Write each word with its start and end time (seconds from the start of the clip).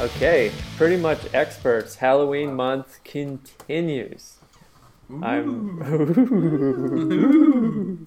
Okay, 0.00 0.52
pretty 0.76 0.96
much 0.96 1.18
experts. 1.34 1.96
Halloween 1.96 2.54
month 2.54 3.00
continues. 3.02 4.36
I'm 5.10 5.82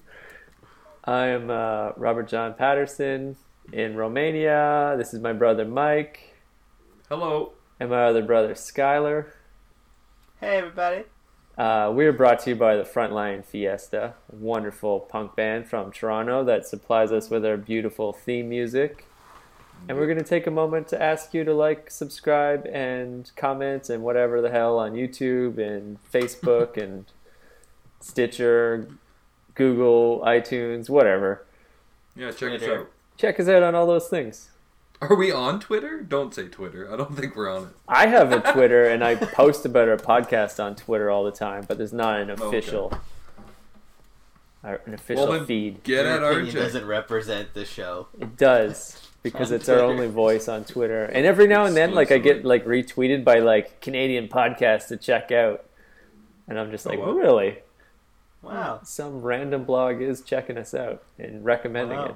I 1.04 1.26
am 1.26 1.50
uh, 1.50 1.90
Robert 1.98 2.28
John 2.28 2.54
Patterson 2.54 3.36
in 3.74 3.94
Romania. 3.94 4.94
This 4.96 5.12
is 5.12 5.20
my 5.20 5.34
brother 5.34 5.66
Mike 5.66 6.32
Hello. 7.10 7.52
and 7.78 7.90
my 7.90 8.04
other 8.04 8.22
brother 8.22 8.54
Skylar. 8.54 9.26
Hey, 10.40 10.56
everybody. 10.56 11.04
Uh, 11.58 11.92
we 11.94 12.06
are 12.06 12.12
brought 12.14 12.38
to 12.40 12.50
you 12.50 12.56
by 12.56 12.76
the 12.76 12.84
Frontline 12.84 13.44
Fiesta, 13.44 14.14
a 14.32 14.36
wonderful 14.36 15.00
punk 15.00 15.36
band 15.36 15.68
from 15.68 15.92
Toronto 15.92 16.42
that 16.44 16.66
supplies 16.66 17.12
us 17.12 17.28
with 17.28 17.44
our 17.44 17.58
beautiful 17.58 18.14
theme 18.14 18.48
music. 18.48 19.04
And 19.88 19.98
we're 19.98 20.06
going 20.06 20.18
to 20.18 20.24
take 20.24 20.46
a 20.46 20.50
moment 20.50 20.88
to 20.88 21.02
ask 21.02 21.34
you 21.34 21.44
to 21.44 21.52
like, 21.54 21.90
subscribe, 21.90 22.66
and 22.72 23.30
comment, 23.36 23.90
and 23.90 24.02
whatever 24.02 24.40
the 24.40 24.50
hell 24.50 24.78
on 24.78 24.92
YouTube 24.92 25.58
and 25.58 25.98
Facebook 26.10 26.76
and 26.76 27.04
Stitcher, 28.00 28.88
Google, 29.54 30.20
iTunes, 30.24 30.88
whatever. 30.88 31.44
Yeah, 32.16 32.30
check 32.30 32.60
us 32.60 32.68
out. 32.68 32.90
Check 33.16 33.40
us 33.40 33.48
out 33.48 33.62
on 33.62 33.74
all 33.74 33.86
those 33.86 34.08
things. 34.08 34.50
Are 35.00 35.16
we 35.16 35.32
on 35.32 35.58
Twitter? 35.58 36.00
Don't 36.00 36.32
say 36.32 36.46
Twitter. 36.46 36.92
I 36.92 36.96
don't 36.96 37.16
think 37.16 37.34
we're 37.34 37.50
on 37.50 37.64
it. 37.64 37.68
I 37.88 38.06
have 38.06 38.30
a 38.30 38.40
Twitter 38.52 38.84
and 38.84 39.02
I 39.02 39.14
post 39.34 39.66
about 39.66 39.88
our 39.88 39.96
podcast 39.96 40.62
on 40.62 40.76
Twitter 40.76 41.10
all 41.10 41.24
the 41.24 41.32
time, 41.32 41.64
but 41.66 41.76
there's 41.76 41.92
not 41.92 42.20
an 42.20 42.30
official 42.30 42.92
uh, 44.64 44.76
an 44.86 44.94
official 44.94 45.24
Well, 45.26 45.38
then 45.38 45.46
feed. 45.46 45.82
Get 45.82 46.04
Your 46.04 46.14
at 46.14 46.22
opinion 46.22 46.54
RJ. 46.54 46.58
doesn't 46.58 46.86
represent 46.86 47.52
the 47.54 47.64
show. 47.64 48.06
It 48.20 48.36
does 48.36 49.01
because 49.22 49.50
On 49.50 49.56
it's 49.56 49.68
our 49.68 49.78
only 49.80 50.08
voice 50.08 50.48
on 50.48 50.64
Twitter. 50.64 51.04
And 51.04 51.24
every 51.26 51.46
now 51.46 51.64
and 51.64 51.76
then, 51.76 51.94
like 51.94 52.10
I 52.10 52.18
get 52.18 52.44
like 52.44 52.64
retweeted 52.64 53.24
by 53.24 53.38
like 53.38 53.80
Canadian 53.80 54.28
podcasts 54.28 54.88
to 54.88 54.96
check 54.96 55.30
out, 55.32 55.64
and 56.48 56.58
I'm 56.58 56.70
just 56.70 56.86
Oh, 56.86 56.90
like, 56.90 56.98
wow. 56.98 57.12
really? 57.12 57.58
Wow. 58.42 58.80
Some 58.82 59.22
random 59.22 59.64
blog 59.64 60.02
is 60.02 60.20
checking 60.22 60.58
us 60.58 60.74
out 60.74 61.02
and 61.18 61.44
recommending 61.44 61.98
Wow. 61.98 62.04
it. 62.06 62.14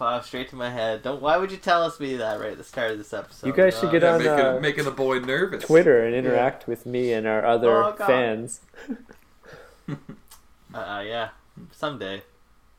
Wow, 0.00 0.20
straight 0.22 0.48
to 0.48 0.56
my 0.56 0.70
head. 0.70 1.02
Don't. 1.04 1.22
Why 1.22 1.36
would 1.36 1.52
you 1.52 1.56
tell 1.56 1.84
us 1.84 2.00
me 2.00 2.16
that 2.16 2.40
right 2.40 2.50
at 2.50 2.58
the 2.58 2.64
start 2.64 2.90
of 2.90 2.98
this 2.98 3.12
episode? 3.12 3.46
You 3.46 3.52
guys 3.52 3.78
should 3.78 3.90
Uh, 3.90 3.92
get 3.92 4.02
Yeah, 4.02 4.12
on, 4.14 4.18
making, 4.18 4.44
uh, 4.46 4.58
making 4.60 4.84
the 4.86 4.90
boy 4.90 5.20
nervous. 5.20 5.62
Twitter 5.64 6.04
and 6.04 6.16
interact 6.16 6.66
with 6.66 6.84
me 6.84 7.12
and 7.12 7.28
our 7.28 7.46
other 7.46 7.70
Oh, 7.84 7.92
fans. 7.92 8.60
Uh, 10.74 10.78
uh, 10.78 11.04
yeah. 11.06 11.28
Someday. 11.70 12.22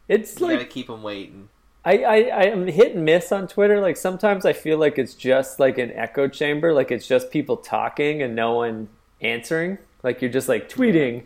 It's 0.09 0.37
You 0.39 0.47
like 0.47 0.57
gotta 0.57 0.69
keep 0.69 0.87
them 0.87 1.01
waiting. 1.03 1.47
I, 1.85 1.97
I, 1.99 2.15
I 2.15 2.43
am 2.45 2.65
hit 2.65 2.95
and 2.95 3.05
miss 3.05 3.31
on 3.31 3.47
Twitter. 3.47 3.79
Like 3.79 3.95
sometimes 3.95 4.43
I 4.43 4.53
feel 4.53 4.79
like 4.79 4.97
it's 4.97 5.13
just 5.13 5.59
like 5.59 5.77
an 5.77 5.91
echo 5.91 6.27
chamber, 6.27 6.73
like 6.73 6.91
it's 6.91 7.07
just 7.07 7.29
people 7.29 7.57
talking 7.57 8.23
and 8.23 8.35
no 8.35 8.55
one 8.55 8.89
answering. 9.21 9.77
Like 10.01 10.21
you're 10.21 10.31
just 10.31 10.49
like 10.49 10.67
tweeting 10.67 11.25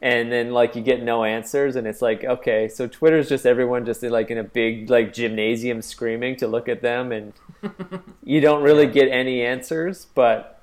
and 0.00 0.30
then 0.30 0.50
like 0.52 0.74
you 0.74 0.82
get 0.82 1.02
no 1.02 1.22
answers 1.22 1.76
and 1.76 1.86
it's 1.86 2.02
like, 2.02 2.24
okay, 2.24 2.68
so 2.68 2.88
Twitter's 2.88 3.28
just 3.28 3.46
everyone 3.46 3.86
just 3.86 4.02
like 4.02 4.30
in 4.30 4.38
a 4.38 4.44
big 4.44 4.90
like 4.90 5.12
gymnasium 5.12 5.80
screaming 5.80 6.34
to 6.36 6.48
look 6.48 6.68
at 6.68 6.82
them 6.82 7.12
and 7.12 7.32
you 8.24 8.40
don't 8.40 8.62
really 8.62 8.88
get 8.88 9.08
any 9.08 9.42
answers. 9.42 10.08
But 10.16 10.60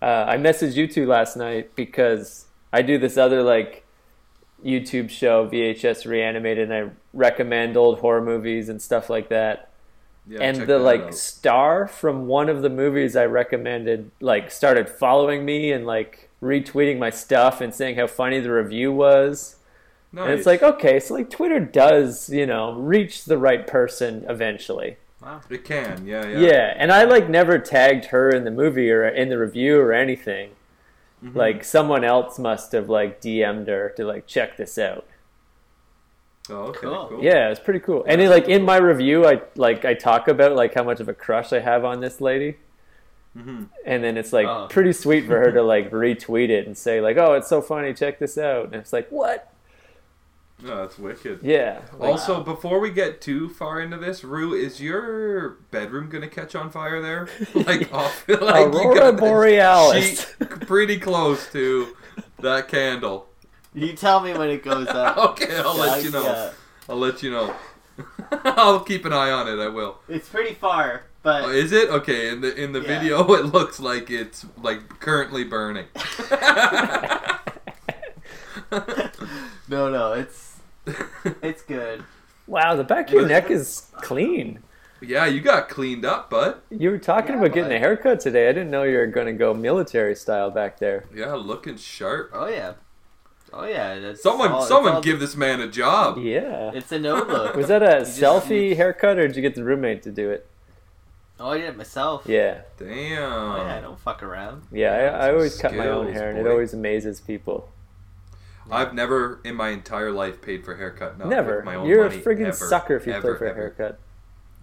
uh, 0.00 0.26
I 0.28 0.36
messaged 0.36 0.76
you 0.76 0.86
two 0.86 1.06
last 1.06 1.36
night 1.36 1.74
because 1.74 2.46
I 2.72 2.82
do 2.82 2.96
this 2.96 3.16
other 3.16 3.42
like 3.42 3.84
YouTube 4.64 5.10
show, 5.10 5.48
VHS 5.48 6.06
Reanimated, 6.06 6.70
and 6.70 6.90
I 6.90 6.92
recommend 7.12 7.76
old 7.76 7.98
horror 8.00 8.22
movies 8.22 8.68
and 8.68 8.80
stuff 8.80 9.10
like 9.10 9.28
that. 9.28 9.68
Yeah, 10.26 10.40
and 10.40 10.66
the 10.68 10.78
like 10.78 11.00
out. 11.00 11.14
star 11.14 11.88
from 11.88 12.26
one 12.28 12.48
of 12.48 12.62
the 12.62 12.70
movies 12.70 13.16
I 13.16 13.26
recommended 13.26 14.10
like 14.20 14.50
started 14.52 14.88
following 14.88 15.44
me 15.44 15.72
and 15.72 15.84
like 15.84 16.30
retweeting 16.40 16.98
my 16.98 17.10
stuff 17.10 17.60
and 17.60 17.74
saying 17.74 17.96
how 17.96 18.06
funny 18.06 18.38
the 18.40 18.52
review 18.52 18.92
was. 18.92 19.56
Nice. 20.12 20.24
And 20.24 20.34
it's 20.34 20.46
like, 20.46 20.62
okay, 20.62 21.00
so 21.00 21.14
like 21.14 21.30
Twitter 21.30 21.58
does, 21.58 22.28
you 22.28 22.46
know, 22.46 22.74
reach 22.74 23.24
the 23.24 23.38
right 23.38 23.66
person 23.66 24.24
eventually. 24.28 24.98
Wow. 25.22 25.40
it 25.48 25.64
can. 25.64 26.04
Yeah, 26.04 26.26
yeah. 26.26 26.38
Yeah, 26.38 26.74
and 26.76 26.92
I 26.92 27.04
like 27.04 27.28
never 27.28 27.58
tagged 27.58 28.06
her 28.06 28.28
in 28.28 28.44
the 28.44 28.50
movie 28.50 28.90
or 28.90 29.06
in 29.06 29.28
the 29.28 29.38
review 29.38 29.78
or 29.78 29.92
anything. 29.92 30.50
Mhm. 31.24 31.34
Like 31.34 31.64
someone 31.64 32.04
else 32.04 32.38
must 32.38 32.72
have 32.72 32.88
like 32.88 33.20
DM'd 33.20 33.68
her 33.68 33.92
to 33.96 34.04
like 34.04 34.26
check 34.26 34.56
this 34.56 34.78
out. 34.78 35.06
Oh, 36.50 36.54
okay. 36.66 36.80
Cool. 36.80 37.06
Cool. 37.08 37.22
Yeah, 37.24 37.50
it's 37.50 37.60
pretty 37.60 37.80
cool. 37.80 38.04
And 38.06 38.20
then, 38.20 38.28
like 38.30 38.48
in 38.48 38.62
my 38.64 38.76
review, 38.76 39.24
I 39.26 39.42
like 39.54 39.84
I 39.84 39.94
talk 39.94 40.26
about 40.28 40.54
like 40.56 40.74
how 40.74 40.82
much 40.82 41.00
of 41.00 41.08
a 41.08 41.14
crush 41.14 41.52
I 41.52 41.60
have 41.60 41.84
on 41.84 42.00
this 42.00 42.20
lady, 42.20 42.56
hmm 43.36 43.64
and 43.86 44.02
then 44.02 44.16
it's 44.16 44.32
like 44.32 44.46
Oh. 44.46 44.66
pretty 44.68 44.92
sweet 44.92 45.26
for 45.26 45.38
her 45.38 45.52
to 45.52 45.62
like 45.74 45.90
retweet 45.90 46.48
it 46.50 46.66
and 46.66 46.76
say 46.76 47.00
like, 47.00 47.16
"Oh, 47.16 47.34
it's 47.34 47.48
so 47.48 47.62
funny, 47.62 47.94
check 47.94 48.18
this 48.18 48.36
out." 48.38 48.66
And 48.66 48.74
it's 48.74 48.92
like, 48.92 49.08
"What?" 49.10 49.48
No, 50.64 50.76
that's 50.82 50.96
wicked. 50.98 51.40
Yeah. 51.42 51.80
Like, 51.98 52.10
Also, 52.12 52.40
before 52.42 52.78
we 52.78 52.90
get 52.90 53.20
too 53.20 53.48
far 53.48 53.80
into 53.80 53.96
this, 53.96 54.22
Rue, 54.22 54.54
is 54.54 54.80
your 54.80 55.56
bedroom 55.72 56.08
gonna 56.08 56.28
catch 56.28 56.54
on 56.54 56.70
fire 56.70 57.00
there? 57.02 57.28
Like, 57.54 57.92
off, 57.92 58.24
like 58.28 58.40
you 58.40 58.46
Aurora 58.46 58.94
got 59.12 59.16
Borealis. 59.18 60.20
sheet 60.20 60.36
pretty 60.66 60.98
close 61.00 61.50
to 61.52 61.96
that 62.40 62.68
candle. 62.68 63.26
You 63.74 63.92
tell 63.94 64.20
me 64.20 64.32
when 64.34 64.50
it 64.50 64.62
goes 64.62 64.86
up. 64.90 65.16
Okay, 65.16 65.56
I'll 65.58 65.76
let 65.76 66.04
you 66.04 66.10
know. 66.10 66.22
Yeah. 66.24 66.50
I'll 66.88 66.96
let 66.98 67.22
you 67.22 67.30
know. 67.30 67.54
I'll 68.44 68.80
keep 68.80 69.04
an 69.04 69.12
eye 69.12 69.30
on 69.30 69.48
it. 69.48 69.58
I 69.62 69.68
will. 69.68 69.98
It's 70.08 70.28
pretty 70.28 70.54
far, 70.54 71.04
but 71.22 71.44
Oh, 71.44 71.50
is 71.50 71.72
it 71.72 71.88
okay? 71.90 72.28
In 72.30 72.40
the 72.40 72.54
in 72.54 72.72
the 72.72 72.80
Yeah. 72.80 72.86
video, 72.98 73.32
it 73.34 73.46
looks 73.46 73.78
like 73.80 74.10
it's 74.10 74.44
like 74.62 74.98
currently 75.00 75.44
burning. 75.44 75.86
no, 79.68 79.90
no, 79.90 80.12
it's 80.12 80.58
it's 81.42 81.62
good. 81.62 82.04
wow, 82.46 82.74
the 82.74 82.84
back 82.84 83.08
of 83.08 83.14
your 83.14 83.26
neck 83.28 83.50
is 83.50 83.86
clean. 84.00 84.60
yeah, 85.00 85.26
you 85.26 85.40
got 85.40 85.68
cleaned 85.68 86.04
up, 86.04 86.30
bud. 86.30 86.56
You 86.70 86.90
were 86.90 86.98
talking 86.98 87.32
Yeah, 87.34 87.38
about 87.40 87.52
getting 87.54 87.70
but- 87.70 87.76
a 87.76 87.78
haircut 87.78 88.20
today. 88.20 88.48
I 88.48 88.52
didn't 88.52 88.70
know 88.70 88.82
you 88.84 88.96
were 88.98 89.06
going 89.06 89.26
to 89.26 89.32
go 89.32 89.52
military 89.54 90.14
style 90.14 90.50
back 90.50 90.78
there. 90.78 91.04
Yeah, 91.14 91.34
looking 91.34 91.76
sharp. 91.76 92.30
Oh 92.32 92.48
yeah, 92.48 92.72
oh 93.52 93.64
yeah. 93.64 93.92
It's 93.94 94.22
Someone, 94.22 94.52
all- 94.52 94.62
someone, 94.62 94.94
all- 94.94 95.00
give 95.02 95.20
this 95.20 95.36
man 95.36 95.60
a 95.60 95.68
job. 95.68 96.18
Yeah. 96.18 96.70
It's 96.74 96.90
a 96.92 96.98
no 96.98 97.16
look. 97.16 97.54
Was 97.56 97.68
that 97.68 97.82
a 97.82 98.00
just- 98.00 98.20
selfie 98.20 98.76
haircut, 98.76 99.18
or 99.18 99.26
did 99.26 99.36
you 99.36 99.42
get 99.42 99.54
the 99.54 99.64
roommate 99.64 100.02
to 100.04 100.10
do 100.10 100.30
it? 100.30 100.46
Oh, 101.40 101.50
I 101.50 101.58
did 101.58 101.70
it 101.70 101.76
myself. 101.76 102.22
Yeah. 102.26 102.60
Oh 102.62 102.84
Damn. 102.84 102.90
yeah, 102.98 103.76
I 103.78 103.80
don't 103.80 103.98
fuck 103.98 104.22
around. 104.22 104.62
Yeah, 104.70 104.92
I, 104.92 105.16
I 105.18 105.26
some 105.26 105.34
always 105.34 105.58
cut 105.58 105.74
my 105.74 105.88
own 105.88 106.04
skills, 106.06 106.16
hair, 106.16 106.30
and 106.30 106.38
it 106.38 106.46
always 106.46 106.72
amazes 106.74 107.20
people. 107.20 107.68
I've 108.70 108.94
never 108.94 109.40
in 109.44 109.56
my 109.56 109.70
entire 109.70 110.12
life 110.12 110.40
paid 110.40 110.64
for 110.64 110.74
a 110.74 110.76
haircut. 110.76 111.18
Not 111.18 111.28
Never. 111.28 111.56
with 111.56 111.64
my 111.64 111.74
own 111.74 111.88
You're 111.88 112.04
money, 112.08 112.20
a 112.20 112.22
friggin' 112.22 112.46
ever, 112.46 112.52
sucker 112.52 112.94
if 112.96 113.06
you 113.06 113.12
ever, 113.12 113.34
play 113.34 113.38
for 113.38 113.46
a 113.52 113.54
haircut. 113.54 113.98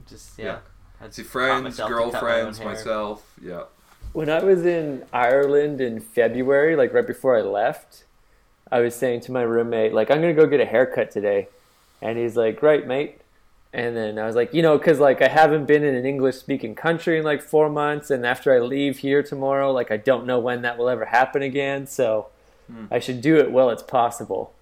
Just 0.08 0.40
yeah. 0.40 0.46
Yeah. 0.46 0.58
I 1.06 1.10
See 1.10 1.24
friends, 1.24 1.64
myself 1.64 1.90
to 1.90 1.96
cut 1.96 2.04
my 2.06 2.12
girlfriends, 2.12 2.60
myself. 2.62 3.34
Yeah. 3.42 3.64
When 4.14 4.30
I 4.30 4.42
was 4.44 4.66
in 4.66 5.04
Ireland 5.14 5.82
in 5.82 6.00
February, 6.00 6.76
like 6.78 6.94
right 6.94 7.06
before 7.06 7.38
I 7.38 7.42
left, 7.42 8.06
I 8.72 8.80
was 8.82 8.96
saying 8.96 9.22
to 9.22 9.32
my 9.32 9.42
roommate, 9.42 9.94
like, 9.94 10.12
I'm 10.12 10.22
gonna 10.22 10.34
go 10.34 10.46
get 10.46 10.60
a 10.60 10.66
haircut 10.66 11.12
today, 11.12 11.48
and 12.02 12.18
he's 12.18 12.36
like, 12.38 12.62
right, 12.62 12.86
mate. 12.86 13.22
And 13.72 13.96
then 13.96 14.18
I 14.18 14.26
was 14.26 14.36
like, 14.36 14.52
you 14.54 14.64
know, 14.64 14.78
because 14.80 15.00
like 15.00 15.22
I 15.22 15.28
haven't 15.28 15.66
been 15.66 15.84
in 15.84 15.94
an 15.94 16.04
English 16.06 16.38
speaking 16.38 16.74
country 16.74 17.20
in 17.20 17.24
like 17.24 17.42
four 17.42 17.70
months, 17.70 18.10
and 18.10 18.26
after 18.26 18.52
I 18.54 18.60
leave 18.60 19.00
here 19.00 19.22
tomorrow, 19.22 19.72
like 19.72 19.92
I 19.92 19.98
don't 19.98 20.26
know 20.26 20.40
when 20.40 20.64
that 20.64 20.78
will 20.78 20.90
ever 20.90 21.06
happen 21.06 21.42
again, 21.44 21.86
so 21.88 22.28
Hmm. 22.72 22.86
I 22.92 23.00
should 23.00 23.22
do 23.22 23.38
it 23.38 23.52
while 23.52 23.72
it's 23.72 23.82
possible. 23.82 24.54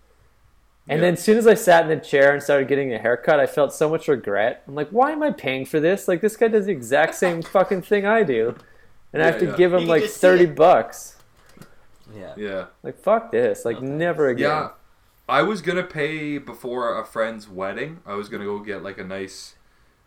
And 0.87 0.99
Yeah. 0.99 1.07
then 1.07 1.13
as 1.15 1.21
soon 1.23 1.37
as 1.37 1.45
I 1.45 1.55
sat 1.55 1.83
in 1.83 1.89
the 1.89 1.97
chair 2.03 2.31
and 2.33 2.41
started 2.41 2.69
getting 2.69 2.93
a 2.93 2.97
haircut, 2.97 3.37
I 3.37 3.45
felt 3.45 3.73
so 3.73 3.89
much 3.89 4.07
regret. 4.07 4.63
I'm 4.65 4.75
like, 4.75 4.87
why 4.91 5.11
am 5.11 5.21
I 5.21 5.31
paying 5.31 5.65
for 5.65 5.81
this? 5.81 6.07
Like 6.07 6.21
this 6.21 6.37
guy 6.37 6.47
does 6.47 6.67
the 6.67 6.71
exact 6.71 7.15
same 7.15 7.41
fucking 7.55 7.81
thing 7.81 8.05
I 8.05 8.23
do. 8.23 8.55
And 9.11 9.21
I 9.21 9.25
have 9.25 9.39
to 9.39 9.47
yeah. 9.47 9.55
give 9.57 9.73
him 9.73 9.87
like 9.87 10.03
just 10.03 10.15
see 10.15 10.21
30 10.21 10.43
it. 10.45 10.55
bucks. 10.55 11.16
Yeah. 12.15 12.33
Yeah. 12.37 12.65
Like 12.83 12.97
fuck 12.99 13.31
this. 13.31 13.65
Like 13.65 13.81
No 13.81 13.89
never 13.89 14.27
again. 14.29 14.49
Yeah. 14.49 14.69
I 15.29 15.41
was 15.41 15.61
gonna 15.61 15.83
pay 15.83 16.37
before 16.37 16.99
a 16.99 17.05
friend's 17.05 17.49
wedding. 17.49 17.99
I 18.05 18.13
was 18.13 18.29
gonna 18.29 18.45
go 18.45 18.59
get 18.59 18.81
like 18.83 18.97
a 18.97 19.03
nice, 19.03 19.55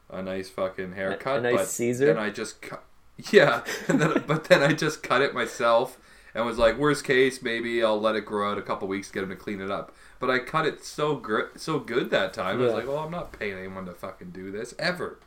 a 0.08 0.23
nice 0.23 0.49
fucking 0.49 0.93
haircut. 0.93 1.38
A 1.41 1.43
nice 1.43 1.56
but 1.56 1.67
Caesar? 1.69 2.06
Then 2.06 2.19
I 2.19 2.31
just 2.31 2.62
cut. 2.62 2.82
Yeah, 3.31 3.64
and 3.88 4.00
then 4.00 4.25
but 4.26 4.44
then 4.44 4.62
I 4.62 4.73
just 4.73 5.02
cut 5.02 5.20
it 5.20 5.35
myself 5.35 5.99
and 6.35 6.47
was 6.47 6.56
like, 6.56 6.79
worst 6.79 7.05
case, 7.05 7.43
maybe 7.43 7.82
I'll 7.85 8.00
let 8.00 8.14
it 8.17 8.25
grow 8.25 8.50
out 8.50 8.56
a 8.56 8.62
couple 8.62 8.88
weeks, 8.88 9.11
get 9.11 9.23
him 9.25 9.29
to 9.31 9.37
clean 9.37 9.61
it 9.61 9.70
up. 9.70 9.94
But 10.20 10.31
I 10.31 10.38
cut 10.38 10.64
it 10.64 10.82
so 10.85 11.17
gr- 11.17 11.49
so 11.56 11.79
good 11.81 12.11
that 12.11 12.32
time. 12.32 12.58
I 12.61 12.64
was 12.64 12.73
like, 12.73 12.87
well, 12.87 12.99
I'm 12.99 13.11
not 13.11 13.38
paying 13.38 13.58
anyone 13.58 13.85
to 13.87 13.93
fucking 13.93 14.31
do 14.31 14.50
this 14.50 14.75
ever, 14.79 15.19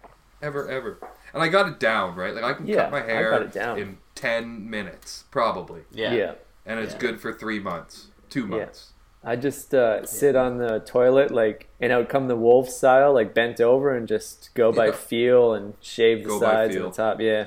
ever, 0.42 0.68
ever. 0.70 0.98
And 1.36 1.44
I 1.44 1.50
got 1.50 1.68
it 1.68 1.80
down 1.80 2.16
right. 2.16 2.34
Like 2.34 2.44
I 2.44 2.54
can 2.54 2.66
Yeah, 2.66 2.84
cut 2.84 2.92
my 2.92 3.02
hair 3.02 3.30
got 3.32 3.42
it 3.44 3.54
down. 3.54 3.78
in 3.78 3.98
ten 4.16 4.68
minutes 4.70 5.26
probably, 5.30 5.82
Yeah. 5.92 6.14
yeah. 6.14 6.34
And 6.66 6.80
it's 6.80 6.94
Yeah. 6.94 7.00
good 7.00 7.22
for 7.22 7.34
three 7.34 7.60
months, 7.60 8.08
two 8.30 8.42
Yeah. 8.42 8.46
months. 8.58 8.90
I 9.26 9.38
just 9.38 9.74
uh, 9.74 10.06
sit 10.06 10.36
on 10.36 10.58
the 10.58 10.80
toilet, 10.82 11.32
like, 11.32 11.70
and 11.80 11.94
I 11.94 11.98
would 11.98 12.10
come 12.10 12.28
the 12.28 12.36
wolf 12.36 12.68
style, 12.70 13.14
like 13.14 13.34
bent 13.34 13.62
over, 13.62 13.96
and 13.96 14.06
just 14.08 14.50
go 14.54 14.72
by 14.74 14.88
Yeah. 14.88 14.92
feel 14.92 15.54
and 15.54 15.76
shave 15.80 16.24
the 16.24 16.30
Go 16.30 16.40
by 16.42 16.46
sides 16.46 16.76
and 16.76 16.86
the 16.86 16.90
top. 16.92 17.22
Yeah, 17.22 17.46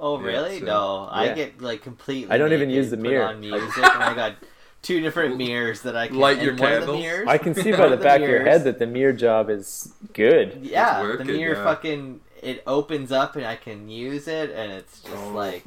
Oh 0.00 0.20
Yeah, 0.20 0.26
really? 0.26 0.60
so- 0.60 0.64
no, 0.66 1.08
I 1.10 1.30
get 1.32 1.60
like 1.60 1.82
completely. 1.82 2.30
I 2.32 2.38
don't 2.38 2.52
even 2.52 2.70
use 2.70 2.90
the 2.90 2.96
mirror. 2.96 3.24
on 3.26 3.40
music, 3.40 3.78
and 3.78 4.02
I 4.04 4.14
got 4.14 4.34
two 4.80 5.00
different 5.00 5.36
mirrors 5.36 5.82
that 5.82 5.96
I 5.96 6.06
can 6.06 6.18
Light 6.18 6.40
your 6.40 6.52
one 6.52 6.56
the 6.70 6.78
candles? 6.78 7.00
mirrors- 7.00 7.26
I 7.26 7.36
can 7.38 7.52
see 7.52 7.72
by 7.72 7.86
of 7.86 7.90
the 7.90 7.96
back 7.96 8.20
of 8.20 8.28
your 8.28 8.44
head 8.44 8.62
that 8.62 8.78
the 8.78 8.86
mirror 8.86 9.12
job 9.12 9.50
is 9.50 9.92
good. 10.12 10.60
Yeah, 10.62 11.02
working, 11.02 11.26
the 11.26 11.32
mirror 11.32 11.56
yeah. 11.56 11.64
fucking 11.64 12.20
it 12.40 12.62
opens 12.64 13.10
up 13.10 13.34
and 13.34 13.44
I 13.44 13.56
can 13.56 13.88
use 13.88 14.28
it, 14.28 14.50
and 14.50 14.70
it's 14.70 15.00
just 15.00 15.16
Oh. 15.16 15.30
like 15.30 15.64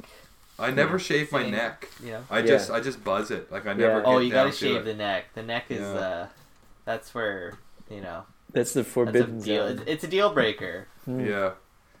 I 0.58 0.70
never 0.70 0.98
shave 0.98 1.32
my 1.32 1.40
Sitting- 1.40 1.52
neck. 1.54 1.88
Yeah. 2.02 2.20
I 2.30 2.38
Yeah. 2.40 2.46
just 2.46 2.70
I 2.70 2.80
just 2.80 3.02
buzz 3.02 3.30
it. 3.30 3.50
Like 3.50 3.66
I 3.66 3.70
Yeah. 3.70 3.76
never. 3.88 4.00
Get 4.00 4.06
Oh, 4.08 4.18
you 4.18 4.30
down 4.30 4.46
gotta 4.46 4.50
to 4.50 4.56
shave 4.56 4.76
it. 4.82 4.84
the 4.84 4.94
neck. 4.94 5.24
The 5.34 5.42
neck 5.42 5.64
is 5.70 5.80
Yeah. 5.80 5.86
uh, 6.00 6.26
that's 6.84 7.14
where 7.14 7.54
you 7.90 8.00
know 8.00 8.24
That's 8.52 8.72
the 8.72 8.80
that's 8.80 8.88
a 8.88 8.92
forbidden 8.92 9.40
deal. 9.40 9.66
zone. 9.68 9.78
It's, 9.78 9.90
it's 9.90 10.04
a 10.04 10.08
deal 10.08 10.32
breaker. 10.32 10.86
Hmm. 11.04 11.20
Yeah. 11.26 11.50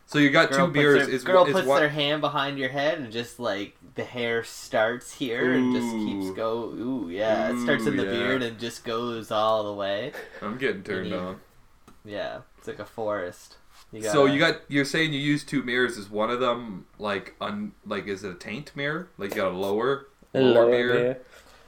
So 0.06 0.18
you 0.18 0.28
got 0.30 0.50
Girl 0.50 0.58
two 0.58 0.64
puts 0.66 0.76
mirrors. 0.76 1.06
Their, 1.06 1.14
is 1.14 1.24
girl 1.24 1.44
is 1.46 1.52
puts 1.54 1.66
one, 1.66 1.80
their 1.80 1.88
hand 1.88 2.20
behind 2.20 2.58
your 2.58 2.68
head 2.68 2.98
and 2.98 3.10
just 3.10 3.40
like 3.40 3.76
the 3.94 4.04
hair 4.04 4.44
starts 4.44 5.14
here 5.14 5.52
and 5.52 5.74
just 5.74 5.90
keeps 5.90 6.26
Ooh. 6.26 6.34
go. 6.34 6.64
Ooh, 6.74 7.08
yeah, 7.10 7.50
it 7.50 7.60
starts 7.62 7.86
in 7.86 7.94
Ooh, 7.94 7.96
the 7.96 8.04
yeah. 8.04 8.10
beard 8.10 8.42
and 8.42 8.58
just 8.58 8.84
goes 8.84 9.30
all 9.30 9.64
the 9.64 9.72
way. 9.72 10.12
I'm 10.42 10.58
getting 10.58 10.82
turned 10.82 11.08
You 11.08 11.16
on. 11.16 11.40
Yeah, 12.04 12.40
it's 12.58 12.66
like 12.68 12.78
a 12.80 12.84
forest. 12.84 13.56
You 13.92 14.02
So 14.04 14.24
you 14.26 14.38
got 14.38 14.62
you're 14.68 14.84
saying 14.86 15.12
you 15.12 15.20
use 15.20 15.44
two 15.44 15.62
mirrors. 15.62 15.98
Is 15.98 16.08
one 16.08 16.30
of 16.30 16.40
them 16.40 16.86
like 16.98 17.34
un 17.40 17.72
like 17.86 18.06
is 18.06 18.24
it 18.24 18.30
a 18.30 18.34
taint 18.34 18.72
mirror? 18.74 19.08
Like 19.18 19.30
you 19.30 19.36
got 19.36 19.52
a 19.52 19.56
lower 19.56 20.08
A 20.34 20.40
lower 20.40 20.54
lower 20.54 20.70
mirror. 20.70 20.94
mirror. 20.94 21.16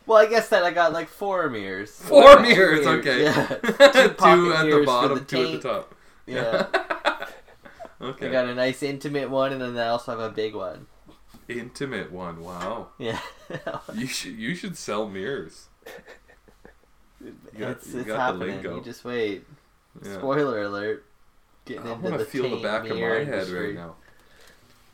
Well, 0.06 0.18
I 0.18 0.26
guess 0.26 0.48
that 0.50 0.62
I 0.64 0.70
got 0.70 0.92
like 0.92 1.08
four 1.08 1.48
mirrors. 1.50 1.90
Four 1.90 2.36
Two 2.36 2.42
mirrors, 2.42 2.86
okay. 2.86 3.24
Yeah. 3.24 3.46
two 3.46 3.68
pocket 3.72 3.92
at 3.92 4.18
the 4.18 4.64
mirrors 4.64 4.72
for 4.72 4.84
bottom, 4.84 5.18
the 5.18 5.24
two 5.24 5.42
at 5.44 5.62
the 5.62 5.68
top. 5.68 5.94
Yeah. 6.26 6.66
okay. 8.00 8.28
I 8.28 8.32
got 8.32 8.46
a 8.48 8.54
nice 8.54 8.82
intimate 8.82 9.30
one, 9.30 9.52
and 9.52 9.60
then 9.60 9.76
I 9.78 9.88
also 9.88 10.12
have 10.12 10.20
a 10.20 10.30
big 10.34 10.54
one. 10.54 10.86
Intimate 11.48 12.10
one. 12.12 12.40
Wow. 12.42 12.88
Yeah. 12.98 13.18
You 13.94 14.06
should 14.06 14.32
you 14.36 14.54
should 14.54 14.76
sell 14.78 15.06
mirrors. 15.08 15.68
got- 17.58 17.70
it's 17.72 17.92
you 17.92 18.00
it's 18.00 18.08
got 18.08 18.16
the 18.16 18.16
happening. 18.16 18.48
lingo. 18.56 18.76
You 18.76 18.82
just 18.82 19.04
wait. 19.04 19.44
Yeah. 20.02 20.14
Spoiler 20.18 20.62
alert. 20.62 21.04
Getting 21.64 21.86
I 21.86 21.92
into 21.92 22.02
want 22.02 22.12
to 22.18 22.18
the 22.18 22.30
feel 22.30 22.50
the 22.50 22.62
back 22.62 22.82
of 22.84 22.90
my 22.90 22.94
mirror 22.96 23.18
head 23.24 23.28
industry. 23.34 23.66
right 23.68 23.74
now. 23.74 23.94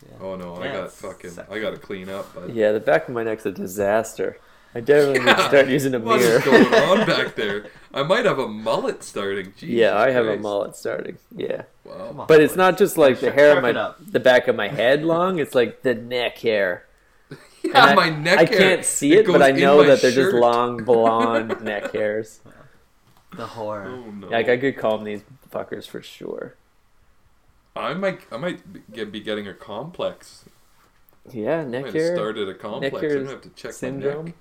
Yeah. 0.08 0.17
Oh 0.20 0.37
no, 0.37 0.56
I 0.56 0.69
got 0.69 0.93
fucking 0.93 1.31
sexy. 1.31 1.52
I 1.52 1.61
got 1.61 1.70
to 1.70 1.76
clean 1.78 2.08
up. 2.08 2.32
But 2.34 2.50
Yeah, 2.55 2.72
the 2.72 2.81
back 2.81 3.08
of 3.08 3.14
my 3.14 3.22
neck's 3.25 3.44
a 3.46 3.52
disaster. 3.52 4.38
I 4.75 4.78
definitely 4.81 5.19
need 5.25 5.37
to 5.37 5.43
start 5.49 5.67
using 5.69 5.94
a 5.94 5.99
What 5.99 6.20
mirror. 6.20 6.38
is 6.38 6.44
going 6.44 6.67
on 6.75 7.05
back 7.06 7.34
there? 7.34 7.67
I 7.93 8.05
might 8.05 8.25
have 8.25 8.38
a 8.38 8.46
mullet 8.46 9.02
starting. 9.02 9.46
Jesus 9.56 9.69
yeah, 9.69 9.99
I 9.99 10.11
have 10.12 10.26
a 10.26 10.37
mullet 10.37 10.76
starting. 10.76 11.19
Yeah. 11.37 11.62
Wow. 11.84 12.25
But 12.28 12.40
it's 12.40 12.55
not 12.55 12.78
just 12.78 12.96
like 12.96 13.17
the 13.19 13.26
Sharp- 13.26 13.34
hair 13.34 13.56
on 13.56 13.62
my 13.62 13.94
the 14.12 14.20
back 14.20 14.46
of 14.46 14.55
my 14.55 14.69
head 14.69 15.02
long, 15.02 15.40
it's 15.40 15.56
like 15.56 15.82
the 15.82 15.94
neck 15.94 16.38
hair. 16.38 16.87
Yeah, 17.62 17.72
And 17.90 17.90
I, 17.90 17.94
my 17.94 18.08
neck 18.08 18.38
I 18.38 18.44
hair, 18.46 18.58
can't 18.58 18.84
see 18.87 19.12
it, 19.12 19.26
but 19.26 19.43
I 19.43 19.50
know 19.50 19.84
that 19.84 20.00
they're 20.00 20.11
just 20.12 20.32
long 20.34 20.82
blonde 20.84 21.61
neck 21.62 21.93
hairs. 21.93 22.40
the 23.37 23.44
horror. 23.46 23.84
Oh 23.87 24.11
no. 24.11 24.28
Like 24.28 24.49
I 24.49 24.56
could 24.56 24.78
comb 24.78 25.05
these 25.05 25.20
fuckers 25.52 25.87
for 25.87 26.00
sure. 26.00 26.55
I 27.76 27.94
might 27.94 28.20
I 28.32 28.37
might 28.37 28.72
be- 28.72 28.82
get, 28.93 29.12
be 29.12 29.20
getting 29.20 29.46
a 29.46 29.55
complex. 29.55 30.44
Yeah, 31.31 31.61
I 31.61 31.64
neck 31.64 31.82
might 31.82 31.87
have 31.87 31.94
hair 31.94 32.17
started 32.17 32.49
a 32.49 32.55
complex. 32.55 32.94
I'm 32.96 33.00
hair 33.02 33.19
gonna 33.19 33.31
have 33.31 33.43
to 33.43 33.50
check 33.50 33.75
my 33.82 33.90
neck. 33.90 34.34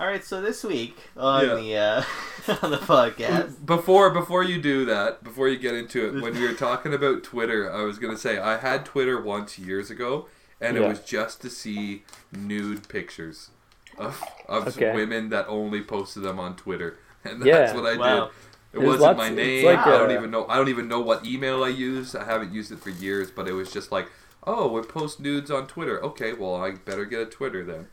All 0.00 0.06
right, 0.06 0.22
so 0.22 0.40
this 0.40 0.62
week 0.62 0.96
on 1.16 1.44
Yeah. 1.66 2.04
the 2.44 2.52
uh, 2.52 2.58
on 2.62 2.70
the 2.70 2.76
podcast, 2.78 3.66
Before 3.66 4.10
before 4.10 4.44
you 4.44 4.60
do 4.60 4.84
that, 4.84 5.24
before 5.24 5.48
you 5.48 5.58
get 5.58 5.74
into 5.74 6.06
it, 6.06 6.22
when 6.22 6.34
we 6.34 6.42
were 6.46 6.52
talking 6.54 6.94
about 6.94 7.24
Twitter, 7.24 7.72
I 7.72 7.82
was 7.82 7.98
gonna 7.98 8.16
say 8.18 8.38
I 8.38 8.58
had 8.58 8.84
Twitter 8.84 9.20
once 9.20 9.58
years 9.58 9.90
ago, 9.90 10.28
and 10.60 10.76
it 10.76 10.86
was 10.86 11.00
just 11.00 11.40
to 11.42 11.50
see 11.50 12.04
nude 12.32 12.88
pictures 12.88 13.50
of 13.96 14.22
of 14.48 14.68
Okay. 14.68 14.94
women 14.94 15.30
that 15.30 15.46
only 15.48 15.82
posted 15.82 16.22
them 16.22 16.38
on 16.38 16.54
Twitter, 16.54 16.98
and 17.24 17.44
Yeah. 17.44 17.58
that's 17.58 17.74
what 17.74 17.86
I 17.86 17.96
Wow. 17.96 18.24
did. 18.26 18.34
It 18.78 18.82
There's 18.82 18.98
wasn't 19.00 19.02
lots- 19.02 19.18
my 19.18 19.28
name. 19.30 19.64
like 19.64 19.78
I 19.86 19.98
don't 19.98 20.10
even 20.12 20.30
know. 20.30 20.46
I 20.48 20.56
don't 20.56 20.68
even 20.68 20.88
know 20.88 21.00
what 21.00 21.26
email 21.26 21.64
I 21.64 21.68
used. 21.68 22.14
I 22.16 22.24
haven't 22.24 22.52
used 22.52 22.72
it 22.72 22.78
for 22.80 22.90
years, 22.90 23.30
but 23.30 23.46
it 23.48 23.52
was 23.52 23.72
just 23.72 23.90
like, 23.92 24.08
oh, 24.46 24.68
we 24.68 24.80
post 24.82 25.20
nudes 25.20 25.50
on 25.50 25.66
Twitter. 25.66 26.02
Okay, 26.04 26.32
well, 26.32 26.54
I 26.56 26.72
better 26.72 27.04
get 27.04 27.20
a 27.20 27.26
Twitter 27.26 27.64
then. 27.64 27.88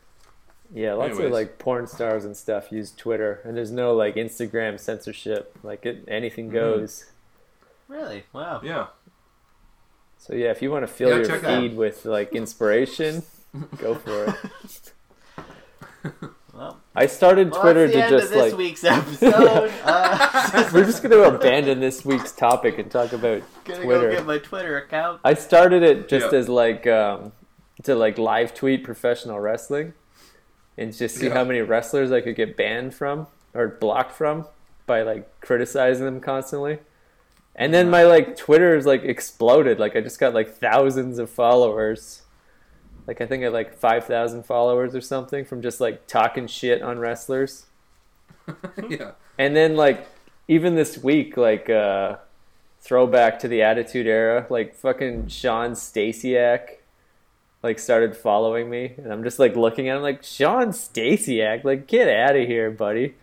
Yeah, 0.74 0.94
lots 0.94 1.10
Anyways. 1.10 1.26
of 1.26 1.32
like 1.32 1.58
porn 1.58 1.86
stars 1.86 2.24
and 2.24 2.36
stuff 2.36 2.72
use 2.72 2.90
Twitter, 2.92 3.40
and 3.44 3.56
there's 3.56 3.70
no 3.70 3.94
like 3.94 4.16
Instagram 4.16 4.80
censorship. 4.80 5.56
Like 5.62 5.86
it, 5.86 6.04
anything 6.08 6.48
Mhm. 6.50 6.54
goes. 6.54 7.06
really, 7.88 8.24
wow. 8.32 8.60
Yeah. 8.64 8.86
So 10.18 10.34
yeah, 10.34 10.50
if 10.50 10.60
you 10.62 10.72
want 10.72 10.82
to 10.82 10.92
fill 10.92 11.10
Yeah, 11.10 11.16
your 11.16 11.24
check 11.26 11.42
that. 11.42 11.60
feed 11.60 11.76
with 11.76 12.04
like 12.04 12.32
inspiration, 12.32 13.22
go 13.78 13.94
for 13.94 14.34
it. 14.34 14.92
I 16.96 17.06
started 17.06 17.50
well 17.52 17.60
Twitter 17.60 17.86
to 17.88 17.92
just 18.08 18.30
this 18.30 18.50
like 18.52 18.56
week's 18.58 18.82
episode. 18.84 19.70
Uh, 19.84 20.70
we're 20.74 20.84
just 20.84 21.02
gonna 21.02 21.16
abandon 21.34 21.78
this 21.80 22.04
week's 22.04 22.32
topic 22.32 22.78
and 22.78 22.90
talk 22.90 23.12
about 23.12 23.42
gonna 23.64 23.82
Twitter. 23.82 24.10
go 24.10 24.16
get 24.16 24.26
my 24.26 24.38
Twitter 24.38 24.78
account. 24.78 25.20
I 25.24 25.34
started 25.34 25.82
it 25.82 26.08
just 26.08 26.32
Yeah. 26.32 26.38
as 26.38 26.48
like 26.48 26.86
um, 26.86 27.32
to 27.82 27.94
like 27.94 28.16
live 28.18 28.54
tweet 28.54 28.82
professional 28.82 29.38
wrestling, 29.38 29.92
and 30.78 30.92
just 30.96 31.16
see 31.16 31.26
Yeah. 31.26 31.34
how 31.34 31.44
many 31.44 31.60
wrestlers 31.60 32.10
I 32.12 32.20
could 32.22 32.34
get 32.36 32.56
banned 32.56 32.94
from 32.94 33.26
or 33.52 33.68
blocked 33.68 34.12
from 34.12 34.46
by 34.86 35.02
like 35.02 35.40
criticizing 35.40 36.04
them 36.06 36.20
constantly. 36.20 36.78
And 37.54 37.72
then 37.74 37.88
my 37.90 38.04
like 38.04 38.36
Twitter 38.36 38.74
is 38.76 38.86
like 38.86 39.02
exploded. 39.02 39.78
Like 39.78 39.96
I 39.96 40.00
just 40.00 40.18
got 40.20 40.32
like 40.34 40.56
thousands 40.56 41.18
of 41.18 41.28
followers. 41.30 42.22
Like 43.06 43.20
I 43.20 43.26
think 43.26 43.42
I 43.42 43.44
had 43.44 43.52
like 43.52 43.74
five 43.74 44.04
thousand 44.04 44.44
followers 44.44 44.94
or 44.94 45.00
something 45.00 45.44
from 45.44 45.62
just 45.62 45.80
like 45.80 46.06
talking 46.06 46.46
shit 46.46 46.82
on 46.82 46.98
wrestlers. 46.98 47.66
yeah. 48.88 49.12
And 49.38 49.54
then 49.54 49.76
like 49.76 50.06
even 50.48 50.74
this 50.74 50.98
week, 50.98 51.36
like 51.36 51.70
uh 51.70 52.16
throwback 52.80 53.38
to 53.40 53.48
the 53.48 53.62
Attitude 53.62 54.06
Era, 54.06 54.46
like 54.50 54.74
fucking 54.74 55.28
Shawn 55.28 55.72
Stasiak 55.72 56.78
like 57.62 57.78
started 57.80 58.16
following 58.16 58.70
me 58.70 58.94
and 58.96 59.12
I'm 59.12 59.24
just 59.24 59.40
like 59.40 59.56
looking 59.56 59.88
at 59.88 59.96
him 59.96 60.02
like 60.02 60.22
Shawn 60.22 60.68
Stasiak, 60.68 61.64
like 61.64 61.86
get 61.86 62.08
out 62.08 62.36
of 62.36 62.46
here, 62.46 62.70
buddy. 62.70 63.14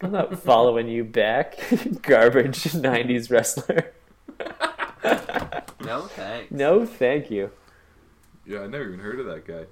I'm 0.00 0.12
not 0.12 0.38
following 0.42 0.88
you 0.88 1.04
back. 1.04 1.58
Garbage 2.02 2.74
nineties 2.74 3.30
wrestler. 3.30 3.92
No 5.84 6.02
thanks. 6.02 6.50
no, 6.50 6.86
thank 6.86 7.30
you. 7.30 7.50
Yeah, 8.50 8.62
I 8.62 8.66
never 8.66 8.84
even 8.88 8.98
heard 9.00 9.20
of 9.20 9.26
that 9.26 9.46
guy. 9.46 9.64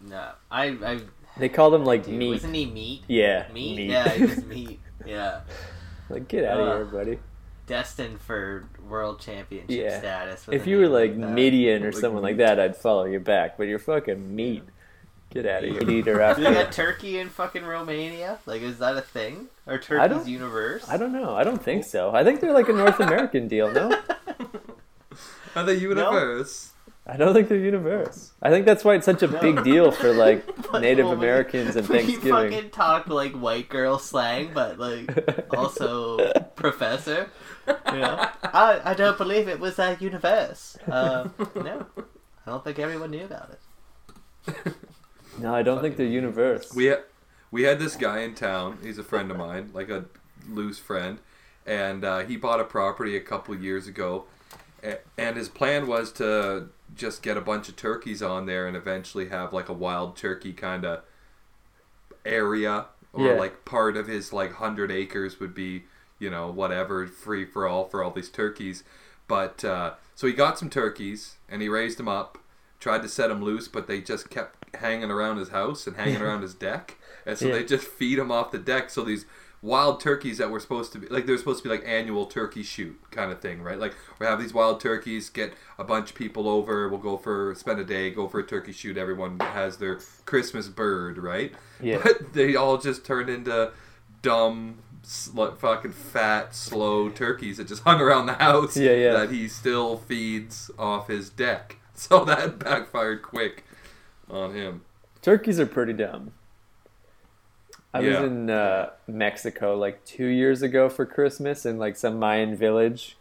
No, 0.00 0.30
I, 0.50 0.66
I, 0.66 1.00
They 1.38 1.48
called 1.48 1.74
him 1.74 1.84
like 1.84 2.04
dude, 2.04 2.14
meat. 2.14 2.30
wasn't 2.30 2.54
he 2.54 2.66
meat? 2.66 3.02
Yeah. 3.08 3.46
Meat? 3.52 3.90
Yeah, 3.90 4.08
he 4.10 4.22
was 4.24 4.44
meat. 4.46 4.80
Yeah, 5.04 5.40
Like 6.08 6.28
get 6.28 6.44
out 6.44 6.60
of 6.60 6.68
Uh, 6.68 6.74
here, 6.76 6.84
buddy. 6.84 7.18
destined 7.66 8.20
for 8.20 8.66
world 8.88 9.18
championship 9.20 9.70
Yeah. 9.70 9.98
status. 9.98 10.46
with 10.46 10.54
If 10.60 10.66
you 10.66 10.76
were 10.76 10.82
name 10.84 10.92
like 10.92 11.20
that. 11.20 11.30
median 11.32 11.82
or 11.82 11.90
Like 11.92 12.00
someone 12.00 12.22
like 12.22 12.36
that, 12.36 12.60
I'd 12.60 12.76
follow 12.76 13.04
you 13.04 13.18
back. 13.20 13.56
But 13.58 13.64
you're 13.64 13.78
fucking 13.80 14.34
meat. 14.36 14.62
Get 15.30 15.46
out 15.46 15.64
of 15.64 15.70
here. 15.70 15.90
Eater 15.90 16.34
Do 16.36 16.44
they 16.44 16.52
got 16.54 16.70
turkey 16.70 17.18
in 17.18 17.28
fucking 17.28 17.64
Romania? 17.64 18.38
Like, 18.46 18.62
is 18.62 18.78
that 18.78 18.96
a 18.96 19.00
thing? 19.00 19.48
Or 19.66 19.78
Turkey's 19.78 20.10
don't- 20.10 20.28
universe? 20.28 20.88
I 20.88 20.96
don't 20.96 21.12
know. 21.12 21.34
I 21.34 21.42
don't 21.42 21.60
think 21.62 21.84
so. 21.84 22.14
I 22.14 22.22
think 22.22 22.40
they're 22.40 22.52
like 22.52 22.68
a 22.68 22.72
North 22.72 23.00
American 23.00 23.48
deal. 23.48 23.72
No, 23.72 23.90
Are 25.56 25.64
they 25.64 25.74
universe? 25.74 26.70
I 27.06 27.18
don't 27.18 27.34
think 27.34 27.48
they're 27.48 27.58
universe. 27.58 28.32
I 28.40 28.48
think 28.48 28.64
that's 28.64 28.82
why 28.82 28.94
it's 28.94 29.04
such 29.04 29.22
a 29.22 29.26
No. 29.26 29.38
big 29.38 29.62
deal 29.62 29.90
for 29.90 30.12
like 30.14 30.42
Native 30.80 31.04
well, 31.06 31.14
Americans 31.14 31.76
and 31.76 31.86
we 31.88 31.98
Thanksgiving. 31.98 32.30
fucking 32.32 32.70
talk 32.70 33.08
like 33.08 33.32
white 33.32 33.68
girl 33.68 33.98
slang, 33.98 34.52
but 34.54 34.78
like 34.78 35.10
also 35.56 36.32
professor. 36.56 37.28
You 37.66 37.98
know, 37.98 38.26
I 38.42 38.80
I 38.84 38.94
don't 38.94 39.18
believe 39.18 39.48
it 39.48 39.60
was 39.60 39.78
a 39.78 39.96
universe. 40.00 40.78
Uh, 40.90 41.28
no, 41.54 41.86
I 42.46 42.50
don't 42.50 42.64
think 42.64 42.78
everyone 42.78 43.10
knew 43.10 43.24
about 43.24 43.50
it. 43.50 44.74
No, 45.38 45.54
I 45.54 45.62
don't 45.62 45.80
think 45.80 45.96
they're 45.96 46.06
universe. 46.06 46.72
We 46.74 46.88
ha- 46.88 47.02
we 47.50 47.62
had 47.64 47.78
this 47.78 47.96
guy 47.96 48.20
in 48.20 48.34
town. 48.34 48.78
He's 48.82 48.98
a 48.98 49.04
friend 49.04 49.30
of 49.30 49.36
mine, 49.36 49.70
like 49.74 49.88
a 49.90 50.04
loose 50.48 50.78
friend, 50.78 51.18
and 51.66 52.04
uh, 52.04 52.20
he 52.20 52.36
bought 52.36 52.60
a 52.60 52.64
property 52.64 53.16
a 53.16 53.20
couple 53.20 53.54
years 53.56 53.86
ago, 53.86 54.24
and 55.18 55.36
his 55.36 55.48
plan 55.48 55.86
was 55.86 56.12
to 56.12 56.68
just 56.94 57.22
get 57.22 57.36
a 57.36 57.40
bunch 57.40 57.68
of 57.68 57.76
turkeys 57.76 58.22
on 58.22 58.46
there 58.46 58.66
and 58.68 58.76
eventually 58.76 59.28
have 59.28 59.52
like 59.52 59.68
a 59.68 59.72
wild 59.72 60.16
turkey 60.16 60.52
kind 60.52 60.84
of 60.84 61.02
area 62.24 62.86
or 63.12 63.26
Yeah. 63.28 63.32
like 63.34 63.64
part 63.64 63.96
of 63.96 64.06
his 64.06 64.32
like 64.32 64.50
100 64.60 64.90
acres 64.90 65.38
would 65.40 65.54
be 65.54 65.84
you 66.18 66.30
know 66.30 66.50
whatever 66.50 67.06
free 67.06 67.44
for 67.44 67.66
all 67.66 67.84
for 67.86 68.02
all 68.02 68.10
these 68.10 68.30
turkeys 68.30 68.82
but 69.28 69.64
uh, 69.64 69.94
so 70.14 70.26
he 70.26 70.32
got 70.32 70.58
some 70.58 70.70
turkeys 70.70 71.36
and 71.48 71.60
he 71.62 71.68
raised 71.68 71.98
them 71.98 72.08
up 72.08 72.38
tried 72.80 73.02
to 73.02 73.08
set 73.08 73.28
them 73.28 73.42
loose 73.42 73.68
but 73.68 73.86
they 73.86 74.00
just 74.00 74.30
kept 74.30 74.74
hanging 74.76 75.10
around 75.10 75.36
his 75.38 75.50
house 75.50 75.86
and 75.86 75.96
hanging 75.96 76.20
around 76.22 76.42
his 76.42 76.54
deck 76.54 76.96
and 77.26 77.36
so 77.38 77.46
Yeah. 77.46 77.54
they 77.54 77.64
just 77.64 77.86
feed 77.86 78.18
him 78.18 78.30
off 78.30 78.50
the 78.52 78.58
deck 78.58 78.90
so 78.90 79.02
these 79.02 79.26
wild 79.64 79.98
turkeys 79.98 80.36
that 80.36 80.50
were 80.50 80.60
supposed 80.60 80.92
to 80.92 80.98
be 80.98 81.06
like 81.06 81.24
they're 81.24 81.38
supposed 81.38 81.62
to 81.62 81.68
be 81.68 81.74
like 81.74 81.82
annual 81.86 82.26
turkey 82.26 82.62
shoot 82.62 83.00
kind 83.10 83.32
of 83.32 83.40
thing, 83.40 83.62
right? 83.62 83.78
Like 83.78 83.94
we 84.18 84.26
have 84.26 84.38
these 84.38 84.52
wild 84.52 84.78
turkeys, 84.78 85.30
get 85.30 85.54
a 85.78 85.84
bunch 85.84 86.10
of 86.10 86.16
people 86.16 86.48
over, 86.48 86.86
we'll 86.88 86.98
go 86.98 87.16
for 87.16 87.54
spend 87.54 87.80
a 87.80 87.84
day, 87.84 88.10
go 88.10 88.28
for 88.28 88.40
a 88.40 88.46
turkey 88.46 88.72
shoot. 88.72 88.98
Everyone 88.98 89.40
has 89.40 89.78
their 89.78 90.00
Christmas 90.26 90.68
bird, 90.68 91.16
right? 91.16 91.52
Yeah. 91.80 91.98
But 92.02 92.34
they 92.34 92.54
all 92.54 92.76
just 92.76 93.06
turned 93.06 93.30
into 93.30 93.72
dumb, 94.20 94.76
sl- 95.02 95.52
fucking 95.52 95.92
fat, 95.92 96.54
slow 96.54 97.08
turkeys 97.08 97.56
that 97.56 97.66
just 97.66 97.84
hung 97.84 98.02
around 98.02 98.26
the 98.26 98.34
house. 98.34 98.76
Yeah, 98.76 98.92
yeah. 98.92 99.12
That 99.14 99.30
he 99.30 99.48
still 99.48 99.96
feeds 99.96 100.70
off 100.78 101.08
his 101.08 101.30
deck. 101.30 101.78
So 101.96 102.24
that 102.24 102.58
backfired 102.58 103.22
quick 103.22 103.62
on 104.28 104.52
him. 104.52 104.80
Turkeys 105.22 105.60
are 105.60 105.66
pretty 105.66 105.92
dumb. 105.92 106.32
I 107.94 108.00
Yeah. 108.00 108.20
was 108.20 108.30
in 108.30 108.50
uh, 108.50 108.90
Mexico 109.06 109.76
like 109.76 110.04
two 110.04 110.26
years 110.26 110.60
ago 110.62 110.88
for 110.90 111.06
Christmas 111.06 111.64
in 111.64 111.78
like 111.78 111.96
some 111.96 112.18
Mayan 112.18 112.56
village, 112.56 113.16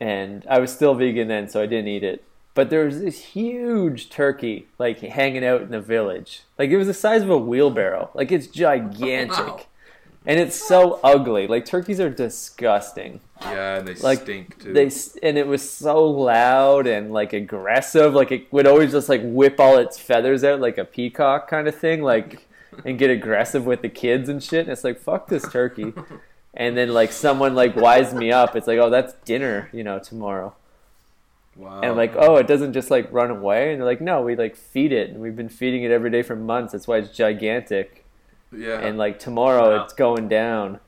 and 0.00 0.44
I 0.48 0.58
was 0.58 0.72
still 0.72 0.94
vegan 0.94 1.28
then, 1.28 1.48
so 1.48 1.62
I 1.62 1.66
didn't 1.66 1.88
eat 1.88 2.04
it. 2.04 2.22
But 2.54 2.68
there 2.68 2.84
was 2.84 3.00
this 3.00 3.18
huge 3.20 4.10
turkey 4.10 4.66
like 4.78 5.00
hanging 5.00 5.44
out 5.44 5.62
in 5.62 5.70
the 5.70 5.80
village, 5.80 6.42
like 6.58 6.68
it 6.70 6.76
was 6.76 6.86
the 6.86 6.94
size 6.94 7.22
of 7.22 7.30
a 7.30 7.38
wheelbarrow. 7.38 8.10
Like 8.14 8.30
it's 8.30 8.46
gigantic, 8.46 9.38
Wow. 9.38 9.60
and 10.26 10.38
it's 10.38 10.56
so 10.68 11.00
ugly. 11.02 11.46
Like 11.46 11.64
turkeys 11.64 11.98
are 11.98 12.10
disgusting. 12.10 13.20
Yeah, 13.40 13.78
and 13.78 13.88
they 13.88 13.94
Like, 13.94 14.20
stink 14.20 14.62
too. 14.62 14.74
They 14.74 14.90
and 15.22 15.38
it 15.38 15.46
was 15.46 15.68
so 15.68 16.04
loud 16.04 16.86
and 16.86 17.10
like 17.10 17.32
aggressive. 17.32 18.12
Like 18.12 18.30
it 18.32 18.52
would 18.52 18.66
always 18.66 18.92
just 18.92 19.08
like 19.08 19.22
whip 19.24 19.58
all 19.58 19.78
its 19.78 19.98
feathers 19.98 20.44
out 20.44 20.60
like 20.60 20.76
a 20.76 20.84
peacock 20.84 21.48
kind 21.48 21.66
of 21.66 21.74
thing. 21.74 22.02
Like 22.02 22.46
and 22.84 22.98
get 22.98 23.10
aggressive 23.10 23.64
with 23.66 23.82
the 23.82 23.88
kids 23.88 24.28
and 24.28 24.42
shit. 24.42 24.60
And 24.60 24.70
it's 24.70 24.84
like 24.84 24.98
fuck 24.98 25.28
this 25.28 25.48
turkey. 25.50 25.92
And 26.54 26.76
then 26.76 26.88
like 26.92 27.12
someone 27.12 27.54
like 27.54 27.76
wise 27.76 28.12
me 28.14 28.30
up. 28.32 28.56
It's 28.56 28.66
like 28.66 28.78
oh 28.78 28.90
that's 28.90 29.14
dinner 29.24 29.68
you 29.72 29.82
know 29.84 29.98
tomorrow. 29.98 30.54
wow. 31.56 31.80
And 31.82 31.96
like 31.96 32.14
oh 32.16 32.36
it 32.36 32.46
doesn't 32.46 32.72
just 32.72 32.90
like 32.90 33.12
run 33.12 33.30
away. 33.30 33.72
And 33.72 33.80
they're 33.80 33.86
like 33.86 34.00
no 34.00 34.22
we 34.22 34.36
like 34.36 34.56
feed 34.56 34.92
it 34.92 35.10
and 35.10 35.20
we've 35.20 35.36
been 35.36 35.48
feeding 35.48 35.82
it 35.82 35.90
every 35.90 36.10
day 36.10 36.22
for 36.22 36.36
months. 36.36 36.72
That's 36.72 36.86
why 36.88 36.98
it's 36.98 37.10
gigantic. 37.16 38.04
yeah. 38.54 38.80
And 38.80 38.98
like 38.98 39.18
tomorrow 39.18 39.76
Wow. 39.76 39.84
it's 39.84 39.94
going 39.94 40.28
down. 40.28 40.80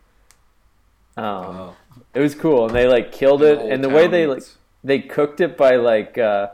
Um, 1.17 1.25
Wow. 1.25 1.77
it 2.13 2.21
was 2.21 2.35
cool, 2.35 2.67
and 2.67 2.75
they 2.75 2.87
like 2.89 3.13
killed 3.13 3.43
it. 3.43 3.59
Whole 3.59 3.71
And 3.73 3.85
the 3.85 3.89
way 3.89 4.07
they 4.09 4.27
like 4.27 4.43
they 4.83 4.99
cooked 4.99 5.41
it 5.41 5.57
by 5.57 5.77
like 5.77 6.19
uh, 6.19 6.49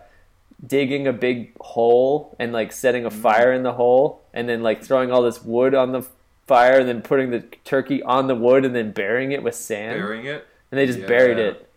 digging 0.67 1.07
a 1.07 1.13
big 1.13 1.57
hole 1.61 2.37
and 2.39 2.53
like 2.53 2.73
setting 2.73 3.05
a 3.05 3.11
mm-hmm. 3.11 3.21
fire 3.21 3.53
in 3.53 3.63
the 3.63 3.73
hole, 3.73 4.23
and 4.33 4.49
then 4.49 4.63
like 4.63 4.83
throwing 4.83 5.11
all 5.11 5.23
this 5.23 5.43
wood 5.43 5.75
on 5.75 5.93
the 5.93 6.07
fire, 6.47 6.81
and 6.81 6.89
then 6.89 7.03
putting 7.03 7.31
the 7.31 7.41
turkey 7.65 8.03
on 8.03 8.27
the 8.27 8.35
wood, 8.35 8.65
and 8.65 8.75
then 8.75 8.93
burying 8.93 9.33
it 9.33 9.43
with 9.43 9.55
sand, 9.55 9.99
burying 9.99 10.27
it. 10.27 10.47
and 10.71 10.79
they 10.79 10.87
just 10.87 11.07
buried 11.07 11.39
it. 11.39 11.69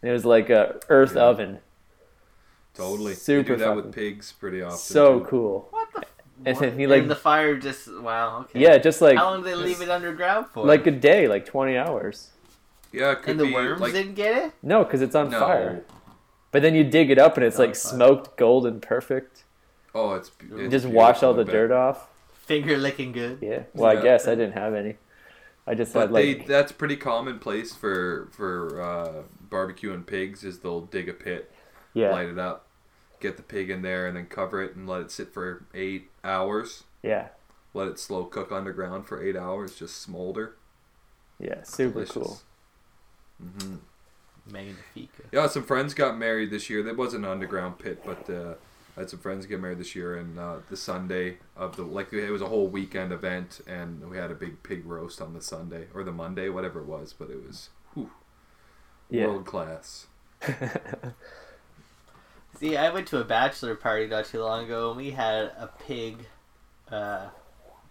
And 0.00 0.10
it 0.10 0.12
was 0.12 0.24
like 0.24 0.50
a 0.50 0.80
earth 0.88 1.14
Yeah. 1.14 1.22
oven. 1.22 1.58
Totally. 2.74 3.14
Super 3.14 3.42
they 3.42 3.48
do 3.48 3.56
that 3.56 3.64
fucking- 3.66 3.76
with 3.76 3.94
pigs 3.94 4.32
pretty 4.32 4.62
often. 4.62 4.78
So 4.78 5.20
too. 5.20 5.26
cool. 5.26 5.68
What 5.70 5.88
the? 5.94 6.02
And 6.44 6.56
what? 6.56 6.60
then 6.60 6.78
he, 6.78 6.86
like- 6.86 7.02
and 7.02 7.10
the 7.10 7.14
fire 7.14 7.56
just 7.56 7.92
wow. 8.00 8.40
Okay. 8.40 8.60
Yeah, 8.60 8.78
just 8.78 9.00
like 9.00 9.16
How 9.16 9.30
long 9.30 9.42
do 9.42 9.44
they 9.44 9.54
leave 9.54 9.80
it 9.80 9.90
underground 9.90 10.46
for? 10.48 10.66
like 10.66 10.86
a 10.86 10.90
day, 10.90 11.28
like 11.28 11.44
twenty 11.46 11.76
hours. 11.76 12.30
Yeah, 12.90 13.12
it 13.12 13.22
could 13.22 13.32
and 13.32 13.40
the 13.40 13.44
be 13.46 13.54
worms 13.54 13.80
like 13.80 13.92
didn't 13.92 14.14
get 14.14 14.46
it. 14.46 14.52
No, 14.62 14.84
because 14.84 15.00
it's 15.00 15.14
on 15.14 15.30
no. 15.30 15.40
fire. 15.40 15.84
But 16.52 16.62
then 16.62 16.74
you 16.76 16.84
dig 16.84 17.10
it 17.10 17.18
up, 17.18 17.36
and 17.36 17.44
it's 17.44 17.58
like 17.58 17.70
fire. 17.70 17.74
smoked 17.74 18.36
golden 18.38 18.80
perfect. 18.80 19.44
Oh, 19.94 20.14
it's, 20.14 20.30
You 20.48 20.58
it's 20.58 20.70
just 20.70 20.86
wash 20.86 21.22
all 21.24 21.34
the 21.34 21.44
I 21.48 21.52
dirt 21.52 21.72
off. 21.72 22.08
Finger 22.32 22.76
licking 22.78 23.12
good. 23.12 23.38
Yeah. 23.42 23.64
Well, 23.74 23.92
Yeah. 23.92 24.00
I 24.00 24.02
guess 24.02 24.28
I 24.28 24.34
didn't 24.36 24.52
have 24.54 24.74
any. 24.74 24.96
I 25.66 25.74
just 25.74 25.92
But 25.92 26.00
had 26.00 26.10
like 26.12 26.24
they 26.24 26.34
that's 26.44 26.72
pretty 26.72 26.96
commonplace 26.96 27.74
for 27.74 28.28
for 28.32 28.80
uh, 28.82 29.22
barbecuing 29.48 30.06
pigs 30.06 30.44
is 30.44 30.58
they'll 30.60 30.80
dig 30.82 31.08
a 31.08 31.12
pit, 31.12 31.52
yeah, 31.94 32.10
light 32.10 32.28
it 32.28 32.38
up, 32.38 32.66
get 33.20 33.36
the 33.36 33.44
pig 33.44 33.70
in 33.70 33.82
there, 33.82 34.06
and 34.08 34.16
then 34.16 34.26
cover 34.26 34.60
it 34.62 34.74
and 34.74 34.88
let 34.88 35.00
it 35.02 35.10
sit 35.12 35.32
for 35.32 35.64
eight 35.72 36.10
hours. 36.24 36.82
yeah, 37.02 37.28
Let 37.74 37.86
it 37.88 37.98
slow 38.00 38.24
cook 38.24 38.50
underground 38.50 39.06
for 39.06 39.22
eight 39.22 39.36
hours, 39.36 39.76
just 39.78 40.00
smolder. 40.02 40.56
yeah. 41.38 41.62
Super 41.62 42.04
Delicious. 42.04 42.14
cool. 42.14 42.40
Magnifica. 44.50 45.22
Yeah, 45.30 45.46
some 45.46 45.62
friends 45.62 45.94
got 45.94 46.18
married 46.18 46.50
this 46.50 46.68
year. 46.70 46.82
There 46.82 46.94
wasn't 46.94 47.24
an 47.24 47.30
underground 47.30 47.78
pit, 47.78 48.02
but 48.04 48.28
uh, 48.28 48.54
I 48.96 49.00
had 49.00 49.10
some 49.10 49.20
friends 49.20 49.46
get 49.46 49.60
married 49.60 49.78
this 49.78 49.94
year, 49.94 50.16
and 50.16 50.38
uh, 50.38 50.56
the 50.68 50.76
Sunday 50.76 51.38
of 51.56 51.76
the 51.76 51.82
like 51.82 52.12
it 52.12 52.30
was 52.30 52.42
a 52.42 52.48
whole 52.48 52.66
weekend 52.68 53.12
event, 53.12 53.60
and 53.66 54.10
we 54.10 54.16
had 54.18 54.30
a 54.30 54.34
big 54.34 54.62
pig 54.62 54.84
roast 54.84 55.20
on 55.22 55.32
the 55.34 55.40
Sunday 55.40 55.86
or 55.94 56.02
the 56.04 56.12
Monday, 56.12 56.48
whatever 56.48 56.80
it 56.80 56.86
was. 56.86 57.12
But 57.12 57.30
it 57.30 57.42
was 57.46 57.70
whew, 57.94 58.10
Yeah. 59.10 59.26
world 59.28 59.46
class. 59.46 60.06
See, 62.58 62.76
I 62.76 62.90
went 62.90 63.06
to 63.08 63.18
a 63.18 63.24
bachelor 63.24 63.74
party 63.74 64.06
not 64.06 64.26
too 64.26 64.40
long 64.42 64.64
ago, 64.66 64.88
and 64.90 64.96
we 64.96 65.10
had 65.12 65.46
a 65.58 65.70
pig 65.86 66.26
uh, 66.90 67.28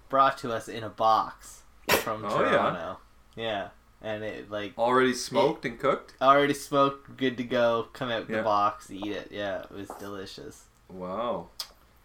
brought 0.09 0.37
to 0.39 0.53
us 0.53 0.67
in 0.67 0.83
a 0.83 0.89
box 0.89 1.63
from 1.89 2.23
Oh, 2.25 2.41
yeah. 2.41 2.51
Toronto. 2.51 2.97
Yeah. 3.35 3.69
And 4.01 4.23
it 4.23 4.49
like 4.51 4.77
Already 4.77 5.13
smoked 5.13 5.65
and 5.65 5.79
cooked. 5.79 6.13
already 6.21 6.53
smoked, 6.53 7.17
good 7.17 7.37
to 7.37 7.43
go. 7.43 7.87
Come 7.93 8.09
out 8.09 8.23
in 8.23 8.31
Yeah. 8.31 8.37
the 8.37 8.43
box, 8.43 8.89
eat 8.91 9.07
it. 9.07 9.27
Yeah, 9.31 9.61
it 9.63 9.71
was 9.71 9.89
delicious. 9.99 10.65
Wow, 10.89 11.47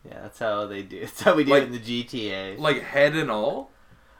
Yeah, 0.04 0.20
that's 0.22 0.38
how 0.38 0.66
they 0.66 0.82
do. 0.82 1.00
That's 1.04 1.20
how 1.22 1.34
we 1.34 1.42
do 1.44 1.50
Like- 1.50 1.64
it 1.64 1.66
in 1.66 1.72
the 1.72 1.80
GTA. 1.80 2.58
like 2.58 2.82
head 2.82 3.14
and 3.16 3.30
all. 3.30 3.70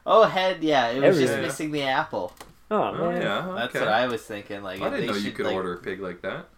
Oh, 0.04 0.25
head. 0.25 0.62
Yeah, 0.62 0.88
it 0.88 1.00
was 1.02 1.18
just 1.18 1.37
missing 1.38 1.71
the 1.73 1.83
apple. 1.83 2.33
Oh, 2.71 2.76
Oh 2.83 3.11
man. 3.12 3.23
yeah, 3.23 3.52
That's 3.56 3.75
what 3.75 3.87
I 3.88 4.06
was 4.09 4.23
thinking. 4.23 4.62
Like 4.62 4.80
I 4.80 4.90
didn't 4.90 5.06
know 5.06 5.14
you 5.14 5.21
should, 5.21 5.35
could 5.37 5.47
like, 5.47 5.54
order 5.54 5.75
a 5.75 5.78
pig 5.78 6.00
like 6.00 6.23
that. 6.23 6.49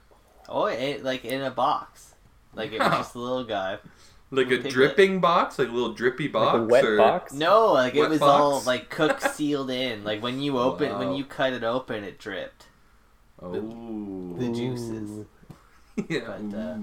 Oh, 0.49 0.65
it, 0.67 1.05
like 1.05 1.25
in 1.27 1.43
a 1.43 1.51
box. 1.51 2.15
Like 2.55 2.73
it 2.73 2.79
was 2.81 2.89
just 2.91 3.15
a 3.15 3.19
little 3.19 3.45
guy. 3.45 3.79
Like 4.31 4.47
a 4.49 4.51
Piglet. 4.57 4.73
dripping 4.73 5.21
box, 5.21 5.59
like 5.59 5.69
a 5.69 5.73
little 5.73 5.95
drippy 5.95 6.29
box. 6.29 6.55
Like 6.55 6.63
a 6.63 6.67
wet 6.67 6.85
or... 6.85 6.97
box? 6.99 7.33
No, 7.33 7.73
like 7.73 7.95
it 7.95 8.09
was 8.09 8.19
box? 8.21 8.31
all 8.31 8.61
like 8.63 8.91
cooked, 8.91 9.23
sealed 9.35 9.71
in. 9.71 10.05
Like 10.05 10.23
when 10.23 10.41
you 10.41 10.59
open, 10.59 10.99
when 10.99 11.15
you 11.15 11.25
cut 11.25 11.53
it 11.55 11.65
open, 11.65 12.05
it 12.05 12.19
dripped. 12.19 12.67
Oh, 13.41 13.53
the 14.39 14.49
juices. 14.53 15.27
Yeah. 16.09 16.21
But, 16.27 16.57
uh. 16.57 16.77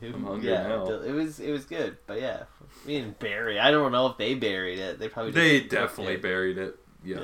It- 0.00 0.14
I'm 0.14 0.24
hungry 0.24 0.50
yeah, 0.50 0.66
now. 0.68 0.86
it 0.86 1.10
was 1.12 1.40
it 1.40 1.50
was 1.50 1.64
good, 1.64 1.96
but 2.06 2.20
yeah, 2.20 2.44
we 2.86 2.94
didn't 2.94 3.18
bury. 3.18 3.58
I 3.58 3.70
don't 3.72 3.90
know 3.92 4.06
if 4.06 4.16
they 4.16 4.34
buried 4.34 4.78
it. 4.78 4.98
They 5.00 5.08
probably 5.08 5.32
They 5.32 5.60
definitely 5.60 6.14
it. 6.14 6.22
buried 6.22 6.56
it. 6.58 6.76
Yeah, 7.04 7.20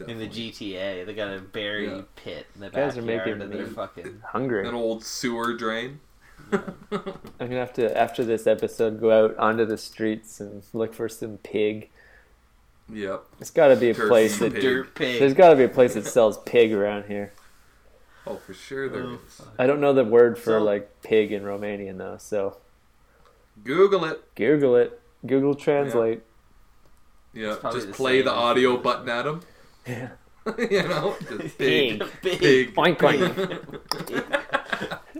Yeah, 0.00 0.06
in 0.08 0.18
the. 0.18 0.26
GTA, 0.26 1.04
they 1.06 1.14
got 1.14 1.34
a 1.34 1.38
bury 1.40 1.86
Yeah. 1.88 2.02
pit 2.16 2.46
in 2.54 2.62
the 2.62 2.70
guys 2.70 2.96
are 2.96 3.02
backyard 3.02 3.38
making 3.38 3.42
of 3.42 3.50
their 3.50 3.66
me- 3.66 3.72
fucking. 3.74 4.22
Hungry. 4.26 4.66
An 4.66 4.74
old 4.74 5.04
sewer 5.04 5.54
drain. 5.54 6.00
I'm 6.50 7.14
gonna 7.38 7.56
have 7.60 7.72
to 7.74 7.96
after 7.96 8.24
this 8.24 8.46
episode 8.46 9.00
go 9.00 9.24
out 9.26 9.36
onto 9.38 9.64
the 9.64 9.78
streets 9.78 10.40
and 10.40 10.62
look 10.72 10.94
for 10.94 11.08
some 11.08 11.38
pig. 11.38 11.88
yep. 12.92 13.22
It's 13.40 13.50
got 13.50 13.68
to 13.68 13.76
be 13.76 13.90
a 13.90 13.94
Turkey 13.94 14.08
place 14.08 14.38
pig. 14.38 14.52
that 14.52 14.60
Dirt 14.60 14.94
pig. 14.94 15.18
there's 15.20 15.34
got 15.34 15.50
to 15.50 15.56
be 15.56 15.64
a 15.64 15.68
place 15.68 15.94
that 15.94 16.06
sells 16.06 16.38
pig 16.44 16.72
around 16.72 17.04
here. 17.06 17.32
Oh, 18.26 18.36
for 18.36 18.54
sure 18.54 18.88
there 18.88 19.02
Oh, 19.02 19.18
is. 19.26 19.42
I 19.58 19.66
don't 19.66 19.80
know 19.80 19.92
the 19.92 20.04
word 20.04 20.38
for 20.38 20.58
So- 20.58 20.62
like 20.62 21.02
pig 21.02 21.32
in 21.32 21.42
Romanian 21.42 21.98
though, 21.98 22.16
so 22.18 22.58
Google 23.64 24.04
it. 24.04 24.22
Google 24.34 24.76
it. 24.76 25.00
Google 25.26 25.54
Translate. 25.54 26.22
Yeah, 27.34 27.56
probably 27.60 27.78
just 27.80 27.88
the 27.88 27.94
play 27.94 28.22
the 28.22 28.32
audio 28.32 28.70
English, 28.70 28.84
button 28.84 29.08
at 29.08 29.22
them. 29.24 29.40
Yeah. 29.86 30.08
you 30.58 30.82
know, 30.82 31.16
just 31.38 31.56
pig, 31.56 32.02
Pig. 32.20 32.38
pig. 32.40 32.74
Oink 32.74 32.98
oink. 32.98 34.98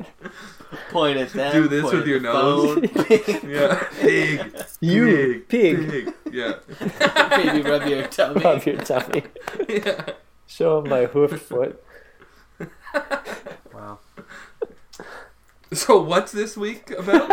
Point 0.93 1.19
at 1.19 1.31
them. 1.33 1.53
Do 1.53 1.69
this 1.69 1.83
point 1.83 1.95
with 1.97 2.07
your 2.07 2.21
nose. 2.21 2.79
Yeah, 3.45 3.83
pig. 4.01 4.55
You 4.81 5.45
pig, 5.49 5.91
pig. 5.91 6.15
Yeah, 6.31 6.55
Maybe 7.37 7.63
rub 7.69 7.87
your 7.87 8.07
tummy. 8.09 8.41
Rub 8.43 8.63
your 8.65 8.77
tummy. 8.77 9.25
yeah. 9.69 10.11
Show 10.47 10.79
him 10.81 10.89
my 10.91 11.07
hoof 11.07 11.41
foot. 11.41 11.83
Wow. 13.73 13.99
So 15.73 16.03
what's 16.03 16.33
this 16.33 16.57
week 16.57 16.91
about? 16.91 17.29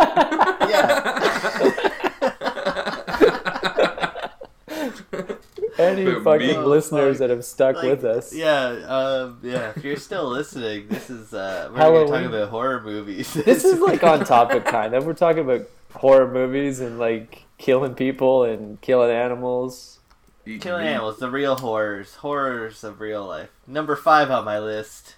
Any 5.80 6.04
But 6.04 6.22
fucking 6.24 6.46
me- 6.46 6.56
listeners 6.58 7.14
Fuck. 7.16 7.18
that 7.18 7.30
have 7.30 7.44
stuck 7.44 7.76
Like, 7.76 7.84
with 7.86 8.04
us. 8.04 8.34
Yeah, 8.34 8.66
um, 8.86 9.38
yeah. 9.42 9.72
If 9.76 9.84
you're 9.84 9.96
still 9.96 10.28
listening, 10.28 10.88
this 10.88 11.08
is 11.10 11.32
uh, 11.32 11.68
we're 11.72 11.78
gonna 11.78 11.94
talk 12.00 12.08
Halloween. 12.08 12.26
about 12.26 12.48
horror 12.50 12.80
movies. 12.82 13.32
This 13.34 13.64
is 13.64 13.80
like 13.88 14.02
on 14.04 14.24
topic 14.24 14.64
kind 14.64 14.94
of. 14.94 15.06
We're 15.06 15.14
talking 15.14 15.40
about 15.44 15.62
horror 15.94 16.30
movies 16.30 16.80
and 16.80 16.98
like 16.98 17.44
killing 17.58 17.94
people 17.94 18.44
and 18.44 18.80
killing 18.80 19.10
animals. 19.10 19.98
Eating 20.46 20.60
killing 20.60 20.84
meat. 20.84 20.90
animals, 20.92 21.18
the 21.18 21.30
real 21.30 21.56
horrors, 21.56 22.14
horrors 22.16 22.82
of 22.84 23.00
real 23.00 23.26
life. 23.26 23.50
Number 23.66 23.94
five 23.96 24.30
on 24.30 24.44
my 24.44 24.58
list. 24.58 25.16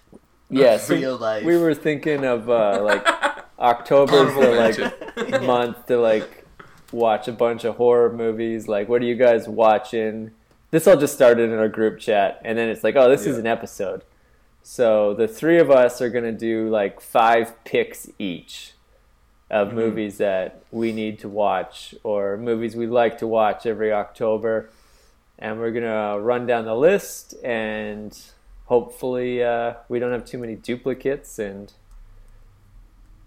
Yeah, 0.49 0.77
so 0.77 0.93
real 0.95 1.17
life. 1.17 1.43
we 1.45 1.57
were 1.57 1.73
thinking 1.73 2.25
of 2.25 2.49
uh, 2.49 2.79
like 2.83 3.05
October's 3.59 4.33
the 4.35 4.91
like 5.29 5.41
month 5.43 5.85
to 5.87 5.97
like 5.97 6.45
watch 6.91 7.27
a 7.27 7.31
bunch 7.31 7.63
of 7.63 7.75
horror 7.77 8.11
movies. 8.13 8.67
Like, 8.67 8.87
what 8.89 9.01
are 9.01 9.05
you 9.05 9.15
guys 9.15 9.47
watching? 9.47 10.31
This 10.73 10.87
all 10.87 10.97
just 10.97 11.13
started 11.13 11.51
in 11.51 11.59
our 11.59 11.69
group 11.69 11.99
chat, 11.99 12.41
and 12.43 12.57
then 12.57 12.67
it's 12.67 12.83
like, 12.83 12.95
oh, 12.95 13.07
this 13.07 13.27
is 13.27 13.37
an 13.37 13.45
episode. 13.45 14.01
So 14.63 15.13
the 15.13 15.27
three 15.27 15.59
of 15.59 15.69
us 15.69 16.01
are 16.01 16.09
gonna 16.09 16.31
do 16.31 16.67
like 16.69 16.99
five 16.99 17.63
picks 17.63 18.09
each 18.17 18.73
of 19.51 19.67
Mhm. 19.69 19.73
movies 19.73 20.17
that 20.17 20.63
we 20.71 20.91
need 20.91 21.19
to 21.19 21.29
watch 21.29 21.93
or 22.03 22.37
movies 22.37 22.75
we 22.75 22.87
like 22.87 23.19
to 23.19 23.27
watch 23.27 23.67
every 23.67 23.91
October, 23.93 24.69
and 25.37 25.59
we're 25.59 25.69
gonna 25.71 26.19
run 26.19 26.47
down 26.47 26.65
the 26.65 26.75
list 26.75 27.35
and 27.43 28.17
hopefully 28.65 29.43
uh, 29.43 29.73
we 29.89 29.99
don't 29.99 30.11
have 30.11 30.25
too 30.25 30.39
many 30.39 30.55
duplicates 30.55 31.37
and 31.37 31.73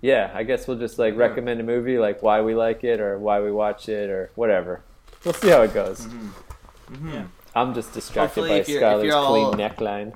yeah 0.01 0.31
i 0.35 0.43
guess 0.43 0.67
we'll 0.67 0.79
just 0.79 0.99
like 0.99 1.15
Yeah. 1.15 1.21
recommend 1.21 1.61
a 1.61 1.63
movie 1.63 1.99
like 1.99 2.23
why 2.23 2.41
we 2.41 2.55
like 2.55 2.85
it 2.85 3.01
or 3.01 3.19
why 3.19 3.41
we 3.41 3.51
watch 3.53 3.89
it 3.89 4.09
or 4.11 4.31
whatever 4.35 4.81
we'll 5.25 5.35
see 5.35 5.49
how 5.51 5.63
it 5.63 5.73
goes 5.75 6.07
Mm-hmm. 6.07 7.09
Yeah. 7.13 7.25
I'm 7.57 7.75
just 7.75 7.93
distracted 7.93 8.41
Hopefully 8.43 8.49
by 8.51 8.57
if 8.59 8.69
skylar's 8.69 9.13
all- 9.15 9.53
clean 9.53 9.69
neckline 9.69 10.15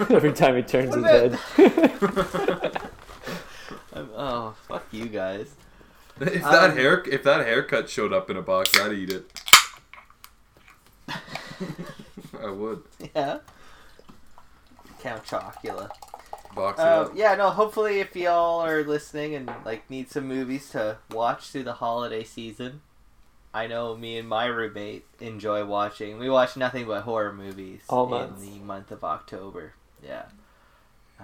every 0.10 0.32
time 0.32 0.56
he 0.56 0.62
turns 0.62 0.92
his 0.94 1.04
head 1.04 1.38
I'm- 3.94 4.10
oh, 4.16 4.54
fuck 4.68 4.84
you 4.92 5.06
guys. 5.06 5.50
If 6.20 6.42
that 6.42 6.70
Um, 6.70 6.76
hair, 6.76 7.02
if 7.10 7.22
that 7.24 7.46
haircut 7.46 7.88
showed 7.88 8.12
up 8.12 8.28
in 8.28 8.36
a 8.36 8.42
box, 8.42 8.78
I'd 8.78 8.92
eat 8.92 9.10
it. 9.10 9.30
I 12.42 12.50
would 12.50 12.82
Yeah. 13.14 13.38
Count 15.00 15.24
Chocula. 15.24 15.90
box 16.54 16.78
it 16.80 16.82
Uh, 16.82 17.08
yeah, 17.14 17.34
no. 17.36 17.50
Hopefully, 17.50 18.00
if 18.00 18.14
y'all 18.16 18.60
are 18.60 18.82
listening 18.82 19.34
and 19.34 19.50
like 19.64 19.88
need 19.90 20.10
some 20.10 20.26
movies 20.26 20.70
to 20.70 20.98
watch 21.10 21.50
through 21.50 21.64
the 21.64 21.74
holiday 21.74 22.24
season, 22.24 22.80
I 23.54 23.66
know 23.66 23.96
me 23.96 24.18
and 24.18 24.28
my 24.28 24.46
roommate 24.46 25.06
enjoy 25.20 25.64
watching. 25.64 26.18
We 26.18 26.28
watch 26.28 26.56
nothing 26.56 26.86
but 26.86 27.02
horror 27.02 27.32
movies 27.32 27.80
All 27.88 28.04
in 28.04 28.10
months. 28.10 28.44
the 28.44 28.58
month 28.60 28.90
of 28.90 29.02
October. 29.04 29.74
Yeah. 30.04 30.24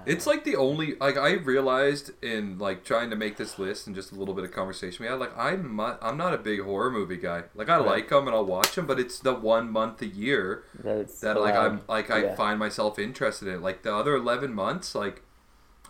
It's 0.06 0.26
like 0.26 0.42
the 0.42 0.56
only 0.56 0.96
like 0.96 1.16
I 1.16 1.34
realized 1.34 2.10
in 2.20 2.58
like 2.58 2.82
trying 2.82 3.10
to 3.10 3.16
make 3.16 3.36
this 3.36 3.60
list 3.60 3.86
and 3.86 3.94
just 3.94 4.10
a 4.10 4.16
little 4.16 4.34
bit 4.34 4.42
of 4.42 4.50
conversation 4.50 5.04
we 5.04 5.08
had. 5.08 5.20
Like 5.20 5.36
I'm 5.38 5.68
mu- 5.76 5.94
I'm 6.02 6.16
not 6.16 6.34
a 6.34 6.38
big 6.38 6.60
horror 6.62 6.90
movie 6.90 7.16
guy. 7.16 7.44
Like 7.54 7.68
I 7.68 7.76
Right. 7.76 7.86
like 7.86 8.08
them 8.08 8.26
and 8.26 8.34
I'll 8.34 8.44
watch 8.44 8.74
them, 8.74 8.86
but 8.86 8.98
it's 8.98 9.20
the 9.20 9.32
one 9.34 9.70
month 9.70 10.02
a 10.02 10.06
year 10.06 10.64
that 10.82 11.20
that 11.20 11.40
like 11.40 11.54
allowed. 11.54 11.66
I'm 11.66 11.80
like 11.86 12.10
I 12.10 12.22
Yeah. 12.24 12.34
find 12.34 12.58
myself 12.58 12.98
interested 12.98 13.46
in. 13.46 13.62
Like 13.62 13.82
the 13.82 13.94
other 13.94 14.16
eleven 14.16 14.52
months, 14.52 14.96
like 14.96 15.22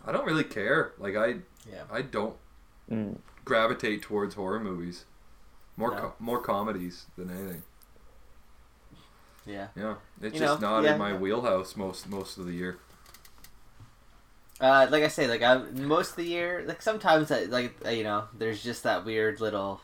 I 0.05 0.11
don't 0.11 0.25
really 0.25 0.43
care. 0.43 0.93
Like 0.99 1.15
I 1.15 1.37
Yeah. 1.67 1.85
I 1.91 2.03
don't 2.03 2.35
Mm. 2.91 3.17
gravitate 3.43 4.03
towards 4.03 4.35
horror 4.35 4.59
movies. 4.59 5.05
More 5.77 5.91
No. 5.91 5.97
co- 5.99 6.13
more 6.19 6.39
comedies 6.41 7.05
than 7.17 7.29
anything. 7.29 7.63
Yeah. 9.45 9.67
Yeah, 9.75 9.95
it's 10.21 10.33
You 10.35 10.39
just 10.39 10.61
know, 10.61 10.79
not 10.79 10.83
yeah. 10.83 10.93
in 10.93 10.99
my 10.99 11.13
wheelhouse 11.13 11.75
most 11.75 12.07
most 12.09 12.37
of 12.37 12.45
the 12.45 12.53
year. 12.53 12.77
Uh, 14.59 14.87
like 14.89 15.03
I 15.03 15.09
say, 15.09 15.27
like 15.27 15.41
I 15.41 15.57
most 15.57 16.11
of 16.11 16.15
the 16.15 16.23
year, 16.25 16.63
like 16.65 16.81
sometimes, 16.81 17.29
I, 17.29 17.43
like 17.43 17.75
uh, 17.85 17.89
you 17.89 18.03
know, 18.03 18.25
there's 18.37 18.63
just 18.63 18.83
that 18.83 19.03
weird 19.05 19.41
little, 19.41 19.81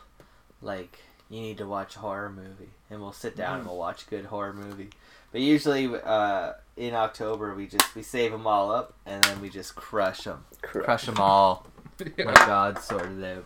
like 0.62 0.98
you 1.28 1.40
need 1.40 1.58
to 1.58 1.66
watch 1.66 1.96
a 1.96 1.98
horror 2.00 2.30
movie, 2.30 2.70
and 2.90 3.00
we'll 3.00 3.12
sit 3.12 3.36
down 3.36 3.58
and 3.58 3.66
we'll 3.68 3.76
watch 3.76 4.06
a 4.06 4.10
good 4.10 4.24
horror 4.26 4.54
movie. 4.54 4.90
But 5.30 5.42
usually, 5.42 5.86
uh, 6.02 6.54
in 6.76 6.94
October, 6.94 7.54
we 7.54 7.66
just 7.66 7.94
we 7.94 8.02
save 8.02 8.32
them 8.32 8.46
all 8.46 8.72
up, 8.72 8.94
and 9.06 9.22
then 9.24 9.40
we 9.42 9.50
just 9.50 9.74
crush 9.74 10.24
them, 10.24 10.44
Crush. 10.62 10.84
crush 10.84 11.06
them 11.06 11.18
all. 11.18 11.66
Yeah. 12.16 12.24
like 12.24 12.34
God 12.34 12.78
sorted 12.80 13.22
out. 13.22 13.44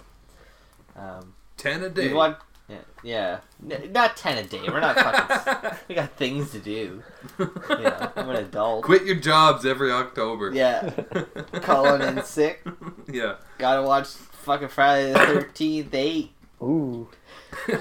Um, 0.97 1.35
Ten 1.57 1.83
a 1.83 1.89
day. 1.89 2.13
want, 2.13 2.37
yeah, 2.69 2.77
yeah, 3.03 3.39
N- 3.71 3.93
not 3.93 4.17
ten 4.17 4.39
a 4.39 4.45
day. 4.45 4.61
We're 4.67 4.81
not 4.81 4.97
fucking. 4.97 5.79
we 5.89 5.95
got 5.95 6.13
things 6.17 6.51
to 6.53 6.59
do. 6.59 7.03
You 7.39 7.83
know, 7.83 8.11
I'm 8.17 8.29
an 8.31 8.37
adult. 8.37 8.85
Quit 8.85 9.05
your 9.05 9.17
jobs 9.17 9.67
every 9.67 9.91
October. 9.93 10.53
Yeah, 10.55 10.91
calling 11.63 12.01
in 12.03 12.23
sick. 12.25 12.65
yeah. 13.11 13.37
Gotta 13.59 13.83
watch 13.83 14.07
fucking 14.09 14.69
Friday 14.69 15.13
the 15.13 15.19
Thirteenth 15.19 15.93
eight. 15.95 16.31
Ooh. 16.63 17.09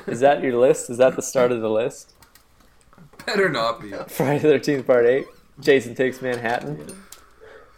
Is 0.07 0.19
that 0.19 0.41
your 0.43 0.57
list? 0.57 0.89
Is 0.89 0.97
that 0.97 1.15
the 1.15 1.21
start 1.21 1.51
of 1.51 1.61
the 1.61 1.69
list? 1.69 2.13
Better 3.25 3.49
not 3.49 3.81
be. 3.81 3.91
Friday 4.09 4.39
the 4.39 4.59
13th, 4.59 4.85
part 4.85 5.05
8. 5.05 5.25
Jason 5.59 5.95
Takes 5.95 6.21
Manhattan. 6.21 6.85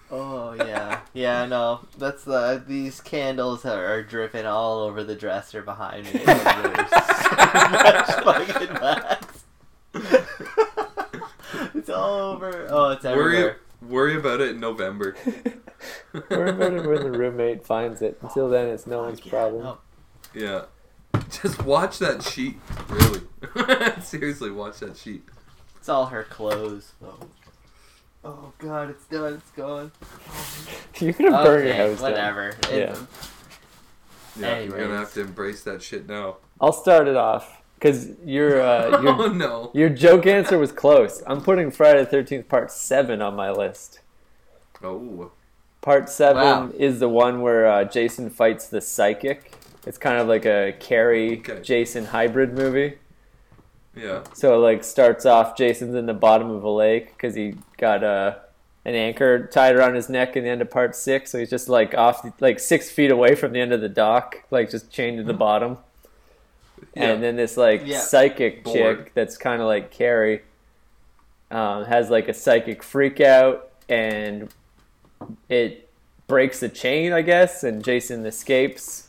Oh 0.10 0.54
yeah, 0.54 1.02
yeah. 1.14 1.46
No, 1.46 1.82
that's 1.98 2.24
the 2.24 2.64
these 2.66 3.02
candles 3.02 3.66
are, 3.66 3.86
are 3.94 4.04
dripping 4.04 4.46
all 4.46 4.80
over 4.80 5.04
the 5.04 5.16
dresser 5.16 5.62
behind 5.62 6.06
me. 6.06 6.12
There's 6.24 6.26
so 6.26 6.62
much 6.64 8.08
fucking 8.24 8.74
wax. 8.82 9.44
it's 11.76 11.90
all 11.90 12.20
over. 12.34 12.68
Oh, 12.70 12.90
it's 12.92 13.04
Worry, 13.04 13.36
everywhere. 13.38 13.58
worry 13.82 14.16
about 14.16 14.42
it 14.42 14.52
in 14.52 14.60
November. 14.60 15.16
Worry 16.32 16.50
about 16.50 16.74
it 16.74 16.86
when 16.88 17.04
the 17.04 17.12
roommate 17.12 17.66
finds 17.66 18.02
it. 18.02 18.18
Until 18.22 18.50
then, 18.50 18.68
it's 18.70 18.88
no 18.88 19.02
oh, 19.02 19.04
one's 19.04 19.24
Yeah, 19.24 19.30
problem. 19.30 19.64
no. 19.64 19.78
Yeah. 20.34 20.62
Just 21.30 21.64
watch 21.64 22.00
that 22.00 22.24
sheet. 22.24 22.58
Really. 22.90 23.22
Seriously, 24.02 24.50
watch 24.50 24.80
that 24.80 24.98
sheet. 24.98 25.24
It's 25.78 25.88
all 25.90 26.08
her 26.08 26.24
clothes. 26.24 26.94
Oh. 27.04 27.20
Oh 28.30 28.52
god, 28.60 28.90
it's 28.90 29.06
done. 29.06 29.36
It's 29.36 29.52
gone. 29.52 29.92
You're 31.00 31.14
gonna 31.14 31.32
burn 31.32 31.66
your 31.66 31.74
Okay, 31.74 31.78
house 31.90 32.02
down. 32.02 32.12
whatever. 32.12 32.56
Yeah. 32.70 32.78
It- 32.78 32.98
Yeah, 34.40 34.60
you're 34.60 34.78
gonna 34.78 34.98
have 34.98 35.14
to 35.14 35.22
embrace 35.22 35.64
that 35.64 35.82
shit 35.82 36.08
now. 36.08 36.38
I'll 36.62 36.72
start 36.74 37.08
it 37.08 37.16
off 37.16 37.62
because 37.80 38.10
your 38.24 38.62
uh, 38.62 39.02
your 39.02 39.20
oh 39.24 39.28
no. 39.28 39.72
your 39.74 39.90
joke 39.90 40.28
answer 40.28 40.60
was 40.60 40.72
close. 40.72 41.24
I'm 41.26 41.42
putting 41.42 41.72
Friday 41.72 42.04
the 42.06 42.18
13th, 42.18 42.48
part 42.48 42.72
seven 42.72 43.22
on 43.22 43.36
my 43.36 43.50
list. 43.50 44.02
Oh. 44.84 45.32
Part 45.82 46.08
seven 46.10 46.44
Wow. 46.44 46.70
is 46.78 47.00
the 47.00 47.08
one 47.10 47.42
where 47.42 47.66
uh, 47.68 47.84
Jason 47.86 48.30
fights 48.30 48.68
the 48.68 48.82
psychic. 48.82 49.54
It's 49.88 49.98
kind 49.98 50.18
of 50.18 50.28
like 50.28 50.46
a 50.46 50.76
Carrie 50.80 51.40
Okay. 51.40 51.62
Jason 51.62 52.06
hybrid 52.06 52.54
movie. 52.54 52.98
Yeah. 53.98 54.24
So 54.34 54.56
it 54.56 54.60
like 54.60 54.84
starts 54.84 55.26
off 55.26 55.58
Jason's 55.58 55.96
in 55.96 56.06
the 56.06 56.14
bottom 56.14 56.50
of 56.52 56.64
a 56.64 56.70
lake 56.70 57.10
because 57.10 57.36
he 57.36 57.56
got 57.78 58.04
uh, 58.04 58.36
an 58.86 58.96
anchor 58.96 59.48
tied 59.48 59.76
around 59.76 59.96
his 59.96 60.10
neck 60.10 60.38
in 60.38 60.44
the 60.44 60.50
end 60.50 60.62
of 60.62 60.70
part 60.70 60.96
six. 60.96 61.32
So 61.32 61.40
he's 61.40 61.50
just 61.50 61.68
like 61.70 61.96
off 61.96 62.26
like 62.40 62.60
six 62.60 62.90
feet 62.90 63.12
away 63.12 63.36
from 63.36 63.54
the 63.54 63.60
end 63.60 63.74
of 63.74 63.82
the 63.82 63.90
dock, 63.90 64.44
like 64.52 64.70
just 64.70 64.92
chained 64.92 65.18
to 65.18 65.24
the 65.24 65.34
bottom. 65.34 65.78
Yeah. 66.96 67.12
And 67.12 67.24
then 67.24 67.36
this 67.36 67.58
like 67.58 67.82
Yeah. 67.86 68.00
psychic 68.00 68.64
Bored. 68.64 68.76
chick 69.06 69.14
that's 69.14 69.38
kind 69.38 69.62
of 69.62 69.68
like 69.68 69.92
Carrie 69.92 70.42
um, 71.50 71.86
has 71.86 72.10
like 72.10 72.28
a 72.28 72.34
psychic 72.34 72.84
freak 72.84 73.20
out 73.22 73.70
and 73.90 74.50
it 75.50 75.90
breaks 76.28 76.60
the 76.60 76.70
chain, 76.70 77.14
I 77.14 77.22
guess, 77.22 77.64
and 77.64 77.84
Jason 77.84 78.26
escapes. 78.26 79.08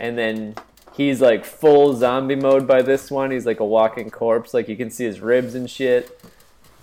And 0.00 0.16
then 0.16 0.54
he's 0.98 1.22
like 1.22 1.46
full 1.46 1.94
zombie 1.96 2.34
mode 2.36 2.66
by 2.66 2.82
this 2.82 3.10
one. 3.10 3.30
He's 3.30 3.46
like 3.46 3.60
a 3.60 3.64
walking 3.64 4.10
corpse. 4.10 4.52
Like 4.52 4.68
you 4.68 4.76
can 4.76 4.90
see 4.90 5.06
his 5.06 5.20
ribs 5.20 5.54
and 5.54 5.70
shit. 5.70 6.20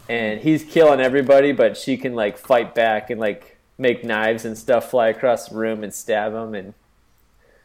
And 0.10 0.40
he's 0.42 0.64
killing 0.64 1.00
everybody, 1.02 1.52
but 1.52 1.78
she 1.78 1.98
can 1.98 2.16
like 2.16 2.38
fight 2.40 2.74
back 2.74 3.12
and 3.12 3.20
like 3.20 3.58
make 3.78 4.04
knives 4.04 4.46
and 4.46 4.58
stuff 4.58 4.90
fly 4.90 5.10
across 5.10 5.50
the 5.50 5.56
room 5.56 5.84
and 5.84 5.94
stab 5.94 6.34
him. 6.34 6.56
And 6.56 6.74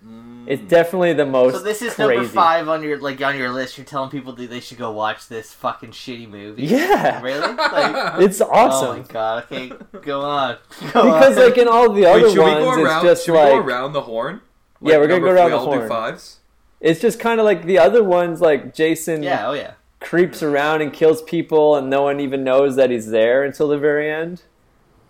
Mm. 0.02 0.44
it's 0.46 0.62
definitely 0.62 1.12
the 1.12 1.26
most 1.26 1.52
So 1.56 1.60
this 1.62 1.82
is 1.82 1.92
crazy. 1.92 2.14
number 2.14 2.26
five 2.30 2.70
on 2.70 2.82
your 2.82 2.96
like 2.98 3.20
on 3.20 3.36
your 3.36 3.50
list. 3.50 3.76
You're 3.76 3.84
telling 3.84 4.08
people 4.08 4.32
that 4.32 4.48
they 4.48 4.58
should 4.60 4.78
go 4.78 4.90
watch 4.92 5.28
this 5.28 5.52
fucking 5.52 5.90
shitty 5.90 6.26
movie. 6.26 6.62
Yeah. 6.62 7.20
Really? 7.20 7.40
Like, 7.54 8.18
It's 8.22 8.40
oh 8.40 8.48
my 8.50 8.58
awesome. 8.60 9.02
god. 9.02 9.44
Okay, 9.52 9.70
go 10.02 10.22
on. 10.22 10.56
Go 10.94 11.02
because 11.04 11.36
on. 11.36 11.44
like 11.44 11.58
in 11.58 11.68
all 11.68 11.92
the 11.92 12.00
Wait, 12.04 12.06
other 12.06 12.30
should 12.30 12.38
we 12.38 12.50
ones, 12.64 12.76
go 12.76 12.84
it's 12.86 13.02
just 13.02 13.24
should 13.26 13.32
we 13.32 13.38
like 13.40 13.50
go 13.52 13.58
around 13.58 13.92
the 13.92 14.00
horn? 14.00 14.40
Yeah, 14.80 14.96
we're 14.96 15.06
gonna 15.06 15.20
go 15.20 15.32
around 15.32 15.44
we 15.44 15.50
the 15.50 15.56
all 15.58 15.70
do 15.70 15.76
horn. 15.76 15.88
fives. 15.90 16.38
It's 16.80 17.00
just 17.00 17.18
kind 17.20 17.38
of 17.40 17.44
like 17.46 17.64
the 17.64 17.78
other 17.78 18.02
ones. 18.02 18.40
Like 18.40 18.74
Jason 18.74 19.22
yeah. 19.22 19.48
Oh 19.48 19.52
yeah. 19.52 19.72
creeps 20.00 20.42
around 20.42 20.80
and 20.82 20.92
kills 20.92 21.22
people, 21.22 21.76
and 21.76 21.88
no 21.90 22.02
one 22.02 22.20
even 22.20 22.42
knows 22.44 22.76
that 22.76 22.90
he's 22.90 23.10
there 23.10 23.42
until 23.44 23.68
the 23.68 23.78
very 23.78 24.10
end. 24.10 24.42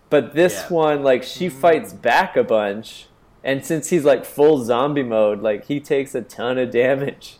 But 0.09 0.33
this 0.35 0.65
Yeah. 0.69 0.75
one, 0.75 1.03
like, 1.03 1.23
she 1.23 1.47
fights 1.47 1.93
back 1.93 2.35
a 2.35 2.43
bunch, 2.43 3.07
and 3.45 3.65
since 3.65 3.89
he's 3.89 4.03
like 4.03 4.25
full 4.25 4.63
zombie 4.65 5.03
mode, 5.03 5.41
like 5.41 5.65
he 5.65 5.79
takes 5.79 6.13
a 6.13 6.21
ton 6.21 6.57
of 6.57 6.71
damage. 6.71 7.37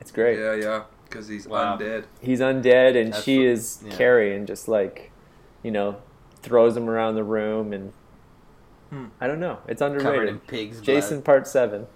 It's 0.00 0.10
great. 0.10 0.38
Yeah, 0.38 0.54
yeah. 0.54 0.82
Because 1.04 1.28
he's 1.28 1.46
Wow. 1.48 1.76
undead. 1.78 2.04
He's 2.20 2.40
undead, 2.40 3.00
and 3.00 3.12
That's 3.12 3.22
she 3.24 3.38
what- 3.38 3.46
is 3.46 3.82
yeah. 3.86 3.92
Carrie, 3.96 4.34
and 4.34 4.46
just 4.46 4.68
like, 4.68 5.10
you 5.62 5.70
know, 5.70 5.96
throws 6.42 6.76
him 6.76 6.88
around 6.90 7.14
the 7.14 7.24
room, 7.24 7.72
and 7.72 7.92
Hmm. 8.90 9.06
I 9.20 9.26
don't 9.26 9.38
know. 9.40 9.58
It's 9.68 9.80
Covered 9.80 10.00
in 10.00 10.06
underrated. 10.06 10.46
pig's 10.46 10.80
Jason, 10.80 11.20
part 11.22 11.46
seven. 11.46 11.86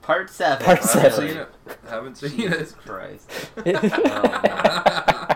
Blood. 0.00 0.06
Part 0.06 0.30
seven. 0.30 0.64
Part 0.64 0.78
I 0.78 0.82
haven't 1.00 1.12
seven. 1.12 1.28
seen 1.28 1.36
it. 1.38 1.48
Haven't 1.88 2.16
seen 2.16 2.30
Jesus 2.30 2.72
it. 2.72 2.76
Christ. 2.86 3.30
Oh, 3.66 5.26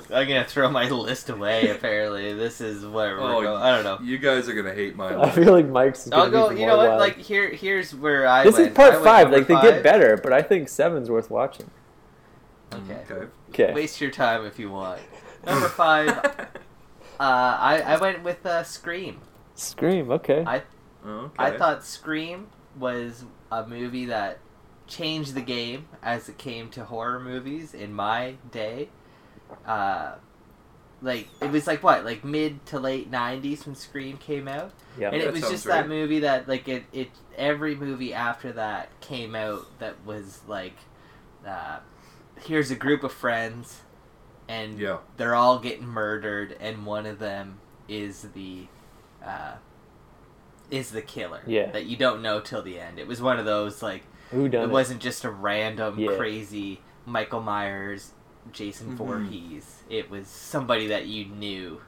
I'm 0.14 0.28
gonna 0.28 0.44
throw 0.44 0.70
my 0.70 0.88
list 0.88 1.28
away. 1.30 1.70
Apparently, 1.70 2.32
this 2.34 2.60
is 2.60 2.84
where 2.86 3.16
we're 3.18 3.22
Oh, 3.36 3.42
going. 3.42 3.62
I 3.62 3.70
don't 3.74 3.84
know. 3.84 4.04
you 4.04 4.18
guys 4.18 4.48
are 4.48 4.54
gonna 4.54 4.74
hate 4.74 4.96
my 4.96 5.20
I 5.20 5.30
feel 5.30 5.52
like 5.52 5.66
Mike's. 5.66 6.06
Is 6.06 6.12
I'll 6.12 6.30
go. 6.30 6.50
be 6.50 6.60
You 6.60 6.66
know 6.66 6.76
what? 6.76 6.88
wild. 6.90 7.00
Like 7.00 7.18
here, 7.18 7.50
here's 7.50 7.94
where 7.94 8.26
I. 8.26 8.44
this 8.44 8.56
went. 8.56 8.68
is 8.68 8.74
part 8.74 8.92
I 8.92 8.96
went 8.96 9.04
five. 9.04 9.30
Like 9.30 9.46
they 9.46 9.54
five. 9.54 9.62
get 9.64 9.82
better, 9.82 10.16
but 10.16 10.32
I 10.32 10.42
think 10.42 10.68
seven's 10.68 11.10
worth 11.10 11.30
watching. 11.30 11.70
Okay. 12.72 13.00
Okay. 13.10 13.26
Okay. 13.50 13.72
Waste 13.74 14.00
your 14.00 14.10
time 14.10 14.44
if 14.46 14.58
you 14.58 14.70
want. 14.70 15.00
Number 15.46 15.68
five, 15.68 16.08
uh, 16.08 16.46
I 17.18 17.82
I 17.84 17.96
went 17.98 18.22
with 18.22 18.44
uh, 18.46 18.62
Scream. 18.62 19.20
Scream. 19.54 20.10
Okay. 20.10 20.44
I 20.46 20.62
Okay. 21.06 21.32
I 21.38 21.56
thought 21.56 21.82
Scream 21.84 22.48
was 22.78 23.24
a 23.50 23.66
movie 23.66 24.06
that 24.06 24.38
changed 24.86 25.34
the 25.34 25.40
game 25.40 25.86
as 26.02 26.28
it 26.28 26.38
came 26.38 26.68
to 26.70 26.84
horror 26.84 27.20
movies 27.20 27.74
in 27.74 27.92
my 27.94 28.34
day. 28.50 28.88
Uh, 29.66 30.14
like 31.02 31.28
it 31.40 31.50
was 31.50 31.66
like 31.66 31.82
what, 31.82 32.04
like 32.04 32.24
mid 32.24 32.64
to 32.66 32.78
late 32.78 33.10
'90s 33.10 33.64
when 33.66 33.74
Scream 33.74 34.18
came 34.18 34.46
out, 34.46 34.72
yeah. 34.98 35.08
and 35.08 35.16
it 35.16 35.32
was 35.32 35.42
just 35.42 35.64
right. 35.66 35.82
that 35.82 35.88
movie 35.88 36.20
that 36.20 36.46
like 36.46 36.68
it, 36.68 36.84
it 36.92 37.10
every 37.36 37.74
movie 37.74 38.12
after 38.12 38.52
that 38.52 38.88
came 39.00 39.34
out 39.34 39.66
that 39.78 40.04
was 40.04 40.40
like, 40.46 40.76
uh, 41.46 41.78
here's 42.44 42.70
a 42.70 42.74
group 42.74 43.02
of 43.02 43.12
friends, 43.12 43.80
and 44.48 44.78
Yeah. 44.78 44.98
they're 45.16 45.34
all 45.34 45.58
getting 45.58 45.86
murdered, 45.86 46.56
and 46.60 46.84
one 46.84 47.06
of 47.06 47.18
them 47.18 47.60
is 47.88 48.22
the, 48.34 48.66
uh, 49.24 49.54
is 50.70 50.90
the 50.90 51.02
killer. 51.02 51.42
Yeah. 51.46 51.70
That 51.70 51.86
you 51.86 51.96
don't 51.96 52.22
know 52.22 52.40
till 52.40 52.62
the 52.62 52.78
end. 52.80 52.98
It 52.98 53.06
was 53.06 53.20
one 53.22 53.38
of 53.38 53.44
those 53.44 53.82
like 53.82 54.02
Who 54.30 54.48
done 54.48 54.62
it 54.64 54.66
it? 54.66 54.70
wasn't 54.70 55.00
just 55.00 55.24
a 55.24 55.30
random 55.30 55.98
Yeah. 55.98 56.16
crazy 56.16 56.80
Michael 57.06 57.40
Myers, 57.40 58.12
Jason 58.52 58.92
Mhm. 58.92 58.96
Voorhees. 58.96 59.82
It 59.88 60.10
was 60.10 60.28
somebody 60.28 60.86
that 60.88 61.06
you 61.06 61.24
knew, 61.26 61.80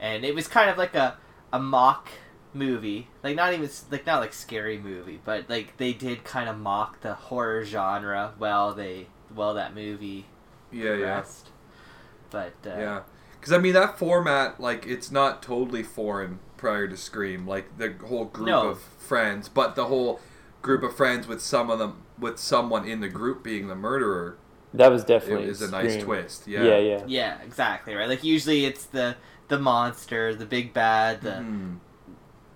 and 0.00 0.24
it 0.24 0.34
was 0.34 0.48
kind 0.48 0.70
of 0.70 0.76
like 0.78 0.94
a 0.94 1.16
a 1.52 1.58
mock 1.60 2.08
movie, 2.52 3.08
like 3.22 3.36
not 3.36 3.52
even 3.54 3.68
like 3.90 4.06
not 4.06 4.20
like 4.20 4.32
scary 4.32 4.78
movie, 4.78 5.20
but 5.24 5.48
like 5.48 5.76
they 5.76 5.92
did 5.92 6.24
kind 6.24 6.48
of 6.48 6.58
mock 6.58 7.00
the 7.02 7.14
horror 7.14 7.64
genre 7.64 8.32
while 8.38 8.72
they 8.74 9.06
while 9.34 9.54
that 9.54 9.74
movie 9.74 10.26
Yeah, 10.72 10.94
yeah. 10.94 11.22
But 12.30 12.54
uh, 12.66 12.70
Yeah, 12.78 13.00
because 13.38 13.52
I 13.52 13.58
mean 13.58 13.74
that 13.74 13.98
format, 13.98 14.58
like 14.60 14.86
it's 14.86 15.10
not 15.10 15.42
totally 15.42 15.82
foreign 15.82 16.40
prior 16.56 16.88
to 16.88 16.96
Scream. 16.96 17.46
Like 17.46 17.78
the 17.78 17.94
whole 18.06 18.24
group 18.26 18.48
No. 18.48 18.68
of 18.70 18.80
friends, 18.80 19.48
but 19.48 19.74
the 19.76 19.86
whole 19.86 20.20
group 20.62 20.82
of 20.82 20.96
friends 20.96 21.26
with 21.26 21.40
some 21.40 21.70
of 21.70 21.78
them, 21.78 22.02
with 22.18 22.38
someone 22.38 22.86
in 22.88 23.00
the 23.00 23.08
group 23.08 23.42
being 23.42 23.68
the 23.68 23.76
murderer, 23.76 24.36
That 24.74 24.90
was 24.90 25.04
definitely 25.04 25.46
is 25.48 25.62
a 25.62 25.70
nice 25.70 25.92
Scream. 25.92 26.04
twist. 26.04 26.46
Yeah, 26.48 26.64
Yeah. 26.64 26.78
yeah. 26.78 27.02
yeah, 27.06 27.38
exactly 27.42 27.94
right. 27.94 28.08
Like 28.08 28.24
usually 28.24 28.64
it's 28.64 28.84
the 28.84 29.16
the 29.48 29.58
monster, 29.60 30.34
the 30.34 30.44
big 30.44 30.74
bad, 30.74 31.22
the 31.22 31.30
Mhm. 31.30 31.76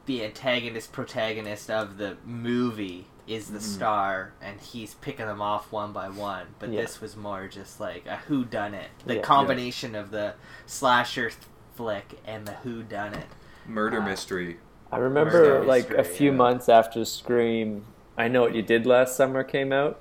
the 0.06 0.24
antagonist 0.24 0.92
protagonist 0.92 1.70
of 1.70 1.98
the 1.98 2.16
movie 2.24 3.06
is 3.28 3.52
the 3.52 3.58
Mhm. 3.60 3.62
star 3.62 4.32
and 4.42 4.60
he's 4.60 4.94
picking 4.94 5.26
them 5.26 5.40
off 5.40 5.70
one 5.70 5.92
by 5.92 6.08
one 6.08 6.48
but 6.58 6.68
Yeah. 6.72 6.80
this 6.80 7.00
was 7.00 7.16
more 7.16 7.46
just 7.46 7.78
like 7.78 8.04
a 8.06 8.16
who 8.26 8.44
done 8.44 8.74
it 8.74 8.88
the 9.06 9.16
Yeah. 9.16 9.20
combination 9.22 9.94
of 9.94 10.10
the 10.10 10.34
slasher 10.66 11.28
th- 11.30 11.42
flick 11.76 12.18
and 12.26 12.44
the 12.48 12.54
who 12.64 12.82
done 12.82 13.14
it 13.14 13.26
Murder 13.70 14.00
Uh, 14.00 14.04
mystery. 14.06 14.58
I 14.92 14.98
remember 14.98 15.32
Murder 15.60 15.64
like 15.64 15.90
a 15.90 16.02
few 16.04 16.30
yeah. 16.30 16.36
months 16.36 16.68
after 16.68 17.04
Scream, 17.04 17.84
I 18.18 18.28
Know 18.28 18.42
What 18.42 18.54
You 18.54 18.62
Did 18.62 18.86
Last 18.86 19.16
Summer 19.16 19.42
came 19.44 19.72
out. 19.72 19.98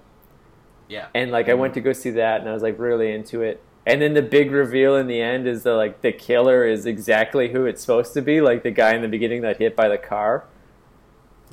yeah 0.87 1.07
And 1.13 1.31
like 1.31 1.47
I 1.49 1.53
went 1.53 1.73
to 1.75 1.81
go 1.81 1.93
see 1.93 2.09
that 2.11 2.41
and 2.41 2.49
I 2.49 2.53
was 2.53 2.63
like 2.63 2.79
really 2.79 3.11
into 3.11 3.41
it. 3.41 3.61
And 3.85 4.01
then 4.01 4.13
the 4.13 4.21
big 4.21 4.51
reveal 4.51 4.95
in 4.95 5.07
the 5.07 5.21
end 5.21 5.47
is 5.47 5.63
that 5.63 5.73
like 5.73 6.01
the 6.01 6.11
killer 6.11 6.65
is 6.65 6.85
exactly 6.85 7.49
who 7.53 7.65
it's 7.65 7.81
supposed 7.81 8.13
to 8.15 8.21
be, 8.21 8.41
like 8.41 8.63
the 8.63 8.71
guy 8.71 8.93
in 8.93 9.01
the 9.01 9.07
beginning 9.07 9.41
that 9.43 9.57
hit 9.57 9.75
by 9.75 9.87
the 9.87 9.97
car. 9.97 10.45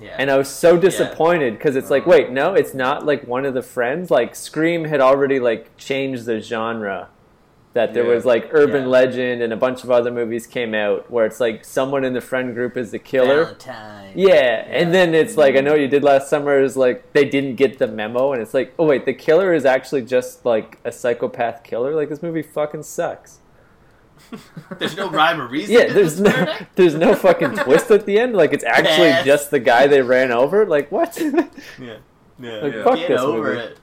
yeah 0.01 0.17
And 0.19 0.31
I 0.31 0.37
was 0.39 0.49
so 0.49 0.77
disappointed 0.79 1.55
because 1.59 1.77
it's 1.77 1.91
like, 1.91 2.07
Uh. 2.07 2.11
wait, 2.11 2.31
no, 2.31 2.55
it's 2.55 2.75
not 2.75 3.05
like 3.07 3.27
one 3.27 3.45
of 3.45 3.55
the 3.55 3.63
friends. 3.63 4.11
Like 4.11 4.35
Scream 4.35 4.85
had 4.85 5.01
already 5.01 5.39
like 5.41 5.77
changed 5.77 6.25
the 6.25 6.41
genre. 6.41 7.09
That 7.77 7.93
there 7.93 8.05
Yeah. 8.07 8.15
was 8.15 8.25
like 8.25 8.49
urban 8.53 8.85
Yeah. 8.85 8.89
legend 9.01 9.43
and 9.43 9.53
a 9.53 9.57
bunch 9.57 9.85
of 9.85 9.91
other 9.91 10.11
movies 10.11 10.47
came 10.47 10.75
out 10.75 11.11
where 11.11 11.27
it's 11.27 11.41
like 11.41 11.63
someone 11.63 12.05
in 12.05 12.15
the 12.15 12.23
friend 12.23 12.55
group 12.55 12.75
is 12.75 12.91
the 12.91 12.99
killer. 12.99 13.45
Valentine. 13.45 14.13
Yeah, 14.15 14.65
and 14.81 14.95
then 14.95 15.15
it's 15.15 15.37
like 15.37 15.57
I 15.57 15.59
mm. 15.59 15.65
know 15.65 15.75
you 15.75 15.87
did 15.87 16.03
last 16.03 16.31
summer 16.31 16.59
is 16.59 16.75
like 16.79 17.13
they 17.13 17.27
didn't 17.27 17.57
get 17.57 17.79
the 17.79 17.87
memo, 17.87 18.33
and 18.33 18.41
it's 18.41 18.55
like 18.55 18.73
oh 18.79 18.87
wait, 18.87 19.05
the 19.05 19.13
killer 19.13 19.53
is 19.53 19.67
actually 19.67 20.03
just 20.03 20.47
like 20.47 20.79
a 20.85 20.91
psychopath 20.91 21.65
killer. 21.65 21.95
Like 21.95 22.09
this 22.09 22.23
movie 22.23 22.41
fucking 22.41 22.83
sucks. 22.85 23.41
there's 24.79 24.97
no 24.97 25.11
rhyme 25.11 25.39
or 25.39 25.47
reason 25.47 25.75
Yeah, 25.75 25.93
there's 25.93 26.19
no 26.19 26.33
there's 26.77 26.95
no 26.95 27.15
fucking 27.15 27.57
twist 27.59 27.91
at 27.91 28.07
the 28.07 28.19
end. 28.19 28.35
Like 28.35 28.55
it's 28.55 28.65
actually 28.65 29.09
Yes. 29.09 29.27
just 29.27 29.51
the 29.51 29.61
guy 29.61 29.87
they 29.87 30.01
ran 30.01 30.33
over. 30.33 30.65
Like 30.65 30.91
what? 30.91 31.19
yeah 31.79 31.97
yeah 32.41 32.53
Like, 32.63 32.73
Yeah. 32.75 32.85
fuck 32.85 32.97
get 32.97 33.09
this 33.09 33.21
over 33.21 33.55
movie. 33.55 33.61
it 33.61 33.79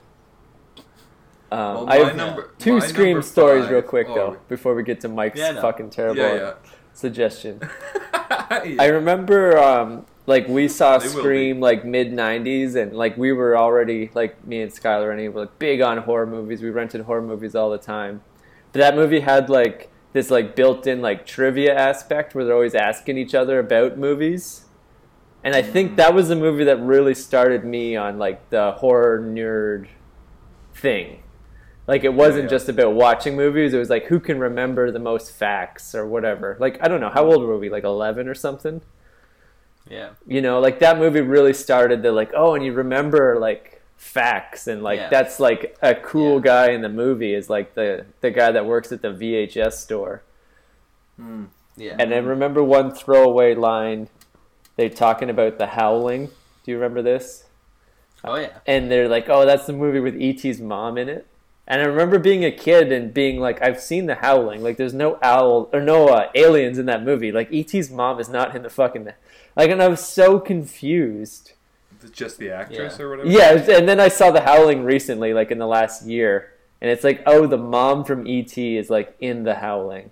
Um, 1.54 1.74
Well, 1.74 1.88
I 1.90 1.96
have 1.98 2.16
number- 2.16 2.50
two 2.58 2.80
Scream 2.80 3.22
stories 3.22 3.64
five- 3.64 3.70
real 3.72 3.82
quick 3.82 4.08
oh. 4.10 4.14
though 4.14 4.36
before 4.48 4.74
we 4.74 4.82
get 4.82 5.00
to 5.02 5.08
Mike's 5.08 5.38
Yeah, 5.38 5.52
no. 5.52 5.60
fucking 5.60 5.90
terrible 5.90 6.20
Yeah, 6.22 6.54
suggestion. 6.92 7.60
yeah. 8.50 8.76
I 8.80 8.86
remember 8.86 9.56
um, 9.58 10.04
like 10.26 10.48
we 10.48 10.66
saw 10.68 10.98
They 10.98 11.08
Scream 11.08 11.60
like 11.60 11.84
mid 11.84 12.12
'90s, 12.12 12.74
and 12.74 12.92
like 12.92 13.16
we 13.16 13.32
were 13.32 13.56
already 13.56 14.10
like 14.14 14.44
me 14.46 14.62
and 14.62 14.72
Skylar 14.72 15.12
and 15.12 15.34
were 15.34 15.42
like 15.42 15.58
big 15.58 15.80
on 15.80 15.98
horror 15.98 16.26
movies. 16.26 16.60
We 16.62 16.70
rented 16.70 17.02
horror 17.02 17.22
movies 17.22 17.54
all 17.54 17.70
the 17.70 17.78
time. 17.78 18.22
But 18.72 18.80
that 18.80 18.96
movie 18.96 19.20
had 19.20 19.48
like 19.48 19.90
this 20.12 20.30
like 20.30 20.56
built-in 20.56 21.00
like 21.02 21.26
trivia 21.26 21.74
aspect 21.74 22.34
where 22.34 22.44
they're 22.44 22.54
always 22.54 22.74
asking 22.74 23.18
each 23.18 23.34
other 23.34 23.58
about 23.58 23.96
movies. 23.98 24.64
And 25.44 25.54
I 25.54 25.60
think 25.62 25.96
that 25.96 26.14
was 26.14 26.28
the 26.30 26.36
movie 26.36 26.64
that 26.64 26.80
really 26.80 27.14
started 27.14 27.64
me 27.64 27.94
on 27.96 28.18
like 28.18 28.48
the 28.50 28.72
horror 28.72 29.20
nerd 29.20 29.88
thing. 30.74 31.20
Like 31.86 32.04
it 32.04 32.14
wasn't 32.14 32.44
yeah. 32.44 32.50
just 32.50 32.68
about 32.68 32.94
watching 32.94 33.36
movies. 33.36 33.74
It 33.74 33.78
was 33.78 33.90
like 33.90 34.06
who 34.06 34.18
can 34.20 34.38
remember 34.38 34.90
the 34.90 34.98
most 34.98 35.32
facts 35.32 35.94
or 35.94 36.06
whatever. 36.06 36.56
Like 36.58 36.78
I 36.82 36.88
don't 36.88 37.00
know 37.00 37.10
how 37.10 37.24
old 37.26 37.42
were 37.42 37.58
we? 37.58 37.68
Like 37.68 37.84
eleven 37.84 38.26
or 38.28 38.34
something. 38.34 38.80
yeah 39.88 40.10
You 40.26 40.40
know, 40.40 40.60
like 40.60 40.78
that 40.80 40.98
movie 40.98 41.20
really 41.20 41.52
started 41.52 42.02
the 42.02 42.12
like 42.12 42.32
oh, 42.34 42.54
and 42.54 42.64
you 42.64 42.72
remember 42.72 43.38
like 43.38 43.82
facts 43.96 44.66
and 44.66 44.82
like 44.82 44.98
Yeah. 44.98 45.08
that's 45.10 45.38
like 45.40 45.76
a 45.82 45.94
cool 45.94 46.36
Yeah. 46.36 46.40
guy 46.42 46.70
in 46.72 46.80
the 46.82 46.88
movie 46.88 47.34
is 47.34 47.50
like 47.50 47.74
the 47.74 48.06
the 48.20 48.30
guy 48.30 48.50
that 48.52 48.64
works 48.66 48.90
at 48.92 49.02
the 49.02 49.08
VHS 49.12 49.72
store. 49.74 50.22
Mm. 51.20 51.48
yeah 51.76 51.96
And 51.98 52.12
I 52.14 52.18
remember 52.18 52.62
one 52.64 52.92
throwaway 52.94 53.54
line. 53.54 54.08
They're 54.76 54.88
talking 54.88 55.30
about 55.30 55.58
the 55.58 55.66
Howling. 55.68 56.26
Do 56.64 56.70
you 56.70 56.76
remember 56.78 57.02
this? 57.02 57.44
oh 58.24 58.36
yeah 58.36 58.58
and 58.66 58.90
they're 58.90 59.08
like, 59.08 59.28
"Oh, 59.28 59.44
that's 59.44 59.66
the 59.66 59.74
movie 59.74 60.00
with 60.00 60.16
ET's 60.18 60.58
mom 60.60 60.96
in 60.96 61.08
it." 61.10 61.26
And 61.66 61.80
I 61.80 61.84
remember 61.84 62.18
being 62.18 62.44
a 62.44 62.50
kid 62.52 62.92
and 62.92 63.12
being 63.14 63.40
like, 63.40 63.62
"I've 63.62 63.80
seen 63.80 64.06
The 64.06 64.16
Howling. 64.16 64.62
Like, 64.62 64.76
there's 64.76 64.92
no 64.94 65.18
owl 65.22 65.70
or 65.72 65.80
no 65.80 66.08
uh, 66.08 66.28
aliens 66.34 66.78
in 66.78 66.86
that 66.86 67.02
movie. 67.02 67.32
Like, 67.32 67.48
ET's 67.52 67.90
mom 67.90 68.20
is 68.20 68.28
not 68.28 68.54
in 68.54 68.62
the 68.62 68.68
fucking 68.70 69.08
like." 69.56 69.70
And 69.70 69.82
I 69.82 69.88
was 69.88 70.04
so 70.04 70.38
confused. 70.38 71.52
Just 72.12 72.36
the 72.36 72.50
actress 72.50 72.96
Yeah. 72.98 73.04
or 73.04 73.10
whatever. 73.10 73.30
Yeah, 73.30 73.76
and 73.78 73.88
then 73.88 73.98
I 73.98 74.08
saw 74.08 74.30
The 74.30 74.42
Howling 74.42 74.84
recently, 74.84 75.32
like 75.32 75.50
in 75.50 75.56
the 75.56 75.66
last 75.66 76.06
year, 76.06 76.52
and 76.82 76.90
it's 76.90 77.02
like, 77.02 77.22
oh, 77.24 77.46
the 77.46 77.56
mom 77.56 78.04
from 78.04 78.26
ET 78.26 78.58
is 78.58 78.90
like 78.90 79.16
in 79.20 79.44
The 79.44 79.54
Howling. 79.54 80.10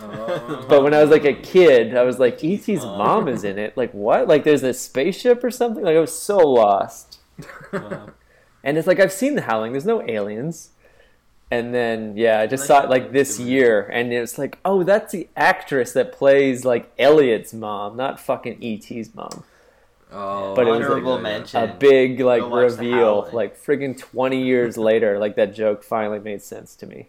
Oh. 0.00 0.66
But 0.68 0.82
when 0.82 0.92
I 0.92 1.00
was 1.00 1.10
like 1.10 1.24
a 1.24 1.32
kid, 1.32 1.96
I 1.96 2.02
was 2.02 2.18
like, 2.18 2.42
ET's 2.42 2.68
mom. 2.84 2.98
mom 2.98 3.28
is 3.28 3.44
in 3.44 3.56
it. 3.58 3.76
Like, 3.76 3.92
what? 3.92 4.26
Like, 4.26 4.42
there's 4.42 4.62
a 4.64 4.74
spaceship 4.74 5.44
or 5.44 5.50
something? 5.52 5.84
Like, 5.84 5.96
I 5.96 6.00
was 6.00 6.16
so 6.16 6.38
lost. 6.38 7.18
Wow. 7.72 8.10
And 8.62 8.76
it's 8.76 8.86
like 8.86 9.00
I've 9.00 9.12
seen 9.12 9.34
The 9.34 9.42
Howling. 9.42 9.72
There's 9.72 9.86
no 9.86 10.02
aliens. 10.08 10.70
And 11.50 11.74
then 11.74 12.16
yeah, 12.16 12.38
I 12.40 12.46
just 12.46 12.64
saw 12.66 12.82
it 12.84 12.90
like 12.90 13.10
this 13.10 13.40
year, 13.40 13.88
and 13.92 14.12
it's 14.12 14.38
like, 14.38 14.58
oh, 14.64 14.84
that's 14.84 15.10
the 15.12 15.28
actress 15.36 15.92
that 15.94 16.12
plays 16.12 16.64
like 16.64 16.92
Elliott's 16.96 17.52
mom, 17.52 17.96
not 17.96 18.20
fucking 18.20 18.62
ET's 18.62 19.12
mom. 19.16 19.42
Oh, 20.12 20.54
But 20.54 20.68
it 20.68 20.70
was 20.70 20.88
like- 20.88 21.22
mention 21.22 21.62
A 21.62 21.74
big 21.74 22.20
like 22.20 22.42
reveal, 22.42 23.28
like 23.32 23.60
friggin' 23.60 23.98
twenty 23.98 24.44
years 24.44 24.76
later, 24.90 25.18
like 25.18 25.34
that 25.36 25.52
joke 25.52 25.82
finally 25.82 26.20
made 26.20 26.40
sense 26.42 26.76
to 26.76 26.86
me. 26.86 27.08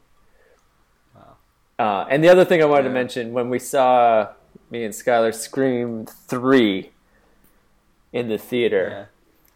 Wow. 1.16 1.36
Uh, 1.78 2.06
and 2.10 2.24
the 2.24 2.30
other 2.30 2.46
thing 2.46 2.64
I 2.64 2.66
wanted 2.66 2.84
to 2.84 2.90
mention 2.90 3.34
when 3.34 3.50
we 3.50 3.60
saw 3.60 4.30
me 4.72 4.84
and 4.84 4.94
Skylar 4.94 5.36
scream 5.36 6.06
three 6.08 6.92
in 8.12 8.28
the 8.28 8.40
theater, 8.40 8.88
yeah 8.90 9.06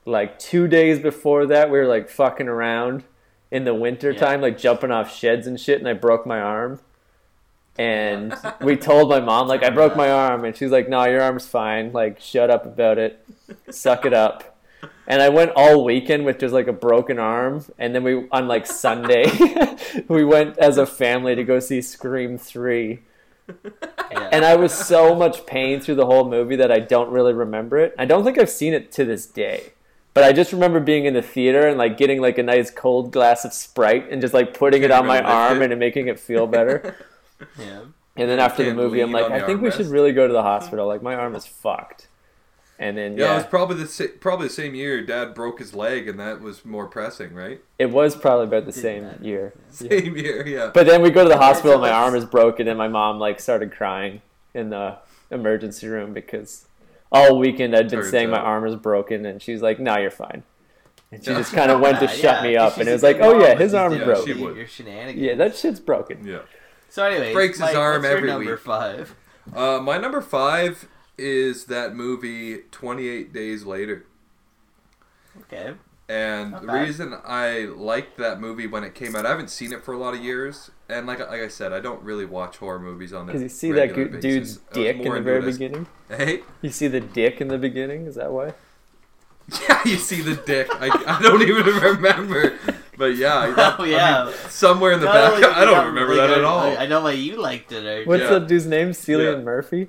like 0.05 0.37
two 0.39 0.67
days 0.67 0.99
before 0.99 1.45
that, 1.47 1.69
we 1.71 1.77
were 1.79 1.87
like 1.87 2.09
fucking 2.09 2.47
around 2.47 3.03
in 3.51 3.63
the 3.63 3.73
winter 3.73 4.11
Yeah. 4.11 4.19
time, 4.19 4.41
like 4.41 4.57
jumping 4.57 4.91
off 4.91 5.15
sheds 5.15 5.47
and 5.47 5.59
shit, 5.59 5.79
and 5.79 5.87
I 5.87 5.93
broke 5.93 6.25
my 6.25 6.39
arm. 6.39 6.79
And 7.77 8.33
we 8.61 8.77
told 8.77 9.09
my 9.09 9.19
mom, 9.19 9.47
like, 9.47 9.63
I 9.63 9.69
broke 9.69 9.95
my 9.95 10.09
arm, 10.09 10.45
and 10.45 10.55
she's 10.55 10.71
like, 10.71 10.87
"No, 10.87 11.03
your 11.05 11.21
arm's 11.21 11.45
fine. 11.47 11.91
Like, 11.91 12.19
shut 12.19 12.49
up 12.49 12.65
about 12.65 12.97
it. 12.97 13.25
Suck 13.69 14.05
it 14.05 14.13
up." 14.13 14.55
And 15.07 15.21
I 15.21 15.29
went 15.29 15.51
all 15.55 15.83
weekend 15.83 16.25
with 16.25 16.39
just 16.39 16.53
like 16.53 16.67
a 16.67 16.73
broken 16.73 17.19
arm, 17.19 17.65
and 17.77 17.93
then 17.93 18.03
we 18.03 18.27
on 18.31 18.47
like 18.47 18.65
Sunday, 18.65 19.25
we 20.07 20.23
went 20.23 20.57
as 20.57 20.77
a 20.77 20.85
family 20.85 21.35
to 21.35 21.43
go 21.43 21.59
see 21.59 21.81
Scream 21.81 22.37
three. 22.37 23.01
yeah 23.47 24.29
And 24.31 24.43
I 24.45 24.55
was 24.55 24.73
so 24.73 25.13
much 25.13 25.45
pain 25.45 25.79
through 25.79 25.95
the 25.95 26.05
whole 26.07 26.27
movie 26.27 26.55
that 26.55 26.71
I 26.71 26.79
don't 26.79 27.11
really 27.11 27.33
remember 27.33 27.77
it. 27.77 27.93
I 27.99 28.05
don't 28.05 28.23
think 28.23 28.39
I've 28.39 28.49
seen 28.49 28.73
it 28.73 28.91
to 28.93 29.05
this 29.05 29.27
day. 29.27 29.73
But 30.15 30.23
I 30.23 30.31
just 30.31 30.53
remember 30.53 30.79
being 30.79 31.05
in 31.05 31.13
the 31.13 31.21
theater 31.21 31.67
and 31.67 31.77
like 31.77 31.97
getting 31.97 32.21
like 32.21 32.37
a 32.37 32.43
nice 32.43 32.71
cold 32.71 33.11
glass 33.11 33.43
of 33.43 33.51
Sprite 33.53 34.09
and 34.09 34.21
just 34.21 34.33
like 34.33 34.57
putting 34.57 34.81
it 34.81 34.89
on 34.89 35.05
my 35.05 35.17
Getting 35.17 35.29
it 35.29 35.33
arm 35.33 35.61
and 35.61 35.77
making 35.77 36.07
it 36.07 36.19
feel 36.19 36.47
better. 36.47 36.95
Yeah. 37.59 37.81
And 38.15 38.29
then 38.29 38.39
after 38.39 38.63
the 38.63 38.73
movie, 38.73 39.01
I'm 39.01 39.11
like, 39.11 39.29
I 39.29 39.45
think 39.45 39.61
we 39.61 39.69
should 39.69 39.87
really 39.87 40.13
go 40.13 40.25
to 40.25 40.31
the 40.31 40.41
hospital. 40.41 40.87
Like 40.87 41.03
my 41.03 41.15
arm 41.15 41.35
is 41.35 41.45
fucked. 41.45 42.07
And 42.79 42.97
then 42.97 43.17
Yeah, 43.17 43.25
yeah, 43.25 43.33
it 43.33 43.35
was 43.35 43.45
probably 43.45 43.75
the 43.75 43.87
sa- 43.87 44.15
probably 44.21 44.47
the 44.47 44.53
same 44.53 44.73
year 44.73 45.01
dad 45.05 45.33
broke 45.33 45.59
his 45.59 45.73
leg, 45.75 46.07
and 46.07 46.17
that 46.17 46.39
was 46.39 46.63
more 46.63 46.87
pressing, 46.87 47.33
right? 47.33 47.59
it 47.77 47.87
was 47.87 48.15
probably 48.15 48.45
about 48.45 48.65
the 48.65 48.71
same 48.71 49.03
matter. 49.03 49.21
year. 49.23 49.53
Same 49.69 50.15
year, 50.15 50.47
yeah. 50.47 50.71
But 50.73 50.85
then 50.85 51.01
we 51.01 51.09
go 51.09 51.23
to 51.23 51.29
the 51.29 51.37
hospital, 51.37 51.73
and 51.73 51.81
my 51.81 51.91
arm 51.91 52.15
is 52.15 52.23
broken, 52.23 52.69
and 52.69 52.77
my 52.77 52.87
mom 52.87 53.19
like 53.19 53.41
started 53.41 53.73
crying 53.73 54.21
in 54.53 54.69
the 54.69 54.97
emergency 55.29 55.87
room 55.87 56.13
because 56.13 56.67
all 57.11 57.37
weekend 57.39 57.75
I'd 57.75 57.89
been 57.89 57.99
Turns 57.99 58.11
saying 58.11 58.29
my 58.29 58.39
arm 58.39 58.65
is 58.67 58.75
broken, 58.75 59.25
and 59.25 59.41
she's 59.41 59.61
like, 59.61 59.79
"No, 59.79 59.97
you're 59.97 60.11
fine." 60.11 60.43
And 61.11 61.23
she 61.23 61.31
just 61.33 61.53
kind 61.53 61.71
of 61.71 61.79
went 61.79 61.99
to 61.99 62.05
Yeah, 62.05 62.11
shut 62.11 62.43
yeah, 62.43 62.49
me 62.49 62.55
up, 62.57 62.77
and 62.77 62.89
it 62.89 62.91
was 62.93 63.03
like, 63.03 63.17
"Oh 63.21 63.39
yeah, 63.39 63.55
his 63.55 63.71
she's 63.71 63.73
arm 63.75 63.93
is 63.93 63.99
Yeah, 63.99 64.05
broken." 64.05 64.25
she 64.25 64.33
doing 64.33 64.45
would. 64.45 64.55
Your 64.57 64.67
shenanigans. 64.67 65.21
Yeah, 65.21 65.35
that 65.35 65.55
shit's 65.55 65.79
broken. 65.79 66.25
yeah. 66.25 66.39
So 66.89 67.05
anyway, 67.05 67.33
Breaks 67.33 67.57
his 67.57 67.61
Mike, 67.67 67.75
arm 67.75 68.01
what's 68.01 68.07
your 68.09 68.17
every 68.17 68.29
number 68.29 68.51
week. 68.51 68.59
five. 68.59 69.15
Uh, 69.53 69.79
my 69.81 69.97
number 69.97 70.21
five 70.21 70.87
is 71.17 71.65
that 71.65 71.95
movie 71.95 72.59
Twenty 72.71 73.07
Eight 73.07 73.31
Days 73.33 73.63
Later. 73.65 74.05
Okay. 75.41 75.73
And 76.07 76.51
Not 76.51 76.61
the 76.61 76.67
bad. 76.67 76.81
reason 76.87 77.15
I 77.25 77.61
liked 77.75 78.17
that 78.17 78.39
movie 78.39 78.67
when 78.67 78.83
it 78.83 78.93
came 78.93 79.15
out, 79.15 79.25
I 79.25 79.29
haven't 79.29 79.49
seen 79.49 79.73
it 79.73 79.83
for 79.83 79.93
a 79.93 79.97
lot 79.97 80.13
of 80.13 80.21
years, 80.23 80.69
and 80.89 81.07
like 81.07 81.19
like 81.19 81.41
I 81.41 81.47
said, 81.47 81.73
I 81.73 81.79
don't 81.79 82.01
really 82.03 82.25
watch 82.25 82.57
horror 82.57 82.79
movies 82.79 83.13
on 83.13 83.25
Because 83.27 83.41
a 83.41 83.45
you 83.45 83.49
see 83.49 83.71
that 83.71 83.81
regular 83.89 84.05
basis. 84.09 84.21
dude's 84.21 84.57
dick 84.73 84.97
in 84.97 85.13
the 85.13 85.21
very 85.21 85.41
beginning. 85.41 85.87
Hey, 86.09 86.41
You 86.61 86.69
see 86.69 86.87
the 86.87 86.99
dick 87.01 87.41
in 87.41 87.47
the 87.47 87.57
beginning. 87.57 88.05
Is 88.07 88.15
that 88.15 88.31
why? 88.31 88.53
yeah, 89.69 89.79
you 89.85 89.97
see 89.97 90.21
the 90.21 90.35
dick. 90.35 90.67
I, 90.71 90.87
I 91.07 91.21
don't 91.21 91.41
even 91.41 91.65
remember, 91.75 92.57
but 92.97 93.15
yeah, 93.15 93.45
oh, 93.49 93.53
that, 93.53 93.79
Oh, 93.79 93.83
I 93.83 93.87
yeah. 93.87 94.25
mean, 94.25 94.33
somewhere 94.49 94.91
in 94.93 94.99
the 95.01 95.05
Not 95.05 95.39
back, 95.39 95.43
I 95.57 95.65
don't 95.65 95.85
remember 95.87 96.15
like, 96.15 96.29
that 96.29 96.37
at 96.39 96.43
I- 96.43 96.47
all. 96.47 96.77
I 96.77 96.85
know 96.87 97.01
why 97.01 97.11
you 97.11 97.35
liked 97.39 97.71
it. 97.71 97.85
Or, 97.85 98.05
What's 98.05 98.23
Yeah. 98.23 98.29
the 98.39 98.39
dude's 98.39 98.65
name? 98.65 98.89
Cillian 98.89 99.37
Yeah. 99.37 99.43
Murphy. 99.43 99.87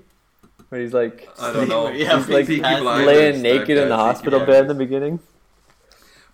Where 0.69 0.81
he's 0.81 0.93
like 0.93 1.29
I 1.41 1.53
don't 1.53 1.69
know. 1.69 1.89
Yeah, 1.93 2.19
He's 2.19 2.29
like 2.29 2.47
Peaky 2.47 2.61
Peaky 2.61 2.81
Blinders. 2.81 2.83
Blinders 2.83 3.07
laying 3.07 3.43
naked 3.43 3.79
in 3.79 3.89
the 3.89 3.97
hospital 3.97 4.41
bed 4.41 4.63
in 4.63 4.69
the 4.69 4.75
beginning. 4.75 5.21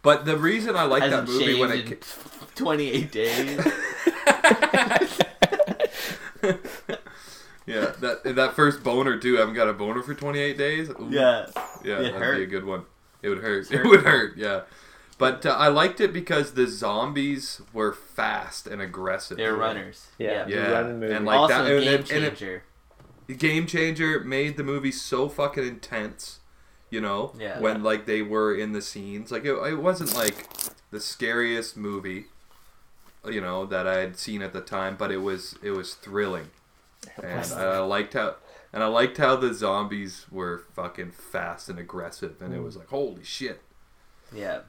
But 0.02 0.24
the 0.24 0.36
reason 0.36 0.74
I 0.74 0.82
like 0.84 1.08
that 1.08 1.26
movie 1.28 1.60
when 1.60 1.70
it 1.70 1.80
in 1.80 1.98
28 2.62 3.12
days. 3.12 3.56
yeah, 7.66 7.92
that 8.00 8.20
that 8.36 8.54
first 8.54 8.82
boner 8.82 9.18
too. 9.18 9.36
I 9.36 9.40
haven't 9.40 9.54
got 9.54 9.68
a 9.68 9.72
boner 9.72 10.02
for 10.02 10.14
28 10.14 10.58
days. 10.58 10.88
Ooh. 10.90 11.08
yeah. 11.10 11.46
yeah, 11.84 11.98
It 11.98 12.02
that'd 12.04 12.14
hurt. 12.14 12.36
be 12.36 12.42
a 12.42 12.46
good 12.46 12.64
one. 12.64 12.84
It 13.22 13.28
would 13.28 13.38
hurt. 13.38 13.68
hurt. 13.68 13.80
It 13.84 13.88
would 13.88 14.02
hurt. 14.02 14.36
Yeah, 14.36 14.62
but 15.18 15.46
uh, 15.46 15.50
I 15.50 15.68
liked 15.68 16.00
it 16.00 16.12
because 16.12 16.52
the 16.54 16.66
zombies 16.66 17.60
were 17.72 17.92
fast 17.92 18.66
and 18.66 18.82
aggressive. 18.82 19.36
They're 19.36 19.54
runners. 19.54 20.08
Yeah. 20.18 20.46
Yeah, 20.48 20.70
Running 20.72 21.00
movie. 21.00 21.14
and 21.14 21.24
like 21.24 21.38
also 21.38 21.54
that, 21.64 21.70
a 21.70 21.76
and 21.76 21.84
game 21.84 22.16
and 22.16 22.24
it- 22.24 22.36
changer. 22.36 22.62
The 23.28 23.34
Game 23.34 23.66
Changer 23.68 24.18
made 24.20 24.56
the 24.56 24.64
movie 24.64 24.90
so 24.90 25.28
fucking 25.28 25.64
intense. 25.66 26.40
You 26.90 27.00
know, 27.00 27.32
Yeah. 27.38 27.60
when 27.60 27.82
like 27.82 28.04
they 28.04 28.20
were 28.20 28.54
in 28.54 28.72
the 28.72 28.82
scenes, 28.82 29.30
like 29.32 29.44
it, 29.46 29.54
it 29.54 29.76
wasn't 29.76 30.12
like 30.14 30.48
the 30.90 31.00
scariest 31.00 31.74
movie, 31.76 32.26
you 33.24 33.40
know, 33.40 33.66
that 33.66 33.86
I 33.86 33.98
had 33.98 34.18
seen 34.18 34.42
at 34.42 34.52
the 34.52 34.60
time, 34.60 34.96
but 34.96 35.10
it 35.10 35.18
was 35.18 35.56
it 35.62 35.70
was 35.72 35.94
thrilling, 35.94 36.50
and 37.22 37.52
I 37.52 37.78
liked 37.78 38.14
how 38.14 38.36
and 38.72 38.82
I 38.82 38.86
liked 38.86 39.18
how 39.18 39.36
the 39.36 39.52
zombies 39.52 40.26
were 40.30 40.64
fucking 40.74 41.12
fast 41.12 41.68
and 41.68 41.78
aggressive, 41.78 42.40
and 42.40 42.54
it 42.54 42.60
mm. 42.60 42.64
was 42.64 42.76
like 42.76 42.88
holy 42.88 43.24
shit. 43.24 43.60
Yeah. 44.34 44.60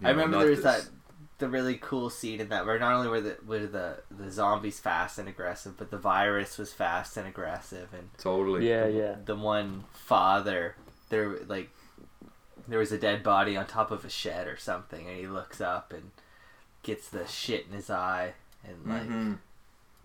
You 0.00 0.08
I 0.08 0.12
know, 0.12 0.18
remember 0.18 0.38
there 0.40 0.50
was 0.50 0.62
this- 0.62 0.84
that 0.84 0.90
the 1.38 1.48
really 1.48 1.76
cool 1.76 2.08
scene 2.08 2.40
in 2.40 2.50
that 2.50 2.64
where 2.64 2.78
not 2.78 2.92
only 2.94 3.08
were 3.08 3.20
the 3.20 3.36
were 3.44 3.66
the 3.66 3.98
the 4.10 4.30
zombies 4.30 4.78
fast 4.78 5.18
and 5.18 5.28
aggressive, 5.28 5.76
but 5.76 5.90
the 5.90 5.98
virus 5.98 6.56
was 6.56 6.72
fast 6.72 7.16
and 7.16 7.26
aggressive, 7.26 7.88
and 7.92 8.10
totally. 8.16 8.68
Yeah, 8.68 8.86
yeah. 8.86 9.16
the 9.24 9.34
one 9.34 9.84
father 9.92 10.76
there 11.08 11.38
like 11.46 11.70
there 12.68 12.78
was 12.78 12.92
a 12.92 12.98
dead 12.98 13.22
body 13.22 13.56
on 13.56 13.66
top 13.66 13.90
of 13.90 14.04
a 14.04 14.10
shed 14.10 14.46
or 14.46 14.56
something, 14.56 15.08
and 15.08 15.16
he 15.16 15.26
looks 15.26 15.60
up 15.60 15.92
and 15.92 16.12
gets 16.82 17.08
the 17.08 17.26
shit 17.26 17.66
in 17.68 17.74
his 17.74 17.90
eye, 17.90 18.32
and 18.64 18.76
like 18.86 19.08
Mhm. 19.08 19.38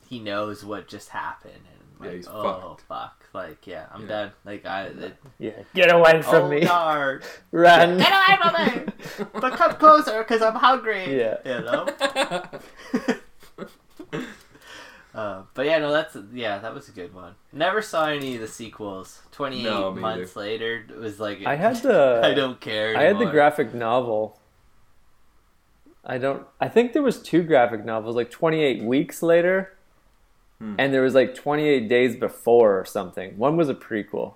he 0.10 0.20
knows 0.20 0.64
what 0.66 0.88
just 0.88 1.10
happened, 1.10 1.54
and 1.56 1.66
Yeah, 2.00 2.08
like 2.08 2.16
he's 2.18 2.28
oh 2.28 2.44
fucked. 2.78 2.82
fuck, 2.82 3.26
like 3.34 3.66
yeah, 3.68 3.86
I'm 3.94 4.02
Yeah. 4.04 4.08
done. 4.08 4.32
Like 4.46 4.66
I. 4.66 4.84
It, 4.86 5.18
Yeah. 5.40 5.52
Get 5.74 5.92
away 5.92 6.22
from 6.22 6.44
oh 6.46 6.50
me. 6.50 6.62
God. 6.66 7.24
Run. 7.52 7.98
Get 7.98 8.12
away 8.12 8.38
from 8.42 8.54
me! 8.66 9.28
But 9.42 9.54
come 9.54 9.74
closer, 9.76 10.20
because 10.20 10.42
I'm 10.42 10.56
hungry. 10.56 11.18
Yeah. 11.20 11.38
You 11.46 11.62
know? 11.66 11.88
uh, 15.16 15.42
but 15.56 15.66
yeah, 15.66 15.80
no, 15.80 15.92
that's 15.92 16.16
yeah, 16.34 16.60
that 16.60 16.74
was 16.74 16.88
a 16.90 16.92
good 16.92 17.14
one. 17.14 17.34
Never 17.52 17.82
saw 17.82 18.06
any 18.08 18.36
of 18.36 18.42
the 18.42 18.48
sequels. 18.48 19.22
Twenty 19.32 19.62
eight 19.62 19.64
No, 19.64 19.92
me 19.92 20.02
months 20.02 20.36
later, 20.36 20.86
it 20.90 20.96
was 20.98 21.20
like 21.20 21.44
I 21.46 21.56
had 21.56 21.78
the. 21.78 22.22
I 22.24 22.34
don't 22.36 22.60
care. 22.60 22.96
I 22.96 23.04
had 23.04 23.18
the 23.18 23.26
graphic 23.26 23.74
novel. 23.74 24.37
I 26.10 26.18
don't. 26.18 26.48
I 26.62 26.70
think 26.70 26.94
there 26.94 27.02
was 27.04 27.22
two 27.22 27.44
graphic 27.44 27.84
novels, 27.84 28.16
like 28.16 28.32
28 28.32 28.82
weeks 28.84 29.22
later, 29.22 29.74
Hmm. 30.60 30.76
and 30.80 30.94
there 30.94 31.02
was 31.02 31.14
like 31.14 31.36
28 31.36 31.88
days 31.90 32.16
before 32.16 32.80
or 32.80 32.86
something. 32.86 33.38
One 33.38 33.58
was 33.58 33.68
a 33.70 33.76
prequel. 33.76 34.36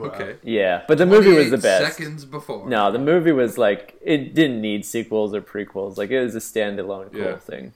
Okay. 0.00 0.36
Yeah, 0.42 0.84
but 0.88 0.96
the 0.96 1.04
movie 1.04 1.34
was 1.34 1.50
the 1.50 1.58
best. 1.58 1.96
Seconds 1.98 2.24
before. 2.24 2.66
No, 2.66 2.90
the 2.90 2.98
movie 2.98 3.32
was 3.32 3.58
like 3.58 3.94
it 4.00 4.34
didn't 4.34 4.60
need 4.62 4.86
sequels 4.86 5.34
or 5.34 5.42
prequels. 5.42 5.98
Like 5.98 6.10
it 6.10 6.20
was 6.22 6.34
a 6.34 6.38
standalone 6.38 7.12
cool 7.12 7.20
Yeah. 7.20 7.36
thing. 7.36 7.74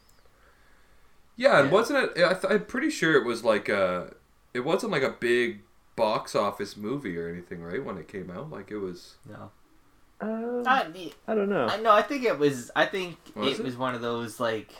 Yeah, 1.36 1.58
and 1.60 1.68
Yeah. 1.68 1.72
wasn't 1.74 1.98
it? 2.16 2.24
I 2.24 2.32
th- 2.32 2.50
I'm 2.50 2.64
pretty 2.64 2.88
sure 2.88 3.14
it 3.14 3.26
was 3.26 3.44
like 3.44 3.68
a. 3.68 4.14
It 4.54 4.60
wasn't 4.60 4.92
like 4.92 5.02
a 5.02 5.10
big 5.10 5.60
box 5.94 6.34
office 6.34 6.74
movie 6.76 7.18
or 7.18 7.28
anything, 7.28 7.62
right? 7.62 7.84
When 7.84 7.98
it 7.98 8.08
came 8.08 8.30
out, 8.30 8.48
like 8.50 8.70
it 8.70 8.78
was. 8.78 9.16
No, 9.28 9.50
Uh, 10.20 10.62
I, 10.66 10.86
I 11.28 11.34
don't 11.34 11.50
know. 11.50 11.66
I 11.66 11.76
no, 11.80 11.92
I 11.92 12.02
think 12.02 12.24
it 12.24 12.38
was. 12.38 12.70
I 12.74 12.86
think 12.86 13.16
Was 13.34 13.54
it, 13.54 13.60
it? 13.60 13.64
was 13.64 13.76
one 13.76 13.94
of 13.94 14.00
those 14.00 14.40
like 14.40 14.70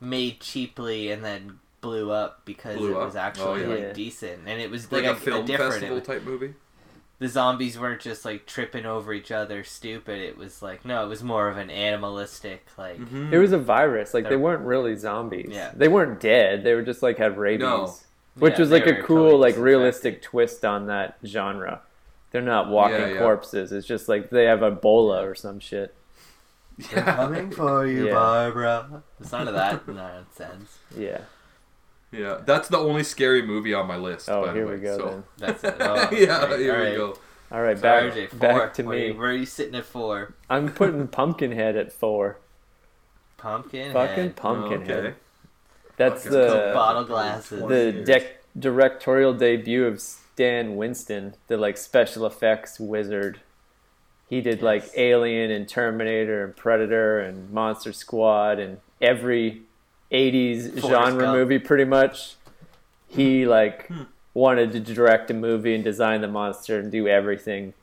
made 0.00 0.40
cheaply 0.40 1.10
and 1.12 1.22
then 1.24 1.58
blew 1.82 2.10
up 2.10 2.42
because 2.44 2.76
Blew 2.78 2.92
it 2.92 2.96
up? 2.96 3.06
was 3.06 3.16
actually 3.16 3.44
Oh, 3.46 3.54
yeah. 3.66 3.66
like 3.68 3.78
Yeah. 3.80 3.92
decent, 3.92 4.40
and 4.46 4.60
it 4.60 4.70
was 4.70 4.90
Like, 4.90 5.04
like, 5.04 5.16
a, 5.16 5.20
film 5.20 5.44
different. 5.46 5.72
festival 5.72 5.96
It, 5.98 6.04
type 6.04 6.22
movie. 6.24 6.54
the 7.18 7.28
zombies 7.28 7.78
weren't 7.78 8.00
just 8.00 8.24
like 8.24 8.46
tripping 8.46 8.86
over 8.86 9.12
each 9.12 9.30
other, 9.30 9.62
stupid. 9.64 10.18
It 10.20 10.38
was 10.38 10.62
like 10.62 10.84
no, 10.86 11.04
it 11.04 11.08
was 11.08 11.22
more 11.22 11.48
of 11.48 11.58
an 11.58 11.68
animalistic 11.70 12.66
like. 12.78 12.98
Mhm. 12.98 13.32
It 13.32 13.38
was 13.38 13.52
a 13.52 13.58
virus. 13.58 14.14
Like 14.14 14.24
they 14.24 14.30
They're- 14.30 14.38
weren't 14.38 14.62
really 14.62 14.96
zombies. 14.96 15.50
Yeah. 15.52 15.72
They 15.74 15.88
weren't 15.88 16.20
dead. 16.20 16.64
They 16.64 16.74
were 16.74 16.82
just 16.82 17.02
like 17.02 17.18
had 17.18 17.36
rabies. 17.36 17.60
No. 17.60 17.94
Which 18.36 18.54
Yeah, 18.54 18.60
was 18.60 18.70
like 18.70 18.86
a 18.86 19.02
cool, 19.02 19.24
totally 19.32 19.52
like 19.52 19.56
realistic 19.58 20.22
twist 20.22 20.64
on 20.64 20.86
that 20.86 21.18
genre. 21.24 21.82
They're 22.30 22.42
not 22.42 22.68
walking 22.68 22.96
Yeah, 23.00 23.06
yeah. 23.08 23.18
corpses. 23.18 23.72
It's 23.72 23.86
just 23.86 24.08
like 24.08 24.30
they 24.30 24.44
have 24.44 24.60
Ebola 24.60 25.22
or 25.24 25.34
some 25.34 25.58
shit. 25.60 25.94
They're 26.78 27.02
coming 27.02 27.50
for 27.50 27.86
you, 27.86 28.06
Yeah. 28.06 28.14
Barbara. 28.14 29.02
It's 29.20 29.32
none 29.32 29.48
of 29.48 29.54
that 29.54 29.86
nonsense. 29.88 30.78
Yeah. 30.96 31.22
Yeah, 32.12 32.38
that's 32.44 32.68
the 32.68 32.78
only 32.78 33.04
scary 33.04 33.42
movie 33.42 33.72
on 33.74 33.86
my 33.86 33.96
list. 33.96 34.28
Oh, 34.28 34.46
by 34.46 34.52
here 34.54 34.66
way, 34.66 34.74
we 34.76 34.80
go 34.80 34.96
so- 34.98 35.06
then. 35.06 35.24
That's 35.38 35.62
it. 35.64 35.76
Oh, 35.78 36.08
yeah, 36.12 36.46
great. 36.46 36.60
here 36.60 36.74
All 36.74 36.80
we 36.80 36.86
right. 36.88 36.96
go. 36.96 37.18
All 37.52 37.62
right, 37.62 37.76
So 37.76 37.82
back 37.82 38.02
RJ, 38.12 38.38
back 38.38 38.74
to 38.74 38.82
Where 38.82 38.98
me. 38.98 39.06
you- 39.08 39.14
Where 39.14 39.30
are 39.30 39.34
you 39.34 39.46
sitting 39.46 39.74
at 39.76 39.84
four? 39.84 40.34
I'm 40.48 40.72
putting 40.72 41.06
Pumpkinhead 41.18 41.76
at 41.76 41.92
four. 41.92 42.38
Pumpkin. 43.36 43.92
Fucking 43.92 44.14
head. 44.16 44.36
Pumpkinhead. 44.36 44.90
Okay. 45.06 45.14
That's 45.96 46.24
Fucking 46.24 46.38
the 46.38 46.70
bottle 46.74 47.04
glasses. 47.04 47.60
the 47.60 47.92
years. 47.92 48.08
dec- 48.08 48.30
directorial 48.58 49.34
debut 49.34 49.86
of 49.86 50.02
Stan 50.40 50.76
Winston, 50.76 51.34
the 51.48 51.58
like 51.58 51.76
special 51.76 52.24
effects 52.24 52.80
wizard. 52.80 53.40
He 54.26 54.40
did 54.40 54.62
like 54.62 54.84
Alien 54.96 55.50
and 55.50 55.68
Terminator 55.68 56.42
and 56.42 56.56
Predator 56.56 57.20
and 57.20 57.50
Monster 57.50 57.92
Squad 57.92 58.58
and 58.58 58.78
every 59.02 59.64
80s 60.10 60.80
Forrest 60.80 60.86
genre 60.88 61.24
Gump. 61.24 61.36
movie 61.36 61.58
pretty 61.58 61.84
much. 61.84 62.36
He 63.06 63.44
like 63.44 63.86
Hmm. 63.88 64.04
wanted 64.32 64.72
to 64.72 64.80
direct 64.80 65.30
a 65.30 65.34
movie 65.34 65.74
and 65.74 65.84
design 65.84 66.22
the 66.22 66.28
monster 66.28 66.78
and 66.78 66.90
do 66.90 67.06
everything. 67.06 67.74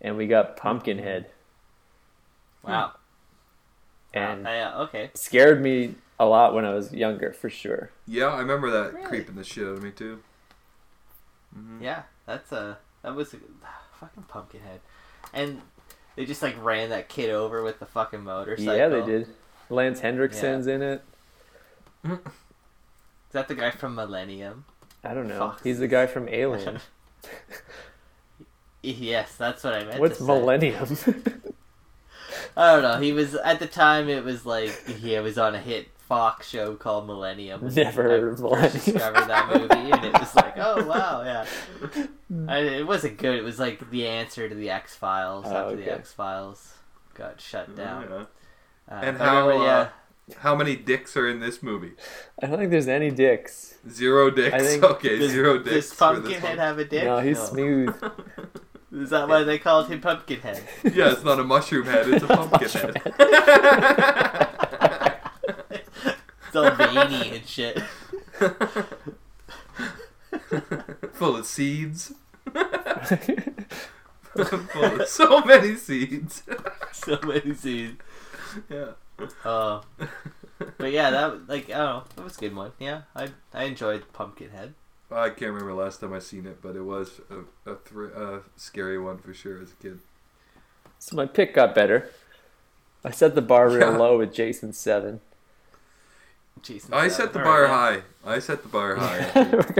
And 0.00 0.16
we 0.16 0.26
got 0.26 0.56
Pumpkinhead 0.56 1.26
Wow. 2.62 2.92
and 4.14 4.46
Uh, 4.46 4.50
yeah, 4.50 4.78
okay. 4.84 5.10
scared 5.12 5.60
me 5.60 5.96
a 6.18 6.24
lot 6.24 6.54
when 6.54 6.64
I 6.64 6.72
was 6.72 6.94
younger 6.94 7.34
for 7.34 7.50
sure. 7.50 7.90
Yeah, 8.06 8.28
I 8.28 8.38
remember 8.38 8.70
that 8.70 8.94
Really? 8.94 9.06
creeping 9.06 9.34
the 9.34 9.44
shit 9.44 9.64
out 9.66 9.74
of 9.74 9.82
me 9.82 9.90
too. 9.90 10.22
Mhm. 11.56 11.82
Yeah, 11.82 12.02
that's 12.26 12.52
a 12.52 12.78
that 13.02 13.14
was 13.14 13.34
a 13.34 13.38
fucking 14.00 14.24
Pumpkinhead, 14.24 14.80
and 15.32 15.60
they 16.16 16.24
just 16.24 16.42
like 16.42 16.62
ran 16.62 16.90
that 16.90 17.08
kid 17.08 17.30
over 17.30 17.62
with 17.62 17.78
the 17.78 17.86
fucking 17.86 18.22
motorcycle. 18.22 18.76
Yeah, 18.76 18.88
they 18.88 19.04
did. 19.04 19.28
Lance 19.68 20.00
Henriksen's 20.00 20.66
in 20.66 20.82
it. 20.82 21.02
Is 22.04 22.18
that 23.32 23.46
the 23.48 23.54
guy 23.54 23.70
from 23.70 23.94
Millennium? 23.94 24.64
I 25.04 25.14
don't 25.14 25.28
know. 25.28 25.38
Fuck. 25.38 25.62
He's 25.62 25.78
the 25.78 25.86
guy 25.88 26.06
from 26.06 26.28
Alien. 26.30 26.80
Yes, 28.82 29.36
that's 29.36 29.62
what 29.62 29.74
I 29.74 29.84
meant. 29.84 30.00
What's 30.00 30.18
to 30.18 30.24
say. 30.24 30.26
millennium? 30.26 30.96
I 32.56 32.72
don't 32.72 32.82
know. 32.82 32.98
He 32.98 33.12
was 33.12 33.34
at 33.34 33.58
the 33.58 33.66
time. 33.66 34.08
It 34.08 34.24
was 34.24 34.46
like 34.46 34.70
he 34.86 35.18
was 35.18 35.36
on 35.38 35.54
a 35.54 35.60
hit 35.60 35.88
Fox 36.10 36.48
show 36.50 36.74
called 36.74 37.06
Millennium. 37.06 37.66
Never 37.74 38.02
heard 38.02 38.32
of 38.32 38.40
I 38.40 38.42
Millennium. 38.42 38.72
discovered 38.72 39.28
that 39.28 39.48
movie, 39.48 39.90
and 39.92 40.04
it 40.04 40.12
was 40.12 40.34
like, 40.34 40.54
oh 40.58 40.84
wow, 40.84 41.22
yeah. 41.24 41.46
I, 42.48 42.58
it 42.58 42.86
wasn't 42.86 43.16
good. 43.16 43.36
It 43.38 43.42
was 43.44 43.58
like 43.60 43.90
the 43.90 44.06
answer 44.08 44.48
to 44.48 44.54
the 44.54 44.70
X 44.70 44.94
Files 44.96 45.44
Oh, 45.48 45.54
after 45.70 45.76
the. 45.76 45.90
X 45.92 46.12
Files 46.12 46.74
got 47.14 47.40
shut 47.40 47.74
down. 47.76 48.06
Yeah. 48.10 48.24
Uh, 48.92 49.00
And 49.02 49.18
but 49.18 49.24
how, 49.24 49.46
remember, 49.48 49.64
yeah, 49.64 49.78
uh, 49.78 49.88
How 50.40 50.54
many 50.56 50.74
dicks 50.74 51.16
are 51.16 51.28
in 51.28 51.38
this 51.38 51.62
movie? 51.62 51.92
I 52.42 52.46
don't 52.46 52.58
think 52.58 52.70
there's 52.72 52.88
any 52.88 53.10
dicks. 53.12 53.76
Zero 53.88 54.30
dicks. 54.30 54.52
I 54.54 54.58
think- 54.58 54.82
okay, 54.94 55.16
does, 55.18 55.30
zero 55.30 55.58
dicks. 55.58 55.90
does 55.90 55.94
Pumpkinhead 55.96 56.42
one. 56.42 56.58
have 56.58 56.78
a 56.80 56.84
dick? 56.84 57.04
No, 57.04 57.20
he's 57.20 57.38
smooth. 57.38 57.94
Is 58.92 59.10
that 59.10 59.28
why 59.28 59.44
they 59.44 59.58
called 59.60 59.86
him 59.88 60.00
Pumpkinhead? 60.00 60.60
Yeah, 60.82 61.12
it's 61.12 61.22
not 61.22 61.38
a 61.38 61.44
mushroom 61.44 61.86
head. 61.86 62.08
It's 62.08 62.24
a 62.24 62.26
pumpkin 62.26 62.68
head. 62.68 64.48
It's 66.52 66.56
all 66.56 66.68
veiny 66.72 67.36
and 67.36 67.46
shit. 67.46 67.78
Full 71.12 71.36
of 71.36 71.46
seeds. 71.46 72.12
Full 74.34 75.00
of 75.00 75.08
so 75.08 75.40
many 75.42 75.76
seeds. 75.76 76.42
so 76.92 77.18
many 77.22 77.54
seeds. 77.54 77.98
yeah. 78.68 78.86
Oh, 79.44 79.82
but 80.78 80.90
yeah, 80.90 81.10
that 81.10 81.48
like 81.48 81.70
I 81.70 81.78
don't 81.78 81.86
know, 81.86 82.02
that 82.16 82.24
was 82.24 82.36
a 82.36 82.40
good 82.40 82.56
one. 82.56 82.72
Yeah, 82.80 83.02
I 83.14 83.28
I 83.54 83.64
enjoyed 83.64 84.12
Pumpkinhead. 84.12 84.74
I 85.10 85.28
can't 85.30 85.52
remember 85.52 85.74
last 85.74 86.00
time 86.00 86.12
I 86.12 86.18
seen 86.20 86.46
it, 86.46 86.60
but 86.62 86.74
it 86.74 86.82
was 86.82 87.20
a, 87.30 87.70
a, 87.70 87.76
thr- 87.76 88.06
a 88.06 88.40
scary 88.56 88.98
one 88.98 89.18
for 89.18 89.32
sure 89.34 89.60
as 89.60 89.72
a 89.72 89.82
kid. 89.82 89.98
so 90.98 91.14
my 91.16 91.26
pick 91.26 91.54
got 91.54 91.74
better. 91.74 92.10
I 93.04 93.10
set 93.12 93.34
the 93.36 93.42
bar 93.42 93.68
real 93.68 93.92
Yeah. 93.92 93.96
low 93.98 94.18
with 94.18 94.32
Jason 94.32 94.72
Seven. 94.72 95.20
Jason. 96.62 96.92
I 96.94 97.08
set 97.08 97.32
the 97.32 97.38
bar 97.40 97.62
right, 97.62 98.02
high. 98.24 98.32
I 98.34 98.38
set 98.38 98.62
the 98.62 98.68
bar 98.68 98.94
high. 98.96 99.30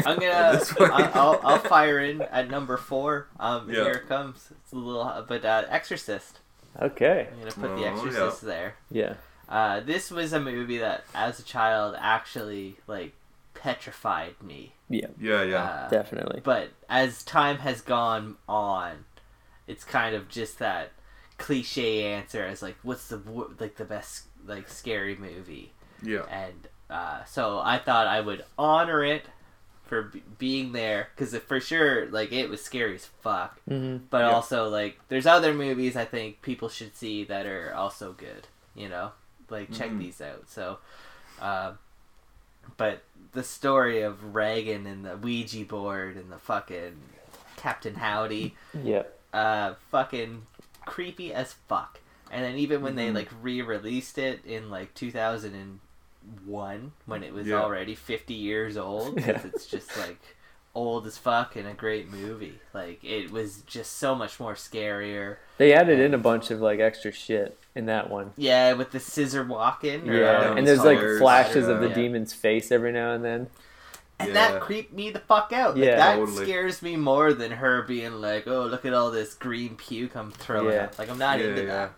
I'm 0.07 0.19
gonna. 0.19 0.53
This. 0.59 0.75
I- 0.81 1.11
I'll, 1.15 1.41
I'll 1.43 1.59
fire 1.59 1.99
in 2.01 2.23
at 2.23 2.51
number 2.51 2.77
four. 2.77 3.29
Um, 3.39 3.69
Yeah. 3.69 3.85
here 3.85 3.93
it 3.93 4.09
comes. 4.09 4.49
It's 4.63 4.73
a 4.73 4.77
little, 4.77 5.25
but 5.29 5.45
uh, 5.45 5.65
Exorcist. 5.69 6.41
okay. 6.81 7.29
I'm 7.33 7.39
gonna 7.41 7.53
put 7.53 7.71
Oh, 7.71 7.77
the 7.77 7.83
yeah. 7.83 7.93
Exorcist 7.93 8.43
there. 8.43 8.75
Yeah. 8.91 9.15
Uh, 9.49 9.81
this 9.81 10.11
was 10.11 10.33
a 10.33 10.39
movie 10.41 10.79
that, 10.79 11.05
as 11.15 11.39
a 11.41 11.43
child, 11.43 11.97
actually 11.99 12.77
like 12.87 13.13
petrified 13.55 14.35
me. 14.43 14.73
Yeah. 14.89 15.07
yeah, 15.21 15.43
yeah. 15.43 15.65
Uh, 15.65 15.89
Definitely. 15.89 16.41
but 16.43 16.71
as 16.89 17.23
time 17.23 17.59
has 17.59 17.81
gone 17.81 18.37
on, 18.49 19.05
it's 19.67 19.85
kind 19.85 20.15
of 20.17 20.29
just 20.29 20.59
that 20.59 20.93
cliche 21.39 22.05
answer 22.05 22.45
as 22.45 22.63
like, 22.63 22.77
what's 22.83 23.09
the 23.09 23.19
wo- 23.19 23.51
like 23.59 23.77
the 23.77 23.85
best 23.85 24.25
like 24.47 24.69
scary 24.69 25.17
movie? 25.17 25.73
yeah. 26.03 26.23
And 26.31 26.69
uh, 26.91 27.25
so 27.25 27.61
I 27.61 27.79
thought 27.79 28.07
I 28.07 28.21
would 28.21 28.45
honor 28.59 29.05
it 29.05 29.25
for 29.87 30.03
b- 30.05 30.23
being 30.39 30.73
there 30.73 31.09
because 31.15 31.35
for 31.37 31.61
sure, 31.61 32.07
like 32.11 32.33
it 32.33 32.49
was 32.49 32.63
scary 32.63 32.95
as 32.97 33.07
fuck. 33.07 33.61
Mm-hmm. 33.69 34.05
But 34.11 34.21
Yeah. 34.23 34.31
also, 34.31 34.69
like, 34.69 34.99
there's 35.09 35.27
other 35.27 35.53
movies 35.55 35.97
I 35.97 36.05
think 36.05 36.43
people 36.43 36.69
should 36.69 36.97
see 36.97 37.25
that 37.25 37.47
are 37.47 37.73
also 37.75 38.13
good. 38.13 38.47
You 38.75 38.89
know, 38.89 39.13
like 39.49 39.73
check 39.73 39.91
Mhm. 39.91 39.99
these 39.99 40.21
out. 40.21 40.49
So, 40.49 40.79
um, 41.41 41.79
but 42.77 43.03
the 43.33 43.43
story 43.43 44.03
of 44.03 44.35
Regan 44.35 44.87
and 44.87 45.05
the 45.05 45.17
Ouija 45.17 45.65
board 45.65 46.17
and 46.17 46.31
the 46.31 46.39
fucking 46.39 46.97
Captain 47.57 47.95
Howdy, 47.97 48.55
Yeah. 48.83 49.03
uh, 49.33 49.75
fucking 49.91 50.47
creepy 50.87 51.33
as 51.35 51.53
fuck. 51.69 51.99
And 52.31 52.45
then 52.45 52.55
even 52.57 52.81
when 52.81 52.95
they 52.95 53.09
Mhm. 53.11 53.15
like 53.15 53.29
re-released 53.43 54.19
it 54.19 54.45
in 54.45 54.71
like 54.71 54.95
2001, 56.47 56.93
when 57.07 57.23
it 57.23 57.33
was 57.33 57.47
Yeah. 57.47 57.57
already 57.63 57.95
50 57.95 58.35
years 58.35 58.77
old, 58.77 59.17
'cause 59.19 59.27
Yeah. 59.27 59.41
it's 59.45 59.67
just 59.67 59.97
like 59.99 60.19
old 60.75 61.05
as 61.07 61.19
fuck 61.19 61.57
and 61.57 61.67
a 61.67 61.73
great 61.75 62.11
movie. 62.11 62.61
Like 62.73 63.03
it 63.03 63.31
was 63.33 63.63
just 63.63 63.99
so 63.99 64.15
much 64.15 64.39
more 64.39 64.55
scarier. 64.55 65.37
They 65.59 65.73
added 65.73 65.99
in 65.99 66.15
a 66.15 66.19
bunch 66.19 66.51
of 66.51 66.61
like 66.61 66.79
extra 66.81 67.11
shit 67.13 67.59
in 67.75 67.87
that 67.87 68.09
one. 68.11 68.33
Yeah, 68.37 68.75
with 68.75 68.93
the 68.93 69.01
scissor 69.01 69.43
walking. 69.45 70.09
or 70.09 70.15
Yeah, 70.15 70.51
and 70.51 70.61
it's 70.61 70.67
there's 70.67 70.85
like 70.85 70.99
called. 71.01 71.19
flashes 71.19 71.67
of 71.69 71.81
the 71.81 71.89
Yeah. 71.89 71.95
demon's 71.95 72.33
face 72.33 72.71
every 72.71 72.93
now 72.93 73.13
and 73.13 73.25
then. 73.25 73.49
And 74.21 74.29
Yeah. 74.29 74.35
that 74.53 74.61
creeped 74.61 74.93
me 74.93 75.11
the 75.11 75.19
fuck 75.19 75.51
out. 75.53 75.77
Like, 75.77 75.87
Yeah. 75.87 75.97
that 75.97 76.17
Totally. 76.17 76.45
scares 76.45 76.83
me 76.83 76.95
more 76.97 77.33
than 77.33 77.53
her 77.53 77.83
being 77.83 78.21
like, 78.21 78.47
"Oh, 78.47 78.65
look 78.67 78.85
at 78.85 78.93
all 78.93 79.11
this 79.11 79.33
green 79.35 79.77
puke 79.77 80.15
I'm 80.15 80.31
throwing." 80.31 80.75
Yeah. 80.75 80.85
out." 80.85 80.99
Like 80.99 81.09
I'm 81.11 81.19
not 81.19 81.41
Yeah, 81.41 81.47
into 81.47 81.63
yeah. 81.63 81.67
that. 81.69 81.93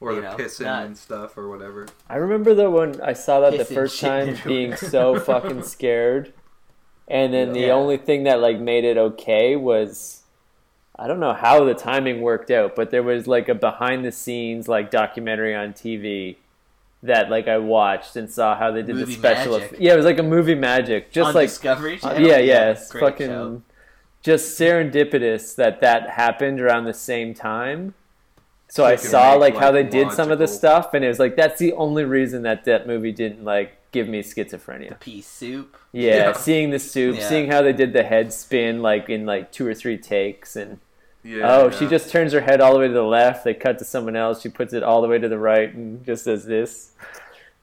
Or 0.00 0.12
you 0.12 0.20
the 0.20 0.30
know, 0.30 0.36
pissing 0.36 0.64
not- 0.64 0.86
and 0.86 0.96
stuff 0.96 1.36
or 1.36 1.48
whatever. 1.48 1.86
I 2.08 2.16
remember 2.16 2.54
though 2.54 2.70
when 2.70 3.00
I 3.00 3.12
saw 3.14 3.40
that 3.40 3.58
the 3.58 3.64
first 3.64 4.00
time 4.00 4.36
being 4.46 4.76
so 4.76 5.18
fucking 5.30 5.62
scared, 5.64 6.32
and 7.08 7.34
then 7.34 7.52
the 7.52 7.60
Yeah. 7.62 7.72
only 7.72 7.96
thing 7.96 8.24
that 8.24 8.40
like 8.40 8.60
made 8.60 8.84
it 8.84 8.96
okay 8.96 9.56
was 9.56 10.22
I 11.00 11.06
don't 11.06 11.20
know 11.20 11.32
how 11.32 11.64
the 11.64 11.74
timing 11.74 12.22
worked 12.22 12.50
out, 12.50 12.74
but 12.76 12.90
there 12.90 13.02
was 13.02 13.26
like 13.26 13.48
a 13.48 13.54
behind 13.54 14.04
the 14.04 14.12
scenes 14.12 14.68
like 14.68 14.90
documentary 14.90 15.54
on 15.54 15.72
TV 15.72 16.36
that 17.02 17.30
like 17.30 17.46
I 17.48 17.58
watched 17.58 18.14
and 18.16 18.28
saw 18.30 18.56
how 18.56 18.70
they 18.72 18.82
did 18.82 18.96
Movie 18.96 19.14
the 19.14 19.18
special. 19.18 19.58
magic. 19.58 19.72
eff- 19.74 19.80
yeah, 19.80 19.92
it 19.94 19.96
was 19.96 20.04
like 20.04 20.18
a 20.18 20.22
movie 20.24 20.54
magic, 20.56 21.10
just 21.12 21.28
On 21.28 21.34
like 21.34 21.48
Discovery 21.48 21.94
uh, 22.02 22.14
Channel. 22.14 22.26
yeah, 22.28 22.38
yeah, 22.38 22.70
it's 22.70 22.92
fucking 22.92 23.28
show. 23.28 23.62
just 24.22 24.58
serendipitous 24.60 25.54
that 25.56 25.80
that 25.80 26.10
happened 26.10 26.60
around 26.60 26.84
the 26.84 26.94
same 26.94 27.34
time. 27.34 27.94
So 28.70 28.84
I 28.84 28.96
saw 28.96 29.32
make, 29.32 29.54
like 29.54 29.56
how 29.56 29.70
they 29.72 29.82
like, 29.82 29.90
did 29.90 30.12
some 30.12 30.30
of 30.30 30.38
the 30.38 30.46
stuff, 30.46 30.92
and 30.94 31.04
it 31.04 31.08
was 31.08 31.18
like 31.18 31.36
that's 31.36 31.58
the 31.58 31.72
only 31.72 32.04
reason 32.04 32.42
that 32.42 32.64
that 32.64 32.86
movie 32.86 33.12
didn't 33.12 33.44
like 33.44 33.76
give 33.92 34.06
me 34.08 34.22
schizophrenia. 34.22 34.90
The 34.90 34.94
pea 34.96 35.22
soup. 35.22 35.76
Yeah, 35.92 36.16
Yeah. 36.16 36.32
seeing 36.34 36.70
the 36.70 36.78
soup, 36.78 37.16
Yeah. 37.16 37.28
seeing 37.28 37.50
how 37.50 37.62
they 37.62 37.72
did 37.72 37.94
the 37.94 38.02
head 38.02 38.32
spin 38.32 38.82
like 38.82 39.08
in 39.08 39.24
like 39.24 39.50
two 39.52 39.66
or 39.66 39.72
three 39.74 39.96
takes, 39.96 40.54
and 40.56 40.78
Yeah. 41.24 41.50
oh, 41.50 41.64
yeah. 41.70 41.78
she 41.78 41.86
just 41.86 42.10
turns 42.10 42.32
her 42.34 42.42
head 42.42 42.60
all 42.60 42.74
the 42.74 42.80
way 42.80 42.88
to 42.88 42.92
the 42.92 43.02
left. 43.02 43.44
They 43.44 43.54
cut 43.54 43.78
to 43.78 43.84
someone 43.86 44.16
else. 44.16 44.42
She 44.42 44.50
puts 44.50 44.74
it 44.74 44.82
all 44.82 45.00
the 45.00 45.08
way 45.08 45.18
to 45.18 45.28
the 45.28 45.38
right 45.38 45.72
and 45.72 46.04
just 46.04 46.26
does 46.26 46.44
this. 46.44 46.92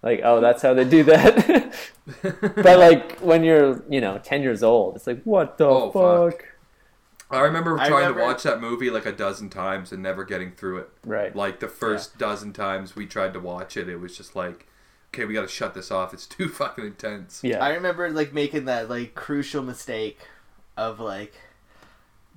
Like, 0.02 0.22
oh, 0.24 0.40
that's 0.42 0.62
how 0.64 0.74
they 0.74 0.86
do 0.86 1.04
that. 1.04 1.74
but 2.22 2.80
like 2.80 3.20
when 3.20 3.44
you're, 3.44 3.84
you 3.90 4.02
know, 4.02 4.20
ten 4.24 4.42
years 4.42 4.64
old, 4.64 4.96
it's 4.96 5.08
like, 5.08 5.22
what 5.24 5.58
the 5.60 5.66
Oh, 5.66 5.92
fuck. 5.92 6.32
fuck? 6.42 6.46
I 7.32 7.40
remember 7.42 7.78
I 7.80 7.88
trying 7.88 8.02
remember- 8.02 8.20
to 8.20 8.26
watch 8.26 8.44
that 8.44 8.62
movie 8.62 8.90
like 8.90 9.06
a 9.06 9.12
dozen 9.12 9.50
times 9.50 9.92
and 9.92 10.02
never 10.04 10.24
getting 10.24 10.52
through 10.52 10.78
it. 10.80 10.90
Right. 11.04 11.36
Like 11.36 11.60
the 11.60 11.68
first 11.68 12.18
dozen 12.18 12.54
times 12.54 12.96
we 12.96 13.06
tried 13.08 13.34
to 13.34 13.40
watch 13.40 13.76
it, 13.78 13.90
it 13.90 13.98
was 14.00 14.16
just 14.16 14.36
like, 14.36 14.68
okay, 15.14 15.26
we 15.26 15.34
got 15.34 15.42
to 15.42 15.48
shut 15.48 15.74
this 15.74 15.90
off. 15.92 16.14
It's 16.14 16.28
too 16.28 16.48
fucking 16.50 16.86
intense. 16.86 17.42
Yeah. 17.44 17.64
I 17.64 17.70
remember 17.74 18.10
like 18.12 18.32
making 18.34 18.66
that 18.66 18.90
like 18.90 19.16
crucial 19.16 19.64
mistake 19.64 20.20
of 20.78 21.00
like 21.00 21.34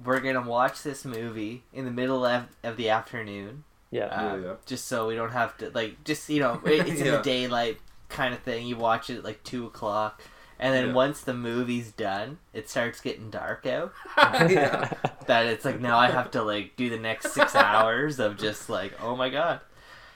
we're 0.05 0.21
gonna 0.21 0.41
watch 0.43 0.83
this 0.85 1.05
movie 1.05 1.65
in 1.73 1.85
the 1.85 1.91
middle 1.91 2.25
of, 2.25 2.45
of 2.63 2.77
the 2.77 2.89
afternoon, 2.89 3.65
yeah. 3.91 4.05
uh, 4.07 4.37
Yeah, 4.37 4.43
yeah. 4.45 4.53
just 4.65 4.87
so 4.87 5.09
we 5.09 5.17
don't 5.17 5.33
have 5.33 5.57
to 5.59 5.71
like 5.71 6.05
just 6.05 6.29
you 6.31 6.39
know 6.41 6.61
it's 6.65 7.01
in 7.01 7.05
Yeah. 7.07 7.17
the 7.17 7.23
daylight 7.23 7.79
kind 8.09 8.33
of 8.33 8.41
thing. 8.41 8.67
You 8.67 8.77
watch 8.77 9.11
it 9.11 9.19
at 9.19 9.25
like 9.25 9.43
two 9.43 9.67
o'clock, 9.67 10.23
and 10.59 10.75
then 10.75 10.89
Yeah. 10.89 10.93
once 10.93 11.21
the 11.21 11.35
movie's 11.35 11.93
done, 11.93 12.39
it 12.53 12.69
starts 12.69 13.01
getting 13.01 13.31
dark 13.31 13.67
out. 13.67 13.93
yeah. 14.17 14.93
That 15.27 15.45
it's 15.45 15.65
like 15.67 15.79
now 15.79 15.99
I 15.99 16.11
have 16.11 16.31
to 16.31 16.43
like 16.43 16.75
do 16.77 16.89
the 16.89 16.99
next 16.99 17.33
six 17.33 17.55
hours 17.55 18.19
of 18.19 18.39
just 18.39 18.71
like 18.71 18.95
oh 19.03 19.15
my 19.15 19.29
god. 19.29 19.61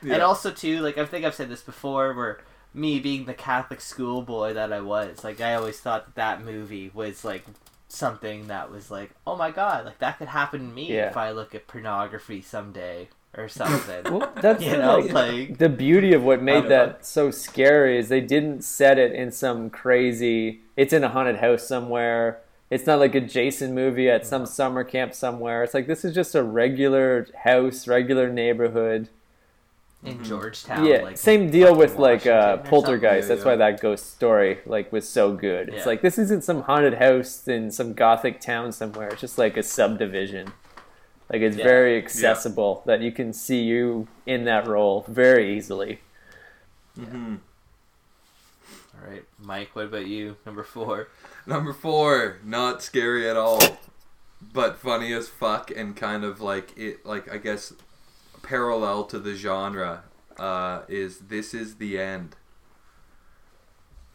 Yeah. 0.02 0.14
And 0.14 0.22
also 0.22 0.50
too, 0.50 0.80
like 0.80 0.96
I 0.98 1.04
think 1.04 1.24
I've 1.26 1.34
said 1.34 1.50
this 1.50 1.60
before, 1.62 2.14
where 2.14 2.40
me 2.72 2.98
being 2.98 3.26
the 3.26 3.34
Catholic 3.34 3.82
schoolboy 3.82 4.54
that 4.54 4.72
I 4.72 4.80
was, 4.80 5.22
like 5.22 5.40
I 5.42 5.54
always 5.54 5.78
thought 5.80 6.06
that 6.06 6.14
that 6.14 6.44
movie 6.44 6.90
was 6.94 7.24
like 7.26 7.44
something 7.88 8.46
that 8.48 8.70
was 8.70 8.90
like, 8.90 9.10
oh 9.26 9.36
my 9.36 9.50
god, 9.50 9.84
like 9.84 9.98
that 9.98 10.16
could 10.18 10.28
happen 10.28 10.60
to 10.68 10.74
me 10.74 10.94
Yeah. 10.94 11.08
if 11.10 11.16
I 11.18 11.30
look 11.30 11.54
at 11.54 11.66
pornography 11.68 12.40
someday 12.40 13.08
or 13.36 13.48
something. 13.48 14.04
Well, 14.12 14.30
that's 14.36 14.62
you 14.64 14.70
the, 14.72 14.78
know, 14.78 14.98
like, 14.98 15.12
like 15.12 15.58
the 15.58 15.68
beauty 15.68 16.12
of 16.12 16.22
what 16.22 16.42
made 16.42 16.68
that 16.68 17.04
so 17.06 17.30
scary 17.30 17.98
is 17.98 18.08
they 18.08 18.20
didn't 18.20 18.62
set 18.62 18.98
it 18.98 19.12
in 19.12 19.30
some 19.32 19.70
crazy. 19.70 20.60
It's 20.76 20.92
in 20.92 21.02
a 21.04 21.08
haunted 21.08 21.36
house 21.36 21.66
somewhere. 21.66 22.40
It's 22.70 22.86
not 22.86 22.98
like 22.98 23.14
a 23.14 23.20
Jason 23.20 23.74
movie 23.74 24.08
at 24.08 24.26
some 24.26 24.46
summer 24.46 24.82
camp 24.84 25.12
somewhere. 25.14 25.62
It's 25.62 25.74
like 25.74 25.86
this 25.86 26.04
is 26.04 26.14
just 26.14 26.34
a 26.34 26.42
regular 26.42 27.26
house, 27.44 27.86
regular 27.88 28.28
neighborhood. 28.30 29.08
in 30.04 30.18
Mhm. 30.18 30.24
Georgetown. 30.24 30.84
yeah, 30.84 31.02
like, 31.02 31.16
same 31.16 31.48
deal 31.48 31.76
with 31.76 31.90
fucking 31.90 32.02
like 32.02 32.26
uh, 32.26 32.56
Poltergeist. 32.56 33.28
That's 33.28 33.44
why 33.44 33.54
that 33.54 33.80
ghost 33.80 34.10
story 34.12 34.58
like 34.66 34.90
was 34.90 35.08
so 35.08 35.32
good. 35.32 35.68
It's 35.68 35.78
Yeah. 35.78 35.84
like 35.84 36.02
this 36.02 36.18
isn't 36.18 36.42
some 36.42 36.62
haunted 36.62 36.94
house 36.94 37.46
in 37.46 37.70
some 37.70 37.92
gothic 37.92 38.40
town 38.40 38.72
somewhere. 38.72 39.10
It's 39.10 39.20
just 39.20 39.38
like 39.38 39.56
a 39.56 39.62
subdivision. 39.62 40.48
Like 41.32 41.40
it's 41.40 41.56
Yeah. 41.56 41.64
very 41.64 41.96
accessible 41.96 42.82
that 42.86 43.00
you 43.00 43.10
can 43.10 43.32
see 43.32 43.62
you 43.62 44.06
in 44.26 44.44
that 44.44 44.66
role 44.68 45.04
very 45.08 45.56
easily. 45.56 46.00
hmm 46.94 47.36
All 48.94 49.08
right, 49.10 49.24
Mike. 49.38 49.70
What 49.74 49.86
about 49.86 50.06
you? 50.06 50.36
Number 50.46 50.62
four. 50.62 51.08
Number 51.46 51.72
four, 51.72 52.36
not 52.44 52.82
scary 52.82 53.28
at 53.28 53.36
all. 53.36 53.60
but 54.52 54.76
funny 54.76 55.12
as 55.12 55.28
fuck 55.28 55.70
and 55.70 55.96
kind 55.96 56.24
of 56.24 56.40
like 56.40 56.76
it 56.76 57.06
like 57.06 57.32
I 57.32 57.38
guess 57.38 57.72
parallel 58.42 59.04
to 59.04 59.18
the 59.20 59.34
genre 59.34 60.02
uh, 60.38 60.82
is 60.88 61.18
This 61.28 61.54
Is 61.54 61.76
the 61.76 61.98
End. 61.98 62.34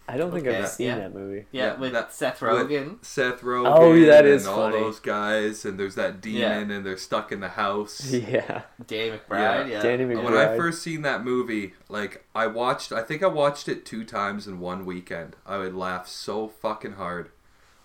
I 0.10 0.16
don't 0.16 0.32
think 0.32 0.48
Okay, 0.48 0.58
I've 0.60 0.70
seen 0.70 0.88
yeah. 0.88 0.96
that 1.00 1.14
movie. 1.14 1.46
Yeah, 1.52 1.74
Yeah, 1.74 1.76
with 1.80 1.92
that- 1.92 2.14
Seth 2.14 2.42
with- 2.42 2.52
Rogen. 2.52 3.04
Seth 3.04 3.42
Rogen 3.42 3.72
Oh, 3.78 4.06
that 4.06 4.26
is 4.26 4.46
and 4.46 4.56
all 4.56 4.72
those 4.72 5.00
guys 5.02 5.66
and 5.66 5.78
there's 5.78 5.96
that 5.96 6.22
demon 6.22 6.72
and 6.72 6.86
they're 6.86 6.96
stuck 6.98 7.32
in 7.32 7.40
the 7.42 7.50
house. 7.50 8.12
Yeah, 8.14 8.62
Danny 8.86 9.18
McBride. 9.18 9.70
Yeah. 9.70 9.82
Danny 9.82 10.06
McBride. 10.06 10.24
When 10.24 10.34
I 10.38 10.56
first 10.56 10.82
seen 10.82 11.02
that 11.02 11.24
movie, 11.26 11.74
like 11.90 12.24
I 12.34 12.48
watched, 12.48 12.92
I 12.94 13.02
think 13.04 13.22
I 13.22 13.28
watched 13.28 13.68
it 13.68 13.86
two 13.86 14.04
times 14.06 14.48
in 14.48 14.60
one 14.62 14.86
weekend. 14.86 15.36
I 15.46 15.58
would 15.58 15.76
laugh 15.76 16.08
so 16.08 16.48
fucking 16.48 16.94
hard 16.94 17.30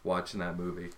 watching 0.04 0.40
that 0.40 0.56
movie, 0.58 0.90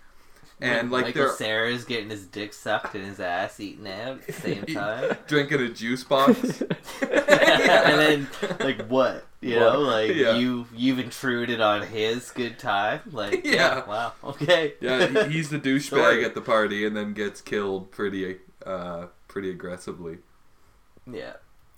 and 0.61 0.89
like 0.91 1.05
Michael 1.05 1.35
they're 1.37 1.67
Cera's 1.69 1.83
getting 1.85 2.09
his 2.09 2.25
dick 2.25 2.53
sucked 2.53 2.95
and 2.95 3.05
his 3.05 3.19
ass 3.19 3.59
eaten 3.59 3.87
out 3.87 4.19
at 4.19 4.27
the 4.27 4.33
same 4.33 4.65
time. 4.65 5.17
drinking 5.27 5.61
a 5.61 5.69
juice 5.69 6.03
box. 6.03 6.61
and 7.01 7.99
then 7.99 8.27
like 8.59 8.87
what? 8.87 9.25
You 9.41 9.59
know, 9.59 9.79
like 9.81 10.15
Yeah. 10.15 10.35
you 10.37 10.65
you've 10.75 10.99
intruded 10.99 11.61
on 11.61 11.83
his 11.83 12.31
good 12.31 12.57
time. 12.57 13.01
Like 13.11 13.45
Yeah. 13.45 13.85
wow, 13.85 14.13
okay. 14.23 14.73
yeah, 14.81 15.27
he's 15.27 15.49
the 15.49 15.59
douchebag 15.59 16.23
at 16.25 16.33
the 16.35 16.41
party, 16.41 16.85
and 16.85 16.95
then 16.97 17.13
gets 17.13 17.41
killed 17.41 17.91
pretty, 17.91 18.37
uh, 18.65 19.07
pretty 19.27 19.49
aggressively. 19.51 20.19
yeah. 21.11 21.33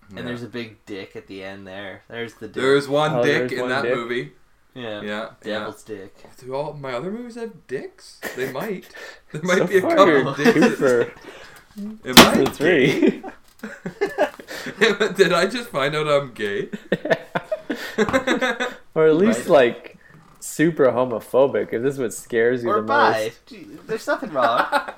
Yeah. 0.09 0.19
And 0.19 0.25
there's 0.27 0.43
a 0.43 0.47
big 0.47 0.85
dick 0.85 1.17
at 1.17 1.27
the 1.27 1.43
end 1.43 1.67
there. 1.67 2.03
There's 2.07 2.35
the 2.35 2.47
dick. 2.47 2.55
There's 2.55 2.87
one 2.87 3.15
Oh, 3.15 3.23
dick 3.23 3.49
there's 3.49 3.51
in 3.51 3.59
one 3.59 3.69
that 3.69 3.81
dick? 3.81 3.93
movie. 3.95 4.31
Yeah. 4.77 5.01
Yeah, 5.01 5.29
yeah. 5.43 5.59
Devil's 5.59 5.83
dick. 5.83 6.15
Do 6.39 6.53
all 6.55 6.73
my 6.73 6.93
other 6.93 7.11
movies 7.11 7.35
have 7.35 7.67
dicks? 7.67 8.19
They 8.35 8.51
might. 8.59 8.87
There 9.31 9.41
might 9.43 9.57
so 9.59 9.67
be 9.67 9.77
a 9.77 9.81
far, 9.81 9.95
couple 9.95 10.07
you're 10.13 10.35
dicks. 10.35 10.53
two 10.53 10.69
for, 10.75 11.01
Am 11.77 11.99
two 12.03 12.13
I 12.17 12.45
for 12.45 12.51
three. 12.51 13.23
Did 15.15 15.33
I 15.33 15.47
just 15.47 15.69
find 15.69 15.95
out 15.95 16.07
I'm 16.07 16.31
gay? 16.33 16.69
or 18.95 19.07
at 19.07 19.15
least 19.15 19.47
Right. 19.47 19.49
like 19.49 19.97
super 20.39 20.85
homophobic. 20.85 21.73
If 21.73 21.81
this 21.83 21.93
is 21.95 21.99
what 21.99 22.13
scares 22.13 22.63
you 22.63 22.69
Or 22.69 22.77
the 22.77 22.81
bi. 22.83 23.23
most. 23.25 23.45
Gee, 23.47 23.63
There's 23.87 24.07
nothing 24.07 24.31
wrong. 24.31 24.91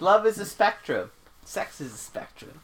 Love 0.00 0.26
is 0.26 0.38
a 0.38 0.44
spectrum. 0.46 1.10
Sex 1.44 1.80
is 1.80 1.92
a 1.94 1.96
spectrum. 1.98 2.60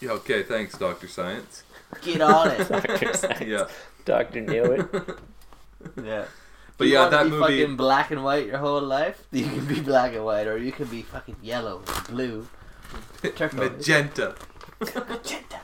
Yeah, 0.00 0.10
okay, 0.12 0.42
thanks, 0.42 0.76
Doctor 0.78 1.08
Science. 1.08 1.62
Get 2.02 2.20
on 2.20 2.50
it. 2.52 2.68
Doctor 2.68 3.14
Science. 3.14 3.40
Yeah, 3.40 3.66
Doctor 4.04 4.40
knew 4.40 4.64
it. 4.64 5.18
yeah. 6.02 6.24
but 6.76 6.86
you 6.86 6.94
yeah, 6.94 7.08
that 7.08 7.24
be 7.24 7.30
movie. 7.30 7.60
fucking 7.62 7.76
black 7.76 8.10
and 8.10 8.22
white 8.24 8.46
your 8.46 8.58
whole 8.58 8.80
life? 8.82 9.26
You 9.32 9.44
can 9.44 9.66
be 9.66 9.80
black 9.80 10.14
and 10.14 10.24
white, 10.24 10.46
or 10.46 10.58
you 10.58 10.72
can 10.72 10.86
be 10.86 11.02
fucking 11.02 11.36
yellow, 11.42 11.82
blue, 12.08 12.46
turquoise. 13.36 13.54
Magenta. 13.76 14.34
magenta. 14.80 15.60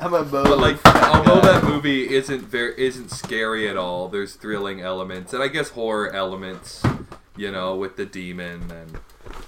I'm 0.00 0.14
a 0.14 0.24
mode. 0.24 0.46
But 0.46 0.58
like, 0.58 0.78
although 0.86 1.40
that 1.40 1.64
movie 1.64 2.14
isn't 2.14 2.42
very 2.42 2.74
isn't 2.78 3.10
scary 3.10 3.68
at 3.68 3.76
all, 3.76 4.08
there's 4.08 4.34
thrilling 4.34 4.80
elements 4.80 5.32
and 5.34 5.42
I 5.42 5.48
guess 5.48 5.70
horror 5.70 6.10
elements, 6.12 6.82
you 7.36 7.50
know, 7.52 7.76
with 7.76 7.96
the 7.96 8.06
demon 8.06 8.70
and 8.70 8.98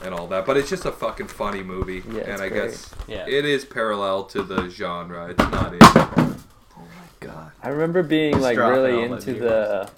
and 0.05 0.15
all 0.15 0.27
that. 0.27 0.45
But 0.45 0.57
it's 0.59 0.69
just 0.69 0.85
a 0.85 0.93
fucking 0.93 1.29
funny 1.29 1.63
movie, 1.63 2.03
Yeah, 2.11 2.23
and 2.23 2.43
I 2.43 2.49
great. 2.51 2.71
guess 2.71 2.91
Yeah. 3.09 3.27
it 3.27 3.45
is 3.47 3.65
parallel 3.65 4.25
to 4.25 4.43
the 4.43 4.69
genre. 4.69 5.29
It's 5.29 5.39
not 5.39 5.73
it. 5.75 6.37
God. 7.21 7.53
I 7.63 7.69
remember 7.69 8.03
being 8.03 8.41
like 8.41 8.57
really 8.57 9.03
into 9.03 9.35
the 9.35 9.91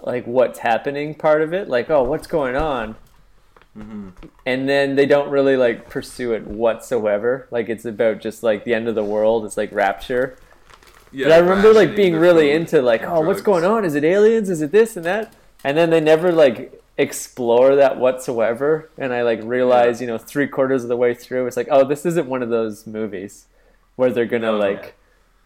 like 0.00 0.26
what's 0.26 0.58
happening 0.58 1.14
part 1.14 1.42
of 1.42 1.52
it. 1.52 1.68
Like, 1.68 1.90
oh, 1.90 2.02
what's 2.02 2.26
going 2.26 2.56
on? 2.56 2.96
hmm 3.74 4.08
And 4.46 4.68
then 4.68 4.96
they 4.96 5.06
don't 5.06 5.30
really 5.30 5.56
like 5.56 5.88
pursue 5.90 6.32
it 6.32 6.46
whatsoever. 6.46 7.46
Like 7.50 7.68
it's 7.68 7.84
about 7.84 8.20
just 8.20 8.42
like 8.42 8.64
the 8.64 8.74
end 8.74 8.88
of 8.88 8.94
the 8.94 9.04
world. 9.04 9.44
It's 9.44 9.56
like 9.56 9.70
rapture. 9.72 10.36
Yeah, 11.12 11.26
but 11.28 11.32
I 11.32 11.38
remember 11.38 11.72
like 11.72 11.96
being 11.96 12.16
really 12.16 12.50
into 12.50 12.82
like, 12.82 13.02
oh, 13.02 13.20
what's 13.22 13.40
going 13.40 13.64
on? 13.64 13.84
Is 13.84 13.94
it 13.94 14.04
aliens? 14.04 14.50
Is 14.50 14.60
it 14.60 14.72
this 14.72 14.96
and 14.96 15.04
that? 15.06 15.34
And 15.64 15.76
then 15.76 15.90
they 15.90 16.00
never 16.00 16.32
like 16.32 16.82
explore 16.98 17.76
that 17.76 17.98
whatsoever. 17.98 18.90
And 18.98 19.12
I 19.14 19.22
like 19.22 19.40
realized, 19.42 20.00
you 20.00 20.06
know, 20.06 20.18
three 20.18 20.46
quarters 20.46 20.82
of 20.82 20.88
the 20.88 20.96
way 20.96 21.14
through, 21.14 21.46
it's 21.46 21.56
like, 21.56 21.68
oh, 21.70 21.84
this 21.84 22.04
isn't 22.04 22.26
one 22.28 22.42
of 22.42 22.50
those 22.50 22.86
movies 22.86 23.46
where 23.96 24.10
they're 24.10 24.26
gonna 24.26 24.52
No. 24.52 24.58
like 24.58 24.97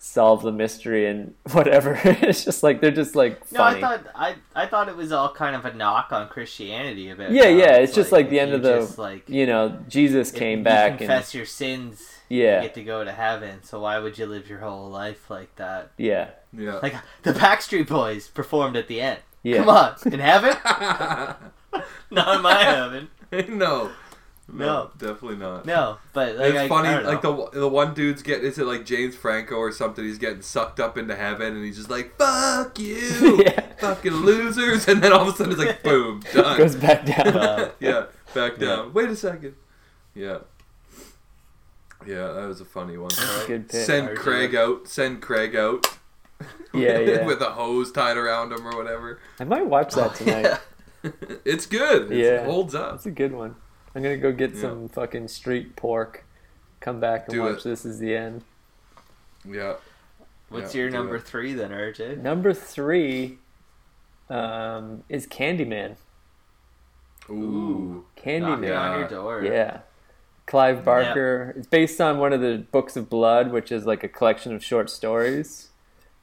solve 0.05 0.43
the 0.43 0.51
mystery 0.51 1.07
and 1.07 1.33
whatever. 1.53 1.97
it's 2.05 2.45
just 2.45 2.65
like 2.65 2.81
they're 2.81 2.91
just 2.91 3.15
like 3.15 3.51
No. 3.53 3.63
I 3.63 3.81
thought 3.81 4.01
I 4.17 4.35
I 4.55 4.67
thought 4.67 4.89
it 4.89 4.97
was 4.97 5.13
all 5.13 5.33
kind 5.33 5.55
of 5.55 5.65
a 5.65 5.73
knock 5.73 6.13
on 6.13 6.29
Christianity 6.29 7.09
about. 7.11 7.31
Yeah, 7.31 7.45
how 7.45 7.49
yeah, 7.49 7.77
it's 7.77 7.95
just 7.95 8.11
like 8.11 8.29
the 8.29 8.41
end 8.41 8.53
of 8.53 8.63
the- 8.63 8.81
just, 8.81 8.99
like 8.99 9.29
you 9.29 9.47
know, 9.47 9.79
Jesus 9.89 10.31
if 10.33 10.37
came 10.39 10.59
you 10.59 10.65
back 10.65 10.91
and 10.91 10.99
confess 10.99 11.35
your 11.35 11.47
sins. 11.47 12.09
Yeah. 12.29 12.57
you 12.57 12.63
get 12.63 12.75
to 12.75 12.83
go 12.85 13.05
to 13.05 13.13
heaven. 13.13 13.63
So 13.63 13.81
why 13.81 13.99
would 13.99 14.19
you 14.19 14.25
live 14.27 14.49
your 14.49 14.59
whole 14.61 14.89
life 14.91 15.29
like 15.31 15.55
that? 15.57 15.93
yeah, 15.99 16.31
Yeah. 16.53 16.79
Like 16.83 16.95
the 17.23 17.33
Backstreet 17.35 17.87
Boys 17.89 18.27
performed 18.29 18.75
at 18.75 18.89
the 18.89 19.01
end. 19.03 19.21
yeah. 19.43 19.59
Come 19.59 19.69
on, 19.69 19.95
in 20.07 20.19
heaven? 20.19 20.57
Not 22.11 22.37
in 22.37 22.43
my 22.43 22.65
heaven. 22.65 23.09
no. 23.57 23.91
No. 24.53 24.91
definitely 24.99 25.37
not. 25.37 25.65
No, 25.67 25.99
but 26.13 26.37
like, 26.37 26.51
it's 26.51 26.59
I, 26.59 26.69
funny, 26.69 26.89
I 26.89 26.95
don't 26.95 27.05
like 27.07 27.23
know. 27.25 27.49
the 27.53 27.61
the 27.61 27.69
one 27.69 27.95
dude's 27.95 28.23
getting 28.23 28.45
is 28.45 28.59
it 28.59 28.65
like 28.67 28.85
James 28.85 29.15
Franco 29.17 29.55
or 29.57 29.73
something? 29.73 30.05
He's 30.05 30.19
getting 30.19 30.43
sucked 30.43 30.79
up 30.81 30.99
into 30.99 31.15
heaven, 31.17 31.55
and 31.57 31.65
he's 31.65 31.77
just 31.77 31.89
like, 31.91 32.17
"Fuck 32.19 32.79
you, 32.79 32.97
Yeah. 33.45 33.61
fucking 33.79 34.13
losers!" 34.13 34.87
And 34.89 35.03
then 35.03 35.13
all 35.13 35.23
of 35.23 35.35
a 35.35 35.37
sudden, 35.37 35.53
it's 35.53 35.61
like, 35.63 35.83
"Boom, 35.83 36.23
done." 36.35 36.59
Goes 36.59 36.75
back 36.77 37.07
down. 37.07 37.71
Yeah, 37.81 38.07
back 38.35 38.59
Yeah. 38.59 38.67
down. 38.67 38.93
Wait 38.93 39.09
a 39.09 39.17
second. 39.17 39.55
Yeah, 40.15 40.39
yeah, 42.07 42.33
that 42.33 42.47
was 42.49 42.61
a 42.61 42.65
funny 42.65 42.99
one. 42.99 43.11
That's 43.17 43.45
a 43.45 43.47
good 43.47 43.69
pick. 43.69 43.87
Send 43.87 44.09
RJ. 44.09 44.17
Craig 44.17 44.55
out. 44.55 44.89
Send 44.89 45.23
Craig 45.23 45.55
out. 45.57 45.87
Yeah, 46.75 46.99
yeah. 46.99 47.25
With 47.25 47.41
a 47.41 47.51
hose 47.53 47.93
tied 47.93 48.17
around 48.17 48.53
him 48.53 48.67
or 48.67 48.77
whatever. 48.77 49.21
I 49.39 49.45
might 49.45 49.67
watch 49.67 49.95
that 49.95 50.15
tonight. 50.17 50.59
it's 51.45 51.67
good. 51.67 52.11
It's- 52.13 52.19
Yeah. 52.19 52.43
It 52.43 52.45
holds 52.47 52.75
up. 52.75 52.97
It's 52.97 53.07
a 53.07 53.11
good 53.13 53.33
one. 53.33 53.55
I'm 53.95 54.03
gonna 54.03 54.17
go 54.17 54.33
get 54.33 54.55
Yeah. 54.55 54.61
some 54.63 54.89
fucking 54.89 55.29
street 55.29 55.77
pork. 55.77 56.25
Come 56.81 56.99
back 57.01 57.25
and 57.27 57.35
Do 57.35 57.43
watch 57.43 57.59
it. 57.61 57.65
This 57.65 57.85
Is 57.85 57.99
the 57.99 58.17
End. 58.17 58.43
Yeah. 59.45 59.75
What's 60.49 60.75
Yeah, 60.75 60.83
your 60.83 60.91
number 60.91 61.17
it. 61.17 61.23
three 61.25 61.53
then, 61.55 61.71
RJ? 61.73 62.17
Number 62.17 62.53
three 62.53 63.39
um, 64.31 65.05
is 65.09 65.27
Candyman. 65.27 65.97
Ooh. 67.31 68.05
Knocking 68.17 68.43
Candyman. 68.43 68.79
on 68.79 68.93
your 68.93 69.01
Yeah. 69.03 69.09
door. 69.09 69.43
Yeah. 69.45 69.81
Clive 70.47 70.85
Barker. 70.85 71.55
It's 71.57 71.67
based 71.67 72.01
on 72.01 72.19
one 72.19 72.33
of 72.33 72.41
the 72.41 72.65
Books 72.73 72.97
of 72.97 73.09
Blood, 73.09 73.53
which 73.53 73.71
is 73.71 73.87
like 73.87 74.03
a 74.03 74.09
collection 74.09 74.55
of 74.55 74.65
short 74.65 74.91
stories, 74.91 75.71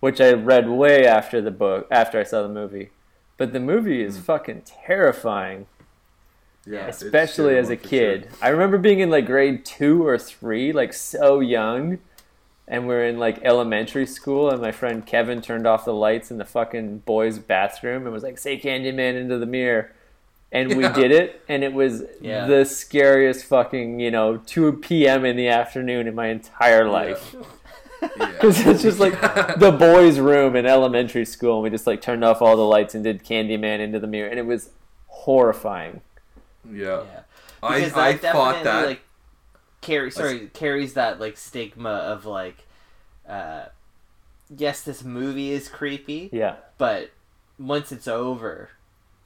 which 0.02 0.20
I 0.20 0.34
read 0.34 0.70
way 0.70 1.06
after 1.06 1.42
the 1.42 1.52
book, 1.52 1.88
after 1.90 2.20
I 2.20 2.24
saw 2.24 2.42
the 2.42 2.50
movie. 2.50 2.90
But 3.38 3.54
the 3.54 3.60
movie 3.62 4.02
is 4.04 4.18
Mm. 4.18 4.22
fucking 4.24 4.62
terrifying, 4.66 5.68
Yeah. 6.66 6.88
especially 6.88 7.58
as 7.58 7.70
a 7.70 7.76
for 7.78 7.82
sure. 7.84 7.90
kid. 7.90 8.30
I 8.42 8.50
remember 8.50 8.78
being 8.78 9.00
in 9.00 9.10
like 9.10 9.26
grade 9.26 9.66
two 9.66 10.06
or 10.06 10.18
three, 10.18 10.72
like 10.72 10.94
so 10.94 11.40
young, 11.40 12.00
and 12.68 12.88
we're 12.88 13.06
in 13.06 13.18
like 13.18 13.40
elementary 13.44 14.06
school, 14.06 14.50
and 14.52 14.62
my 14.62 14.72
friend 14.72 15.06
Kevin 15.06 15.42
turned 15.42 15.66
off 15.66 15.86
the 15.86 15.94
lights 15.94 16.30
in 16.32 16.38
the 16.38 16.46
fucking 16.46 17.00
boys' 17.00 17.40
bathroom 17.40 18.04
and 18.04 18.14
was 18.14 18.24
like, 18.24 18.38
"Say 18.38 18.60
Candyman 18.60 19.16
into 19.20 19.38
the 19.38 19.46
mirror." 19.48 19.92
And 20.52 20.76
we 20.78 20.88
did 20.90 21.12
it, 21.12 21.42
and 21.48 21.64
it 21.64 21.74
was 21.74 22.04
Yeah. 22.22 22.48
the 22.48 22.66
scariest 22.66 23.46
fucking, 23.46 24.00
you 24.00 24.10
know, 24.10 24.38
2 24.38 24.74
p.m. 24.74 25.24
in 25.24 25.36
the 25.38 25.48
afternoon 25.48 26.08
in 26.08 26.16
my 26.16 26.28
entire 26.28 26.88
life. 26.90 27.36
Yeah. 28.18 28.28
Because 28.32 28.66
it's 28.66 28.82
just 28.82 28.98
like 29.00 29.20
the 29.60 29.76
boys' 29.78 30.20
room 30.20 30.56
in 30.56 30.66
elementary 30.66 31.26
school, 31.26 31.56
and 31.56 31.64
we 31.64 31.70
just 31.70 31.86
like 31.86 32.02
turned 32.02 32.24
off 32.24 32.42
all 32.42 32.56
the 32.56 32.62
lights 32.64 32.96
and 32.96 33.04
did 33.04 33.24
Candyman 33.26 33.80
into 33.80 34.00
the 34.00 34.08
mirror, 34.08 34.30
and 34.30 34.40
it 34.40 34.46
was 34.46 34.70
horrifying. 35.08 36.02
Yeah. 36.72 37.04
Yeah. 37.04 37.20
I, 37.62 37.80
Because 37.80 37.94
I 37.94 38.12
that 38.14 38.22
thought 38.34 38.52
definitely, 38.64 38.64
that. 38.64 38.86
like 38.88 39.02
carry 39.82 40.12
sorry 40.12 40.50
carries 40.54 40.94
that 40.96 41.20
like 41.20 41.38
stigma 41.38 41.90
of 41.90 42.26
like 42.26 42.66
uh 43.28 43.64
yes 44.56 44.82
this 44.82 45.04
movie 45.04 45.52
is 45.52 45.70
creepy 45.70 46.30
Yeah. 46.34 46.56
but 46.78 47.12
once 47.58 47.92
it's 47.92 48.08
over 48.08 48.70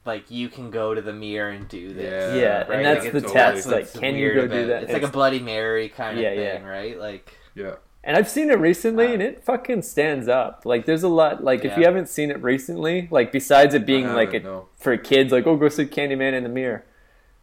like 0.04 0.30
you 0.30 0.48
can 0.48 0.70
go 0.70 0.94
to 0.94 1.00
the 1.02 1.12
mirror 1.12 1.50
and 1.50 1.66
do 1.68 1.92
this 1.94 2.34
Yeah, 2.36 2.40
Yeah, 2.40 2.58
right? 2.58 2.70
and 2.70 2.84
that's 2.84 3.04
Like, 3.04 3.12
the 3.12 3.18
it's 3.18 3.32
test. 3.32 3.66
Like, 3.66 3.74
what's 3.84 3.98
can 3.98 4.14
you 4.16 4.34
go 4.34 4.40
about 4.44 4.54
do 4.54 4.66
that? 4.66 4.82
it's 4.84 4.92
like 4.92 5.02
a 5.02 5.08
bloody 5.08 5.40
mary 5.40 5.88
kind 5.88 6.18
of 6.18 6.22
Yeah, 6.22 6.30
thing 6.30 6.62
yeah. 6.62 6.68
right 6.68 6.98
like 6.98 7.32
yeah. 7.54 7.76
And 8.06 8.18
I've 8.18 8.28
seen 8.28 8.50
it 8.50 8.58
recently, 8.58 9.06
Uh, 9.06 9.12
and 9.14 9.22
it 9.22 9.42
fucking 9.42 9.80
stands 9.80 10.28
up. 10.28 10.66
Like, 10.66 10.84
there's 10.84 11.04
a 11.04 11.08
lot. 11.08 11.42
Like, 11.42 11.64
if 11.64 11.78
you 11.78 11.84
haven't 11.84 12.10
seen 12.10 12.30
it 12.30 12.42
recently, 12.42 13.08
like 13.10 13.32
besides 13.32 13.72
it 13.74 13.86
being 13.86 14.12
like 14.12 14.34
a 14.34 14.40
no. 14.40 14.68
for 14.76 14.94
kids, 14.98 15.32
like 15.32 15.46
oh, 15.46 15.56
go 15.56 15.70
see 15.70 15.86
Candyman 15.86 16.34
in 16.34 16.42
the 16.42 16.50
mirror. 16.50 16.84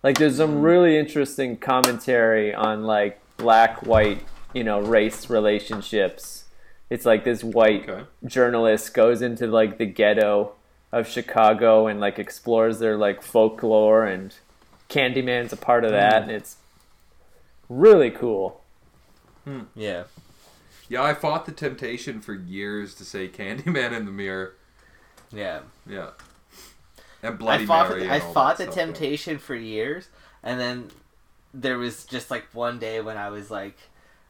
Like, 0.03 0.17
there's 0.17 0.37
some 0.37 0.57
Mm. 0.57 0.63
really 0.63 0.97
interesting 0.97 1.57
commentary 1.57 2.53
on 2.53 2.83
like 2.83 3.19
black 3.37 3.85
white, 3.85 4.25
you 4.53 4.63
know, 4.63 4.79
race 4.79 5.29
relationships. 5.29 6.45
It's 6.89 7.05
like 7.05 7.23
this 7.23 7.43
white 7.43 7.87
Okay. 7.89 8.03
journalist 8.25 8.93
goes 8.93 9.21
into 9.21 9.47
like 9.47 9.77
the 9.77 9.85
ghetto 9.85 10.53
of 10.91 11.07
Chicago 11.07 11.87
and 11.87 11.99
like 11.99 12.19
explores 12.19 12.79
their 12.79 12.97
like 12.97 13.21
folklore 13.21 14.03
and 14.05 14.33
Candyman's 14.89 15.53
a 15.53 15.57
part 15.57 15.85
of 15.85 15.91
that, 15.91 16.23
and 16.23 16.31
it's 16.31 16.57
really 17.69 18.11
cool. 18.11 18.61
Yeah. 19.73 20.03
Yeah, 20.89 21.01
I 21.03 21.13
fought 21.13 21.45
the 21.45 21.53
temptation 21.53 22.19
for 22.19 22.33
years 22.33 22.93
to 22.95 23.05
say 23.05 23.29
Candyman 23.29 23.93
in 23.93 24.03
the 24.05 24.11
mirror. 24.11 24.55
Yeah. 25.31 25.61
Yeah. 25.87 26.09
And 27.23 27.37
Bloody 27.37 27.63
I 27.63 27.67
fought, 27.67 27.89
Mary. 27.89 27.99
the, 28.01 28.05
and 28.05 28.13
I 28.13 28.25
all 28.25 28.33
fought 28.33 28.57
that 28.57 28.65
the 28.67 28.71
stuff, 28.71 28.85
temptation 28.85 29.37
for 29.37 29.55
years, 29.55 30.09
and 30.43 30.59
then 30.59 30.89
there 31.53 31.77
was 31.77 32.05
just 32.05 32.31
like 32.31 32.45
one 32.53 32.79
day 32.79 33.01
when 33.01 33.17
I 33.17 33.29
was 33.29 33.51
like 33.51 33.77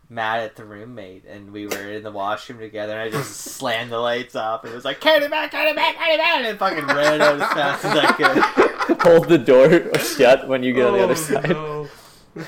mad 0.10 0.42
at 0.44 0.56
the 0.58 0.66
roommate, 0.66 1.24
and 1.26 1.52
we 1.54 1.68
were 1.68 1.92
in 1.92 2.04
the 2.04 2.12
washroom 2.12 2.60
together, 2.60 2.94
and 2.94 3.02
I 3.02 3.10
just 3.10 3.34
slammed 3.56 3.92
the 3.92 4.00
lights 4.00 4.36
off, 4.36 4.64
and 4.64 4.74
it 4.74 4.76
was 4.76 4.84
like 4.86 5.00
Candyman, 5.00 5.50
Candyman, 5.50 5.94
Candyman, 5.94 6.50
and 6.50 6.60
fucking 6.60 6.86
ran 6.88 7.22
out 7.22 7.42
as 7.42 7.54
fast 7.54 7.86
as 7.86 7.98
I 7.98 8.12
could. 8.92 9.02
Hold 9.02 9.30
the 9.30 9.38
door 9.38 9.96
shut 9.98 10.48
when 10.48 10.64
you 10.64 10.74
get 10.74 10.88
on 10.88 10.94
the 10.94 11.04
other 11.04 11.14
Oh, 11.14 11.16
side. 11.16 11.50
no. 11.50 11.88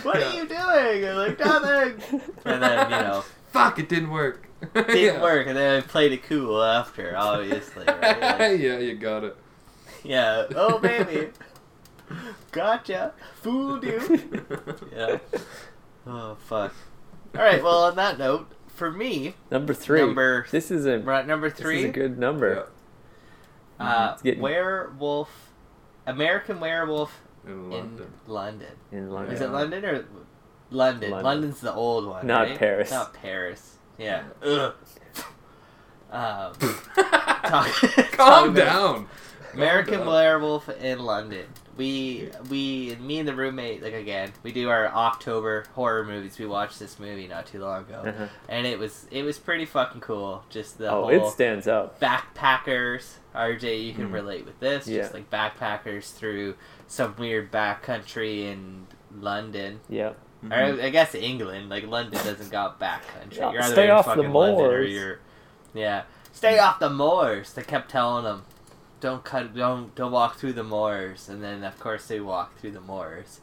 What 0.03 0.17
are 0.17 0.33
you 0.33 0.45
doing? 0.47 1.03
And 1.05 1.17
like 1.17 1.39
nothing. 1.39 2.21
And 2.45 2.61
then 2.63 2.89
you 2.91 2.97
know 2.97 3.23
Fuck! 3.51 3.79
It 3.79 3.87
didn't 3.89 4.09
work. 4.11 4.47
didn't 4.73 4.97
yeah. 4.97 5.21
work, 5.21 5.45
and 5.47 5.55
then 5.57 5.77
I 5.77 5.81
played 5.85 6.11
it 6.11 6.23
cool 6.23 6.61
after, 6.63 7.15
obviously. 7.15 7.85
Right? 7.85 8.19
Like, 8.21 8.59
yeah, 8.59 8.79
you 8.79 8.95
got 8.95 9.23
it. 9.23 9.37
Yeah. 10.03 10.45
Oh 10.55 10.79
baby, 10.79 11.29
gotcha, 12.51 13.13
fooled 13.41 13.83
you. 13.83 14.01
Yeah. 14.95 15.17
Oh 16.05 16.35
fuck. 16.35 16.73
All 17.35 17.41
right. 17.41 17.63
Well, 17.63 17.83
on 17.85 17.95
that 17.95 18.19
note, 18.19 18.51
for 18.67 18.91
me, 18.91 19.35
Number 19.49 19.73
three. 19.73 20.01
Number- 20.01 20.45
This 20.51 20.69
is 20.69 20.85
a 20.85 20.99
we're 20.99 21.13
at 21.13 21.27
number 21.27 21.49
this 21.49 21.59
is 21.61 21.85
a 21.85 21.89
good 21.89 22.17
number. 22.19 22.67
uh, 23.79 24.15
getting- 24.23 24.41
werewolf, 24.41 25.29
American 26.05 26.59
Werewolf 26.59 27.21
In 27.45 27.51
in 27.51 27.69
London. 27.71 28.13
London. 28.27 28.67
In 28.91 29.09
London. 29.11 29.33
Is 29.33 29.41
it 29.41 29.49
London 29.49 29.83
or 29.85 30.05
London? 30.69 31.11
London. 31.11 31.23
London's 31.23 31.59
the 31.61 31.73
old 31.73 32.05
one, 32.05 32.25
Not 32.27 32.47
right? 32.49 32.57
Paris. 32.59 32.91
Not 32.91 33.13
Paris. 33.13 33.77
Yeah. 33.97 34.23
Ugh. 34.43 34.73
Um, 36.11 36.53
Calm 36.93 38.05
talk 38.13 38.45
about- 38.49 38.55
down. 38.55 39.07
American 39.53 39.95
Calm 39.95 40.05
down. 40.05 40.13
Werewolf 40.13 40.69
in 40.69 40.99
London. 40.99 41.45
We 41.75 42.29
we 42.49 42.95
me 42.99 43.17
and 43.19 43.27
the 43.27 43.33
roommate 43.33 43.81
like 43.81 43.93
again 43.93 44.31
we 44.43 44.51
do 44.51 44.69
our 44.69 44.87
October 44.87 45.65
horror 45.73 46.03
movies. 46.03 46.37
We 46.37 46.45
watched 46.45 46.77
this 46.79 46.99
movie 46.99 47.27
not 47.27 47.47
too 47.47 47.59
long 47.59 47.81
ago, 47.81 48.03
Uh-huh. 48.05 48.27
and 48.47 48.67
it 48.67 48.77
was 48.77 49.07
it 49.11 49.23
was 49.23 49.39
pretty 49.39 49.65
fucking 49.65 50.01
cool. 50.01 50.43
Just 50.49 50.77
the 50.77 50.89
Oh, 50.89 51.01
whole 51.05 51.09
it 51.09 51.31
stands 51.31 51.67
out. 51.67 51.99
backpackers. 51.99 53.13
RJ, 53.35 53.83
you 53.83 53.93
can 53.93 54.09
Mm. 54.09 54.13
relate 54.13 54.45
with 54.45 54.59
this. 54.59 54.87
Yeah. 54.87 55.01
Just 55.01 55.13
like 55.15 55.29
backpackers 55.31 56.13
through 56.13 56.55
some 56.87 57.15
weird 57.17 57.49
back 57.49 57.81
country 57.81 58.45
in 58.47 58.85
London. 59.19 59.79
Yeah. 59.89 60.13
Or 60.51 60.53
I 60.57 60.89
guess 60.89 61.15
England. 61.15 61.69
Like 61.69 61.87
London 61.87 62.23
doesn't 62.23 62.51
got 62.51 62.77
back 62.79 63.01
country. 63.19 63.39
Yeah, 63.39 63.51
You're 63.51 63.61
either 63.63 63.73
stay 63.73 63.85
in 63.85 63.91
off 63.91 64.05
the 64.05 64.11
fucking 64.15 64.31
London 64.31 64.59
or 64.65 64.69
moors. 64.69 64.91
you're 64.91 65.19
yeah. 65.73 66.03
Stay 66.31 66.59
off 66.59 66.79
the 66.79 66.89
moors. 66.89 67.53
They 67.53 67.61
kept 67.63 67.89
telling 67.89 68.23
them, 68.25 68.43
don't 69.03 69.23
cut, 69.23 69.53
don't 69.53 69.93
don't 69.93 70.11
walk 70.11 70.37
through 70.37 70.53
the 70.53 70.63
moors. 70.63 71.27
And 71.29 71.43
then 71.43 71.63
of 71.63 71.77
course 71.79 72.07
they 72.07 72.19
walk 72.21 72.57
through 72.57 72.71
the 72.71 72.81
moors, 72.81 73.41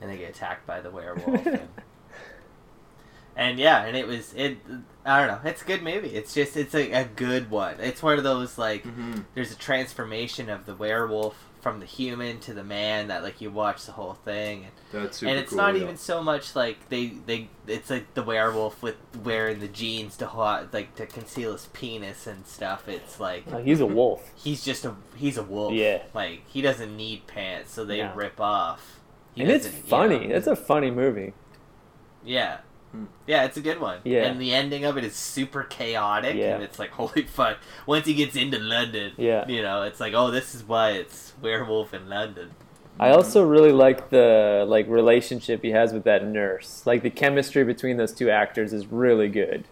and 0.00 0.10
they 0.10 0.16
get 0.16 0.30
attacked 0.30 0.66
by 0.66 0.80
the 0.80 0.90
werewolf. 0.90 1.46
and, 1.46 1.68
and 3.36 3.58
yeah, 3.58 3.84
and 3.84 3.96
it 3.96 4.06
was 4.06 4.32
it. 4.34 4.58
I 5.04 5.18
don't 5.18 5.28
know. 5.28 5.48
It's 5.50 5.62
a 5.62 5.64
good 5.66 5.82
movie. 5.82 6.08
It's 6.08 6.32
just 6.34 6.56
it's 6.56 6.74
a, 6.74 6.90
a 6.92 7.04
good 7.04 7.50
one. 7.50 7.76
It's 7.78 8.02
one 8.02 8.16
of 8.18 8.24
those 8.24 8.56
like 8.58 8.84
hmm 8.84 9.20
there's 9.34 9.52
a 9.52 9.56
transformation 9.56 10.48
of 10.48 10.64
the 10.66 10.74
werewolf 10.74 11.36
from 11.62 11.78
the 11.80 11.86
human 11.86 12.38
to 12.40 12.52
the 12.52 12.64
man 12.64 13.06
that 13.08 13.22
like 13.22 13.40
you 13.40 13.48
watch 13.50 13.86
the 13.86 13.92
whole 13.92 14.14
thing 14.14 14.64
and 14.64 14.72
That's 15.02 15.18
super 15.18 15.30
and 15.30 15.38
it's 15.38 15.50
cool, 15.50 15.58
not 15.58 15.74
yeah. 15.76 15.82
even 15.84 15.96
so 15.96 16.20
much 16.22 16.54
like 16.56 16.88
they 16.88 17.06
they 17.26 17.48
it's 17.68 17.88
like 17.88 18.12
the 18.14 18.22
werewolf 18.24 18.82
with 18.82 18.96
wearing 19.22 19.60
the 19.60 19.68
jeans 19.68 20.16
to 20.16 20.26
ho- 20.26 20.66
like 20.72 20.96
to 20.96 21.06
conceal 21.06 21.52
his 21.52 21.66
penis 21.66 22.26
and 22.26 22.44
stuff 22.48 22.88
it's 22.88 23.20
like 23.20 23.44
Oh, 23.52 23.58
he's 23.62 23.80
a 23.80 23.86
wolf. 23.98 24.28
he's 24.34 24.64
just 24.64 24.84
a 24.84 24.96
he's 25.14 25.38
a 25.38 25.44
wolf 25.44 25.72
Yeah. 25.72 26.02
like 26.12 26.42
he 26.48 26.62
doesn't 26.62 26.96
need 26.96 27.28
pants 27.28 27.72
so 27.72 27.84
they 27.84 27.98
Yeah. 27.98 28.12
rip 28.14 28.40
off 28.40 28.98
He 29.34 29.42
and 29.42 29.50
it's 29.52 29.64
doesn't, 29.66 29.84
you 29.84 29.88
funny. 29.88 30.26
know. 30.26 30.34
It's 30.34 30.48
a 30.48 30.56
funny 30.56 30.90
movie. 30.90 31.32
yeah. 32.24 32.58
Hmm. 32.92 33.04
yeah 33.26 33.44
it's 33.44 33.56
a 33.56 33.60
good 33.62 33.80
one 33.80 33.98
Yeah. 34.04 34.24
and 34.24 34.38
the 34.40 34.52
ending 34.52 34.84
of 34.84 34.96
it 34.98 35.04
is 35.04 35.14
super 35.16 35.62
chaotic 35.64 36.36
Yeah. 36.36 36.54
and 36.54 36.62
it's 36.62 36.78
like 36.78 36.90
holy 37.00 37.22
fuck 37.22 37.56
once 37.86 38.06
he 38.06 38.14
gets 38.14 38.36
into 38.36 38.58
london 38.58 39.12
Yeah. 39.16 39.48
you 39.48 39.62
know 39.62 39.82
it's 39.82 39.98
like 39.98 40.12
oh 40.14 40.30
this 40.30 40.54
is 40.54 40.62
why 40.62 40.90
it's 40.90 41.32
werewolf 41.40 41.94
in 41.94 42.08
london 42.08 42.50
I 43.00 43.08
also 43.12 43.42
really 43.42 43.72
like 43.72 44.10
the 44.10 44.66
like 44.68 44.86
relationship 44.86 45.62
he 45.62 45.70
has 45.70 45.94
with 45.94 46.04
that 46.04 46.26
nurse. 46.26 46.82
Like 46.84 47.02
the 47.02 47.08
chemistry 47.08 47.64
between 47.64 47.96
those 47.96 48.12
two 48.12 48.28
actors 48.28 48.74
is 48.74 48.86
really 48.86 49.28
good. 49.30 49.64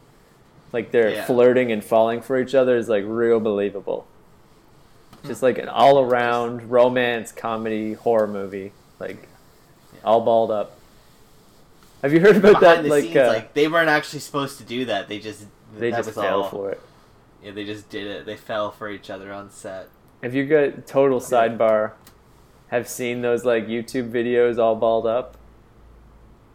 Like 0.72 0.90
they're 0.90 1.10
Yeah. 1.10 1.26
flirting 1.26 1.70
and 1.70 1.84
falling 1.84 2.22
for 2.22 2.40
each 2.40 2.54
other 2.54 2.78
is 2.78 2.88
like 2.88 3.04
real 3.06 3.38
believable. 3.38 4.06
Hmm. 5.20 5.28
Just 5.28 5.42
like 5.42 5.58
an 5.58 5.68
all 5.68 6.00
around 6.00 6.70
romance 6.70 7.30
comedy 7.30 7.92
horror 7.92 8.26
movie. 8.26 8.72
Like 8.98 9.28
all 10.02 10.22
balled 10.22 10.50
up. 10.50 10.78
Have 12.02 12.12
you 12.12 12.20
heard 12.20 12.36
about 12.36 12.60
that? 12.60 12.82
the 12.82 12.88
Like, 12.88 13.04
scenes 13.04 13.16
uh, 13.16 13.26
like 13.28 13.54
they 13.54 13.68
weren't 13.68 13.88
actually 13.88 14.20
supposed 14.20 14.58
to 14.58 14.64
do 14.64 14.84
that 14.86 15.08
they 15.08 15.18
just 15.18 15.44
they 15.76 15.90
that 15.90 15.98
just 15.98 16.08
was 16.08 16.14
fell 16.24 16.42
all- 16.42 16.48
for 16.48 16.70
it. 16.70 16.80
Yeah, 17.42 17.52
they 17.52 17.64
just 17.64 17.88
did 17.88 18.06
it. 18.06 18.26
They 18.26 18.36
fell 18.36 18.70
for 18.70 18.88
each 18.90 19.08
other 19.10 19.32
on 19.32 19.50
set. 19.50 19.88
If 20.22 20.34
you 20.34 20.44
got 20.46 20.86
total 20.86 21.20
sidebar, 21.20 21.92
have 22.68 22.86
seen 22.86 23.22
those 23.22 23.44
like 23.46 23.66
YouTube 23.66 24.10
videos 24.10 24.58
all 24.58 24.76
balled 24.76 25.06
up? 25.06 25.36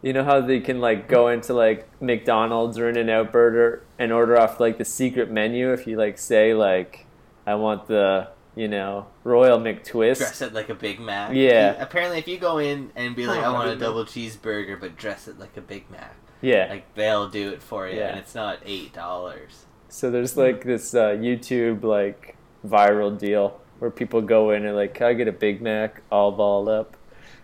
You 0.02 0.12
know 0.12 0.22
how 0.22 0.40
they 0.40 0.60
can 0.60 0.80
like 0.80 1.08
go 1.08 1.26
into 1.28 1.52
like 1.54 1.88
McDonald's 2.00 2.78
or 2.78 2.88
In-N-Out 2.88 3.32
Burger 3.32 3.82
and 3.98 4.12
order 4.12 4.38
off 4.38 4.60
like 4.60 4.78
the 4.78 4.84
secret 4.84 5.30
menu 5.30 5.72
if 5.72 5.86
you 5.88 5.96
like 5.96 6.18
say 6.18 6.54
like 6.54 7.06
I 7.46 7.56
want 7.56 7.86
the 7.88 8.28
you 8.56 8.66
know 8.66 9.06
Royal 9.22 9.58
McTwist. 9.60 10.18
Dress 10.18 10.42
it 10.42 10.52
like 10.52 10.68
a 10.70 10.74
Big 10.74 10.98
Mac. 10.98 11.32
Yeah. 11.34 11.76
You- 11.76 11.82
apparently, 11.82 12.18
if 12.18 12.26
you 12.26 12.38
go 12.38 12.58
in 12.58 12.90
and 12.96 13.14
be 13.14 13.26
like, 13.26 13.40
Oh, 13.40 13.44
"I 13.44 13.52
want 13.52 13.68
a 13.68 13.72
Mac. 13.72 13.78
double 13.80 14.04
cheeseburger," 14.04 14.80
but 14.80 14.96
dress 14.96 15.28
it 15.28 15.38
like 15.38 15.56
a 15.56 15.60
Big 15.60 15.88
Mac, 15.90 16.14
Yeah. 16.40 16.66
like 16.70 16.92
they'll 16.94 17.28
do 17.28 17.50
it 17.52 17.62
for 17.62 17.86
you, 17.88 17.98
Yeah. 17.98 18.08
and 18.08 18.18
it's 18.18 18.34
not 18.34 18.58
eight 18.66 18.92
dollars. 18.92 19.66
So 19.88 20.10
there's 20.10 20.36
like 20.36 20.64
this 20.64 20.94
uh, 20.94 21.10
YouTube 21.10 21.84
like 21.84 22.36
viral 22.66 23.16
deal 23.16 23.60
where 23.78 23.90
people 23.90 24.20
go 24.22 24.50
in 24.50 24.64
and 24.66 24.74
like, 24.74 24.94
can 24.94 25.06
I 25.06 25.12
get 25.12 25.28
a 25.28 25.32
Big 25.32 25.60
Mac 25.62 26.02
all 26.10 26.32
balled 26.32 26.68
up? 26.68 26.96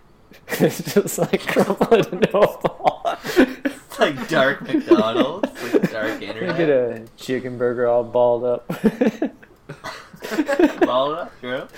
it's 0.49 0.95
just 0.95 1.19
like 1.19 1.47
crumbling 1.47 2.05
into 2.11 2.39
a 2.39 2.59
ball. 2.63 3.03
It's 3.37 3.99
like 4.01 4.29
dark 4.29 4.63
McDonald's, 4.63 5.73
like 5.75 5.91
dark 5.93 6.21
Can 6.21 6.49
I 6.51 6.57
get 6.57 6.71
a 6.71 7.05
chicken 7.19 7.59
burger 7.59 7.87
all 7.87 8.03
balled 8.03 8.45
up? 8.45 8.65
Ball 10.87 11.13
it 11.13 11.19
up, 11.19 11.41
girl. 11.41 11.69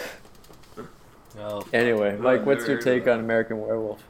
Oh, 1.38 1.66
anyway, 1.72 2.16
Mike, 2.16 2.46
what's 2.46 2.66
your 2.68 2.80
take 2.80 3.02
of 3.06 3.14
on 3.14 3.20
American 3.20 3.60
Werewolf? 3.60 4.02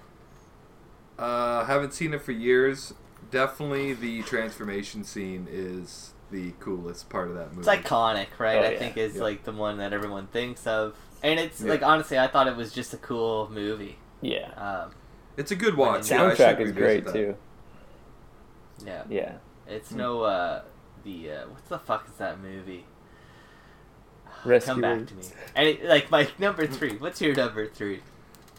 Uh, 1.18 1.64
haven't 1.64 1.94
seen 1.94 2.12
it 2.12 2.20
for 2.22 2.32
years. 2.32 2.92
Definitely 3.30 3.94
the 3.94 4.22
transformation 4.24 5.04
scene 5.04 5.46
is 5.50 6.12
the 6.30 6.52
coolest 6.60 7.08
part 7.08 7.28
of 7.28 7.34
that 7.36 7.54
movie. 7.54 7.68
it's 7.70 7.86
iconic, 7.86 8.26
right? 8.38 8.58
Oh, 8.58 8.62
I 8.62 8.70
yeah. 8.72 8.78
think 8.78 8.96
is 8.96 9.16
Yeah. 9.16 9.22
like 9.22 9.44
the 9.44 9.52
one 9.52 9.78
that 9.78 9.92
everyone 9.92 10.26
thinks 10.26 10.66
of, 10.66 10.96
and 11.22 11.38
it's 11.40 11.60
Yeah. 11.60 11.70
like 11.70 11.82
honestly, 11.82 12.18
I 12.18 12.26
thought 12.26 12.46
it 12.48 12.56
was 12.56 12.72
just 12.72 12.92
a 12.92 12.96
cool 12.98 13.48
movie. 13.50 13.98
Yeah. 14.20 14.50
Um, 14.56 14.90
It's 15.36 15.50
a 15.50 15.56
good 15.56 15.76
watch. 15.76 16.08
The 16.08 16.14
Yeah, 16.16 16.30
Soundtrack 16.30 16.58
should 16.58 16.60
is 16.66 16.72
great 16.72 17.04
that. 17.06 17.12
too. 17.12 17.36
yeah. 18.84 19.02
Yeah. 19.08 19.32
It's 19.66 19.92
no 19.92 20.22
uh 20.22 20.62
the 21.04 21.30
uh 21.30 21.46
what 21.48 21.66
the 21.68 21.78
fuck 21.78 22.06
is 22.08 22.16
that 22.18 22.40
movie? 22.40 22.84
Rescue 24.44 24.72
Come 24.74 24.80
back 24.82 25.06
to 25.06 25.14
me. 25.14 25.22
And 25.54 25.68
it, 25.68 25.84
like 25.84 26.10
my 26.10 26.28
number 26.38 26.66
three. 26.66 26.96
What's 26.96 27.20
your 27.20 27.34
number 27.34 27.66
three? 27.66 28.00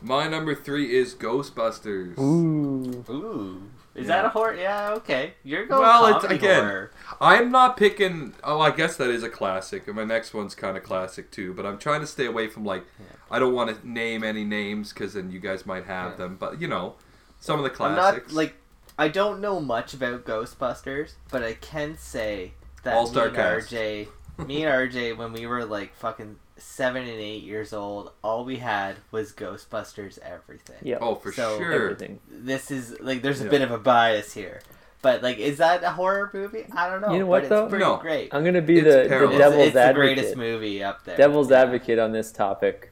My 0.02 0.28
number 0.28 0.54
three 0.56 0.96
is 0.96 1.16
Ghostbusters. 1.16 2.18
Ooh. 2.20 3.04
Ooh, 3.10 3.62
is 3.96 4.08
Yeah. 4.08 4.16
that 4.18 4.26
a 4.26 4.30
horror? 4.30 4.54
Yeah, 4.56 4.92
okay. 4.96 5.34
You're 5.44 5.66
going 5.66 5.82
Well, 5.82 6.18
it's- 6.18 6.32
again, 6.32 6.64
horror. 6.64 6.92
I'm 7.22 7.52
not 7.52 7.78
picking. 7.78 8.34
Oh, 8.44 8.60
I 8.60 8.72
guess 8.72 8.98
that 8.98 9.10
is 9.10 9.24
a 9.24 9.30
classic, 9.30 9.88
and 9.88 9.96
my 9.96 10.04
next 10.04 10.34
one's 10.34 10.54
kind 10.54 10.76
of 10.78 10.84
classic 10.84 11.32
too. 11.32 11.54
But 11.54 11.66
I'm 11.66 11.78
trying 11.78 12.02
to 12.02 12.08
stay 12.08 12.26
away 12.26 12.48
from 12.48 12.66
like. 12.66 12.84
Yeah. 13.00 13.06
I 13.32 13.40
don't 13.40 13.54
want 13.56 13.76
to 13.82 13.88
name 13.90 14.24
any 14.24 14.44
names 14.44 14.94
because 14.94 15.14
then 15.16 15.32
you 15.32 15.40
guys 15.40 15.66
might 15.66 15.86
have 15.86 16.12
Yeah. 16.12 16.18
them. 16.18 16.38
But 16.40 16.62
you 16.62 16.68
know, 16.68 16.96
some 17.40 17.58
of 17.60 17.64
the 17.64 17.72
I'm 17.72 17.96
classics. 17.96 18.28
not 18.28 18.36
like 18.36 18.56
I 19.00 19.08
don't 19.08 19.42
know 19.42 19.60
much 19.60 19.94
about 19.94 20.26
Ghostbusters, 20.26 21.14
but 21.32 21.42
I 21.44 21.54
can 21.54 21.98
say 21.98 22.54
that 22.84 22.94
All-star 22.94 23.24
me 23.26 23.28
and 23.30 23.36
cast. 23.38 23.72
RJ, 23.74 24.08
me 24.48 24.64
and 24.64 24.92
RJ, 24.92 25.18
when 25.18 25.34
we 25.34 25.46
were 25.48 25.66
like 25.66 25.94
fucking 25.96 26.38
seven 26.58 27.04
and 27.04 27.20
eight 27.20 27.44
years 27.44 27.74
old, 27.74 28.12
all 28.24 28.46
we 28.46 28.58
had 28.58 28.96
was 29.12 29.32
Ghostbusters 29.34 30.20
everything. 30.20 30.78
Yep. 30.84 31.00
oh, 31.02 31.16
for 31.16 31.32
So- 31.32 31.58
sure. 31.58 31.72
Everything. 31.72 32.20
This 32.30 32.72
is 32.72 32.98
like 33.00 33.22
there's 33.22 33.42
a 33.42 33.46
Yeah. 33.46 33.50
bit 33.52 33.62
of 33.62 33.72
a 33.72 33.78
bias 33.78 34.34
here. 34.34 34.62
But 35.02 35.22
like, 35.22 35.38
is 35.38 35.58
that 35.60 35.84
a 35.84 35.92
horror 35.92 36.32
movie? 36.34 36.66
I 36.76 36.90
don't 36.90 37.02
know. 37.02 37.12
You 37.12 37.20
know 37.20 37.26
but 37.26 37.30
what, 37.30 37.42
it's 37.44 37.50
though? 37.50 37.68
pretty 37.68 37.84
No. 37.86 37.98
great. 37.98 38.34
I'm 38.34 38.44
gonna 38.44 38.62
be 38.62 38.80
It's 38.80 38.86
the, 38.86 39.04
the 39.04 39.08
terrible. 39.10 39.34
It's, 39.34 39.38
devil's 39.40 39.66
it's 39.66 39.74
the 39.74 39.82
advocate. 39.82 40.16
greatest 40.16 40.36
movie 40.38 40.84
up 40.84 41.04
there. 41.06 41.18
Devil's 41.18 41.52
Yeah. 41.52 41.62
advocate 41.62 42.00
on 42.00 42.12
this 42.12 42.32
topic. 42.32 42.92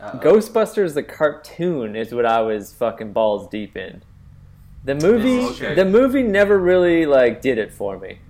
Uh-oh. 0.00 0.18
Ghostbusters 0.18 0.94
the 0.94 1.02
cartoon 1.02 1.96
is 1.96 2.14
what 2.14 2.26
I 2.26 2.40
was 2.42 2.72
fucking 2.72 3.12
balls 3.12 3.48
deep 3.48 3.76
in. 3.76 4.02
The 4.84 4.94
movie, 4.94 5.40
Okay. 5.40 5.74
the 5.74 5.84
movie 5.84 6.22
never 6.22 6.58
really 6.58 7.06
like 7.06 7.40
did 7.42 7.58
it 7.58 7.72
for 7.72 7.98
me. 7.98 8.20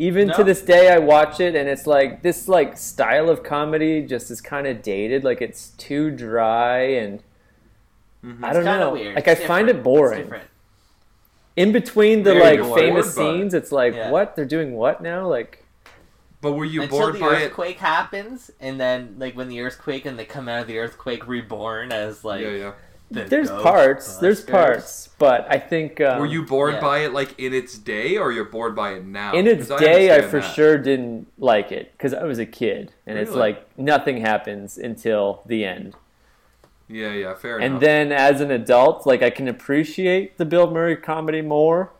Even 0.00 0.32
to 0.34 0.44
this 0.44 0.62
day, 0.62 0.92
I 0.92 0.98
watch 0.98 1.40
it 1.40 1.56
and 1.56 1.68
it's 1.68 1.86
like 1.86 2.22
this 2.22 2.46
like 2.48 2.76
style 2.78 3.28
of 3.28 3.42
comedy 3.42 4.00
just 4.02 4.30
is 4.30 4.40
kind 4.40 4.66
of 4.66 4.80
dated. 4.80 5.24
Like 5.24 5.42
it's 5.42 5.70
too 5.70 6.10
dry 6.10 6.78
and 6.80 7.22
Mm-hmm. 8.24 8.44
I 8.44 8.52
don't 8.52 8.64
know. 8.64 8.92
weird. 8.94 9.14
Like 9.14 9.28
I 9.28 9.32
It's 9.32 9.44
find 9.44 9.68
it 9.68 9.74
different. 9.74 9.78
It's 9.78 9.84
boring. 9.84 10.22
different. 10.22 10.44
In 11.56 11.70
between 11.72 12.22
the 12.24 12.34
Yeah, 12.34 12.40
like 12.42 12.56
you're 12.56 12.76
famous 12.76 13.14
bored 13.14 13.26
scenes, 13.36 13.54
it's 13.54 13.70
like 13.70 13.94
Yeah. 13.94 14.10
what 14.10 14.34
they're 14.34 14.44
doing. 14.44 14.72
What 14.74 15.00
now? 15.02 15.28
Like 15.28 15.64
But 16.40 16.52
were 16.52 16.64
you 16.64 16.82
Until 16.82 16.98
bored 16.98 17.14
the 17.14 17.20
by 17.20 17.36
it? 17.40 17.46
earthquake 17.46 17.78
happens, 17.78 18.50
and 18.60 18.80
then 18.80 19.14
like 19.18 19.36
when 19.36 19.48
the 19.48 19.60
earthquake 19.60 20.04
and 20.04 20.18
they 20.18 20.24
come 20.24 20.48
out 20.48 20.62
of 20.62 20.66
the 20.66 20.78
earthquake 20.78 21.26
reborn 21.28 21.92
as 21.92 22.24
like 22.24 22.42
yeah, 22.42 22.50
yeah. 22.50 22.72
The 23.10 23.24
there's 23.24 23.50
parts, 23.50 24.16
there's 24.18 24.42
parts, 24.44 25.08
but 25.18 25.46
I 25.50 25.58
think 25.58 26.00
um, 26.00 26.20
Were 26.20 26.26
you 26.26 26.42
bored 26.44 26.74
yeah. 26.74 26.80
by 26.80 26.98
it 26.98 27.12
like 27.14 27.38
in 27.38 27.54
its 27.54 27.78
day, 27.78 28.16
or 28.18 28.32
you're 28.32 28.44
bored 28.44 28.76
by 28.76 28.92
it 28.92 29.06
now? 29.06 29.32
in 29.34 29.46
its 29.46 29.68
'Cause 29.68 29.80
day, 29.80 30.10
I 30.10 30.14
understand 30.16 30.30
for 30.30 30.40
that. 30.40 30.54
sure 30.54 30.78
didn't 30.78 31.26
like 31.38 31.72
it 31.72 31.92
because 31.92 32.12
I 32.12 32.24
was 32.24 32.38
a 32.38 32.46
kid, 32.46 32.92
and 33.06 33.18
it's 33.18 33.32
like 33.32 33.66
nothing 33.78 34.18
happens 34.20 34.76
until 34.76 35.42
the 35.46 35.64
end. 35.64 35.94
Yeah, 36.90 37.12
yeah, 37.12 37.34
fair 37.34 37.56
enough. 37.58 37.64
And 37.64 37.72
enough. 37.72 37.80
then 37.82 38.12
as 38.12 38.40
an 38.40 38.50
adult, 38.50 39.06
like 39.06 39.22
I 39.22 39.30
can 39.30 39.48
appreciate 39.48 40.36
the 40.38 40.44
Bill 40.46 40.70
Murray 40.70 40.96
comedy 40.96 41.42
more, 41.42 41.90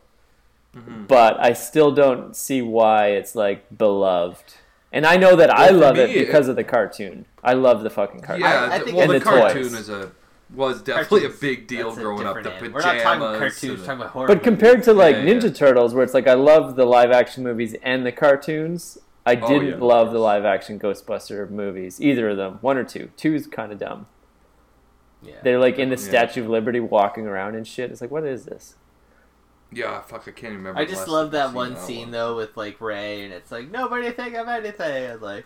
Mhm. 0.75 1.07
but 1.07 1.39
I 1.39 1.53
still 1.53 1.91
don't 1.91 2.35
see 2.35 2.61
why 2.61 3.07
it's 3.07 3.35
like 3.35 3.65
beloved. 3.75 4.55
And 4.91 5.05
I 5.05 5.17
know 5.17 5.35
that 5.35 5.51
I 5.51 5.65
Well, 5.65 5.73
for 5.73 5.77
love 5.77 5.95
me, 5.97 6.01
it 6.03 6.25
because 6.25 6.47
of 6.47 6.55
the 6.55 6.63
cartoon. 6.63 7.25
I 7.43 7.53
love 7.53 7.83
the 7.83 7.91
fucking 7.91 8.21
cartoon. 8.21 8.41
yeah, 8.45 8.61
I- 8.63 8.65
I 8.65 8.69
th- 8.69 8.83
think 8.85 8.97
well, 8.97 9.07
the, 9.07 9.13
the 9.13 9.19
cartoon 9.25 9.63
toys. 9.63 9.73
is 9.73 9.89
a 9.89 10.11
was 10.53 10.81
definitely 10.81 11.21
Cartoons, 11.21 11.37
a 11.37 11.41
big 11.41 11.67
deal 11.67 11.89
that's 11.89 12.01
growing 12.01 12.25
up. 12.25 12.35
The 12.41 12.49
pajamas. 12.49 12.73
We're 12.73 12.81
not 12.81 12.99
talking 13.03 13.21
about 13.21 13.37
cartoons, 13.39 13.63
we're 13.79 13.85
talking 13.85 14.01
about 14.01 14.09
horror. 14.11 14.27
But 14.27 14.43
compared 14.43 14.83
to 14.83 14.93
like 14.93 15.15
Yeah, 15.17 15.25
Ninja 15.25 15.43
yeah. 15.43 15.49
Turtles, 15.51 15.93
where 15.93 16.03
it's 16.03 16.13
like 16.13 16.27
I 16.27 16.33
love 16.33 16.75
the 16.75 16.85
live 16.85 17.11
action 17.11 17.43
movies 17.43 17.75
and 17.83 18.05
the 18.05 18.11
cartoons, 18.11 18.97
I 19.25 19.35
Oh, 19.35 19.47
didn't 19.47 19.67
yeah, 19.79 19.85
love 19.85 20.11
the 20.11 20.19
live 20.19 20.45
action 20.45 20.79
Ghostbuster 20.79 21.49
movies, 21.49 22.01
either 22.01 22.29
of 22.29 22.37
them, 22.37 22.57
one 22.61 22.77
or 22.77 22.83
two. 22.83 23.11
Two's 23.15 23.45
kind 23.47 23.71
of 23.71 23.77
dumb. 23.79 24.07
yeah. 25.21 25.35
They're 25.43 25.59
like 25.59 25.77
in 25.77 25.89
the 25.89 25.95
Yeah. 25.97 26.01
Statue 26.07 26.43
of 26.43 26.49
Liberty 26.49 26.79
walking 26.79 27.27
around 27.27 27.55
and 27.55 27.67
shit. 27.67 27.91
It's 27.91 28.01
like, 28.01 28.11
what 28.11 28.25
is 28.25 28.45
this? 28.45 28.75
yeah, 29.71 30.01
fuck, 30.01 30.27
I 30.27 30.31
can't 30.31 30.53
remember. 30.55 30.79
I 30.79 30.85
just 30.85 31.07
love 31.07 31.31
time 31.31 31.41
I've 31.41 31.41
that 31.41 31.47
seen 31.49 31.55
one 31.55 31.77
scene 31.77 32.11
though 32.11 32.35
with 32.35 32.57
like 32.57 32.81
Ray, 32.81 33.23
and 33.23 33.31
it's 33.31 33.51
like 33.51 33.69
nobody 33.69 34.09
think 34.11 34.33
of 34.35 34.47
anything. 34.47 35.11
I'm 35.11 35.21
like, 35.21 35.45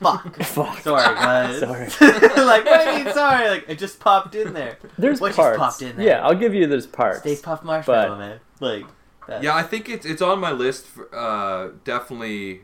fuck, 0.00 0.36
Fuck. 0.42 0.78
sorry 0.80 1.02
guys. 1.14 1.60
Sorry. 1.60 1.86
like 2.44 2.64
what 2.64 2.84
do 2.84 2.90
you 2.98 3.04
mean 3.04 3.14
sorry? 3.14 3.48
Like 3.48 3.64
it 3.68 3.78
just 3.78 4.00
popped 4.00 4.34
in 4.34 4.52
there. 4.54 4.78
There's 4.98 5.20
What 5.20 5.34
just 5.34 5.58
popped 5.58 5.82
in 5.82 5.96
there? 5.96 6.06
Yeah, 6.06 6.26
I'll 6.26 6.34
give 6.34 6.54
you 6.54 6.66
those 6.66 6.86
parts. 6.86 7.20
Stay 7.20 7.36
puft 7.36 7.64
marshmallow, 7.64 8.08
But- 8.10 8.18
man. 8.18 8.40
Like 8.60 8.86
that. 9.28 9.42
Yeah, 9.42 9.54
I 9.56 9.62
think 9.62 9.88
it's 9.88 10.06
it's 10.06 10.22
on 10.22 10.38
my 10.38 10.52
list. 10.52 10.86
For, 10.86 11.08
uh, 11.14 11.70
definitely 11.84 12.62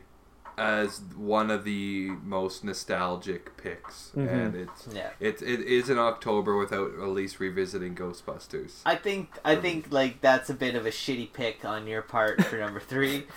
as 0.60 1.00
one 1.16 1.50
of 1.50 1.64
the 1.64 2.10
most 2.22 2.62
nostalgic 2.64 3.56
picks, 3.56 4.12
Mhm. 4.14 4.28
and 4.30 4.54
it's 4.54 4.88
yeah. 4.92 5.10
it 5.18 5.40
it 5.40 5.60
is 5.60 5.88
in 5.88 5.98
October 5.98 6.56
without 6.58 6.92
at 7.00 7.08
least 7.08 7.40
revisiting 7.40 7.94
Ghostbusters. 7.96 8.82
I 8.84 8.94
think 8.96 9.30
I 9.44 9.56
think 9.56 9.86
like 9.90 10.20
that's 10.20 10.50
a 10.50 10.54
bit 10.54 10.74
of 10.74 10.84
a 10.84 10.90
shitty 10.90 11.32
pick 11.32 11.64
on 11.64 11.86
your 11.86 12.02
part 12.02 12.44
for 12.44 12.56
number 12.58 12.80
three. 12.80 13.26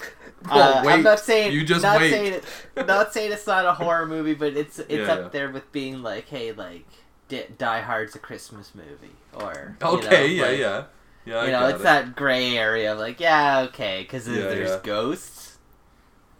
Uh, 0.51 0.82
wait, 0.86 0.93
I'm 0.95 1.03
not 1.03 1.21
saying 1.21 1.53
you 1.53 1.63
just 1.63 1.84
not 1.84 2.01
wait. 2.01 2.11
saying 2.11 2.34
it, 2.34 2.86
not 2.86 3.13
saying 3.13 3.32
it's 3.32 3.47
not 3.47 3.65
a 3.65 3.74
horror 3.74 4.05
movie, 4.05 4.34
but 4.34 4.57
it's 4.57 4.78
it's 4.78 4.91
Yeah, 4.91 5.13
up 5.13 5.19
yeah. 5.19 5.28
there 5.30 5.49
with 5.49 5.71
being 5.71 6.03
like, 6.03 6.28
hey, 6.28 6.51
like 6.51 6.86
Di- 7.30 7.47
Die 7.57 7.80
Hard's 7.82 8.13
a 8.15 8.19
Christmas 8.19 8.74
movie, 8.76 9.15
or 9.34 9.78
you 9.80 9.88
Okay, 9.88 10.09
know, 10.09 10.26
yeah, 10.26 10.45
like, 10.45 10.59
yeah, 10.59 10.84
yeah. 11.26 11.38
I 11.38 11.45
you 11.45 11.51
know, 11.53 11.67
it's 11.69 11.80
it. 11.80 11.84
that 11.84 12.15
gray 12.17 12.57
area 12.57 12.91
of 12.91 12.99
like, 12.99 13.21
yeah, 13.21 13.61
okay, 13.69 14.01
because 14.01 14.28
Yeah, 14.28 14.36
there's 14.49 14.69
yeah. 14.71 14.80
ghosts. 14.84 15.53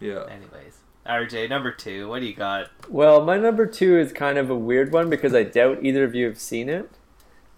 Yeah. 0.00 0.24
Anyways, 0.28 0.78
RJ, 1.06 1.48
number 1.48 1.70
two, 1.70 2.08
what 2.08 2.20
do 2.20 2.26
you 2.26 2.34
got? 2.34 2.70
Well, 2.88 3.24
my 3.24 3.36
number 3.36 3.66
two 3.66 3.98
is 3.98 4.12
kind 4.12 4.38
of 4.38 4.50
a 4.50 4.56
weird 4.56 4.92
one 4.92 5.10
because 5.10 5.34
I 5.34 5.42
doubt 5.42 5.78
either 5.82 6.04
of 6.04 6.14
you 6.14 6.26
have 6.26 6.38
seen 6.38 6.68
it. 6.68 6.90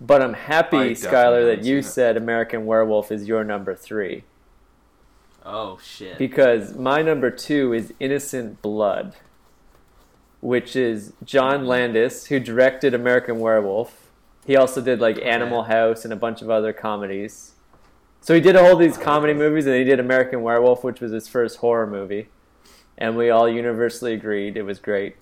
But 0.01 0.20
I'm 0.20 0.34
happy, 0.34 0.95
definitely 0.95 0.95
Skylar, 0.95 1.47
that 1.47 1.64
you 1.64 1.78
it. 1.78 1.84
said 1.84 2.16
American 2.16 2.66
Werewolf 2.66 3.11
is 3.11 3.26
your 3.26 3.45
number 3.45 3.74
three. 3.74 4.24
Oh 5.45 5.78
shit! 5.82 6.18
Because 6.18 6.74
my 6.74 7.03
number 7.03 7.30
two 7.30 7.72
is 7.72 7.95
Innocent 7.99 8.61
Blood, 8.61 9.14
which 10.41 10.76
is 10.76 11.12
John 11.24 11.66
Landis, 11.66 12.26
who 12.26 12.41
directed 12.41 12.93
American 12.93 13.39
Werewolf. 13.39 14.11
He 14.45 14.55
also 14.55 14.82
did 14.82 15.01
like 15.01 15.18
Animal 15.22 15.64
House 15.64 16.05
and 16.05 16.12
a 16.12 16.16
bunch 16.16 16.43
of 16.43 16.51
other 16.51 16.72
comedies. 16.72 17.53
So 18.26 18.34
he 18.34 18.40
did 18.40 18.56
all 18.56 18.74
these 18.74 18.98
comedy 18.98 19.34
movies, 19.34 19.66
and 19.66 19.76
he 19.76 19.84
did 19.84 20.00
American 20.00 20.42
Werewolf, 20.42 20.82
which 20.82 21.00
was 21.00 21.12
his 21.12 21.28
first 21.28 21.58
horror 21.58 21.86
movie. 21.86 22.26
And 22.98 23.16
we 23.16 23.30
all 23.30 23.48
universally 23.48 24.14
agreed 24.14 24.56
it 24.56 24.64
was 24.64 24.80
great. 24.80 25.14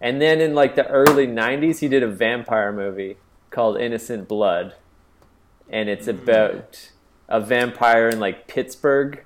And 0.00 0.22
then 0.22 0.40
in 0.40 0.54
like 0.54 0.74
the 0.74 0.86
early 0.86 1.26
90s, 1.26 1.80
he 1.80 1.88
did 1.88 2.02
a 2.02 2.08
vampire 2.08 2.72
movie 2.72 3.18
called 3.50 3.78
Innocent 3.78 4.26
Blood. 4.26 4.74
And 5.68 5.90
it's 5.90 6.06
mm-hmm. 6.06 6.22
about 6.22 6.92
a 7.28 7.40
vampire 7.40 8.08
in 8.08 8.20
like 8.20 8.46
Pittsburgh 8.46 9.22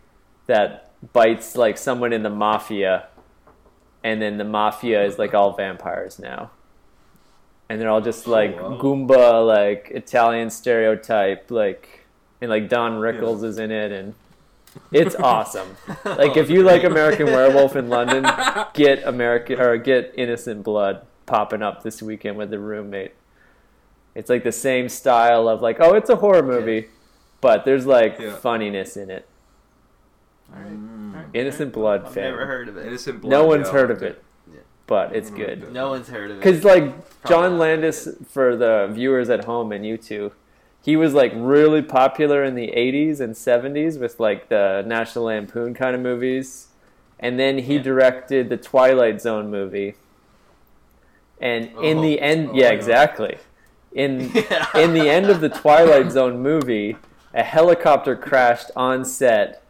that 0.47 0.91
bites 1.13 1.55
like 1.55 1.79
someone 1.79 2.13
in 2.13 2.25
the 2.25 2.31
mafia 2.31 3.07
and 4.03 4.21
then 4.21 4.39
the 4.39 4.45
mafia 4.45 5.05
is 5.05 5.21
like 5.21 5.35
all 5.35 5.53
vampires 5.53 6.19
now 6.19 6.51
and 7.69 7.81
they're 7.81 7.89
all 7.89 8.01
just 8.01 8.27
oh, 8.27 8.33
like 8.33 8.61
wow. 8.61 8.77
goomba 8.79 9.47
like 9.47 9.91
italian 9.95 10.51
stereotype 10.51 11.51
like 11.51 12.00
and 12.41 12.51
like 12.51 12.69
don 12.69 12.99
rickles 12.99 13.43
is 13.43 13.59
in 13.59 13.71
it 13.71 13.93
and 13.93 14.15
it's 14.93 15.15
awesome 15.19 15.77
like 16.05 16.37
if 16.37 16.49
you 16.51 16.63
like 16.63 16.85
american 16.85 17.27
werewolf 17.37 17.75
in 17.77 17.89
london 17.89 18.25
get 18.75 19.03
american 19.05 19.61
or 19.61 19.77
get 19.77 20.13
innocent 20.17 20.63
blood 20.63 21.05
popping 21.27 21.63
up 21.63 21.83
this 21.83 22.01
weekend 22.03 22.37
with 22.37 22.51
the 22.51 22.59
roommate 22.59 23.13
it's 24.15 24.29
like 24.31 24.43
the 24.45 24.53
same 24.53 24.89
style 24.89 25.49
of 25.49 25.61
like 25.63 25.79
oh 25.81 25.95
it's 25.95 26.11
a 26.11 26.17
horror 26.17 26.43
movie 26.43 26.89
but 27.41 27.65
there's 27.65 27.87
like 27.87 28.19
Yeah. 28.19 28.35
funniness 28.37 28.97
in 28.97 29.11
it 29.11 29.27
All 30.55 30.61
right, 30.63 30.73
Mm. 30.73 31.15
all 31.15 31.21
right, 31.21 31.27
Innocent. 31.33 31.73
Blood 31.73 32.07
I've 32.07 32.15
fan. 32.15 32.25
never 32.25 32.45
heard 32.47 32.69
of 32.69 32.77
it. 32.77 32.87
Innocent 32.87 33.21
Blood. 33.23 33.31
no 33.31 33.45
one's 33.47 33.67
yeah, 33.69 33.73
heard 33.73 33.91
of 33.91 34.03
it 34.03 34.23
but 34.87 35.15
it's 35.15 35.31
Mm, 35.31 35.37
good. 35.37 35.73
No 35.73 35.91
one's 35.91 36.09
heard 36.09 36.33
of 36.33 36.39
it. 36.39 36.43
because 36.43 36.65
like 36.65 36.83
Probably 37.23 37.29
john 37.29 37.59
landis 37.59 38.09
for 38.29 38.57
the 38.57 38.89
viewers 38.91 39.31
at 39.31 39.45
home 39.45 39.71
and 39.73 39.87
you 39.87 39.97
two 39.97 40.33
he 40.83 40.97
was 40.97 41.13
like 41.15 41.33
really 41.35 41.83
popular 41.83 42.43
in 42.43 42.55
the 42.55 42.69
80s 42.75 43.21
and 43.21 43.35
70s 43.35 43.99
with 44.01 44.19
like 44.19 44.49
the 44.49 44.83
national 44.87 45.27
lampoon 45.27 45.75
kind 45.75 45.95
of 45.95 46.01
movies 46.01 46.69
and 47.19 47.39
then 47.39 47.59
he 47.59 47.77
Yeah. 47.77 47.83
directed 47.83 48.49
the 48.49 48.57
twilight 48.57 49.21
zone 49.21 49.51
movie 49.51 49.95
and 51.41 51.71
oh, 51.77 51.81
in 51.83 51.99
Oh. 51.99 52.03
the 52.03 52.21
end 52.21 52.51
Oh, 52.51 52.55
yeah 52.55 52.65
yeah. 52.67 52.71
exactly 52.73 53.39
in 53.93 54.21
in 54.75 54.95
the 54.95 55.09
end 55.09 55.27
of 55.31 55.41
the 55.41 55.49
twilight 55.49 56.11
zone 56.13 56.41
movie 56.41 56.97
a 57.35 57.43
helicopter 57.43 58.17
crashed 58.17 58.71
on 58.77 59.05
set 59.05 59.63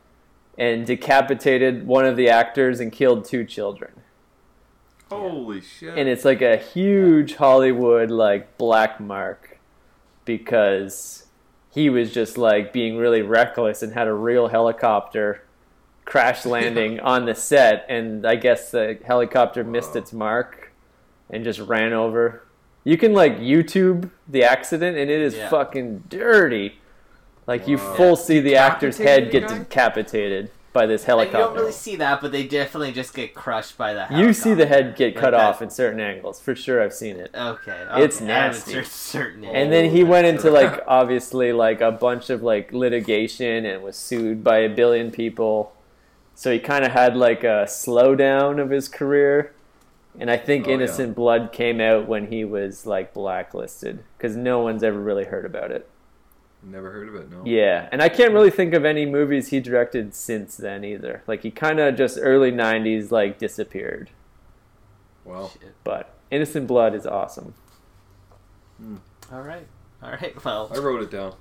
and 0.59 0.87
decapitated 0.87 1.87
one 1.87 2.05
of 2.07 2.17
the 2.17 2.29
actors 2.29 2.81
and 2.81 2.93
killed 2.93 3.25
two 3.25 3.45
children 3.45 3.93
Holy 5.11 5.61
shit! 5.61 5.97
and 5.99 6.09
it's 6.09 6.25
like 6.25 6.41
a 6.43 6.57
huge 6.57 7.35
Hollywood 7.37 8.11
like 8.13 8.57
black 8.59 9.01
mark 9.01 9.50
because 10.39 11.27
he 11.73 11.91
was 11.91 12.13
just 12.13 12.39
like 12.39 12.73
being 12.73 12.97
really 12.97 13.21
reckless 13.23 13.83
and 13.83 13.93
had 13.93 14.07
a 14.07 14.13
real 14.13 14.47
helicopter 14.47 15.43
crash 16.05 16.47
landing 16.47 17.01
on 17.01 17.25
the 17.25 17.35
set 17.35 17.85
and 17.89 18.25
I 18.25 18.37
guess 18.37 18.71
the 18.71 18.99
helicopter 19.05 19.65
missed 19.65 19.97
its 19.97 20.13
mark 20.13 20.73
and 21.29 21.43
just 21.43 21.59
ran 21.59 21.93
over. 21.93 22.45
You 22.85 22.97
can 22.97 23.13
like 23.13 23.39
YouTube 23.39 24.11
the 24.29 24.45
accident 24.45 24.97
and 24.97 25.11
it 25.11 25.21
is 25.21 25.35
Yeah. 25.35 25.49
fucking 25.49 26.05
dirty. 26.09 26.79
Like 27.49 27.67
you 27.67 27.77
full 27.77 28.15
see 28.15 28.39
the 28.39 28.55
actor's 28.55 28.99
head 28.99 29.33
get 29.33 29.49
the 29.49 29.55
guy? 29.55 29.59
decapitated 29.59 30.51
by 30.73 30.87
this 30.87 31.05
And 31.05 31.21
you 31.21 31.31
don't 31.31 31.55
really 31.55 31.73
see 31.73 31.97
that, 31.97 32.21
but 32.21 32.33
they 32.33 32.47
definitely 32.47 32.93
just 32.93 33.13
get 33.15 33.35
crushed 33.35 33.77
by 33.77 33.93
the. 33.93 34.07
You 34.11 34.33
see 34.33 34.55
the 34.55 34.67
head 34.67 34.95
get 34.97 35.17
cut 35.17 35.33
that. 35.33 35.41
off 35.41 35.61
in 35.61 35.71
certain 35.71 36.01
angles. 36.01 36.41
For 36.41 36.55
sure, 36.55 36.83
I've 36.83 36.93
seen 36.93 37.17
it. 37.17 37.31
Okay, 37.35 37.87
It's 37.97 38.21
nasty. 38.21 38.83
Certain. 38.85 39.45
And 39.45 39.73
then 39.73 39.91
he 39.91 40.05
went 40.05 40.27
into 40.27 40.51
like 40.51 40.83
obviously 40.87 41.53
like 41.53 41.81
a 41.81 41.91
bunch 41.91 42.31
of 42.31 42.43
like 42.43 42.73
litigation 42.73 43.67
and 43.67 43.83
was 43.83 43.97
sued 43.97 44.45
by 44.45 44.59
a 44.59 44.69
billion 44.69 45.11
people. 45.11 45.73
So 46.35 46.53
he 46.53 46.59
kind 46.59 46.85
of 46.85 46.93
had 46.93 47.17
like 47.17 47.45
a 47.45 47.67
slowdown 47.67 48.63
of 48.63 48.71
his 48.71 48.89
career. 48.89 49.53
And 50.19 50.31
I 50.31 50.37
think 50.37 50.67
Oh, 50.67 50.69
yeah. 50.71 50.75
Innocent 50.77 51.15
Blood 51.15 51.53
came 51.53 51.81
out 51.81 52.09
when 52.09 52.29
he 52.29 52.45
was 52.45 52.87
like 52.87 53.13
blacklisted 53.13 54.05
because 54.17 54.37
no 54.37 54.61
one's 54.61 54.83
ever 54.83 54.99
really 55.01 55.25
heard 55.25 55.45
about 55.45 55.71
it. 55.73 55.90
Never 56.63 56.91
heard 56.91 57.09
of 57.09 57.15
it. 57.15 57.31
No. 57.31 57.43
Yeah, 57.45 57.89
and 57.91 58.03
I 58.03 58.09
can't 58.09 58.33
really 58.33 58.51
think 58.51 58.75
of 58.75 58.85
any 58.85 59.07
movies 59.07 59.49
he 59.49 59.61
directed 59.61 60.15
since 60.15 60.57
then 60.57 60.85
either. 60.85 61.23
Like 61.27 61.43
he 61.43 61.51
kind 61.51 61.81
of 61.81 61.97
just 61.97 62.19
early 62.21 62.53
'90s 62.53 63.11
like 63.11 63.39
disappeared. 63.39 64.11
Well, 65.25 65.51
Shit. 65.51 65.75
But 65.85 66.15
Innocent 66.31 66.67
Blood 66.67 66.95
is 66.95 67.07
awesome. 67.07 67.55
All 69.33 69.41
right. 69.43 69.67
All 70.03 70.11
right. 70.11 70.45
Well, 70.45 70.71
I 70.75 70.79
wrote 70.79 71.03
it 71.03 71.11
down. 71.11 71.35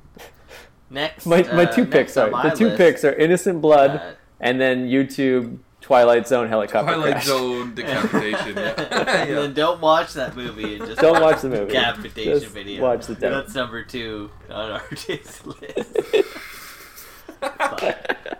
next. 0.89 1.25
My 1.25 1.43
my 1.53 1.65
uh, 1.65 1.71
two 1.71 1.81
next 1.83 1.93
picks 1.93 2.17
are 2.17 2.29
my 2.29 2.49
the 2.49 2.55
two 2.55 2.65
list, 2.65 2.77
picks 2.77 3.03
are 3.03 3.13
Innocent 3.13 3.61
Blood 3.61 3.91
uh, 3.91 4.11
and 4.39 4.59
then 4.59 4.87
YouTube 4.87 5.59
Twilight 5.81 6.27
Zone 6.27 6.47
helicopter 6.47 6.93
Twilight 6.93 7.11
crash. 7.13 7.25
Zone 7.25 7.73
decapitation. 7.73 8.55
Yeah. 8.57 8.73
and 9.23 9.37
then 9.37 9.53
don't 9.53 9.81
watch 9.81 10.13
that 10.13 10.35
movie 10.35 10.75
and 10.75 10.85
just 10.85 11.01
Don't 11.01 11.21
watch 11.21 11.41
the 11.41 11.49
movie. 11.49 11.71
Decapitation 11.71 12.39
Just 12.39 12.47
video. 12.53 12.81
watch 12.81 13.07
the 13.07 13.15
demo. 13.15 13.37
That's 13.41 13.55
number 13.55 13.83
two 13.83 14.29
on 14.49 14.79
RJ's 14.79 15.45
list. 15.45 16.27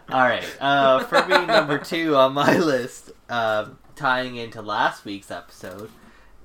All 0.10 0.22
right. 0.22 0.44
Uh, 0.60 1.04
for 1.06 1.26
me, 1.28 1.46
number 1.46 1.78
two 1.78 2.16
on 2.16 2.34
my 2.34 2.58
list, 2.58 3.12
um, 3.30 3.78
tying 3.96 4.36
into 4.36 4.62
last 4.62 5.06
week's 5.06 5.32
episode, 5.32 5.90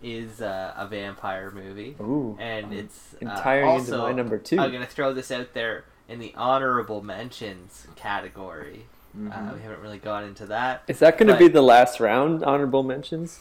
is 0.03 0.41
uh, 0.43 0.75
a 0.77 0.87
vampire 0.87 1.51
movie, 1.51 1.97
Ooh, 2.01 2.37
and 2.39 2.75
it's 2.75 3.15
uh, 3.25 3.31
also, 3.65 3.95
into 3.95 3.99
my 3.99 4.13
number 4.13 4.37
2 4.37 4.59
I'm 4.59 4.71
gonna 4.71 4.85
throw 4.85 5.15
this 5.15 5.31
out 5.31 5.55
there 5.55 5.87
in 6.09 6.19
the 6.19 6.35
honorable 6.37 7.03
mentions 7.03 7.87
category. 7.97 8.85
Uh, 9.15 9.19
Mhm. 9.31 9.55
we 9.55 9.63
haven't 9.63 9.81
really 9.81 9.99
gone 9.99 10.25
into 10.25 10.47
that. 10.47 10.83
Is 10.89 10.99
that 10.99 11.19
going 11.19 11.29
to 11.33 11.37
be 11.39 11.49
the 11.49 11.63
last 11.63 12.01
round? 12.01 12.43
Honorable 12.43 12.83
mentions. 12.83 13.39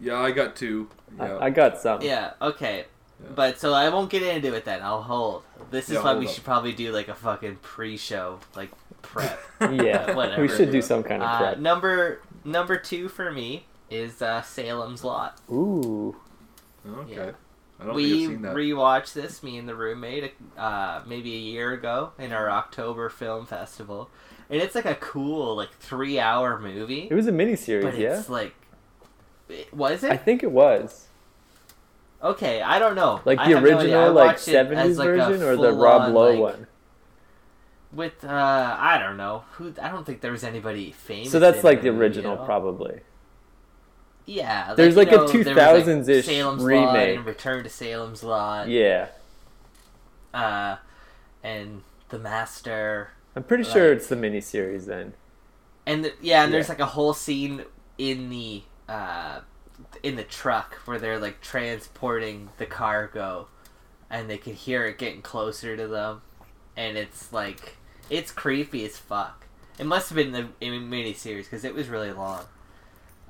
yeah, 0.00 0.18
I 0.20 0.30
got 0.30 0.54
two. 0.56 0.88
Yeah. 1.18 1.36
I, 1.36 1.46
I 1.46 1.50
got 1.50 1.78
some. 1.78 2.00
Yeah. 2.02 2.32
Okay. 2.40 2.84
Yeah. 3.20 3.30
But 3.34 3.58
so 3.58 3.72
I 3.72 3.88
won't 3.88 4.10
get 4.10 4.22
into 4.22 4.54
it 4.54 4.64
then. 4.64 4.82
I'll 4.82 5.02
hold. 5.02 5.42
This 5.70 5.88
is 5.88 5.94
Yeah, 5.94 6.04
why 6.04 6.14
we 6.14 6.26
up. 6.26 6.32
should 6.32 6.44
probably 6.44 6.72
do 6.72 6.92
like 6.92 7.08
a 7.08 7.14
fucking 7.14 7.56
pre-show, 7.62 8.38
like 8.54 8.70
prep. 9.02 9.40
Yeah, 9.60 10.12
Whatever. 10.14 10.42
we 10.42 10.48
should 10.48 10.70
do 10.70 10.82
some 10.82 11.02
kind 11.02 11.22
of 11.22 11.28
uh, 11.28 11.38
prep. 11.38 11.58
number 11.58 12.20
number 12.44 12.76
two 12.76 13.08
for 13.08 13.32
me 13.32 13.64
is 13.90 14.20
uh, 14.22 14.42
Salem's 14.42 15.02
Lot. 15.02 15.40
Ooh, 15.50 16.14
okay. 16.86 17.14
Yeah. 17.14 17.30
I 17.80 17.84
don't 17.86 17.94
we 17.94 18.10
think 18.10 18.22
I've 18.22 18.28
seen 18.36 18.42
that. 18.42 18.54
rewatched 18.56 19.12
this, 19.14 19.42
me 19.42 19.58
and 19.58 19.68
the 19.68 19.74
roommate, 19.74 20.34
uh, 20.56 21.02
maybe 21.06 21.34
a 21.34 21.38
year 21.38 21.72
ago 21.72 22.12
in 22.18 22.32
our 22.32 22.50
October 22.50 23.08
film 23.10 23.44
festival, 23.46 24.08
and 24.50 24.60
it's 24.60 24.74
like 24.74 24.86
a 24.86 24.94
cool 24.96 25.56
like 25.56 25.72
three-hour 25.78 26.58
movie, 26.60 27.08
it 27.10 27.14
was 27.14 27.26
a 27.26 27.32
miniseries, 27.32 27.82
but 27.82 27.98
yeah. 27.98 28.18
it's 28.18 28.28
like, 28.28 28.54
was 29.72 30.02
it? 30.04 30.12
I 30.12 30.16
think 30.16 30.42
it 30.42 30.50
was 30.52 31.06
okay, 32.22 32.62
I 32.62 32.78
don't 32.78 32.94
know. 32.94 33.20
like 33.24 33.38
the 33.38 33.44
have 33.44 33.62
no 33.62 33.68
original, 33.78 34.12
like 34.12 34.38
seventies 34.38 34.98
like, 34.98 35.08
version, 35.08 35.42
or 35.42 35.56
the 35.56 35.72
Rob 35.72 36.06
full-on, 36.06 36.14
Lowe 36.14 36.30
like, 36.30 36.54
one. 36.54 36.66
with 37.92 38.24
uh 38.24 38.76
I 38.78 38.98
don't 38.98 39.16
know 39.16 39.44
who 39.52 39.72
I 39.80 39.88
don't 39.88 40.04
think 40.04 40.20
there 40.20 40.32
was 40.32 40.44
anybody 40.44 40.92
famous. 40.92 41.30
So 41.30 41.38
that's 41.38 41.62
like 41.64 41.82
the 41.82 41.90
original, 41.90 42.36
probably. 42.36 43.00
Yeah, 44.28 44.74
There's 44.74 44.96
like 44.96 45.12
a 45.12 45.18
know, 45.18 45.26
there 45.28 45.54
was, 45.54 45.84
2000s-ish 45.84 46.26
Salem's 46.26 46.62
Lot 46.62 46.66
remake. 46.66 47.16
and 47.18 47.24
Return 47.24 47.62
to 47.62 47.70
Salem's 47.70 48.24
Lot. 48.24 48.68
Yeah, 48.68 49.06
Uh, 50.34 50.78
and 51.44 51.82
The 52.08 52.18
Master, 52.18 53.10
I'm 53.36 53.44
pretty 53.44 53.64
sure 53.64 53.92
it's 53.92 54.08
the 54.08 54.16
miniseries 54.16 54.86
then. 54.86 55.12
and 55.86 56.04
the, 56.06 56.12
yeah, 56.20 56.44
and 56.44 56.52
there's 56.52 56.68
like 56.68 56.80
a 56.80 56.86
whole 56.86 57.12
scene 57.14 57.64
in 57.98 58.30
the 58.30 58.62
uh 58.88 59.40
in 60.02 60.16
the 60.16 60.24
truck 60.24 60.74
where 60.86 60.98
they're 60.98 61.18
like 61.18 61.40
transporting 61.42 62.48
the 62.58 62.66
cargo, 62.66 63.48
and 64.10 64.28
they 64.30 64.38
can 64.38 64.54
hear 64.54 64.86
it 64.86 64.98
getting 64.98 65.22
closer 65.22 65.76
to 65.76 65.86
them, 65.86 66.22
and 66.76 66.96
it's 66.96 67.32
like 67.32 67.76
it's 68.10 68.30
creepy 68.32 68.84
as 68.84 68.96
fuck. 68.96 69.46
It 69.78 69.84
must 69.84 70.08
have 70.08 70.16
been 70.16 70.32
the 70.32 70.48
in 70.60 70.72
miniseries 70.90 71.44
because 71.44 71.64
it 71.64 71.74
was 71.74 71.88
really 71.88 72.12
long. 72.12 72.44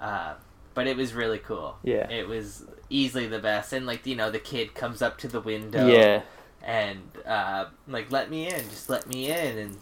Uh, 0.00 0.34
but 0.74 0.86
it 0.86 0.96
was 0.96 1.14
really 1.14 1.38
cool. 1.38 1.78
Yeah. 1.82 2.08
It 2.10 2.28
was 2.28 2.64
easily 2.90 3.26
the 3.26 3.38
best, 3.40 3.72
and 3.72 3.86
like 3.86 4.06
you 4.06 4.14
know, 4.14 4.30
the 4.30 4.38
kid 4.38 4.74
comes 4.74 5.02
up 5.02 5.18
to 5.18 5.28
the 5.28 5.40
window, 5.40 5.86
Yeah, 5.88 6.22
and 6.62 7.00
uh, 7.26 7.66
like 7.88 8.12
let 8.12 8.30
me 8.30 8.46
in, 8.46 8.60
just 8.68 8.88
let 8.88 9.06
me 9.08 9.30
in, 9.30 9.58
and 9.58 9.76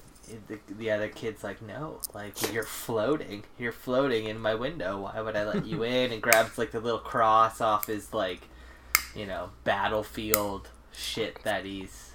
the, 0.49 0.59
the 0.69 0.91
other 0.91 1.09
kid's 1.09 1.45
like, 1.45 1.63
no, 1.63 2.01
like 2.13 2.53
you're 2.53 2.63
floating, 2.65 3.45
you're 3.59 3.73
floating 3.73 4.27
in 4.27 4.39
my 4.39 4.55
window. 4.55 5.03
Why 5.03 5.21
would 5.21 5.37
I 5.37 5.45
let 5.45 5.67
you 5.67 5.83
in? 5.85 6.13
And 6.13 6.23
grabs 6.23 6.59
like 6.59 6.73
the 6.73 6.81
little 6.81 6.99
cross 7.01 7.61
off 7.61 7.87
his 7.87 8.13
like, 8.13 8.49
you 9.15 9.27
know, 9.27 9.51
battlefield 9.65 10.71
shit 10.93 11.43
that 11.45 11.65
he's 11.65 12.13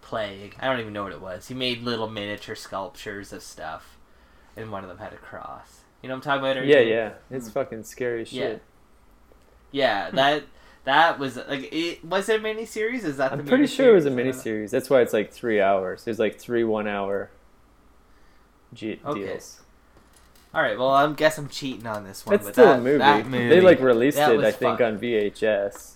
playing. 0.00 0.52
I 0.58 0.66
don't 0.66 0.80
even 0.80 0.92
know 0.92 1.04
what 1.04 1.12
it 1.12 1.20
was. 1.20 1.48
He 1.48 1.54
made 1.54 1.82
little 1.82 2.08
miniature 2.08 2.54
sculptures 2.54 3.32
of 3.32 3.42
stuff, 3.42 3.98
and 4.56 4.72
one 4.72 4.82
of 4.82 4.88
them 4.88 4.98
had 4.98 5.12
a 5.12 5.16
cross. 5.16 5.80
You 6.02 6.08
know 6.08 6.14
what 6.14 6.26
I'm 6.26 6.40
talking 6.40 6.50
about? 6.58 6.66
yeah, 6.66 6.80
yeah. 6.80 7.12
It's 7.30 7.46
hmm. 7.46 7.52
fucking 7.52 7.84
scary 7.84 8.22
as 8.22 8.32
Yeah. 8.32 8.42
shit. 8.44 8.62
Yeah, 9.70 10.10
that 10.12 10.44
that 10.88 11.18
was 11.18 11.36
like 11.36 11.72
it 11.72 12.04
was 12.04 12.28
it 12.28 12.40
a 12.40 12.42
miniseries? 12.42 13.04
Is 13.04 13.18
that 13.18 13.32
I'm 13.32 13.44
pretty 13.46 13.66
sure 13.66 13.90
it 13.90 13.94
was 13.94 14.06
a 14.06 14.10
miniseries? 14.10 14.14
I 14.14 14.22
don't 14.22 14.26
know. 14.26 14.32
miniseries. 14.64 14.70
That's 14.70 14.90
why 14.90 15.00
it's 15.02 15.12
like 15.12 15.30
three 15.32 15.60
hours. 15.60 16.04
There's 16.04 16.18
like 16.18 16.38
three 16.40 16.64
one-hour 16.64 17.30
G- 18.74 19.00
Okay. 19.04 19.20
deals. 19.26 19.60
All 20.54 20.62
right, 20.62 20.78
well, 20.78 20.88
I 20.88 21.10
guess 21.12 21.36
I'm 21.38 21.48
cheating 21.48 21.86
on 21.86 22.04
this 22.04 22.24
one. 22.24 22.34
It's 22.36 22.44
but 22.46 22.54
still 22.54 22.66
that, 22.66 22.78
a 22.78 22.82
movie. 22.82 22.98
That 22.98 23.26
movie. 23.26 23.48
They 23.48 23.60
like 23.60 23.80
released 23.80 24.18
it, 24.18 24.22
I 24.40 24.50
think, 24.50 24.78
fun. 24.78 24.94
on 24.94 24.98
VHS. 24.98 25.94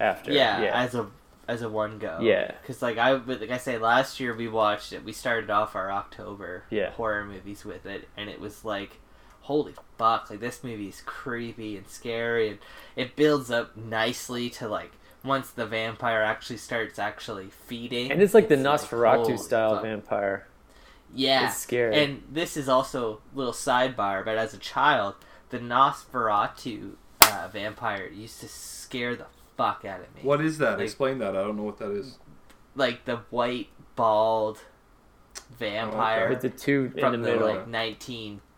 After, 0.00 0.32
yeah, 0.32 0.62
yeah, 0.62 0.82
as 0.82 0.94
a 0.94 1.08
as 1.48 1.62
a 1.62 1.68
one 1.68 1.98
go. 1.98 2.18
Yeah. 2.22 2.52
because 2.60 2.80
like 2.82 2.98
I 2.98 3.12
like 3.12 3.50
I 3.50 3.58
say, 3.58 3.78
last 3.78 4.18
year 4.20 4.34
we 4.34 4.48
watched 4.48 4.92
it. 4.92 5.04
We 5.04 5.12
started 5.12 5.50
off 5.50 5.74
our 5.76 5.90
October 5.92 6.64
Yeah. 6.70 6.90
horror 6.92 7.24
movies 7.24 7.64
with 7.64 7.86
it, 7.86 8.08
and 8.16 8.30
it 8.30 8.40
was 8.40 8.64
like, 8.64 8.98
holy 9.42 9.74
fuck! 9.98 10.30
Like 10.30 10.40
this 10.40 10.62
movie 10.64 10.88
is 10.88 11.02
creepy 11.04 11.76
and 11.76 11.86
scary, 11.86 12.48
and 12.50 12.58
it 12.96 13.14
builds 13.16 13.50
up 13.50 13.76
nicely 13.76 14.50
to 14.50 14.68
like 14.68 14.92
once 15.24 15.50
the 15.50 15.66
vampire 15.66 16.22
actually 16.22 16.56
starts 16.56 16.98
actually 16.98 17.48
feeding. 17.50 18.10
and 18.10 18.20
it's 18.20 18.34
like 18.34 18.48
the 18.48 18.56
like, 18.56 18.80
Nosferatu 18.80 19.16
holy 19.22 19.36
style 19.36 19.74
fuck. 19.74 19.82
vampire. 19.82 20.46
Yeah, 21.14 21.46
It's 21.48 21.58
scary. 21.58 22.02
And 22.02 22.22
this 22.30 22.56
is 22.56 22.68
also 22.68 23.20
a 23.34 23.36
little 23.38 23.52
sidebar, 23.52 24.24
but 24.24 24.38
as 24.38 24.54
a 24.54 24.58
child, 24.58 25.14
the 25.50 25.58
Nosferatu 25.58 26.92
uh, 27.20 27.48
vampire 27.52 28.08
used 28.08 28.40
to 28.40 28.48
scare 28.48 29.14
the 29.14 29.26
fuck 29.56 29.84
out 29.84 30.00
of 30.00 30.14
me. 30.14 30.22
What 30.22 30.40
is 30.40 30.56
that? 30.58 30.78
Like- 30.78 30.86
Explain 30.86 31.18
that. 31.18 31.36
I 31.36 31.42
don't 31.42 31.56
know 31.56 31.62
what 31.64 31.78
that 31.78 31.90
is. 31.92 32.16
Like 32.74 33.04
the 33.04 33.16
white 33.30 33.68
bald 33.94 34.58
vampire 35.58 36.28
With 36.30 36.40
the 36.40 36.48
two 36.50 36.90
in 36.94 37.00
from 37.00 37.12
the 37.12 37.18
the, 37.18 37.24
middle. 37.34 37.48
like 37.48 37.68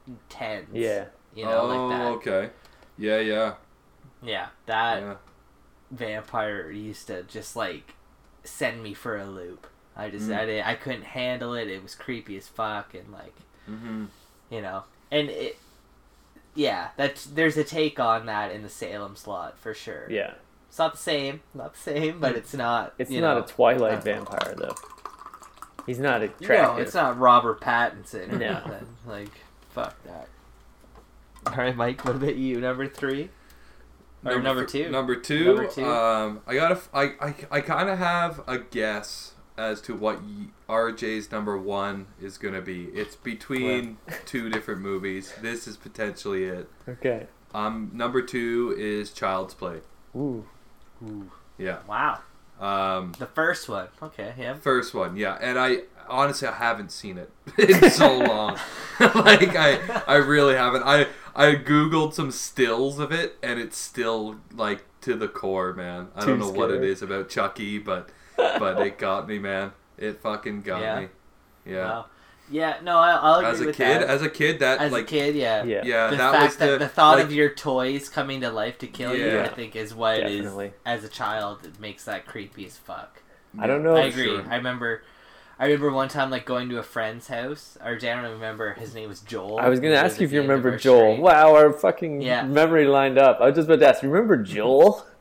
1910s. 0.09 0.67
yeah. 0.73 1.05
You 1.35 1.45
know, 1.47 1.61
oh, 1.63 1.67
like 1.89 1.99
that. 1.99 2.07
okay. 2.33 2.51
Yeah, 2.97 3.19
yeah, 3.19 3.55
Yeah, 4.23 4.47
that 4.67 5.01
yeah. 5.03 5.15
vampire 5.91 6.71
used 6.71 7.09
to 7.09 7.25
just 7.25 7.57
like 7.57 7.95
send 8.45 8.83
me 8.83 8.95
for 8.95 9.17
a 9.19 9.27
loop. 9.27 9.67
I 9.97 10.11
just 10.11 10.29
Mm. 10.29 10.37
I 10.39 10.47
didn't, 10.47 10.67
I 10.67 10.75
couldn't 10.75 11.03
handle 11.05 11.55
it. 11.55 11.69
It 11.69 11.83
was 11.83 11.95
creepy 11.97 12.37
as 12.37 12.47
fuck 12.49 12.95
and 12.95 13.11
like 13.13 13.35
Mm-hmm. 13.69 14.05
you 14.51 14.61
know 14.61 14.83
and 15.11 15.31
it 15.31 15.57
yeah 16.55 16.89
that's 16.99 17.25
there's 17.25 17.57
a 17.57 17.65
take 17.65 17.99
on 17.99 18.27
that 18.27 18.53
in 18.53 18.63
the 18.63 18.69
salem's 18.69 19.27
lot 19.27 19.59
for 19.59 19.73
sure 19.73 20.07
Yeah. 20.11 20.35
it's 20.69 20.79
not 20.79 20.93
the 20.93 20.99
same 20.99 21.41
not 21.55 21.73
the 21.73 21.81
same 21.81 22.21
but 22.21 22.37
it's 22.37 22.53
not 22.53 22.93
It's 22.99 23.11
you 23.11 23.23
not 23.23 23.39
know, 23.39 23.43
a 23.43 23.47
Twilight 23.47 23.93
I 23.93 23.95
know. 23.97 24.01
vampire, 24.03 24.55
though. 24.59 24.75
He's 25.87 25.99
not 25.99 26.21
a. 26.23 26.27
no 26.27 26.33
attractive. 26.43 26.79
it's 26.87 26.95
not 26.95 27.19
robert 27.19 27.61
pattinson 27.63 28.33
or 28.35 28.37
No. 28.37 28.53
nothing. 28.53 28.87
like 29.07 29.31
fuck 29.75 30.03
that 30.05 30.29
all 31.47 31.57
right 31.57 31.77
mike 31.77 32.05
what 32.05 32.17
about 32.17 32.37
you 32.37 32.61
number 32.61 32.87
three 32.89 33.29
Or 34.25 34.41
number 34.41 34.65
th- 34.65 34.87
two. 34.87 34.91
Number 34.91 35.17
two. 35.17 35.45
Number 35.45 35.67
two. 35.67 35.85
Um, 35.85 36.41
I 36.47 36.55
gotta. 36.55 36.77
f- 36.77 36.89
I 36.95 37.03
I, 37.21 37.35
I 37.51 37.61
kind 37.61 37.91
of 37.91 37.99
have 37.99 38.41
a 38.47 38.57
guess 38.59 39.35
as 39.59 39.83
to 39.83 39.95
what 39.95 40.23
y- 40.23 40.47
RJ's 40.67 41.31
number 41.31 41.59
one 41.59 42.07
is 42.23 42.39
gonna 42.39 42.63
be. 42.63 42.85
It's 42.87 43.17
between 43.17 43.99
two 44.25 44.49
different 44.49 44.81
movies. 44.81 45.35
This 45.43 45.67
is 45.69 45.77
potentially 45.77 46.45
it. 46.45 46.71
Okay. 46.89 47.27
Um, 47.53 47.91
number 47.93 48.23
two 48.23 48.75
is 48.79 49.11
Child's 49.13 49.53
Play. 49.53 49.81
Ooh. 50.17 50.47
Ooh. 51.07 51.31
Yeah. 51.59 51.81
wow 51.87 52.21
Um, 52.59 53.13
the 53.19 53.27
first 53.27 53.69
one 53.69 53.89
okay 54.03 54.33
yeah 54.39 54.55
first 54.55 54.95
one. 54.95 55.17
Yeah, 55.19 55.37
and 55.39 55.59
I 55.59 55.81
honestly 56.09 56.49
I 56.49 56.53
haven't 56.55 56.91
seen 56.93 57.19
it 57.19 57.31
in 57.59 57.91
so 57.91 58.19
long. 58.19 58.59
like 59.01 59.55
I 59.57 59.79
I 60.07 60.17
really 60.17 60.55
haven't. 60.55 60.83
I 60.85 61.07
I 61.35 61.55
googled 61.57 62.15
some 62.15 62.31
stills 62.31 62.99
of 62.99 63.11
it, 63.13 63.37
and 63.43 63.59
it's 63.59 63.77
still 63.77 64.37
like 64.55 64.85
to 65.03 65.15
the 65.17 65.29
core, 65.29 65.73
man. 65.73 66.09
I 66.15 66.21
don't 66.21 66.39
Too 66.39 66.45
know 66.47 66.51
what 66.51 66.71
it 66.71 66.77
is 66.77 66.79
scary. 66.79 66.93
is 66.93 67.03
about 67.03 67.29
Chucky, 67.29 67.79
but 67.79 68.09
but 68.37 68.81
it 68.87 68.99
got 68.99 69.29
me, 69.29 69.39
man. 69.39 69.73
It 69.99 70.21
fucking 70.21 70.63
got 70.63 70.81
Yeah. 70.83 71.01
me. 71.01 71.09
Yeah. 71.67 71.85
wow 71.85 72.07
yeah 72.51 72.77
no 72.83 72.99
I, 72.99 73.13
i'll 73.13 73.35
agree 73.37 73.49
As 73.53 73.61
a 73.63 73.67
with 73.69 73.77
kid, 73.77 74.03
that. 74.03 74.11
as 74.11 74.21
a 74.21 74.29
kid, 74.29 74.59
that 74.59 74.79
as 74.79 74.93
like 74.93 75.05
a 75.05 75.07
kid 75.07 75.35
yeah 75.35 75.65
Yeah. 75.65 75.81
yeah, 75.83 76.11
the 76.11 76.17
that 76.17 76.33
fact 76.33 76.45
was 76.45 76.57
that 76.59 76.67
the, 76.73 76.79
the 76.81 76.89
thought 76.89 77.17
like, 77.17 77.25
of 77.25 77.33
your 77.33 77.49
toys 77.49 78.11
coming 78.11 78.43
to 78.43 78.51
life 78.51 78.77
to 78.81 78.87
kill 78.87 79.17
you, 79.17 79.41
I 79.41 79.49
think, 79.49 79.75
is 79.75 79.95
what 79.95 80.19
is 80.21 80.43
Definitely. 80.43 80.75
as 80.85 81.05
a 81.05 81.09
child 81.09 81.65
it 81.65 81.81
makes 81.81 82.05
that 82.05 82.27
creepy 82.27 82.67
as 82.67 82.77
fuck. 82.77 83.23
I 83.59 83.67
don't 83.67 83.83
know. 83.83 83.97
I 83.97 84.03
agree. 84.09 84.25
sure. 84.27 84.45
I 84.47 84.57
remember, 84.57 85.05
I 85.59 85.67
remember 85.67 85.93
one 85.93 86.09
time 86.09 86.31
like 86.31 86.45
going 86.47 86.69
to 86.71 86.79
a 86.79 86.83
friend's 86.83 87.29
house. 87.29 87.79
Or 87.85 87.93
I 87.93 87.99
don't 87.99 88.25
remember 88.25 88.75
his 88.75 88.95
name 88.95 89.09
was 89.09 89.21
Joel. 89.21 89.59
I 89.59 89.69
was 89.69 89.81
gonna 89.81 89.95
ask 89.95 90.21
you 90.21 90.27
if 90.27 90.33
you 90.33 90.41
the 90.41 90.45
end 90.45 90.53
of 90.53 90.59
remember 90.65 90.79
Joel. 90.79 91.17
Wow, 91.21 91.55
our 91.55 91.73
fucking 91.73 92.23
Yeah. 92.23 92.43
memory 92.45 92.87
lined 92.87 93.19
up. 93.19 93.41
I 93.41 93.47
was 93.47 93.55
just 93.57 93.69
about 93.69 93.81
to 93.81 93.89
ask. 93.89 94.03
Remember 94.03 94.37
Joel? 94.37 95.07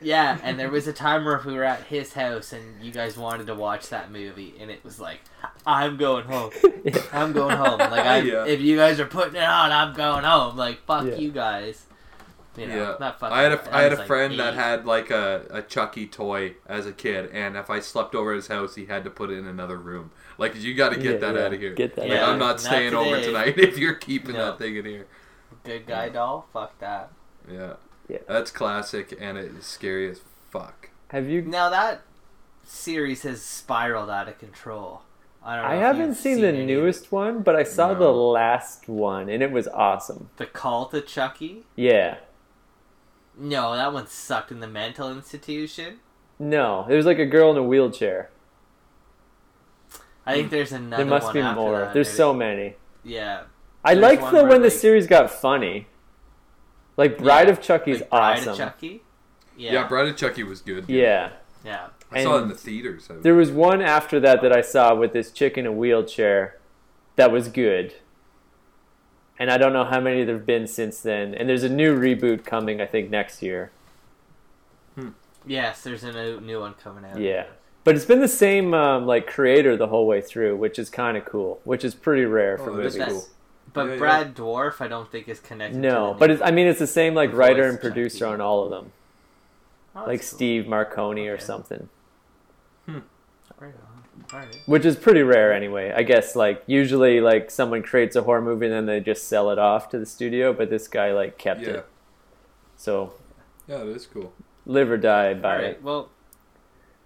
Yeah, 0.00 0.36
and 0.42 0.58
there 0.60 0.68
was 0.70 0.86
a 0.86 0.92
time 0.92 1.24
where 1.24 1.40
we 1.46 1.54
were 1.54 1.64
at 1.64 1.84
his 1.84 2.12
house 2.12 2.52
and 2.52 2.84
you 2.84 2.90
guys 2.92 3.16
wanted 3.16 3.46
to 3.46 3.54
watch 3.54 3.88
that 3.88 4.10
movie, 4.12 4.52
and 4.60 4.70
it 4.70 4.84
was 4.84 5.00
like, 5.00 5.20
I'm 5.66 5.96
going 5.96 6.24
home. 6.26 6.50
I'm 7.12 7.32
going 7.32 7.56
home. 7.56 7.78
Like, 7.78 8.04
I, 8.04 8.18
Yeah. 8.22 8.44
if 8.44 8.60
you 8.60 8.76
guys 8.76 9.00
are 9.00 9.06
putting 9.06 9.36
it 9.36 9.42
on, 9.44 9.72
I'm 9.72 9.94
going 9.94 10.24
home. 10.24 10.58
Like, 10.58 10.84
fuck 10.84 11.06
Yeah. 11.06 11.14
you 11.14 11.30
guys. 11.30 11.86
You 12.56 12.66
know, 12.68 12.76
yeah, 12.76 12.94
not 13.00 13.18
fuck. 13.18 13.32
I 13.32 13.42
had 13.42 13.52
you. 13.52 13.58
a 13.58 13.74
I 13.74 13.82
had 13.82 13.92
a 13.92 13.96
like 13.96 14.06
friend 14.06 14.38
that 14.38 14.54
had 14.54 14.86
like 14.86 15.10
a, 15.10 15.44
a 15.50 15.62
Chucky 15.62 16.06
toy 16.06 16.54
as 16.66 16.86
a 16.86 16.92
kid, 16.92 17.30
and 17.32 17.56
if 17.56 17.68
I 17.70 17.80
slept 17.80 18.14
over 18.14 18.32
at 18.32 18.36
his 18.36 18.46
house, 18.48 18.74
he 18.76 18.86
had 18.86 19.02
to 19.04 19.10
put 19.10 19.30
it 19.30 19.38
in 19.38 19.46
another 19.46 19.76
room. 19.76 20.12
Like 20.38 20.54
you 20.60 20.74
got 20.74 20.90
to 20.90 20.96
get 20.96 21.14
Yeah, 21.14 21.18
that 21.18 21.34
yeah. 21.34 21.44
out 21.46 21.52
of 21.54 21.60
here. 21.60 21.74
Get 21.74 21.96
that 21.96 22.02
Like, 22.02 22.10
Yeah, 22.12 22.26
I'm 22.30 22.38
not 22.38 22.46
not 22.46 22.60
staying 22.60 22.94
over 22.94 23.20
tonight 23.20 23.54
if 23.58 23.76
you're 23.78 23.94
keeping 23.94 24.34
No. 24.36 24.46
that 24.46 24.58
thing 24.58 24.76
in 24.76 24.84
here. 24.84 25.06
good 25.64 25.86
guy 25.86 26.08
doll. 26.10 26.46
Fuck 26.52 26.78
that. 26.78 27.10
Yeah. 27.50 27.74
Yeah. 28.08 28.18
That's 28.28 28.50
classic, 28.50 29.16
and 29.18 29.36
it 29.38 29.52
is 29.58 29.64
scary 29.66 30.08
as 30.10 30.20
fuck. 30.50 30.90
Have 31.08 31.28
you? 31.28 31.42
Now 31.42 31.70
that 31.70 32.02
series 32.64 33.22
has 33.22 33.42
spiraled 33.42 34.10
out 34.10 34.28
of 34.28 34.38
control. 34.38 35.02
I 35.42 35.56
don't. 35.56 35.64
Know 35.64 35.70
I 35.70 35.74
haven't 35.76 36.06
you've 36.08 36.16
seen 36.16 36.40
the 36.40 36.48
any- 36.48 36.64
newest 36.66 37.12
one, 37.12 37.42
but 37.42 37.54
I 37.56 37.62
saw 37.64 37.92
No. 37.92 37.98
the 37.98 38.08
last 38.12 38.88
one, 38.88 39.28
and 39.28 39.42
it 39.42 39.50
was 39.50 39.68
awesome. 39.68 40.30
The 40.36 40.46
Cult 40.46 40.94
of 40.94 41.06
Chucky. 41.06 41.64
Yeah. 41.76 42.16
No, 43.36 43.74
that 43.74 43.92
one 43.92 44.06
sucked 44.06 44.50
in 44.52 44.60
the 44.60 44.66
mental 44.68 45.10
institution. 45.10 45.98
No, 46.38 46.86
it 46.88 46.94
was 46.94 47.06
like 47.06 47.18
a 47.18 47.26
girl 47.26 47.50
in 47.50 47.56
a 47.56 47.62
wheelchair. 47.62 48.30
I 50.26 50.34
think 50.34 50.50
there's 50.50 50.72
another. 50.72 51.02
there 51.04 51.10
must 51.10 51.26
one 51.26 51.34
be 51.34 51.40
after 51.40 51.60
more. 51.60 51.78
that, 51.80 51.94
There's 51.94 52.08
maybe. 52.08 52.16
so 52.16 52.34
many. 52.34 52.74
Yeah. 53.02 53.42
I 53.84 53.94
There's 53.94 54.02
like 54.02 54.20
the 54.20 54.26
where, 54.42 54.46
when 54.46 54.62
the 54.62 54.70
series 54.70 55.06
got 55.06 55.30
funny. 55.30 55.86
Like 56.96 57.18
Bride 57.18 57.48
Yeah, 57.48 57.52
of 57.52 57.60
Chucky's 57.60 58.00
like 58.00 58.10
Bride 58.10 58.38
awesome. 58.38 58.52
of 58.52 58.56
Chucky. 58.58 59.02
Yeah, 59.56 59.72
Yeah. 59.72 59.88
Bride 59.88 60.08
of 60.08 60.16
Chucky 60.16 60.42
was 60.42 60.60
good. 60.62 60.88
yeah. 60.88 61.30
Yeah. 61.64 61.88
I 62.12 62.22
saw 62.22 62.38
it 62.38 62.42
in 62.42 62.48
the 62.48 62.54
theaters. 62.54 63.08
I- 63.10 63.14
There 63.14 63.34
was 63.34 63.50
one 63.50 63.82
after 63.82 64.20
that 64.20 64.40
that 64.42 64.52
I 64.52 64.60
saw 64.60 64.94
with 64.94 65.12
this 65.12 65.30
chick 65.32 65.58
in 65.58 65.66
a 65.66 65.72
wheelchair 65.72 66.58
that 67.16 67.30
was 67.32 67.48
good. 67.48 67.94
And 69.38 69.50
I 69.50 69.58
don't 69.58 69.72
know 69.72 69.84
how 69.84 70.00
many 70.00 70.22
there 70.24 70.36
have 70.36 70.46
been 70.46 70.66
since 70.66 71.00
then. 71.00 71.34
And 71.34 71.48
there's 71.48 71.64
a 71.64 71.68
new 71.68 71.98
reboot 71.98 72.44
coming, 72.44 72.80
I 72.80 72.86
think, 72.86 73.10
next 73.10 73.42
year. 73.42 73.70
Yes, 75.46 75.82
there's 75.82 76.04
a 76.04 76.12
new, 76.12 76.40
new 76.40 76.60
one 76.60 76.72
coming 76.74 77.04
out. 77.04 77.20
Yeah. 77.20 77.44
But 77.82 77.96
it's 77.96 78.06
been 78.06 78.20
the 78.20 78.28
same 78.28 78.72
um, 78.72 79.04
like 79.06 79.26
creator 79.26 79.76
the 79.76 79.88
whole 79.88 80.06
way 80.06 80.22
through, 80.22 80.56
which 80.56 80.78
is 80.78 80.88
kind 80.88 81.18
of 81.18 81.26
cool, 81.26 81.60
which 81.64 81.84
is 81.84 81.94
pretty 81.94 82.24
rare 82.24 82.56
for 82.56 82.70
Oh, 82.70 82.76
that 82.76 82.86
is 82.86 82.94
movies. 82.94 82.94
That's- 82.96 83.12
cool. 83.12 83.28
But 83.74 83.84
Yeah, 83.86 83.92
yeah. 83.92 83.98
Brad 83.98 84.34
Dourif, 84.36 84.80
I 84.80 84.86
don't 84.88 85.10
think 85.10 85.28
is 85.28 85.40
connected. 85.40 85.78
No, 85.80 86.12
to 86.12 86.18
but 86.18 86.30
it's, 86.30 86.40
I 86.40 86.50
mean 86.52 86.66
it's 86.68 86.78
the 86.78 86.86
same 86.86 87.12
like 87.14 87.32
The 87.32 87.36
writer 87.36 87.68
and 87.68 87.78
producer 87.80 88.20
Chucky. 88.20 88.32
on 88.34 88.40
all 88.40 88.62
of 88.64 88.70
them, 88.70 88.92
Oh, 89.96 90.04
like 90.06 90.20
cool. 90.20 90.26
Steve 90.26 90.68
Marconi 90.68 91.26
or 91.26 91.38
something, 91.38 91.80
Right 91.80 91.88
on. 94.32 94.40
Alright. 94.40 94.56
which 94.66 94.84
is 94.84 94.96
pretty 94.96 95.22
rare 95.22 95.52
anyway. 95.52 95.92
I 95.94 96.02
guess 96.02 96.34
like 96.36 96.62
usually 96.66 97.20
like 97.20 97.50
someone 97.50 97.82
creates 97.82 98.16
a 98.16 98.22
horror 98.22 98.40
movie 98.42 98.66
and 98.66 98.74
then 98.74 98.86
they 98.86 99.00
just 99.00 99.28
sell 99.28 99.50
it 99.50 99.58
off 99.58 99.88
to 99.90 99.98
the 99.98 100.06
studio, 100.06 100.52
but 100.52 100.70
this 100.70 100.88
guy 100.88 101.12
like 101.12 101.38
kept 101.38 101.60
Yeah. 101.62 101.68
it. 101.68 101.86
So 102.76 103.12
Yeah, 103.68 103.78
that 103.78 103.88
is 103.88 104.06
cool. 104.06 104.32
live 104.66 104.90
or 104.90 104.96
die 104.96 105.34
by 105.34 105.56
Alright, 105.56 105.70
it. 105.72 105.82
well, 105.82 106.10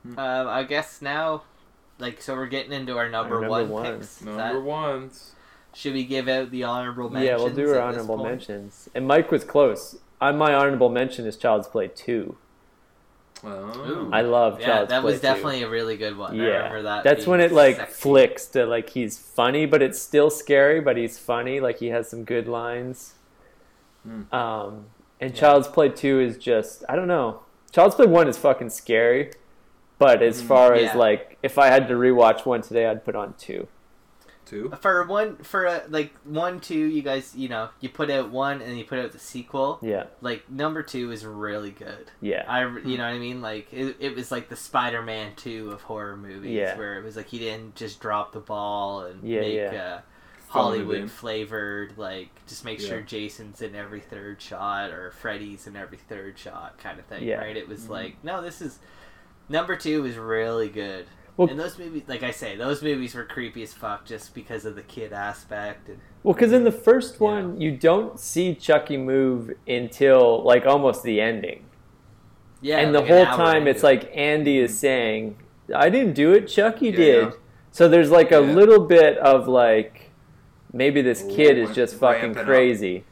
Hmm. 0.05 0.19
um, 0.19 0.49
I 0.49 0.63
guess 0.63 1.03
now, 1.03 1.43
like, 1.99 2.23
so 2.23 2.35
we're 2.35 2.47
getting 2.47 2.73
into 2.73 2.97
our 2.97 3.09
number, 3.09 3.35
number 3.41 3.49
one 3.49 3.69
one. 3.69 3.99
picks. 3.99 4.23
Number 4.23 4.41
that- 4.55 4.63
ones. 4.63 5.33
should 5.75 5.93
we 5.93 6.05
give 6.05 6.29
out 6.29 6.51
the 6.51 6.65
honorable 6.65 7.11
mentions? 7.11 7.29
Yeah, 7.29 7.37
we'll 7.45 7.55
do 7.55 7.73
our 7.75 7.81
honorable 7.81 8.17
mentions. 8.17 8.89
And 8.95 9.07
Mike 9.07 9.31
was 9.31 9.45
close. 9.45 9.97
I, 10.21 10.33
my 10.33 10.55
honorable 10.55 10.89
mention 10.89 11.27
is 11.27 11.37
Child's 11.37 11.69
Play 11.69 11.89
Two. 11.89 12.37
Oh. 13.45 13.49
Ooh. 13.89 14.11
I 14.12 14.22
love 14.22 14.61
Yeah, 14.61 14.66
Child's 14.66 14.91
that 14.91 15.01
Play 15.03 15.12
was 15.12 15.20
2. 15.20 15.26
definitely 15.26 15.62
a 15.62 15.68
really 15.68 15.97
good 15.97 16.16
one. 16.16 16.32
I 16.41 16.45
Yeah, 16.45 16.57
remember 16.57 16.82
that. 16.82 17.05
that's 17.05 17.26
when 17.26 17.41
it 17.41 17.53
like 17.53 17.76
sexy. 17.76 17.93
flicks 18.01 18.47
to 18.49 18.66
like 18.66 18.91
he's 18.91 19.18
funny, 19.18 19.64
but 19.66 19.80
it's 19.82 19.99
still 20.01 20.30
scary, 20.30 20.80
but 20.80 20.97
he's 20.97 21.18
funny. 21.18 21.61
Like 21.61 21.78
he 21.78 21.89
has 21.89 22.09
some 22.09 22.24
good 22.24 22.49
lines. 22.49 23.14
Hmm. 24.05 24.32
Um, 24.34 24.86
and 25.20 25.32
Yeah. 25.32 25.41
Child's 25.41 25.68
Play 25.68 25.89
Two 25.91 26.20
is 26.20 26.36
just 26.39 26.84
I 26.89 26.97
don't 26.97 27.09
know. 27.09 27.41
Child's 27.70 27.95
Play 27.95 28.07
One 28.07 28.28
is 28.28 28.36
fucking 28.39 28.70
scary, 28.70 29.30
but 29.99 30.22
as 30.22 30.43
Mhm. 30.43 30.47
far 30.47 30.76
Yeah. 30.76 30.91
as 30.91 30.95
like 30.97 31.39
if 31.43 31.59
I 31.59 31.66
had 31.68 31.86
to 31.89 31.95
rewatch 31.95 32.45
one 32.47 32.62
today, 32.62 32.86
I'd 32.86 33.05
put 33.05 33.14
on 33.14 33.34
two. 33.39 33.68
Two. 34.49 34.72
For 34.80 35.05
one, 35.07 35.36
for 35.38 35.66
a, 35.66 35.82
like 35.88 36.12
one, 36.24 36.61
two, 36.61 36.78
you 36.78 37.03
guys, 37.03 37.34
you 37.36 37.49
know, 37.49 37.68
you 37.80 37.88
put 37.88 38.11
out 38.11 38.30
one 38.30 38.62
and 38.62 38.78
you 38.78 38.84
put 38.84 38.99
out 38.99 39.12
the 39.12 39.18
sequel. 39.18 39.78
Yeah, 39.82 40.05
Like 40.22 40.51
number 40.51 40.82
two 40.82 41.12
is 41.12 41.24
really 41.26 41.70
good. 41.70 42.11
yeah, 42.20 42.44
I, 42.49 42.62
you 42.62 42.96
know 42.96 43.05
what 43.05 43.14
I 43.14 43.18
mean? 43.18 43.42
Like 43.42 43.72
it, 43.72 43.96
it 44.01 44.14
was 44.16 44.30
like 44.30 44.49
the 44.49 44.57
Spider-Man 44.57 45.32
two 45.36 45.70
of 45.70 45.82
horror 45.82 46.16
movies, 46.16 46.53
Yeah. 46.53 46.76
where 46.78 46.99
it 46.99 47.05
was 47.05 47.16
like 47.16 47.26
he 47.26 47.38
didn't 47.38 47.74
just 47.74 48.01
drop 48.01 48.32
the 48.32 48.40
ball 48.40 49.03
and 49.03 49.22
Yeah, 49.22 49.40
make 49.40 49.55
yeah. 49.55 49.94
Uh, 49.96 50.01
Hollywood 50.51 51.11
flavored, 51.11 51.99
like 51.99 52.30
just 52.46 52.64
make 52.64 52.80
sure 52.80 53.03
Jason's 53.03 53.61
in 53.61 53.74
every 53.74 54.01
third 54.01 54.40
shot 54.40 54.90
or 54.92 55.11
Freddy's 55.11 55.66
in 55.66 55.76
every 55.76 55.99
third 55.99 56.38
shot, 56.38 56.78
kind 56.78 56.99
of 56.99 57.05
thing. 57.05 57.24
Yeah. 57.24 57.36
Right? 57.40 57.55
It 57.57 57.68
was 57.68 57.82
Mhm. 57.84 57.90
like 57.90 58.24
no, 58.24 58.40
this 58.40 58.62
is 58.62 58.78
number 59.51 59.76
two 59.76 60.07
is 60.07 60.16
really 60.16 60.70
good. 60.70 61.07
Well- 61.39 61.49
and 61.49 61.59
those 61.59 61.78
movies, 61.78 62.03
like 62.09 62.22
I 62.22 62.32
say, 62.32 62.57
those 62.57 62.82
movies 62.82 63.14
were 63.14 63.24
creepy 63.24 63.62
as 63.62 63.72
fuck 63.72 64.05
just 64.05 64.34
because 64.34 64.64
of 64.66 64.74
the 64.74 64.82
kid 64.82 65.12
aspect. 65.14 65.89
And 65.89 65.99
Well, 66.24 66.34
because 66.34 66.53
in 66.53 66.64
the 66.64 66.72
first 66.72 67.14
Yeah. 67.20 67.24
one, 67.26 67.61
you 67.61 67.70
don't 67.70 68.18
see 68.20 68.55
Chucky 68.55 68.97
move 68.99 69.53
until 69.66 70.43
like 70.43 70.66
almost 70.66 71.03
the 71.05 71.20
ending. 71.20 71.64
yeah, 72.61 72.78
and 72.80 72.93
the 72.93 72.99
like 73.01 73.09
an 73.09 73.16
whole 73.16 73.26
hour 73.26 73.36
time 73.36 73.68
it's 73.68 73.84
like 73.84 74.11
Andy 74.14 74.59
is 74.59 74.76
saying, 74.76 75.36
"I 75.72 75.89
didn't 75.91 76.14
do 76.14 76.32
it, 76.32 76.49
Chucky 76.49 76.86
Yeah, 76.86 76.97
did." 76.97 77.24
yeah. 77.26 77.30
So 77.70 77.89
there's 77.89 78.11
like 78.11 78.32
a 78.32 78.43
Yeah. 78.45 78.53
little 78.53 78.80
bit 78.80 79.16
of 79.18 79.47
like 79.47 80.11
maybe 80.72 81.01
this 81.01 81.22
kid 81.30 81.57
is 81.57 81.72
just 81.74 81.95
fucking 81.95 82.20
ramping 82.34 82.41
up. 82.41 82.47
crazy. 82.47 83.05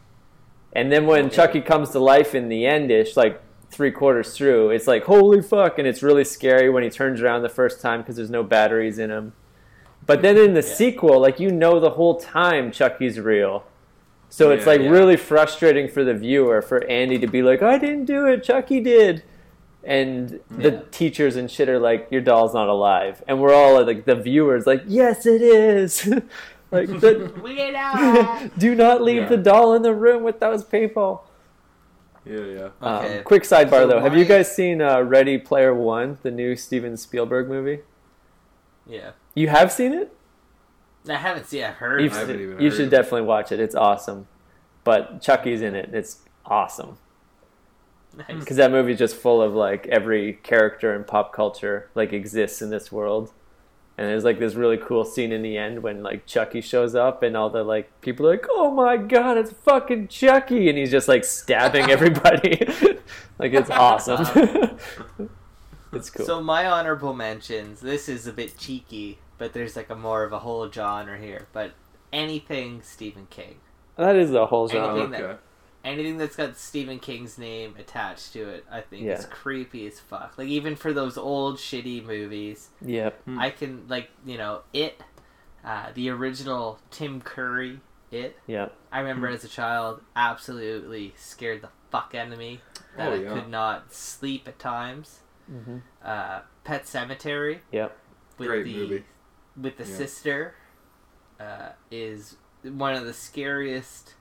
And 0.73 0.91
then 0.93 1.07
when 1.07 1.25
Yeah. 1.25 1.31
Chucky 1.31 1.61
comes 1.61 1.91
to 1.91 2.01
life 2.01 2.35
in 2.35 2.49
the 2.49 2.65
endish, 2.65 3.17
like 3.17 3.41
three 3.77 3.91
quarters 3.91 4.35
through, 4.37 4.71
it's 4.71 4.87
like 4.87 5.05
holy 5.05 5.43
fuck, 5.43 5.79
and 5.79 5.87
it's 5.87 6.03
really 6.03 6.25
scary 6.25 6.71
when 6.71 6.83
he 6.83 6.91
turns 6.91 7.21
around 7.21 7.43
the 7.43 7.49
first 7.49 7.81
time 7.81 8.01
because 8.01 8.17
there's 8.17 8.31
no 8.31 8.43
batteries 8.43 8.99
in 8.99 9.11
him. 9.11 9.33
But 10.07 10.23
then 10.23 10.37
in 10.39 10.55
the 10.55 10.63
Yeah. 10.63 10.75
sequel, 10.75 11.21
like 11.21 11.39
you 11.39 11.51
know 11.51 11.79
the 11.79 11.91
whole 11.91 12.17
time 12.19 12.71
Chucky's 12.73 13.21
real. 13.21 13.65
So 14.29 14.51
it's 14.51 14.67
like 14.67 14.81
yeah. 14.81 14.89
really 14.91 15.17
frustrating 15.17 15.89
for 15.89 16.03
the 16.05 16.15
viewer 16.15 16.61
for 16.63 16.85
Andy 16.87 17.19
to 17.19 17.27
be 17.27 17.43
like, 17.43 17.63
I 17.63 17.79
didn't 17.79 18.07
do 18.07 18.27
it, 18.27 18.43
Chucky 18.43 18.81
did. 18.81 19.23
And 19.85 20.41
the 20.51 20.85
teachers 20.91 21.37
and 21.37 21.49
shit 21.51 21.69
are 21.69 21.79
like, 21.79 22.09
Your 22.11 22.21
doll's 22.21 22.55
not 22.55 22.69
alive. 22.69 23.23
And 23.29 23.41
we're 23.41 23.55
all 23.55 23.85
like 23.85 24.05
the 24.05 24.17
viewers 24.17 24.67
like, 24.67 24.83
Yes 24.87 25.27
it 25.27 25.43
is. 25.43 26.07
like 26.73 26.89
the, 27.01 27.33
we 27.43 27.71
know. 27.71 28.51
do 28.59 28.75
not 28.75 29.03
leave 29.03 29.23
Yeah. 29.23 29.29
the 29.29 29.37
doll 29.37 29.75
in 29.75 29.83
the 29.83 29.95
room 29.95 30.23
with 30.25 30.41
those 30.41 30.65
people. 30.65 31.26
Yeah, 32.27 32.41
yeah. 32.41 32.69
Okay. 32.83 33.19
Um, 33.19 33.25
quick 33.25 33.45
sidebar 33.45 33.83
So 33.83 33.87
though, 33.87 34.01
have 34.01 34.17
you 34.17 34.25
guys 34.25 34.55
seen 34.55 34.83
uh, 34.83 35.01
Ready 35.03 35.39
Player 35.39 35.73
One, 35.75 36.19
the 36.23 36.31
new 36.31 36.57
Steven 36.57 36.97
Spielberg 36.97 37.49
movie? 37.49 37.81
yeah, 38.87 39.13
You 39.35 39.49
have 39.49 39.71
seen 39.73 39.93
it? 39.93 40.13
I 41.09 41.15
haven't 41.15 41.47
seen. 41.47 41.63
It, 41.63 41.69
I've 41.69 41.75
heard. 41.77 42.03
You've 42.03 42.13
I 42.15 42.19
haven't 42.19 42.37
se- 42.39 42.43
even 42.43 42.61
you 42.61 42.71
heard 42.71 42.77
should 42.77 42.91
definitely 42.91 43.23
watch 43.23 43.53
it. 43.53 43.61
It's 43.61 43.75
awesome. 43.77 44.27
But 44.83 45.23
Chucky's 45.23 45.63
in 45.63 45.75
it. 45.77 45.91
It's 45.95 46.19
awesome 46.45 46.99
Nice. 48.17 48.27
because 48.39 48.57
that 48.57 48.71
movie's 48.71 48.99
just 48.99 49.17
full 49.17 49.41
of 49.43 49.55
like 49.55 49.87
every 49.89 50.35
character 50.35 50.95
in 50.95 51.05
pop 51.05 51.33
culture 51.33 51.91
like 51.95 52.13
exists 52.13 52.61
in 52.63 52.71
this 52.71 52.91
world. 52.91 53.33
And 53.99 54.07
there's 54.07 54.25
like 54.25 54.39
this 54.39 54.55
really 54.55 54.77
cool 54.77 55.05
scene 55.05 55.33
in 55.33 55.41
the 55.41 55.57
end 55.57 55.83
when 55.83 56.03
like 56.03 56.27
Chucky 56.27 56.61
shows 56.61 56.95
up 56.95 57.23
and 57.23 57.35
all 57.35 57.49
the 57.49 57.63
like 57.65 58.01
people 58.03 58.27
are 58.27 58.33
like, 58.33 58.47
"Oh 58.51 58.71
my 58.71 58.99
god, 58.99 59.39
it's 59.39 59.53
fucking 59.53 60.09
Chucky!" 60.09 60.69
and 60.69 60.77
he's 60.77 60.91
just 60.91 61.09
like 61.09 61.25
stabbing 61.25 61.91
everybody. 61.91 62.59
like 63.39 63.55
it's 63.55 63.71
awesome. 63.71 64.79
it's 65.93 66.11
cool. 66.11 66.27
So 66.27 66.43
my 66.43 66.67
honorable 66.67 67.15
mentions. 67.15 67.81
This 67.81 68.09
is 68.09 68.27
a 68.27 68.33
bit 68.33 68.59
cheeky, 68.59 69.19
but 69.39 69.55
there's 69.55 69.77
like 69.77 69.89
a 69.89 69.95
more 69.97 70.25
of 70.25 70.33
a 70.33 70.41
whole 70.41 70.71
genre 70.71 71.19
here. 71.19 71.49
But 71.55 71.73
anything 72.13 72.83
Stephen 72.83 73.27
King, 73.31 73.57
that 73.97 74.15
is 74.17 74.31
the 74.31 74.45
whole 74.47 74.69
genre. 74.69 74.91
Anything 74.91 75.11
that- 75.13 75.23
okay. 75.23 75.39
Anything 75.87 76.19
that's 76.19 76.35
got 76.37 76.57
Stephen 76.57 76.99
King's 76.99 77.39
name 77.39 77.75
attached 77.79 78.33
to 78.33 78.49
it, 78.49 78.65
I 78.71 78.81
think 78.81 79.05
Yeah. 79.05 79.15
is 79.19 79.27
creepy 79.27 79.87
as 79.87 80.01
fuck. 80.01 80.35
Like 80.37 80.49
even 80.49 80.75
for 80.77 80.93
those 80.93 81.17
old 81.17 81.57
shitty 81.59 82.05
movies, 82.05 82.71
Yep. 82.83 83.23
Hmm. 83.25 83.39
I 83.39 83.51
can 83.51 83.87
like 83.89 84.11
you 84.25 84.37
know 84.37 84.63
it, 84.73 85.01
uh, 85.65 85.93
the 85.95 86.11
original 86.11 86.81
Tim 86.91 87.21
Curry 87.21 87.81
it. 88.11 88.37
Yep. 88.47 88.75
I 88.93 88.99
remember 89.01 89.29
as 89.29 89.45
a 89.45 89.49
child, 89.49 90.01
absolutely 90.15 91.15
scared 91.17 91.63
the 91.63 91.69
fuck 91.91 92.15
out 92.15 92.33
of 92.33 92.39
me. 92.39 92.61
That 92.97 93.09
Oh, 93.09 93.13
I 93.13 93.17
yeah. 93.17 93.33
could 93.35 93.49
not 93.49 93.93
sleep 93.93 94.49
at 94.49 94.59
times. 94.59 95.21
hmm 95.47 95.79
Uh, 96.05 96.41
Pet 96.65 96.85
Sematary. 96.85 97.61
Yep. 97.73 97.97
With 98.39 98.49
Great 98.49 98.65
the 98.65 98.75
movie. 98.77 99.05
with 99.57 99.77
the 99.77 99.85
Yeah. 99.85 99.97
sister, 99.97 100.55
uh, 101.41 101.71
is 101.91 102.37
one 102.63 102.95
of 102.95 103.05
the 103.05 103.13
scariest, 103.13 104.15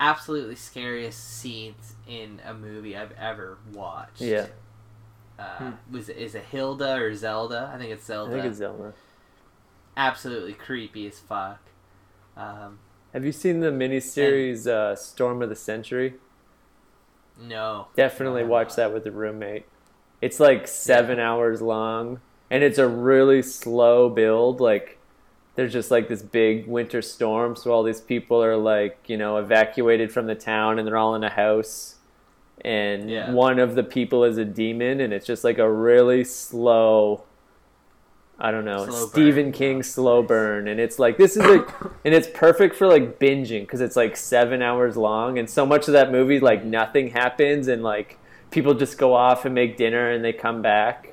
absolutely 0.00 0.56
scariest 0.56 1.22
scenes 1.40 1.94
in 2.08 2.40
a 2.44 2.54
movie 2.54 2.96
I've 2.96 3.12
ever 3.12 3.58
watched. 3.72 4.20
Yeah. 4.20 4.48
uh, 5.38 5.72
was 5.90 6.08
is 6.08 6.34
it 6.34 6.44
Hilda 6.46 6.94
or 6.96 7.14
Zelda? 7.14 7.70
I 7.74 7.78
think 7.78 7.90
it's 7.92 8.04
Zelda. 8.04 8.30
I 8.30 8.34
think 8.34 8.46
it's 8.46 8.58
Zelda. 8.58 8.94
Absolutely 9.96 10.54
creepy 10.54 11.06
as 11.06 11.18
fuck. 11.20 11.60
Um, 12.36 12.80
Have 13.12 13.24
you 13.24 13.32
seen 13.32 13.60
the 13.60 13.70
miniseries 13.70 14.66
uh, 14.66 14.96
Storm 14.96 15.42
of 15.42 15.48
the 15.48 15.56
Century? 15.56 16.14
no, 17.38 17.88
Definitely 17.96 18.42
No, 18.42 18.48
watch 18.48 18.68
not. 18.70 18.76
that 18.76 18.92
with 18.92 19.06
a 19.06 19.10
roommate. 19.12 19.66
It's 20.20 20.40
like 20.40 20.68
seven 20.68 21.18
hours 21.18 21.62
long, 21.62 22.20
and 22.50 22.62
it's 22.62 22.78
a 22.78 22.86
really 22.88 23.42
slow 23.42 24.08
build. 24.10 24.60
Like, 24.60 24.99
there's 25.56 25.72
just 25.72 25.90
like 25.90 26.08
this 26.08 26.22
big 26.22 26.66
winter 26.66 27.02
storm, 27.02 27.56
so 27.56 27.72
all 27.72 27.82
these 27.82 28.00
people 28.00 28.42
are 28.42 28.56
like, 28.56 28.98
you 29.08 29.16
know, 29.16 29.36
evacuated 29.36 30.12
from 30.12 30.26
the 30.26 30.34
town, 30.34 30.78
and 30.78 30.86
they're 30.86 30.96
all 30.96 31.14
in 31.14 31.24
a 31.24 31.30
house. 31.30 31.96
And 32.62 33.10
Yeah. 33.10 33.32
one 33.32 33.58
of 33.58 33.74
the 33.74 33.82
people 33.82 34.24
is 34.24 34.38
a 34.38 34.44
demon, 34.44 35.00
and 35.00 35.12
it's 35.12 35.26
just 35.26 35.44
like 35.44 35.58
a 35.58 35.70
really 35.70 36.24
slow. 36.24 37.24
I 38.42 38.50
don't 38.50 38.64
know, 38.64 38.86
Slow 38.86 39.06
Stephen 39.08 39.44
burn. 39.46 39.52
King 39.52 39.82
slow 39.82 40.22
burn, 40.22 40.66
and 40.66 40.80
it's 40.80 40.98
like 40.98 41.18
this 41.18 41.36
is 41.36 41.44
like, 41.44 41.68
and 42.06 42.14
it's 42.14 42.28
perfect 42.32 42.74
for 42.74 42.86
like 42.86 43.18
binging 43.18 43.60
because 43.62 43.82
it's 43.82 43.96
like 43.96 44.16
seven 44.16 44.62
hours 44.62 44.96
long, 44.96 45.38
and 45.38 45.48
so 45.50 45.66
much 45.66 45.88
of 45.88 45.92
that 45.92 46.10
movie 46.10 46.40
like 46.40 46.64
nothing 46.64 47.10
happens, 47.10 47.68
and 47.68 47.82
like 47.82 48.16
people 48.50 48.72
just 48.74 48.96
go 48.96 49.12
off 49.14 49.44
and 49.44 49.54
make 49.54 49.76
dinner 49.76 50.10
and 50.10 50.24
they 50.24 50.32
come 50.32 50.62
back. 50.62 51.09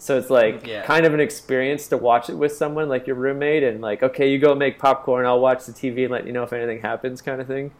So 0.00 0.16
it's 0.16 0.30
like 0.30 0.64
Yeah. 0.66 0.82
kind 0.84 1.04
of 1.06 1.12
an 1.14 1.20
experience 1.20 1.88
to 1.88 1.96
watch 1.96 2.30
it 2.30 2.34
with 2.36 2.52
someone 2.52 2.88
like 2.88 3.06
your 3.06 3.16
roommate, 3.16 3.62
and 3.64 3.80
like 3.80 4.02
okay, 4.02 4.30
you 4.30 4.38
go 4.38 4.54
make 4.54 4.78
popcorn, 4.78 5.26
I'll 5.26 5.40
watch 5.40 5.64
the 5.66 5.72
TV 5.72 6.04
and 6.04 6.12
let 6.12 6.26
you 6.26 6.32
know 6.32 6.44
if 6.44 6.52
anything 6.52 6.80
happens, 6.82 7.20
kind 7.20 7.40
of 7.40 7.46
thing. 7.46 7.72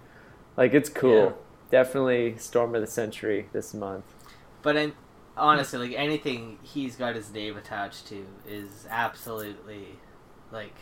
Like 0.57 0.75
it's 0.75 0.89
cool. 0.89 1.25
Yeah. 1.27 1.33
Definitely 1.71 2.37
Storm 2.39 2.75
of 2.75 2.81
the 2.81 2.87
Century 2.87 3.49
this 3.53 3.73
month. 3.75 4.05
but 4.63 4.75
in, 4.77 4.93
honestly, 5.37 5.79
like 5.89 5.97
anything 5.99 6.59
he's 6.63 6.97
got 6.97 7.15
his 7.15 7.31
name 7.33 7.57
attached 7.57 8.09
to 8.09 8.27
is 8.49 8.87
absolutely 8.91 9.99
like. 10.51 10.75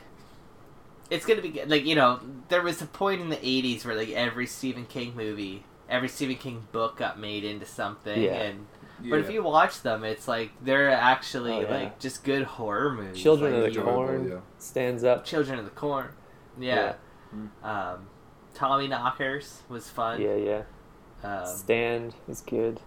It's 1.11 1.24
gonna 1.26 1.43
be 1.43 1.62
like 1.66 1.84
you 1.84 1.95
know 1.95 2.20
there 2.49 2.62
was 2.62 2.80
a 2.82 2.87
point 2.87 3.20
in 3.20 3.28
the 3.28 3.37
'80s 3.37 3.84
where 3.84 3.95
like 3.95 4.11
every 4.11 4.47
Stephen 4.47 4.87
King 4.87 5.14
movie, 5.14 5.64
every 5.89 6.09
Stephen 6.09 6.37
King 6.37 6.66
book 6.72 6.97
got 6.97 7.18
made 7.20 7.45
into 7.45 7.66
something, 7.66 8.22
Yeah. 8.22 8.34
and 8.43 8.66
but 9.09 9.19
if 9.21 9.31
you 9.31 9.43
watch 9.43 9.83
them, 9.83 10.05
it's 10.05 10.27
like 10.29 10.51
they're 10.63 10.91
actually 10.91 11.53
Oh, 11.53 11.61
yeah. 11.61 11.71
like 11.75 11.99
just 11.99 12.25
good 12.25 12.45
horror 12.45 12.93
movies. 12.93 13.23
Children 13.23 13.53
like, 13.55 13.69
of 13.69 13.75
the 13.75 13.81
you- 13.81 13.85
Corn 13.85 14.29
yeah. 14.29 14.37
stands 14.59 15.05
up. 15.05 15.25
Children 15.25 15.59
of 15.59 15.65
the 15.65 15.71
Corn, 15.73 16.09
yeah. 16.59 16.95
Um, 17.63 18.09
Tommyknockers 18.55 19.61
was 19.69 19.89
fun. 19.91 20.21
Yeah, 20.21 20.35
yeah. 20.37 20.63
Um, 21.23 21.47
Stand 21.47 22.15
is 22.29 22.41
good. 22.41 22.81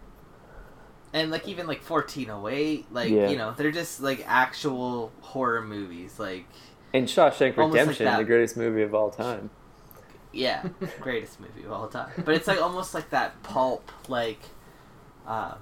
and 1.13 1.31
like 1.31 1.47
even 1.47 1.65
like 1.67 1.81
1408 1.81 2.85
like 2.93 3.09
Yeah. 3.09 3.29
you 3.29 3.35
know 3.37 3.53
they're 3.57 3.71
just 3.71 3.99
like 4.01 4.23
actual 4.27 5.11
horror 5.21 5.61
movies 5.63 6.19
like 6.19 6.45
And 6.93 7.07
Shawshank 7.07 7.57
Almost 7.57 7.75
like 7.75 7.87
Redemption, 7.89 8.17
the 8.17 8.23
greatest 8.23 8.55
movie 8.55 8.83
of 8.83 8.93
all 8.93 9.09
time. 9.09 9.49
yeah 10.31 10.67
greatest 11.01 11.39
movie 11.39 11.63
of 11.63 11.71
all 11.71 11.87
time 11.87 12.11
but 12.23 12.35
it's 12.35 12.47
like 12.47 12.61
almost 12.61 12.93
like 12.93 13.09
that 13.09 13.41
pulp 13.41 13.91
like 14.07 14.39
um 15.25 15.55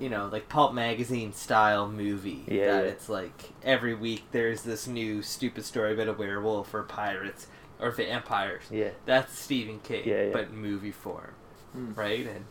you 0.00 0.08
know 0.08 0.28
like 0.32 0.48
pulp 0.48 0.72
magazine 0.74 1.32
style 1.32 1.88
movie 1.88 2.44
Yeah, 2.48 2.66
that 2.72 2.84
yeah. 2.84 2.90
it's 2.90 3.08
like 3.08 3.52
every 3.62 3.94
week 3.94 4.24
there's 4.32 4.62
this 4.62 4.86
new 4.86 5.22
stupid 5.22 5.64
story 5.64 5.92
about 5.94 6.08
a 6.08 6.12
werewolf 6.12 6.74
or 6.74 6.82
pirates 6.82 7.46
or 7.80 7.90
vampires 7.90 8.64
Yeah. 8.70 8.90
that's 9.06 9.38
stephen 9.38 9.80
king 9.80 10.02
Yeah, 10.06 10.24
yeah. 10.24 10.32
but 10.32 10.52
movie 10.52 10.90
form 10.92 11.34
Hmm. 11.72 11.92
right 11.94 12.26
and 12.26 12.44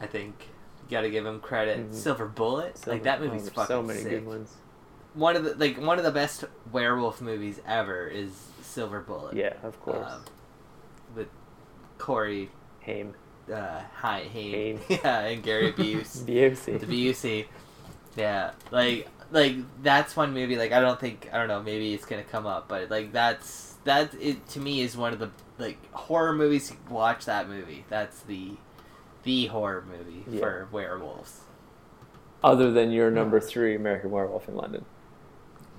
i 0.00 0.06
think 0.06 0.34
you 0.82 0.90
gotta 0.90 1.10
give 1.10 1.24
him 1.26 1.40
credit 1.40 1.78
Mhm. 1.90 1.94
silver 1.94 2.26
bullet 2.26 2.78
So 2.78 2.92
like 2.92 3.02
that 3.04 3.20
many- 3.20 3.32
movie's 3.32 3.48
oh, 3.48 3.52
fucking 3.52 3.66
so 3.68 3.82
many 3.82 4.00
sick. 4.00 4.10
good 4.10 4.26
ones. 4.26 4.54
one 5.14 5.36
of 5.36 5.44
the 5.44 5.54
like 5.56 5.78
one 5.80 5.98
of 5.98 6.04
the 6.04 6.10
best 6.12 6.44
werewolf 6.70 7.20
movies 7.20 7.60
ever 7.66 8.06
is 8.06 8.30
Silver 8.62 9.00
Bullet. 9.00 9.34
Yeah, 9.34 9.54
of 9.64 9.80
course. 9.80 10.06
Um, 10.08 10.20
with 11.16 11.28
Corey 11.96 12.50
Haim. 12.80 13.14
Uh, 13.52 13.80
Hi 13.96 14.20
Haim. 14.32 14.78
Haim. 14.78 14.80
yeah, 15.04 15.20
and 15.20 15.42
Gary 15.42 15.72
Busey. 15.72 16.24
the 16.26 16.32
Busey. 16.42 16.80
Busey. 16.86 17.46
Yeah, 18.16 18.52
like 18.70 19.08
like 19.30 19.56
that's 19.82 20.16
one 20.16 20.32
movie. 20.34 20.56
Like 20.56 20.72
I 20.72 20.80
don't 20.80 20.98
think 20.98 21.28
I 21.32 21.38
don't 21.38 21.48
know. 21.48 21.62
Maybe 21.62 21.94
it's 21.94 22.04
gonna 22.06 22.24
come 22.24 22.46
up, 22.46 22.68
but 22.68 22.90
like 22.90 23.12
that's 23.12 23.74
that 23.84 24.12
it 24.20 24.46
to 24.50 24.60
me 24.60 24.80
is 24.80 24.96
one 24.96 25.12
of 25.12 25.18
the 25.18 25.30
like 25.58 25.78
horror 25.92 26.32
movies. 26.32 26.72
Watch 26.90 27.24
that 27.26 27.48
movie. 27.48 27.84
That's 27.88 28.20
the 28.20 28.52
the 29.24 29.46
horror 29.46 29.84
movie 29.88 30.24
Yeah. 30.30 30.40
for 30.40 30.68
werewolves. 30.72 31.40
Other 32.42 32.70
than 32.70 32.92
your 32.92 33.10
number 33.10 33.40
three, 33.40 33.74
American 33.74 34.10
Werewolf 34.12 34.48
in 34.48 34.54
London. 34.56 34.84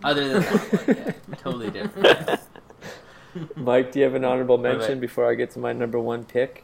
Other 0.03 0.28
than 0.28 0.41
that 0.41 0.88
one, 0.88 0.97
yeah, 0.97 1.36
totally 1.38 1.70
different. 1.72 2.05
yeah. 2.28 2.38
Mike, 3.55 3.91
do 3.91 3.99
you 3.99 4.05
have 4.05 4.15
an 4.15 4.26
honorable 4.26 4.57
Wait, 4.57 4.63
wait. 4.72 4.78
mention 4.80 4.99
before 4.99 5.30
I 5.30 5.36
get 5.36 5.51
to 5.51 5.59
my 5.59 5.72
number 5.74 5.99
one 5.99 6.26
pick? 6.26 6.63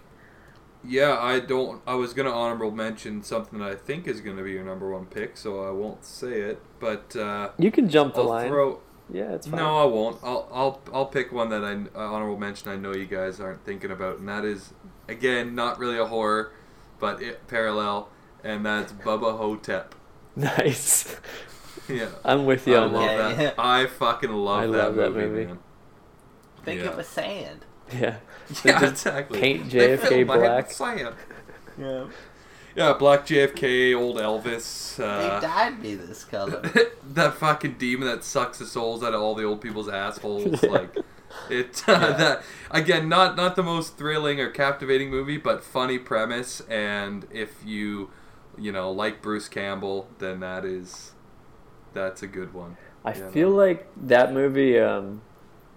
Yeah, 0.87 1.17
I 1.19 1.39
don't. 1.39 1.81
I 1.87 1.95
was 1.95 2.13
gonna 2.13 2.31
honorable 2.31 2.71
mention 2.71 3.23
something 3.23 3.59
that 3.59 3.69
I 3.71 3.75
think 3.75 4.07
is 4.07 4.21
gonna 4.21 4.43
be 4.43 4.51
your 4.51 4.63
number 4.63 4.89
one 4.91 5.05
pick, 5.05 5.37
so 5.37 5.63
I 5.65 5.71
won't 5.71 6.05
say 6.05 6.41
it. 6.41 6.61
But 6.79 7.15
uh, 7.15 7.49
You 7.57 7.71
can 7.71 7.89
jump 7.89 8.13
the 8.15 8.21
I'll 8.21 8.29
line. 8.29 8.47
throw. 8.49 8.79
Yeah, 9.11 9.33
it's 9.33 9.47
fine. 9.47 9.59
No, 9.59 9.77
I 9.79 9.85
won't. 9.85 10.17
I'll 10.23 10.47
I'll 10.51 10.81
I'll 10.93 11.05
pick 11.05 11.31
one 11.31 11.49
that 11.49 11.63
I 11.63 11.73
uh, 11.97 12.11
honorable 12.11 12.37
mention. 12.37 12.71
I 12.71 12.75
know 12.75 12.93
you 12.93 13.05
guys 13.05 13.39
aren't 13.39 13.63
thinking 13.65 13.91
about, 13.91 14.19
and 14.19 14.27
that 14.29 14.43
is 14.45 14.73
again 15.07 15.55
not 15.55 15.77
really 15.79 15.97
a 15.97 16.05
horror, 16.05 16.51
but 16.99 17.21
it, 17.21 17.47
parallel, 17.47 18.09
and 18.43 18.65
that's 18.65 18.91
Bubba 18.93 19.37
Ho-Tep. 19.37 19.95
Nice. 20.37 21.15
Yeah, 21.87 22.09
I'm 22.25 22.45
with 22.45 22.67
you 22.67 22.75
I 22.75 22.79
on 22.79 22.93
love 22.93 23.03
that. 23.07 23.29
Yeah, 23.29 23.35
that. 23.35 23.41
yeah. 23.41 23.53
I 23.57 23.85
fucking 23.85 24.31
love, 24.31 24.63
I 24.63 24.67
that, 24.67 24.71
love 24.71 24.95
that 24.95 25.11
movie, 25.13 25.27
movie. 25.29 25.45
man. 25.45 25.59
Think 26.63 26.81
Yeah. 26.81 26.89
it 26.91 26.97
was 26.97 27.07
sand. 27.07 27.63
Yeah. 27.93 28.17
They 28.63 28.71
Yeah, 28.71 28.79
just 28.79 28.97
exactly. 29.05 29.39
paint 29.39 29.69
They 29.77 29.97
JFK 29.97 30.25
my 30.25 30.37
head 30.39 30.55
black. 30.55 30.55
with 30.55 30.71
sand. 30.71 31.15
Yeah. 31.77 32.07
Yeah, 32.75 32.93
black 32.93 33.25
JFK, 33.25 33.95
old 33.95 34.17
Elvis. 34.17 35.01
they 35.15 35.29
Uh, 35.29 35.39
dyed 35.39 35.79
me 35.79 35.95
this 35.95 36.23
color. 36.25 36.71
that 37.03 37.35
fucking 37.35 37.75
demon 37.77 38.07
that 38.07 38.23
sucks 38.23 38.59
the 38.59 38.65
souls 38.65 39.03
out 39.03 39.13
of 39.13 39.21
all 39.21 39.35
the 39.35 39.43
old 39.43 39.61
people's 39.61 39.87
assholes. 39.89 40.63
Yeah. 40.63 40.69
Like 40.69 40.95
it. 41.49 41.83
Yeah. 41.87 42.17
that 42.17 42.43
again, 42.71 43.07
not 43.09 43.35
not 43.37 43.55
the 43.55 43.63
most 43.63 43.97
thrilling 43.97 44.39
or 44.41 44.49
captivating 44.49 45.09
movie, 45.09 45.37
but 45.37 45.63
funny 45.63 45.99
premise. 45.99 46.61
And 46.61 47.27
if 47.31 47.63
you, 47.63 48.11
you 48.57 48.71
know, 48.71 48.91
like 48.91 49.21
Bruce 49.21 49.47
Campbell, 49.49 50.09
then 50.19 50.39
that 50.41 50.65
is, 50.65 51.13
that's 51.93 52.23
a 52.23 52.27
good 52.27 52.53
one. 52.53 52.77
I 53.03 53.13
Yeah, 53.13 53.31
feel 53.31 53.51
no. 53.51 53.55
like 53.55 53.87
that 53.95 54.33
movie 54.33 54.79
um, 54.79 55.21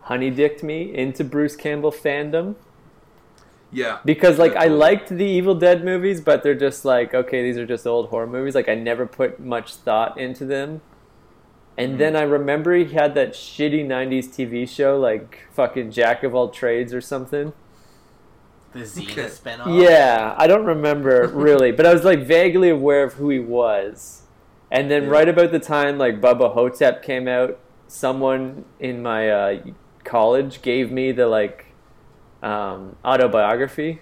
honey 0.09 0.31
dicked 0.31 0.63
me 0.63 0.95
into 0.95 1.23
Bruce 1.25 1.55
Campbell 1.57 1.93
fandom 1.93 2.57
Yeah. 3.71 3.99
because 4.05 4.39
like 4.39 4.53
Yeah, 4.55 4.63
I 4.63 4.67
liked 4.69 5.09
the 5.11 5.25
Evil 5.25 5.55
Dead 5.55 5.85
movies, 5.85 6.21
but 6.21 6.43
they're 6.43 6.55
just 6.55 6.85
like 6.85 7.15
okay, 7.15 7.43
these 7.43 7.59
are 7.59 7.67
just 7.67 7.87
old 7.87 8.09
horror 8.09 8.27
movies. 8.27 8.55
Like 8.55 8.69
I 8.69 8.75
never 8.75 9.07
put 9.07 9.39
much 9.41 9.75
thought 9.75 10.19
into 10.19 10.45
them. 10.45 10.81
And 11.77 11.95
Mhm. 11.95 11.99
then 11.99 12.17
I 12.17 12.23
remember 12.23 12.75
he 12.75 12.87
had 12.95 13.15
that 13.15 13.33
shitty 13.35 13.87
'90s 13.87 14.29
TV 14.35 14.67
show, 14.67 14.99
like 14.99 15.41
fucking 15.53 15.91
Jack 15.93 16.23
of 16.25 16.35
all 16.35 16.49
trades 16.49 16.93
or 16.95 17.01
something. 17.01 17.53
The 18.73 18.81
Xena 18.81 19.13
Okay. 19.13 19.23
spinoff. 19.27 19.83
Yeah, 19.83 20.35
I 20.37 20.47
don't 20.47 20.65
remember 20.65 21.29
really, 21.35 21.71
but 21.73 21.87
I 21.87 21.93
was 21.95 22.05
like 22.05 22.21
vaguely 22.21 22.71
aware 22.71 23.05
of 23.05 23.15
who 23.15 23.29
he 23.31 23.39
was. 23.39 24.23
And 24.71 24.91
then 24.91 25.05
Yeah. 25.05 25.11
right 25.11 25.29
about 25.29 25.53
the 25.53 25.59
time 25.61 25.99
like 25.99 26.21
Bubba 26.21 26.53
Ho-Tep 26.53 27.03
came 27.03 27.29
out, 27.29 27.59
someone 27.87 28.65
in 28.79 29.01
my 29.03 29.31
uh, 29.31 29.61
college 30.09 30.63
gave 30.63 30.91
me 30.91 31.13
the 31.13 31.27
like 31.27 31.67
um, 32.43 32.97
autobiography. 33.05 34.01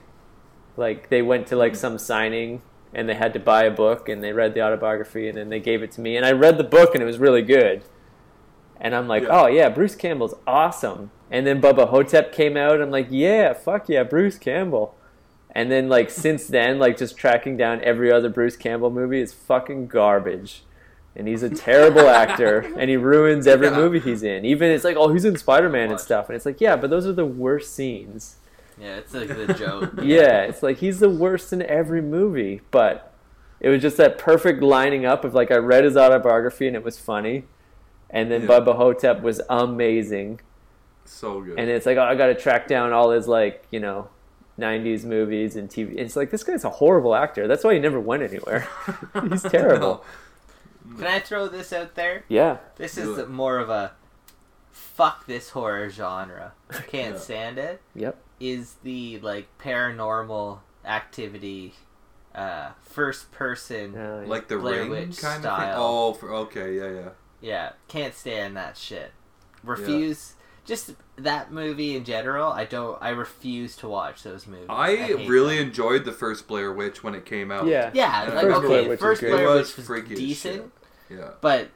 Like 0.76 1.08
they 1.08 1.22
went 1.22 1.46
to 1.48 1.56
like 1.56 1.72
Hmm. 1.72 1.78
some 1.78 1.98
signing 1.98 2.62
and 2.94 3.08
they 3.08 3.14
had 3.14 3.32
to 3.34 3.40
buy 3.40 3.64
a 3.64 3.70
book 3.70 4.08
and 4.08 4.22
they 4.22 4.32
read 4.32 4.54
the 4.54 4.62
autobiography 4.62 5.28
and 5.28 5.36
then 5.36 5.48
they 5.48 5.60
gave 5.60 5.82
it 5.82 5.90
to 5.92 6.00
me 6.00 6.16
and 6.16 6.24
I 6.24 6.32
read 6.32 6.56
the 6.58 6.64
book 6.64 6.94
and 6.94 7.02
it 7.02 7.06
was 7.06 7.18
really 7.18 7.42
good. 7.42 7.82
And 8.80 8.94
I'm 8.94 9.08
like, 9.08 9.24
Yeah. 9.24 9.28
oh 9.42 9.46
yeah, 9.48 9.68
Bruce 9.68 9.94
Campbell's 9.96 10.34
awesome. 10.46 11.10
And 11.30 11.46
then 11.46 11.60
Bubba 11.60 11.88
Ho-Tep 11.88 12.32
came 12.32 12.56
out. 12.56 12.80
I'm 12.80 12.90
like, 12.90 13.08
yeah, 13.10 13.52
fuck 13.52 13.88
yeah, 13.88 14.04
Bruce 14.04 14.38
Campbell. 14.38 14.94
And 15.50 15.70
then 15.72 15.88
like 15.88 16.10
since 16.10 16.46
then, 16.46 16.78
like 16.78 16.96
just 16.98 17.16
tracking 17.16 17.56
down 17.56 17.82
every 17.82 18.12
other 18.12 18.28
Bruce 18.28 18.56
Campbell 18.56 18.90
movie 18.90 19.20
is 19.20 19.32
fucking 19.32 19.86
garbage. 19.88 20.62
And 21.16 21.26
he's 21.26 21.42
a 21.42 21.48
terrible 21.48 22.08
actor, 22.08 22.58
and 22.78 22.90
he 22.90 22.96
ruins 22.96 23.46
every 23.46 23.68
Yeah. 23.68 23.76
movie 23.76 24.00
he's 24.00 24.22
in. 24.22 24.44
Even 24.44 24.70
it's 24.70 24.84
like, 24.84 24.96
oh, 24.96 25.10
he's 25.12 25.24
in 25.24 25.36
Spider 25.36 25.70
Man 25.70 25.90
and 25.90 25.98
stuff, 25.98 26.28
and 26.28 26.36
it's 26.36 26.44
like, 26.44 26.60
yeah, 26.60 26.76
but 26.76 26.90
those 26.90 27.06
are 27.06 27.12
the 27.12 27.24
worst 27.26 27.74
scenes. 27.74 28.36
Yeah, 28.78 28.96
it's 28.96 29.14
like 29.14 29.28
the 29.28 29.54
joke. 29.54 29.94
Yeah, 30.02 30.42
it's 30.42 30.62
like 30.62 30.76
he's 30.78 31.00
the 31.00 31.08
worst 31.08 31.52
in 31.54 31.62
every 31.62 32.02
movie. 32.02 32.60
But 32.70 33.14
it 33.60 33.70
was 33.70 33.80
just 33.80 33.96
that 33.96 34.18
perfect 34.18 34.62
lining 34.62 35.06
up 35.06 35.24
of 35.24 35.32
like 35.32 35.50
I 35.50 35.56
read 35.56 35.84
his 35.84 35.96
autobiography 35.96 36.66
and 36.66 36.76
it 36.76 36.84
was 36.84 36.98
funny, 36.98 37.44
and 38.10 38.30
then 38.30 38.42
Yeah. 38.42 38.48
Bubba 38.48 38.76
Ho-Tep 38.76 39.22
was 39.22 39.40
amazing, 39.48 40.40
So 41.06 41.40
good. 41.40 41.58
and 41.58 41.70
it's 41.70 41.86
like 41.86 41.96
oh, 41.96 42.02
I 42.02 42.14
got 42.16 42.26
to 42.26 42.34
track 42.34 42.68
down 42.68 42.92
all 42.92 43.10
his 43.12 43.26
like 43.26 43.64
you 43.70 43.80
know 43.80 44.08
'90s 44.58 45.04
movies 45.06 45.56
and 45.56 45.70
TV. 45.70 45.96
It's 45.96 46.14
like 46.16 46.30
this 46.30 46.44
guy's 46.44 46.64
a 46.64 46.70
horrible 46.70 47.14
actor. 47.14 47.48
That's 47.48 47.64
why 47.64 47.72
he 47.72 47.80
never 47.80 47.98
went 47.98 48.22
anywhere. 48.22 48.68
He's 49.30 49.42
terrible. 49.42 50.04
Can 50.96 51.06
I 51.06 51.20
throw 51.20 51.48
this 51.48 51.72
out 51.72 51.94
there? 51.94 52.24
Yeah, 52.28 52.58
This 52.76 52.96
is 52.96 53.18
it. 53.18 53.28
more 53.30 53.58
of 53.58 53.68
a 53.70 53.92
fuck 54.70 55.26
this 55.26 55.50
horror 55.50 55.88
genre. 55.90 56.52
Can't 56.88 57.14
Yeah. 57.16 57.20
stand 57.20 57.58
it. 57.58 57.80
yep. 57.94 58.18
Is 58.38 58.74
the 58.82 59.18
like 59.20 59.48
paranormal 59.58 60.58
activity, 60.84 61.74
uh, 62.34 62.70
first 62.82 63.32
person. 63.32 63.96
Uh, 63.96 64.24
Like 64.26 64.48
the 64.48 64.58
Blair 64.58 64.82
ring 64.82 64.90
Witch 64.90 65.18
kind 65.18 65.44
of 65.44 65.50
thing. 65.58 65.68
style. 65.68 65.74
Oh, 65.82 66.12
for, 66.12 66.32
okay, 66.32 66.76
yeah, 66.76 66.90
yeah. 67.00 67.08
Yeah, 67.40 67.72
can't 67.88 68.14
stand 68.14 68.56
that 68.56 68.76
shit. 68.76 69.12
Refuse. 69.62 70.34
Just 70.66 70.94
that 71.16 71.52
movie 71.52 71.96
in 71.96 72.04
general. 72.04 72.50
I 72.52 72.64
don't. 72.64 73.00
I 73.00 73.10
refuse 73.10 73.76
to 73.76 73.88
watch 73.88 74.22
those 74.22 74.46
movies. 74.46 74.66
I, 74.68 74.96
hate 74.96 75.28
really 75.28 75.56
them. 75.58 75.68
enjoyed 75.68 76.04
the 76.04 76.12
first 76.12 76.46
Blair 76.48 76.72
Witch 76.72 77.02
when 77.04 77.14
it 77.14 77.24
came 77.24 77.50
out. 77.50 77.66
yeah. 77.66 77.90
Yeah, 77.94 78.24
Yeah, 78.28 78.32
like 78.34 78.42
first 78.44 78.56
okay, 78.58 78.66
Blair 78.66 78.88
Witch 78.88 79.00
first. 79.00 79.20
Blair 79.22 79.32
Witch 79.36 79.46
was 79.48 79.76
was 79.76 79.86
freaky 79.86 80.12
as 80.14 80.18
decent, 80.18 80.72
Yeah. 81.08 81.30
but 81.40 81.68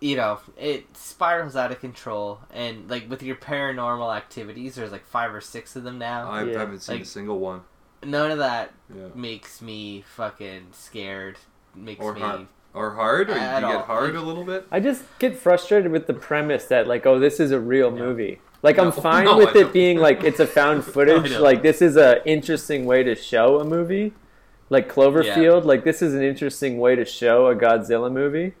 you 0.00 0.14
know 0.14 0.38
it 0.58 0.96
spirals 0.96 1.56
out 1.56 1.72
of 1.72 1.80
control. 1.80 2.40
And 2.52 2.88
like 2.88 3.10
with 3.10 3.22
your 3.22 3.36
paranormal 3.36 4.16
activities, 4.16 4.76
there's 4.76 4.92
like 4.92 5.04
five 5.06 5.34
or 5.34 5.40
six 5.40 5.74
of 5.76 5.82
them 5.82 5.98
now. 5.98 6.30
I 6.30 6.44
Yeah. 6.44 6.58
haven't 6.58 6.80
seen 6.80 6.96
Like- 6.96 7.02
a 7.02 7.06
single 7.08 7.38
one. 7.40 7.62
None 8.04 8.30
of 8.30 8.38
that 8.38 8.72
Yeah. 8.94 9.08
makes 9.14 9.60
me 9.60 10.04
fucking 10.06 10.68
scared. 10.72 11.38
Makes 11.74 12.04
Or 12.04 12.14
me. 12.14 12.46
Hard. 12.76 12.92
Or 12.92 12.94
hard? 12.94 13.30
Or 13.30 13.34
you 13.34 13.38
At 13.38 13.60
get 13.60 13.80
hard 13.86 14.14
Like- 14.14 14.22
a 14.22 14.26
little 14.26 14.44
bit? 14.44 14.66
I 14.70 14.80
just 14.80 15.02
get 15.18 15.36
frustrated 15.36 15.90
with 15.92 16.06
the 16.06 16.14
premise 16.14 16.64
that 16.66 16.86
like, 16.86 17.06
oh, 17.06 17.18
this 17.18 17.40
is 17.40 17.50
a 17.50 17.60
real 17.60 17.90
No. 17.90 18.04
movie. 18.06 18.40
Like 18.62 18.78
I'm 18.78 18.86
No. 18.86 18.90
fine 19.08 19.24
No, 19.24 19.32
I 19.34 19.36
with 19.38 19.56
it 19.56 19.60
don't. 19.64 19.72
being 19.72 19.98
like 19.98 20.24
it's 20.24 20.40
a 20.40 20.46
found 20.46 20.84
footage. 20.94 21.32
Oh, 21.32 21.36
know. 21.38 21.42
like 21.42 21.62
this 21.62 21.80
is 21.82 21.96
a 21.96 22.26
interesting 22.28 22.84
way 22.86 23.02
to 23.02 23.14
show 23.14 23.60
a 23.60 23.64
movie. 23.64 24.12
Like 24.68 24.92
Cloverfield, 24.92 25.64
like 25.64 25.84
this 25.84 26.02
is 26.02 26.12
an 26.14 26.22
interesting 26.22 26.78
way 26.78 26.96
to 26.96 27.04
show 27.04 27.46
a 27.46 27.54
Godzilla 27.54 28.10
movie. 28.12 28.54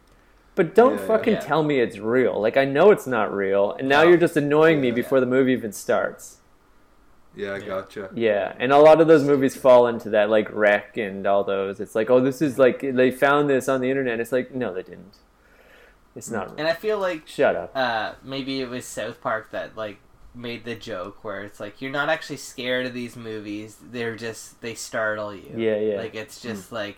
But 0.54 0.74
don't 0.74 0.98
Yeah, 0.98 1.06
fucking 1.06 1.34
yeah. 1.34 1.40
tell 1.40 1.62
me 1.62 1.80
it's 1.80 1.98
real. 1.98 2.40
Like 2.40 2.56
I 2.56 2.64
know 2.64 2.90
it's 2.90 3.06
not 3.06 3.34
real, 3.34 3.72
and 3.78 3.88
now 3.88 4.02
No. 4.02 4.08
you're 4.10 4.16
just 4.18 4.36
annoying 4.36 4.80
me 4.80 4.88
Yeah. 4.88 4.94
before 4.94 5.20
the 5.20 5.26
movie 5.26 5.52
even 5.52 5.72
starts. 5.72 6.35
Yeah, 7.36 7.52
I 7.54 7.60
gotcha. 7.60 8.10
Yeah, 8.14 8.54
and 8.58 8.72
a 8.72 8.78
lot 8.78 9.00
of 9.00 9.06
those 9.08 9.24
movies 9.24 9.54
fall 9.54 9.86
into 9.86 10.10
that, 10.10 10.30
like 10.30 10.48
REC 10.52 10.96
and 10.96 11.26
all 11.26 11.44
those. 11.44 11.80
It's 11.80 11.94
like, 11.94 12.08
oh, 12.10 12.20
this 12.20 12.40
is 12.40 12.58
like 12.58 12.80
they 12.80 13.10
found 13.10 13.48
this 13.50 13.68
on 13.68 13.80
the 13.80 13.90
internet. 13.90 14.18
It's 14.20 14.32
like, 14.32 14.54
no, 14.54 14.72
they 14.72 14.82
didn't. 14.82 15.18
It's 16.14 16.30
not. 16.30 16.54
And 16.58 16.66
I 16.66 16.72
feel 16.72 16.98
like 16.98 17.28
Shut 17.28 17.54
up. 17.54 17.76
uh, 17.76 18.12
maybe 18.24 18.60
it 18.62 18.70
was 18.70 18.86
South 18.86 19.20
Park 19.20 19.50
that 19.50 19.76
like 19.76 19.98
made 20.34 20.64
the 20.64 20.74
joke 20.74 21.22
where 21.24 21.42
it's 21.44 21.60
like 21.60 21.80
you're 21.82 21.90
not 21.90 22.08
actually 22.08 22.38
scared 22.38 22.86
of 22.86 22.94
these 22.94 23.16
movies; 23.16 23.76
they're 23.92 24.16
just 24.16 24.60
they 24.62 24.74
startle 24.74 25.34
you. 25.34 25.52
Yeah, 25.56 25.76
yeah. 25.76 25.96
Like 25.98 26.14
it's 26.14 26.40
just 26.40 26.72
like 26.72 26.96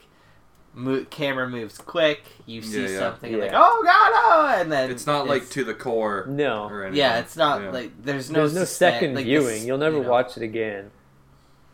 mo- 0.78 1.04
camera 1.10 1.48
moves 1.48 1.76
quick. 1.78 2.22
You 2.46 2.62
see 2.62 2.82
Yeah, 2.84 2.88
yeah. 2.88 2.98
something 2.98 3.32
and 3.32 3.42
like 3.42 3.50
Yeah. 3.52 3.58
oh 3.60 3.82
god, 3.84 4.10
oh, 4.14 4.60
and 4.60 4.70
then 4.72 4.90
It's 4.90 5.06
not 5.06 5.26
like 5.26 5.48
to 5.50 5.64
the 5.64 5.74
core 5.74 6.24
No. 6.28 6.68
or 6.68 6.84
anything. 6.84 6.98
yeah, 6.98 7.18
it's 7.18 7.36
not 7.36 7.60
Yeah. 7.62 7.70
like 7.70 8.02
there's 8.02 8.30
no 8.30 8.40
There's 8.40 8.54
no 8.54 8.62
suspen- 8.62 8.66
second 8.66 9.14
like, 9.14 9.24
viewing. 9.24 9.46
this- 9.46 9.64
You'll 9.64 9.78
never 9.78 9.96
you 9.98 10.02
know, 10.04 10.10
watch 10.10 10.36
it 10.36 10.42
again. 10.42 10.90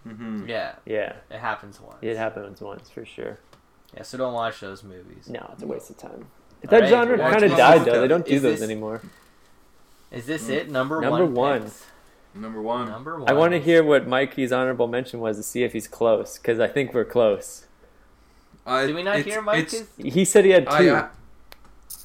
Mhm. 0.06 0.48
Yeah, 0.48 0.72
Yeah, 0.84 1.14
it 1.30 1.38
happens 1.38 1.80
once. 1.80 1.96
it 2.02 2.16
happens 2.16 2.60
once 2.60 2.90
for 2.90 3.04
sure. 3.04 3.38
Yeah, 3.94 4.02
so 4.02 4.18
don't 4.18 4.34
watch 4.34 4.60
those 4.60 4.82
movies. 4.82 5.28
No, 5.28 5.50
it's 5.52 5.62
a 5.62 5.66
waste 5.66 5.90
of 5.90 5.96
time. 5.98 6.26
All 6.64 6.70
that 6.70 6.80
right, 6.80 6.88
genre 6.88 7.16
watch 7.18 7.30
kind 7.32 7.44
of 7.44 7.50
Monster 7.52 7.56
died 7.78 7.84
though. 7.86 8.00
They 8.00 8.08
don't 8.08 8.24
do 8.26 8.32
Is 8.34 8.42
those 8.42 8.60
this- 8.60 8.68
anymore. 8.68 9.00
Is 10.10 10.26
this 10.26 10.48
Mm. 10.48 10.50
it? 10.50 10.70
Number, 10.70 11.00
Number 11.00 11.24
one. 11.24 11.34
one. 11.34 11.62
picks? 11.62 11.86
Number 12.34 12.60
one. 12.60 12.88
Number 12.88 13.18
one. 13.18 13.28
I 13.30 13.32
want 13.32 13.52
to 13.52 13.60
hear 13.60 13.82
what 13.84 14.06
Mikey's 14.06 14.52
honorable 14.52 14.88
mention 14.88 15.20
was 15.20 15.36
to 15.36 15.42
see 15.42 15.62
if 15.62 15.72
he's 15.72 15.86
close 15.88 16.36
because 16.38 16.58
I 16.60 16.66
think 16.68 16.92
we're 16.92 17.04
close. 17.04 17.66
I, 18.66 18.86
Did 18.86 18.94
we 18.94 19.02
not 19.02 19.18
hear 19.20 19.42
Mike? 19.42 19.72
it's- 19.72 19.84
He 19.98 20.24
said 20.24 20.44
he 20.44 20.52
had 20.52 20.66
I, 20.68 20.78
two. 20.82 20.94
I, 20.94 21.08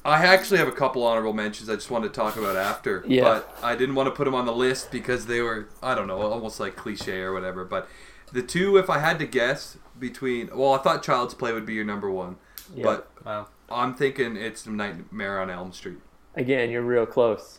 I 0.04 0.26
actually 0.26 0.58
have 0.58 0.68
a 0.68 0.72
couple 0.72 1.02
honorable 1.06 1.32
mentions 1.32 1.68
I 1.68 1.74
just 1.74 1.90
wanted 1.90 2.08
to 2.08 2.14
talk 2.14 2.36
about 2.36 2.56
after. 2.56 3.04
Yeah. 3.06 3.22
But 3.24 3.58
I 3.62 3.76
didn't 3.76 3.94
want 3.94 4.06
to 4.08 4.10
put 4.14 4.24
them 4.24 4.34
on 4.34 4.46
the 4.46 4.52
list 4.52 4.90
because 4.90 5.26
they 5.26 5.40
were, 5.40 5.68
I 5.82 5.94
don't 5.94 6.06
know, 6.06 6.20
almost 6.20 6.58
like 6.60 6.76
cliche 6.76 7.20
or 7.20 7.32
whatever. 7.32 7.64
But 7.64 7.88
the 8.32 8.42
two, 8.42 8.76
if 8.76 8.88
I 8.90 8.98
had 8.98 9.18
to 9.18 9.26
guess 9.26 9.76
between, 9.98 10.48
well, 10.54 10.72
I 10.74 10.78
thought 10.78 11.02
Child's 11.02 11.34
Play 11.34 11.52
would 11.52 11.66
be 11.66 11.74
your 11.74 11.84
number 11.84 12.10
one. 12.10 12.36
Yeah. 12.74 12.84
But 12.84 13.10
Wow. 13.24 13.48
I'm 13.70 13.94
thinking 13.94 14.36
it's 14.36 14.66
Nightmare 14.66 15.40
on 15.40 15.50
Elm 15.50 15.72
Street. 15.72 15.98
Again, 16.34 16.70
you're 16.70 16.82
real 16.82 17.06
close. 17.06 17.58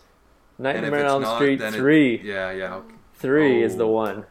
Nightmare 0.58 0.96
on 1.02 1.06
Elm 1.06 1.22
not, 1.24 1.36
Street 1.38 1.58
then 1.60 1.74
it- 1.74 1.78
three. 1.78 2.22
yeah, 2.24 2.52
yeah. 2.52 2.76
okay. 2.76 2.96
Three 3.16 3.62
is 3.62 3.78
the 3.78 3.86
Oh. 3.86 3.90
one. 3.92 4.26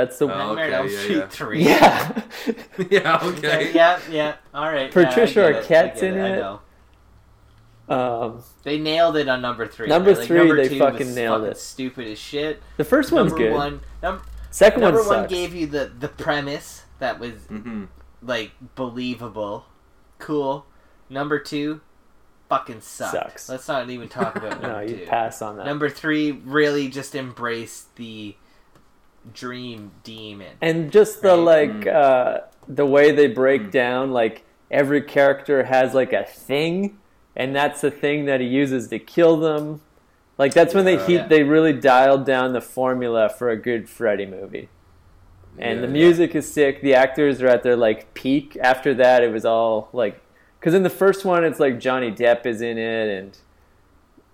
That's 0.00 0.18
the 0.18 0.26
Oh, 0.26 0.54
Nightmare 0.54 0.64
on 0.66 0.72
okay, 0.72 0.74
Elm 0.74 0.88
Street 0.88 1.16
yeah. 1.16 1.26
three. 1.28 1.64
yeah. 1.64 2.22
yeah, 2.90 3.18
Okay, 3.24 3.38
okay. 3.38 3.72
yeah, 3.74 3.98
yeah. 4.10 4.36
All 4.54 4.70
right. 4.72 4.90
Patricia 4.92 5.40
yeah, 5.40 5.46
I 5.46 5.50
it, 5.50 5.56
I 5.56 5.62
Arquette's 5.62 6.00
get 6.00 6.04
in 6.04 6.18
I 6.20 6.28
it. 6.28 6.36
know. 6.36 6.60
um, 7.88 8.42
They 8.62 8.78
nailed 8.78 9.16
it 9.16 9.28
on 9.28 9.40
number 9.42 9.66
three. 9.66 9.88
Number 9.88 10.14
Like, 10.14 10.26
three, 10.26 10.38
number 10.38 10.56
they 10.56 10.68
two 10.68 10.78
fucking 10.78 11.06
was 11.06 11.16
nailed 11.16 11.40
fucking 11.42 11.52
it. 11.52 11.58
Stupid 11.58 12.08
as 12.08 12.18
shit. 12.18 12.62
the 12.76 12.84
first 12.84 13.12
one's 13.12 13.32
number 13.32 13.46
good. 13.48 13.52
one, 13.54 13.80
num- 14.02 14.22
Second 14.50 14.80
number 14.82 15.00
one 15.02 15.20
one 15.20 15.28
gave 15.28 15.54
you 15.54 15.66
the 15.66 15.92
the 15.98 16.08
premise 16.08 16.84
that 16.98 17.18
was 17.18 17.32
hmm 17.48 17.84
like 18.22 18.52
believable, 18.74 19.66
cool. 20.18 20.66
Number 21.10 21.38
two, 21.38 21.80
fucking 22.48 22.80
sucked. 22.80 23.12
Sucks. 23.12 23.48
Let's 23.48 23.68
not 23.68 23.88
even 23.90 24.08
talk 24.08 24.36
about 24.36 24.60
no, 24.62 24.68
number 24.68 24.84
you 24.84 24.96
two. 24.98 25.06
pass 25.06 25.40
on 25.42 25.56
that. 25.58 25.66
Number 25.66 25.88
three 25.88 26.32
really 26.32 26.88
just 26.88 27.14
embraced 27.14 27.94
the 27.96 28.36
dream 29.34 29.90
demon. 30.04 30.48
and 30.60 30.90
just 30.90 31.22
the 31.22 31.28
Right. 31.28 31.68
like 31.70 31.70
Mm. 31.84 31.94
uh 31.94 32.40
the 32.68 32.86
way 32.86 33.10
they 33.12 33.26
break 33.28 33.62
Mm. 33.62 33.70
down 33.70 34.10
like 34.12 34.44
every 34.70 35.00
character 35.02 35.64
has 35.64 35.94
like 35.94 36.12
a 36.12 36.24
thing 36.24 36.98
and 37.34 37.54
that's 37.54 37.80
the 37.80 37.90
thing 37.90 38.26
that 38.26 38.40
he 38.40 38.46
uses 38.46 38.88
to 38.88 38.98
kill 38.98 39.36
them 39.36 39.80
like 40.36 40.52
that's 40.54 40.74
when 40.74 40.84
they 40.84 40.94
Yeah. 40.96 41.06
he, 41.06 41.14
Yeah. 41.14 41.26
they 41.26 41.42
really 41.42 41.72
dialed 41.72 42.24
down 42.26 42.52
the 42.52 42.60
formula 42.60 43.28
for 43.28 43.48
a 43.50 43.56
good 43.56 43.88
freddy 43.88 44.26
movie 44.26 44.68
and 45.58 45.80
Yeah, 45.80 45.86
the 45.86 45.92
yeah. 45.92 45.92
music 46.04 46.34
is 46.34 46.52
sick 46.52 46.82
the 46.82 46.94
actors 46.94 47.40
are 47.42 47.48
at 47.48 47.62
their 47.62 47.76
like 47.76 48.12
peak 48.14 48.56
after 48.60 48.92
that 48.94 49.22
it 49.22 49.32
was 49.32 49.44
all 49.44 49.88
like 49.92 50.20
because 50.60 50.74
in 50.74 50.82
the 50.82 50.90
first 50.90 51.24
one 51.24 51.44
it's 51.44 51.58
like 51.60 51.78
johnny 51.80 52.10
depp 52.12 52.44
is 52.46 52.60
in 52.60 52.76
it 52.78 53.08
and 53.08 53.38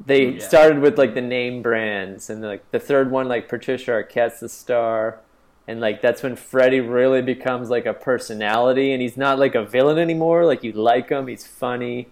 they 0.06 0.26
Yeah. 0.32 0.38
started 0.40 0.80
with 0.80 0.98
like 0.98 1.14
the 1.14 1.20
name 1.22 1.62
brands 1.62 2.28
and 2.30 2.42
like 2.42 2.70
the 2.70 2.78
third 2.78 3.10
one 3.10 3.28
like 3.28 3.48
patricia 3.48 3.90
arquette's 3.92 4.40
the 4.40 4.48
star 4.48 5.20
and 5.66 5.80
like 5.80 6.02
that's 6.02 6.22
when 6.22 6.36
freddy 6.36 6.80
really 6.80 7.22
becomes 7.22 7.70
like 7.70 7.86
a 7.86 7.94
personality 7.94 8.92
and 8.92 9.00
he's 9.00 9.16
not 9.16 9.38
like 9.38 9.54
a 9.54 9.64
villain 9.64 9.98
anymore 9.98 10.44
like 10.44 10.62
you 10.62 10.72
like 10.72 11.08
him 11.08 11.26
he's 11.26 11.46
funny 11.46 12.08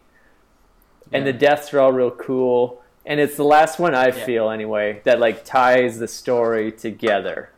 and 1.12 1.26
the 1.26 1.32
deaths 1.32 1.72
are 1.74 1.80
all 1.80 1.92
real 1.92 2.10
cool 2.10 2.82
and 3.04 3.20
it's 3.20 3.36
the 3.36 3.44
last 3.44 3.78
one 3.78 3.94
i 3.94 4.06
Yeah. 4.06 4.24
feel 4.24 4.50
anyway 4.50 5.00
that 5.04 5.20
like 5.20 5.44
ties 5.44 5.98
the 5.98 6.08
story 6.08 6.72
together 6.72 7.50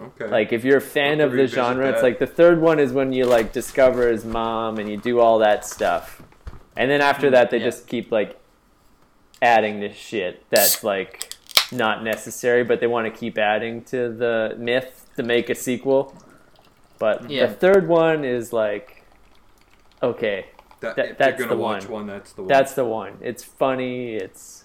Okay. 0.00 0.26
like 0.26 0.52
if 0.52 0.64
you're 0.64 0.78
a 0.78 0.80
fan 0.80 1.20
of 1.20 1.30
the 1.30 1.36
revisit 1.38 1.54
genre, 1.54 1.88
it's 1.88 2.02
like 2.02 2.18
the 2.18 2.26
third 2.26 2.60
one 2.60 2.80
is 2.80 2.92
when 2.92 3.12
you 3.12 3.26
like 3.26 3.52
discover 3.52 4.08
his 4.08 4.24
mom 4.24 4.78
and 4.78 4.88
you 4.90 4.96
do 4.96 5.20
all 5.20 5.38
that 5.38 5.64
stuff. 5.64 6.20
And 6.76 6.90
then 6.90 7.00
after 7.00 7.28
mm, 7.28 7.30
that 7.30 7.50
they 7.50 7.58
yeah. 7.58 7.64
just 7.64 7.86
keep 7.86 8.10
like 8.10 8.36
adding 9.44 9.78
this 9.80 9.94
shit 9.96 10.42
that's 10.50 10.82
like 10.82 11.34
not 11.70 12.02
necessary, 12.02 12.64
but 12.64 12.80
they 12.80 12.86
want 12.86 13.12
to 13.12 13.16
keep 13.20 13.36
adding 13.38 13.82
to 13.84 14.08
the 14.12 14.54
myth 14.58 15.06
to 15.16 15.22
make 15.22 15.50
a 15.50 15.54
sequel. 15.54 16.16
But 16.98 17.30
Yeah. 17.30 17.46
the 17.46 17.52
third 17.54 17.86
one 17.88 18.24
is 18.24 18.52
like 18.52 19.02
okay, 20.02 20.46
that, 20.80 20.96
that- 20.96 21.08
if 21.10 21.18
that's 21.18 21.38
you're 21.38 21.48
gonna 21.48 21.56
the 21.58 21.62
watch 21.62 21.84
one. 21.88 21.92
one, 21.92 22.06
that's 22.06 22.32
the 22.32 22.42
one. 22.42 22.48
that's 22.48 22.74
the 22.74 22.84
one. 22.84 23.12
It's 23.20 23.42
funny, 23.44 24.16
it's 24.16 24.64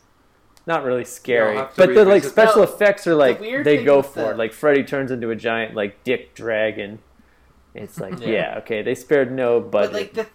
not 0.65 0.84
really 0.84 1.06
scary. 1.06 1.56
have 1.56 1.73
But 1.76 1.93
the 1.93 2.06
like 2.06 2.23
special 2.23 2.61
that. 2.61 2.69
effects 2.73 3.07
are 3.07 3.15
like 3.15 3.39
weird 3.39 3.65
they 3.65 3.84
go 3.84 4.01
for 4.01 4.19
the- 4.19 4.30
it. 4.31 4.38
Like 4.38 4.53
Freddy 4.53 4.84
turns 4.84 5.11
into 5.11 5.30
a 5.30 5.35
giant 5.35 5.76
like 5.76 6.03
dick 6.03 6.34
dragon. 6.35 6.99
It's 7.73 7.99
like, 7.99 8.19
Yeah. 8.22 8.27
yeah, 8.27 8.57
okay, 8.60 8.81
they 8.81 8.95
spared 8.95 9.31
no 9.31 9.60
budget. 9.60 9.91
But 9.91 9.93
like 9.93 10.14
the 10.14 10.27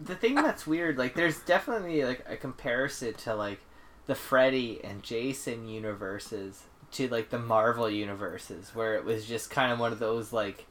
the 0.00 0.14
thing 0.14 0.34
that's 0.36 0.66
weird, 0.66 0.96
like 0.98 1.14
there's 1.14 1.38
definitely 1.40 2.04
like 2.04 2.24
a 2.28 2.36
comparison 2.36 3.14
to 3.14 3.34
like 3.34 3.60
the 4.06 4.14
Freddy 4.14 4.80
and 4.82 5.02
Jason 5.02 5.68
universes 5.68 6.62
to 6.92 7.08
like 7.08 7.30
the 7.30 7.38
Marvel 7.38 7.90
universes, 7.90 8.74
where 8.74 8.94
it 8.96 9.04
was 9.04 9.26
just 9.26 9.50
kind 9.50 9.72
of 9.72 9.78
one 9.78 9.92
of 9.92 9.98
those 9.98 10.32
like 10.32 10.66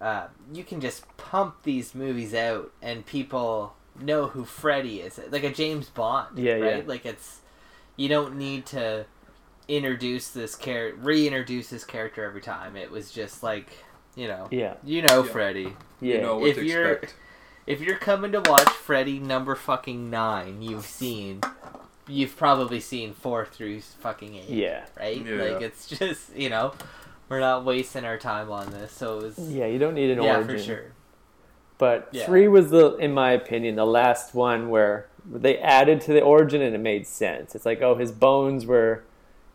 uh, 0.00 0.28
you 0.54 0.62
can 0.64 0.80
just 0.80 1.04
pump 1.16 1.56
these 1.64 1.94
movies 1.94 2.32
out 2.32 2.72
and 2.80 3.04
people 3.04 3.74
know 4.00 4.28
who 4.28 4.44
Freddy 4.44 5.00
is, 5.00 5.20
like 5.30 5.42
a 5.44 5.52
James 5.52 5.88
Bond, 5.88 6.38
Yeah, 6.38 6.52
right? 6.54 6.76
yeah. 6.78 6.82
Like 6.86 7.04
it's 7.04 7.40
you 7.96 8.08
don't 8.08 8.36
need 8.36 8.64
to 8.66 9.04
introduce 9.66 10.28
this 10.30 10.54
character, 10.54 11.00
reintroduce 11.02 11.68
this 11.70 11.84
character 11.84 12.24
every 12.24 12.40
time. 12.40 12.76
It 12.76 12.90
was 12.90 13.10
just 13.10 13.42
like 13.42 13.70
you 14.16 14.26
know, 14.28 14.48
yeah, 14.50 14.74
you 14.84 15.02
know, 15.02 15.22
Yeah. 15.24 15.30
Freddy. 15.32 15.76
yeah. 16.00 16.14
You 16.16 16.20
know 16.22 16.38
what 16.38 16.48
If 16.50 16.56
to 16.56 16.64
you're- 16.64 16.92
expect. 16.92 17.14
If 17.68 17.82
you're 17.82 17.96
coming 17.96 18.32
to 18.32 18.40
watch 18.40 18.70
Freddy 18.70 19.18
number 19.18 19.54
fucking 19.54 20.08
nine, 20.08 20.62
you've 20.62 20.86
seen, 20.86 21.42
you've 22.08 22.34
probably 22.34 22.80
seen 22.80 23.12
four 23.12 23.44
through 23.44 23.82
fucking 23.82 24.36
eight, 24.36 24.48
yeah. 24.48 24.86
right? 24.98 25.22
Yeah. 25.22 25.34
Like 25.34 25.62
it's 25.62 25.86
just 25.86 26.34
you 26.34 26.48
know, 26.48 26.72
we're 27.28 27.40
not 27.40 27.66
wasting 27.66 28.06
our 28.06 28.16
time 28.16 28.50
on 28.50 28.70
this. 28.70 28.92
So 28.92 29.18
it 29.18 29.22
was 29.22 29.38
Yeah, 29.52 29.66
you 29.66 29.78
don't 29.78 29.94
need 29.94 30.10
an 30.10 30.22
yeah 30.22 30.36
origin. 30.36 30.56
for 30.56 30.62
sure. 30.62 30.92
But 31.76 32.08
Yeah. 32.10 32.24
three 32.24 32.48
was 32.48 32.70
the, 32.70 32.96
in 32.96 33.12
my 33.12 33.32
opinion, 33.32 33.76
the 33.76 33.84
last 33.86 34.34
one 34.34 34.70
where 34.70 35.06
they 35.30 35.58
added 35.58 36.00
to 36.02 36.12
the 36.14 36.22
origin 36.22 36.62
and 36.62 36.74
it 36.74 36.78
made 36.78 37.06
sense. 37.06 37.54
It's 37.54 37.66
like, 37.66 37.82
oh, 37.82 37.96
his 37.96 38.10
bones 38.10 38.64
were 38.64 39.04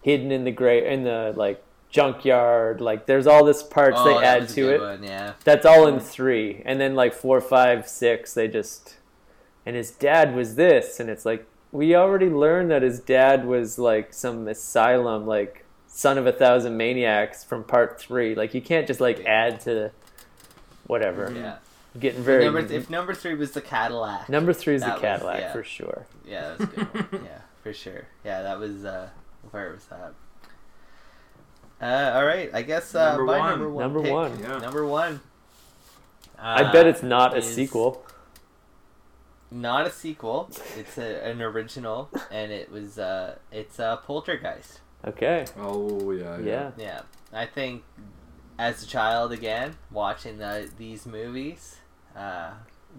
hidden 0.04 0.32
in 0.32 0.44
the 0.44 0.52
gray 0.52 0.88
in 0.88 1.04
the 1.04 1.34
like 1.36 1.64
junkyard. 1.94 2.82
Like, 2.82 3.06
there's 3.06 3.28
all 3.28 3.46
this 3.46 3.64
parts 3.64 3.98
Oh, 4.00 4.04
they 4.20 4.26
add 4.26 4.50
to 4.50 4.74
it. 4.74 4.82
One, 4.82 5.04
yeah. 5.04 5.34
That's 5.46 5.66
all 5.66 5.88
in 5.88 6.00
three, 6.02 6.62
and 6.66 6.82
then 6.82 6.96
like 6.96 7.14
four, 7.14 7.40
five, 7.40 7.88
six, 7.88 8.34
they 8.34 8.50
just 8.50 8.98
and 9.66 9.78
his 9.78 9.92
dad 9.92 10.36
was 10.36 10.56
this, 10.56 11.00
and 11.00 11.10
it's 11.10 11.26
like 11.26 11.46
we 11.72 11.96
already 11.96 12.28
learned 12.30 12.70
that 12.72 12.82
his 12.82 13.00
dad 13.00 13.46
was 13.46 13.80
like 13.80 14.14
some 14.14 14.48
asylum, 14.50 15.26
like 15.26 15.64
son 15.88 16.18
of 16.18 16.28
a 16.28 16.32
thousand 16.34 16.76
maniacs 16.76 17.44
from 17.44 17.64
part 17.64 18.00
three. 18.00 18.36
Like 18.36 18.54
you 18.54 18.62
can't 18.62 18.86
just 18.88 19.00
like 19.00 19.24
add 19.26 19.62
to 19.62 19.92
whatever. 20.88 21.32
Yeah. 21.34 21.58
Getting 22.00 22.24
very 22.24 22.44
Number 22.46 22.62
th- 22.68 22.72
if 22.84 22.90
number 22.90 23.14
three 23.14 23.36
was 23.36 23.52
the 23.52 23.62
Cadillac. 23.62 24.28
Number 24.28 24.52
three 24.52 24.74
is 24.74 24.82
the 24.82 24.88
That 24.88 24.94
was- 24.96 25.02
Cadillac 25.02 25.40
yeah. 25.42 25.52
for 25.54 25.64
sure. 25.64 26.06
Yeah, 26.28 26.56
that 26.56 26.60
was 26.60 26.68
good 26.70 27.12
one. 27.12 27.24
yeah, 27.26 27.42
for 27.62 27.72
sure. 27.74 28.08
Yeah, 28.26 28.42
that 28.42 28.58
was 28.60 28.84
uh 28.84 29.10
where 29.52 29.72
was 29.72 29.86
that? 29.86 30.14
Uh, 31.82 32.12
all 32.16 32.26
right, 32.26 32.50
I 32.54 32.62
guess 32.62 32.96
uh, 32.96 33.10
Number 33.18 33.26
my 33.26 33.40
one. 33.40 33.50
number 33.50 33.70
one. 33.70 33.84
Number 33.84 34.02
pick, 34.04 34.12
one. 34.14 34.40
Yeah. 34.40 34.58
Number 34.60 34.86
one. 34.86 35.20
I 36.40 36.64
uh, 36.64 36.72
bet 36.72 36.88
it's 36.88 37.04
not 37.04 37.38
a 37.38 37.42
sequel. 37.42 38.06
Not 39.52 39.86
a 39.86 39.92
sequel. 39.92 40.50
It's 40.78 40.98
a, 40.98 41.24
an 41.26 41.42
original, 41.42 42.10
and 42.32 42.52
it 42.52 42.72
was 42.72 42.98
uh, 42.98 43.36
it's 43.52 43.80
uh, 43.80 43.98
Poltergeist. 43.98 44.80
Okay. 45.06 45.46
Oh 45.58 46.12
yeah, 46.12 46.38
Yeah. 46.40 46.72
Yeah, 46.78 47.02
I 47.32 47.46
think 47.46 47.84
as 48.58 48.84
a 48.84 48.88
child 48.88 49.32
again 49.32 49.76
watching 49.92 50.38
the, 50.38 50.70
these 50.78 51.06
movies, 51.06 51.78
uh, 52.16 52.52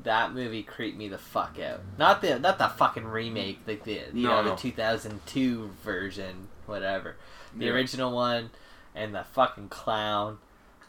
that 0.02 0.32
movie 0.34 0.62
creeped 0.62 0.98
me 0.98 1.08
the 1.08 1.18
fuck 1.18 1.58
out. 1.58 1.80
Not 1.98 2.20
the 2.20 2.38
not 2.38 2.58
the 2.58 2.68
fucking 2.68 3.04
remake, 3.04 3.60
like 3.66 3.84
the 3.84 4.02
you 4.12 4.24
No, 4.24 4.28
know 4.36 4.42
no. 4.42 4.50
the 4.50 4.56
two 4.56 4.72
thousand 4.72 5.24
two 5.26 5.70
version, 5.82 6.48
whatever. 6.66 7.16
The 7.56 7.66
Yeah. 7.66 7.72
original 7.72 8.12
one 8.12 8.50
and 8.94 9.14
the 9.14 9.24
fucking 9.24 9.68
clown. 9.68 10.38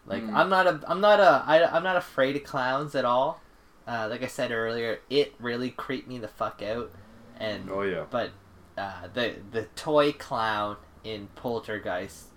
Like 0.05 0.23
Mm. 0.23 0.35
I'm 0.35 0.49
not 0.49 0.67
a 0.67 0.81
I'm 0.87 1.01
not 1.01 1.19
a 1.19 1.43
I, 1.45 1.75
I'm 1.75 1.83
not 1.83 1.97
afraid 1.97 2.35
of 2.35 2.43
clowns 2.43 2.95
at 2.95 3.05
all. 3.05 3.41
Uh, 3.87 4.07
like 4.09 4.23
I 4.23 4.27
said 4.27 4.51
earlier, 4.51 4.99
it 5.09 5.33
really 5.39 5.69
creeped 5.69 6.07
me 6.07 6.17
the 6.17 6.27
fuck 6.27 6.61
out. 6.61 6.91
And 7.39 7.69
Oh 7.71 7.81
yeah. 7.83 8.05
but 8.09 8.31
uh, 8.77 9.07
the 9.13 9.35
the 9.51 9.63
toy 9.75 10.11
clown 10.13 10.77
in 11.03 11.27
Poltergeist 11.35 12.27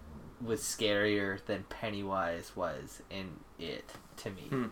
was 0.41 0.61
scarier 0.61 1.45
than 1.47 1.65
Pennywise 1.69 2.53
was 2.55 3.03
in 3.11 3.41
it 3.59 3.93
to 4.19 4.31
me. 4.31 4.43
Hmm. 4.51 4.67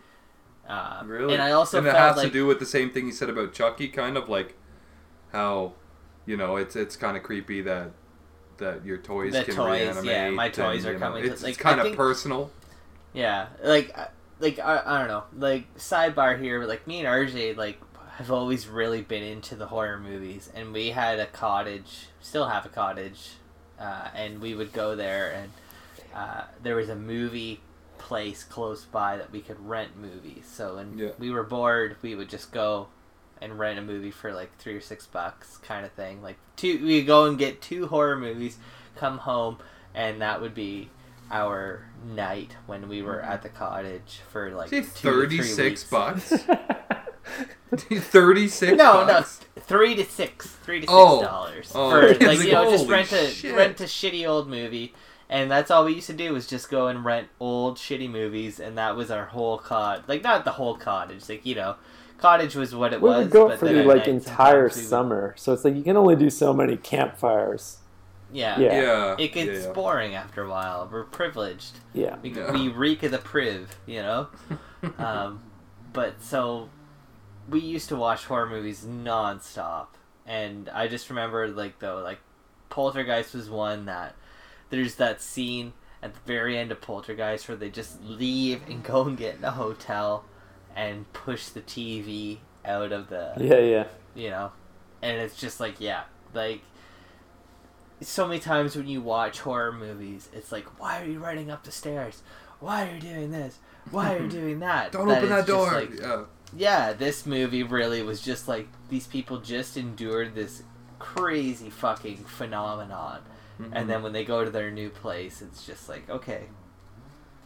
Uh, 0.69 1.03
Really? 1.07 1.35
And 1.35 1.43
I 1.43 1.53
also 1.53 1.79
and 1.79 1.87
it 1.87 1.95
has 1.95 2.17
like 2.17 2.27
to 2.29 2.33
do 2.33 2.47
with 2.47 2.59
the 2.61 2.67
same 2.67 2.91
thing 2.91 3.07
you 3.07 3.13
said 3.13 3.31
about 3.31 3.53
Chucky, 3.53 3.89
kind 3.89 4.17
of 4.17 4.29
like 4.29 4.57
how, 5.33 5.75
you 6.25 6.37
know, 6.37 6.57
it's 6.57 6.77
it's 6.77 6.97
kind 6.97 7.17
of 7.17 7.23
creepy 7.23 7.63
that 7.63 7.93
that 8.59 8.85
your 8.85 8.99
toys 8.99 9.33
The 9.33 9.45
can 9.45 9.55
toys, 9.55 9.81
reanimate. 9.83 10.05
yeah, 10.05 10.31
my 10.31 10.49
toys 10.49 10.85
and, 10.85 10.87
are 10.87 10.93
you 10.95 10.99
know, 10.99 11.07
coming 11.07 11.23
to- 11.25 11.33
It's, 11.33 11.43
like, 11.43 11.51
it's 11.55 11.59
kind 11.63 11.77
I 11.77 11.83
of 11.83 11.85
think- 11.87 11.97
personal. 11.97 12.51
yeah, 13.13 13.47
like 13.63 13.97
I- 13.97 14.09
like 14.39 14.59
I, 14.59 14.83
I 14.85 14.99
don't 14.99 15.09
know, 15.09 15.25
like 15.39 15.75
sidebar 15.77 16.39
here, 16.41 16.61
but 16.61 16.69
like 16.69 16.87
me 16.87 16.99
and 16.99 17.09
RJ 17.09 17.57
like 17.57 17.81
have 18.19 18.31
always 18.31 18.67
really 18.67 19.01
been 19.03 19.23
into 19.23 19.55
the 19.57 19.67
horror 19.67 19.99
movies, 19.99 20.51
and 20.55 20.73
we 20.73 20.91
had 20.91 21.19
a 21.21 21.27
cottage, 21.27 22.09
still 22.21 22.47
have 22.49 22.65
a 22.67 22.69
cottage, 22.71 23.33
uh, 23.81 24.09
and 24.15 24.41
we 24.41 24.55
would 24.55 24.73
go 24.73 24.95
there, 24.97 25.33
and 25.33 25.53
uh, 26.15 26.43
there 26.63 26.77
was 26.77 26.89
a 26.89 26.97
movie 26.97 27.61
place 27.99 28.45
close 28.45 28.85
by 28.85 29.17
that 29.17 29.31
we 29.33 29.41
could 29.41 29.59
rent 29.67 29.97
movies. 29.97 30.47
So 30.51 30.77
when 30.77 30.97
Yeah. 30.99 31.11
we 31.19 31.31
were 31.31 31.43
bored, 31.43 31.97
we 32.03 32.15
would 32.15 32.29
just 32.29 32.53
go 32.53 32.89
and 33.41 33.59
rent 33.59 33.79
a 33.79 33.83
movie 33.83 34.11
for 34.11 34.33
like 34.33 34.57
three 34.59 34.75
or 34.75 34.81
six 34.81 35.07
bucks, 35.07 35.59
kind 35.59 35.85
of 35.85 35.93
thing. 35.93 36.23
Like 36.23 36.37
two, 36.57 36.85
we 36.85 37.03
go 37.05 37.25
and 37.27 37.39
get 37.39 37.61
two 37.63 37.87
horror 37.89 38.17
movies, 38.17 38.59
come 38.97 39.19
home, 39.19 39.59
and 39.95 40.21
that 40.23 40.41
would 40.41 40.55
be 40.55 40.91
our 41.31 41.85
night 42.05 42.57
when 42.67 42.89
we 42.89 43.03
were 43.03 43.21
at 43.21 43.43
the 43.43 43.49
cottage 43.49 44.21
for 44.31 44.51
like 44.53 44.69
See, 44.71 44.81
two 44.81 44.85
to 44.85 44.91
three 44.91 45.11
thirty 45.39 45.43
six 45.43 45.81
weeks. 45.83 45.85
bucks. 45.85 46.33
thirty 47.77 48.49
six. 48.49 48.77
No, 48.77 49.05
bucks? 49.05 49.41
no, 49.57 49.63
three 49.63 49.95
to 49.97 50.05
six, 50.05 50.47
three 50.47 50.81
to 50.81 50.87
six 50.87 50.93
Oh. 50.93 51.23
dollars 51.23 51.73
Oh, 51.75 51.91
for 51.91 52.03
it's 52.03 52.21
like 52.25 52.39
you 52.41 52.53
know 52.53 52.71
just 52.71 52.89
rent 52.89 53.13
a 53.13 53.29
shit. 53.29 53.55
rent 53.55 53.81
a 53.81 53.85
shitty 53.85 54.27
old 54.29 54.49
movie, 54.49 54.95
and 55.29 55.51
that's 55.51 55.71
all 55.71 55.85
we 55.85 55.95
used 55.95 56.07
to 56.07 56.13
do 56.13 56.33
was 56.33 56.47
just 56.47 56.71
go 56.71 56.87
and 56.87 57.05
rent 57.05 57.29
old 57.41 57.77
shitty 57.77 58.09
movies, 58.11 58.61
and 58.61 58.79
that 58.79 58.97
was 58.97 59.11
our 59.11 59.27
whole 59.27 59.59
cot. 59.59 60.09
Like 60.09 60.23
not 60.23 60.45
the 60.45 60.53
whole 60.53 60.77
cottage, 60.77 61.29
like 61.29 61.45
you 61.45 61.55
know, 61.57 61.77
cottage 62.19 62.55
was 62.55 62.75
what 62.75 62.93
it 62.93 63.01
we 63.01 63.09
was. 63.09 63.25
would 63.25 63.31
go 63.33 63.49
but 63.49 63.59
for 63.59 63.69
the 63.69 63.83
like 63.85 64.07
entire 64.09 64.69
sometimes 64.69 64.77
would- 64.77 64.85
summer, 64.89 65.35
so 65.37 65.53
it's 65.53 65.65
like 65.65 65.75
you 65.77 65.83
can 65.83 65.97
only 65.97 66.17
do 66.17 66.31
so 66.31 66.53
many 66.53 66.77
campfires. 66.77 67.79
Yeah, 68.33 68.59
Yeah. 68.59 68.81
Yeah. 68.83 69.17
It 69.19 69.33
gets 69.33 69.67
yeah. 69.67 69.73
boring 69.73 70.15
after 70.15 70.43
a 70.43 70.49
while. 70.49 70.89
We're 70.91 71.05
privileged. 71.05 71.79
Yeah. 71.95 72.17
We, 72.23 72.31
Yeah. 72.31 72.51
we 72.53 72.69
reek 72.69 73.03
of 73.05 73.13
the 73.13 73.19
priv, 73.19 73.77
you 73.87 74.03
know. 74.03 74.29
um, 74.99 75.43
but 75.93 76.21
so 76.23 76.69
we 77.49 77.61
used 77.61 77.89
to 77.91 77.97
watch 77.97 78.25
horror 78.25 78.49
movies 78.49 78.85
nonstop, 78.85 79.87
and 80.27 80.69
I 80.71 80.89
just 80.89 81.09
remember 81.09 81.47
like 81.49 81.79
though 81.79 82.01
like 82.03 82.19
Poltergeist 82.69 83.33
was 83.35 83.49
one 83.49 83.87
that 83.87 84.17
there's 84.71 84.97
that 84.97 85.23
scene 85.23 85.73
at 86.03 86.13
the 86.13 86.21
very 86.27 86.59
end 86.59 86.73
of 86.73 86.81
Poltergeist 86.81 87.49
where 87.49 87.57
they 87.57 87.71
just 87.71 88.03
leave 88.03 88.61
and 88.69 88.83
go 88.83 89.05
and 89.05 89.17
get 89.17 89.37
in 89.37 89.45
a 89.45 89.53
hotel 89.53 90.25
and 90.77 91.11
push 91.13 91.47
the 91.49 91.61
TV 91.63 92.39
out 92.65 92.93
of 92.93 93.09
the 93.09 93.33
Yeah, 93.39 93.59
yeah. 93.59 93.87
you 94.15 94.31
know 94.31 94.53
and 95.03 95.19
it's 95.21 95.37
just 95.37 95.59
like 95.61 95.81
yeah 95.81 96.03
like 96.35 96.61
so 98.01 98.27
many 98.29 98.39
times 98.41 98.77
when 98.77 98.87
you 98.87 99.01
watch 99.01 99.41
horror 99.41 99.73
movies 99.73 100.29
it's 100.33 100.53
like 100.53 100.79
why 100.81 101.01
are 101.03 101.07
you 101.07 101.19
running 101.19 101.51
up 101.51 101.65
the 101.65 101.73
stairs 101.73 102.23
why 102.61 102.89
are 102.89 102.95
you 102.95 103.01
doing 103.01 103.31
this 103.31 103.59
why 103.91 104.15
are 104.15 104.23
you 104.23 104.29
doing 104.41 104.59
that 104.61 104.93
Don't 104.93 105.09
That 105.09 105.19
open 105.19 105.31
that 105.31 105.47
door. 105.47 105.71
like, 105.73 105.99
yeah. 105.99 106.23
yeah 106.57 106.93
this 106.93 107.25
movie 107.25 107.63
really 107.63 108.03
was 108.03 108.21
just 108.21 108.49
like 108.49 108.69
these 108.91 109.07
people 109.07 109.39
just 109.39 109.77
endured 109.77 110.35
this 110.35 110.63
crazy 110.99 111.71
fucking 111.71 112.19
phenomenon 112.19 113.21
Mm-hmm. 113.59 113.73
and 113.73 113.89
then 113.89 114.03
when 114.03 114.13
they 114.13 114.23
go 114.23 114.45
to 114.45 114.51
their 114.51 114.71
new 114.71 114.91
place 114.91 115.41
it's 115.41 115.65
just 115.65 115.89
like 115.89 116.11
okay 116.11 116.43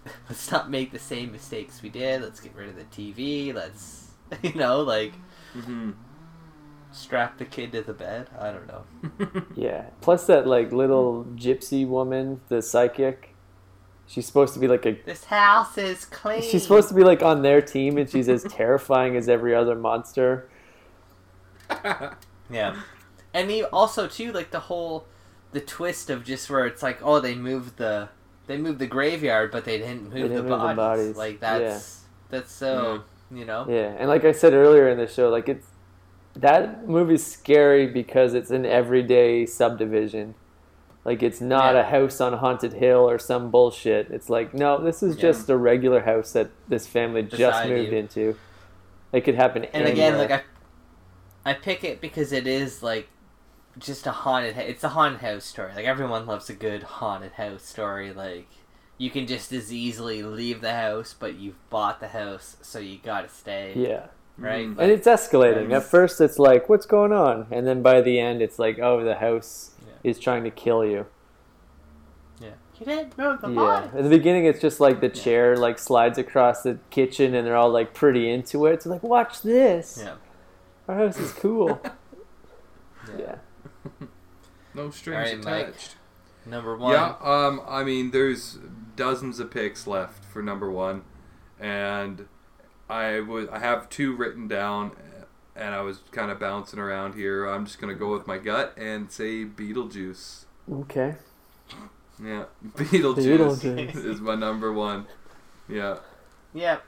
let's 0.28 0.50
not 0.50 0.70
make 0.70 0.92
the 0.92 0.98
same 0.98 1.30
mistakes 1.32 1.82
we 1.82 1.88
did 1.88 2.22
let's 2.22 2.40
get 2.40 2.54
rid 2.54 2.68
of 2.68 2.76
the 2.76 2.84
tv 2.84 3.52
let's 3.54 4.10
you 4.42 4.54
know 4.54 4.80
like 4.82 5.12
Mhm. 5.56 5.94
strap 6.92 7.38
the 7.38 7.44
kid 7.44 7.72
to 7.72 7.82
the 7.82 7.92
bed. 7.92 8.28
I 8.38 8.52
don't 8.52 8.66
know. 8.68 9.42
Yeah. 9.56 9.86
Plus 10.00 10.26
that 10.28 10.46
like 10.46 10.70
little 10.72 11.24
gypsy 11.34 11.86
woman, 11.86 12.40
the 12.48 12.62
psychic. 12.62 13.34
She's 14.06 14.26
supposed 14.26 14.54
to 14.54 14.60
be 14.60 14.68
like 14.68 14.86
a 14.86 14.92
This 15.04 15.24
house 15.24 15.76
is 15.76 16.04
clean. 16.04 16.42
she's 16.42 16.62
supposed 16.62 16.88
to 16.88 16.94
be 16.94 17.02
like 17.02 17.22
on 17.22 17.42
their 17.42 17.60
team 17.60 17.98
and 17.98 18.08
she's 18.08 18.28
as 18.28 18.44
terrifying 18.44 19.16
as 19.16 19.28
every 19.28 19.52
other 19.54 19.74
monster. 19.74 20.48
Yeah, 22.50 22.80
and 23.32 23.50
he 23.50 23.62
also 23.64 24.06
too 24.08 24.32
like 24.32 24.50
the 24.50 24.60
whole 24.60 25.06
the 25.52 25.60
twist 25.60 26.10
of 26.10 26.24
just 26.24 26.50
where 26.50 26.66
it's 26.66 26.82
like 26.82 27.00
oh 27.02 27.20
they 27.20 27.34
moved 27.34 27.76
the 27.76 28.08
they 28.50 28.58
moved 28.58 28.78
the 28.80 28.86
graveyard 28.86 29.50
but 29.52 29.64
they 29.64 29.78
didn't 29.78 30.04
move, 30.04 30.12
didn't 30.14 30.34
the, 30.34 30.42
move 30.42 30.50
the 30.50 30.56
bodies. 30.56 30.76
bodies. 30.76 31.16
Like 31.16 31.40
that's 31.40 32.00
that's 32.30 32.52
so 32.52 33.02
you 33.30 33.44
know 33.44 33.64
Yeah. 33.68 33.94
And 33.98 34.08
like 34.08 34.24
I 34.24 34.32
said 34.32 34.52
earlier 34.52 34.88
in 34.88 34.98
the 34.98 35.06
show, 35.06 35.28
like 35.28 35.48
it's 35.48 35.66
that 36.34 36.86
movie's 36.88 37.24
scary 37.26 37.86
because 37.86 38.34
it's 38.34 38.50
an 38.50 38.64
everyday 38.66 39.46
subdivision. 39.46 40.34
Like 41.04 41.22
it's 41.22 41.40
not 41.40 41.74
Yeah. 41.74 41.80
a 41.80 41.84
house 41.84 42.20
on 42.20 42.32
haunted 42.34 42.72
hill 42.74 43.08
or 43.08 43.18
some 43.18 43.50
bullshit. 43.50 44.10
It's 44.10 44.28
like 44.28 44.52
no, 44.52 44.82
this 44.82 45.02
is 45.02 45.16
Yeah. 45.16 45.22
just 45.22 45.48
a 45.48 45.56
regular 45.56 46.00
house 46.00 46.32
that 46.32 46.50
this 46.68 46.86
family 46.86 47.22
just 47.22 47.66
moved 47.68 47.92
you. 47.92 47.98
into. 47.98 48.36
It 49.12 49.22
could 49.22 49.34
happen 49.36 49.64
and 49.66 49.86
again 49.86 50.18
like 50.18 50.30
I 50.30 50.42
I 51.44 51.54
pick 51.54 51.84
it 51.84 52.00
because 52.00 52.32
it 52.32 52.46
is 52.46 52.82
like 52.82 53.08
just 53.78 54.06
a 54.06 54.10
haunted 54.10 54.54
ha- 54.56 54.62
it's 54.62 54.84
a 54.84 54.90
haunted 54.90 55.20
house 55.20 55.44
story 55.44 55.72
like 55.74 55.84
everyone 55.86 56.26
loves 56.26 56.50
a 56.50 56.54
good 56.54 56.82
haunted 56.82 57.32
house 57.32 57.62
story 57.64 58.12
like 58.12 58.48
you 58.98 59.08
can 59.10 59.26
just 59.26 59.52
as 59.52 59.72
easily 59.72 60.22
leave 60.22 60.60
the 60.60 60.74
house 60.74 61.14
but 61.18 61.36
you've 61.36 61.70
bought 61.70 62.00
the 62.00 62.08
house 62.08 62.56
so 62.62 62.78
you 62.78 62.98
gotta 63.02 63.28
stay 63.28 63.72
yeah. 63.76 64.06
right 64.36 64.66
Mm. 64.68 64.78
And 64.78 64.90
it's 64.90 65.06
escalating. 65.06 65.72
At 65.72 65.84
first, 65.84 66.20
it's 66.20 66.38
like, 66.38 66.68
"What's 66.68 66.86
going 66.86 67.12
on?" 67.12 67.46
And 67.50 67.66
then 67.66 67.80
by 67.82 68.00
the 68.00 68.18
end, 68.18 68.40
it's 68.42 68.58
like, 68.58 68.78
"Oh, 68.78 69.02
the 69.04 69.16
house 69.16 69.70
Yeah. 69.86 70.10
is 70.10 70.18
trying 70.18 70.44
to 70.44 70.50
kill 70.50 70.84
you." 70.84 71.06
yeah 72.40 72.50
you 72.78 72.86
didn't 72.86 73.16
move 73.18 73.40
the 73.42 73.48
Yeah. 73.48 73.54
bodies. 73.54 73.90
At 73.94 74.02
the 74.02 74.08
beginning, 74.08 74.46
it's 74.46 74.60
just 74.60 74.80
like 74.80 75.00
the 75.00 75.08
chair 75.10 75.56
like 75.56 75.78
slides 75.78 76.18
across 76.18 76.62
the 76.62 76.78
kitchen, 76.90 77.34
and 77.34 77.46
they're 77.46 77.56
all 77.56 77.70
like 77.70 77.92
pretty 77.94 78.30
into 78.30 78.66
it. 78.66 78.72
It's 78.74 78.86
like, 78.86 79.02
"Watch 79.02 79.42
this! 79.42 79.98
yeah 80.02 80.14
Our 80.88 80.96
house 80.96 81.18
is 81.18 81.32
cool." 81.32 81.80
yeah. 83.18 83.36
No 84.74 84.90
strings 84.90 85.30
Alright, 85.30 85.44
Mike. 85.44 85.68
attached. 85.74 85.96
number 86.46 86.76
one 86.76 86.92
Yeah, 86.92 87.14
um, 87.20 87.60
I 87.66 87.82
mean, 87.82 88.12
there's 88.12 88.58
dozens 88.94 89.40
of 89.40 89.50
picks 89.50 89.86
left 89.86 90.24
for 90.24 90.42
number 90.42 90.70
one, 90.70 91.02
and 91.58 92.28
I 92.88 93.18
would 93.20 93.48
I 93.50 93.58
have 93.58 93.88
two 93.88 94.14
written 94.14 94.46
down, 94.46 94.92
and 95.56 95.74
I 95.74 95.80
was 95.80 95.98
kind 96.12 96.30
of 96.30 96.38
bouncing 96.38 96.78
around 96.78 97.14
here. 97.14 97.46
I'm 97.46 97.64
just 97.66 97.80
gonna 97.80 97.94
go 97.94 98.12
with 98.12 98.26
my 98.28 98.38
gut 98.38 98.74
and 98.76 99.10
say 99.10 99.44
Beetlejuice. 99.44 100.44
Okay. 100.72 101.16
Yeah, 102.22 102.44
Beetlejuice, 102.76 103.60
Beetlejuice. 103.60 104.04
is 104.04 104.20
my 104.20 104.36
number 104.36 104.72
one. 104.72 105.06
Yeah, 105.68 105.98
Yep. 106.54 106.82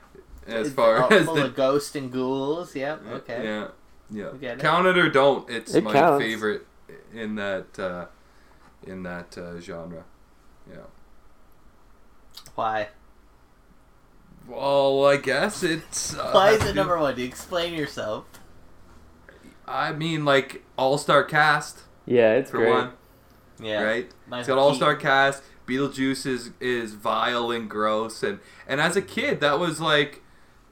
as 0.47 0.67
It's 0.67 0.75
far 0.75 1.03
all 1.03 1.11
as 1.13 1.25
full 1.25 1.35
the 1.35 1.45
of 1.45 1.55
ghosts 1.55 1.95
and 1.97 2.11
ghouls. 2.11 2.75
Yep. 2.75 3.01
Okay. 3.11 3.43
yeah 3.43 3.67
yeah 4.09 4.31
We 4.31 4.37
get 4.39 4.57
it. 4.57 4.61
count 4.61 4.87
it 4.87 4.97
or 4.97 5.09
don't. 5.09 5.49
It's 5.49 5.73
It 5.73 5.83
my 5.83 5.91
counts. 5.91 6.23
favorite 6.23 6.65
in 7.13 7.35
that 7.35 7.77
uh, 7.79 8.05
in 8.85 9.03
that 9.03 9.37
uh, 9.37 9.59
genre. 9.59 10.03
Yeah. 10.69 10.77
Why? 12.55 12.89
Well, 14.47 15.05
I 15.05 15.17
guess 15.17 15.63
it's. 15.63 16.13
Uh, 16.15 16.29
Why 16.33 16.51
is 16.51 16.63
it 16.65 16.75
number 16.75 16.97
one? 16.99 17.17
You 17.17 17.25
Explain 17.25 17.73
yourself. 17.73 18.25
I 19.65 19.93
mean, 19.93 20.25
like 20.25 20.63
all 20.77 20.97
star 20.97 21.23
cast 21.23 21.83
Yeah, 22.05 22.33
it's 22.33 22.51
for 22.51 22.57
great. 22.57 22.69
one, 22.69 22.91
Yeah. 23.61 23.81
right? 23.81 24.11
Michael 24.27 24.39
It's 24.39 24.47
got 24.49 24.57
all 24.57 24.73
star 24.73 24.95
cast. 24.95 25.41
Beetlejuice 25.65 26.25
is 26.25 26.51
is 26.59 26.95
vile 26.95 27.49
and 27.49 27.69
gross, 27.69 28.21
and 28.21 28.39
and 28.67 28.81
as 28.81 28.97
a 28.97 29.01
kid, 29.01 29.39
that 29.39 29.59
was 29.59 29.79
like, 29.79 30.21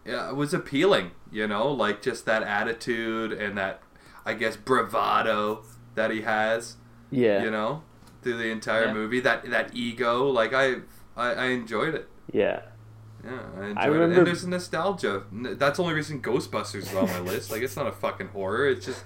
yeah, 0.05 0.29
it 0.29 0.35
was 0.35 0.53
appealing. 0.53 1.11
You 1.31 1.47
know, 1.47 1.71
like 1.71 2.01
just 2.01 2.25
that 2.25 2.43
attitude 2.43 3.31
and 3.31 3.57
that, 3.57 3.81
I 4.25 4.33
guess, 4.33 4.57
bravado 4.57 5.63
that 5.95 6.11
he 6.11 6.21
has. 6.21 6.77
Yeah. 7.09 7.43
You 7.43 7.51
know, 7.51 7.83
through 8.21 8.37
the 8.37 8.49
entire 8.49 8.85
Yeah. 8.85 8.93
movie, 8.93 9.19
that 9.21 9.49
that 9.49 9.75
ego, 9.75 10.27
like 10.29 10.53
I 10.53 10.75
I, 11.15 11.33
I 11.33 11.45
enjoyed 11.47 11.95
it. 11.95 12.07
Yeah. 12.31 12.61
Yeah, 13.23 13.31
I 13.59 13.65
enjoyed 13.65 13.77
I 13.77 13.87
it. 13.87 14.17
And 14.17 14.27
there's 14.27 14.47
nostalgia. 14.47 15.23
That's 15.31 15.77
the 15.77 15.83
only 15.83 15.93
reason 15.93 16.21
Ghostbusters 16.21 16.75
is 16.75 16.95
on 16.95 17.05
my 17.07 17.19
list. 17.19 17.51
Like, 17.51 17.61
it's 17.61 17.75
not 17.75 17.85
a 17.85 17.91
fucking 17.91 18.29
horror. 18.29 18.67
It's 18.69 18.85
just 18.85 19.03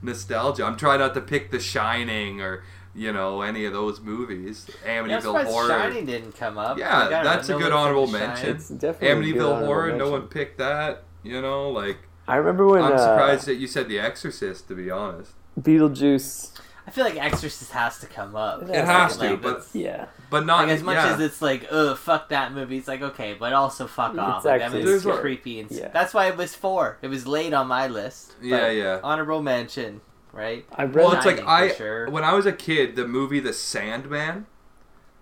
nostalgia. 0.00 0.64
I'm 0.64 0.76
trying 0.76 1.00
not 1.00 1.12
to 1.14 1.20
pick 1.20 1.50
The 1.50 1.60
Shining 1.60 2.40
or, 2.40 2.62
you 2.94 3.12
know, 3.12 3.42
any 3.42 3.66
of 3.66 3.74
those 3.74 4.00
movies. 4.00 4.70
Yeah, 4.86 5.00
I'm 5.00 5.08
Amityville 5.08 5.20
surprised 5.22 5.50
Horror. 5.50 5.68
Shining 5.68 6.06
didn't 6.06 6.32
come 6.32 6.56
up. 6.56 6.78
Yeah, 6.78 6.98
Like, 6.98 7.06
I 7.08 7.10
don't 7.10 7.24
that's 7.24 7.48
a 7.50 7.58
good 7.58 7.72
honorable 7.72 8.06
mention. 8.06 8.56
Definitely 8.78 8.86
a 9.30 9.34
good 9.34 9.42
Amityville 9.42 9.52
honorable 9.52 9.66
Horror, 9.66 9.92
no 9.96 10.10
one 10.10 10.22
picked 10.28 10.56
that. 10.58 11.04
You 11.22 11.42
know, 11.42 11.68
like, 11.68 11.98
I 12.26 12.36
remember 12.36 12.66
when 12.66 12.82
I'm 12.82 12.94
uh, 12.94 12.98
surprised 12.98 13.46
that 13.46 13.56
you 13.56 13.66
said 13.66 13.88
The 13.88 13.98
Exorcist, 13.98 14.68
to 14.68 14.74
be 14.74 14.90
honest. 14.90 15.32
Beetlejuice. 15.60 16.52
I 16.86 16.90
feel 16.90 17.04
like 17.04 17.16
Exorcist 17.22 17.70
has 17.72 17.98
to 18.00 18.06
come 18.06 18.34
up. 18.34 18.62
It 18.62 18.70
It 18.70 18.84
has 18.86 19.18
Like, 19.18 19.30
to, 19.30 19.36
but 19.36 19.66
Yeah. 19.74 20.06
but 20.30 20.46
not 20.46 20.68
like 20.68 20.76
as 20.76 20.82
much 20.82 20.94
yeah. 20.96 21.12
as 21.14 21.20
it's 21.20 21.42
like, 21.42 21.66
oh 21.70 21.94
fuck 21.94 22.30
that 22.30 22.52
movie. 22.54 22.78
It's 22.78 22.88
like 22.88 23.02
okay, 23.02 23.34
but 23.38 23.52
also 23.52 23.86
fuck 23.86 24.12
It's 24.12 24.18
off. 24.20 24.44
Like, 24.44 24.60
that 24.60 24.64
actually 24.66 24.84
movie's 24.84 25.02
scary. 25.02 25.18
creepy 25.20 25.60
and 25.60 25.70
s- 25.70 25.78
Yeah. 25.78 25.88
that's 25.88 26.14
why 26.14 26.28
it 26.28 26.36
was 26.38 26.54
four. 26.54 26.96
It 27.02 27.08
was 27.08 27.26
late 27.26 27.52
on 27.52 27.66
my 27.68 27.88
list. 27.88 28.32
but 28.40 28.46
Yeah, 28.46 28.70
yeah. 28.70 29.00
Honorable 29.04 29.42
mention, 29.42 30.00
right? 30.32 30.64
I 30.74 30.84
read. 30.84 30.94
Well, 30.94 31.12
it's 31.12 31.26
like 31.26 31.40
I 31.46 31.72
sure. 31.74 32.08
when 32.08 32.24
I 32.24 32.32
was 32.32 32.46
a 32.46 32.52
kid, 32.52 32.96
the 32.96 33.06
movie 33.06 33.40
The 33.40 33.52
Sandman, 33.52 34.46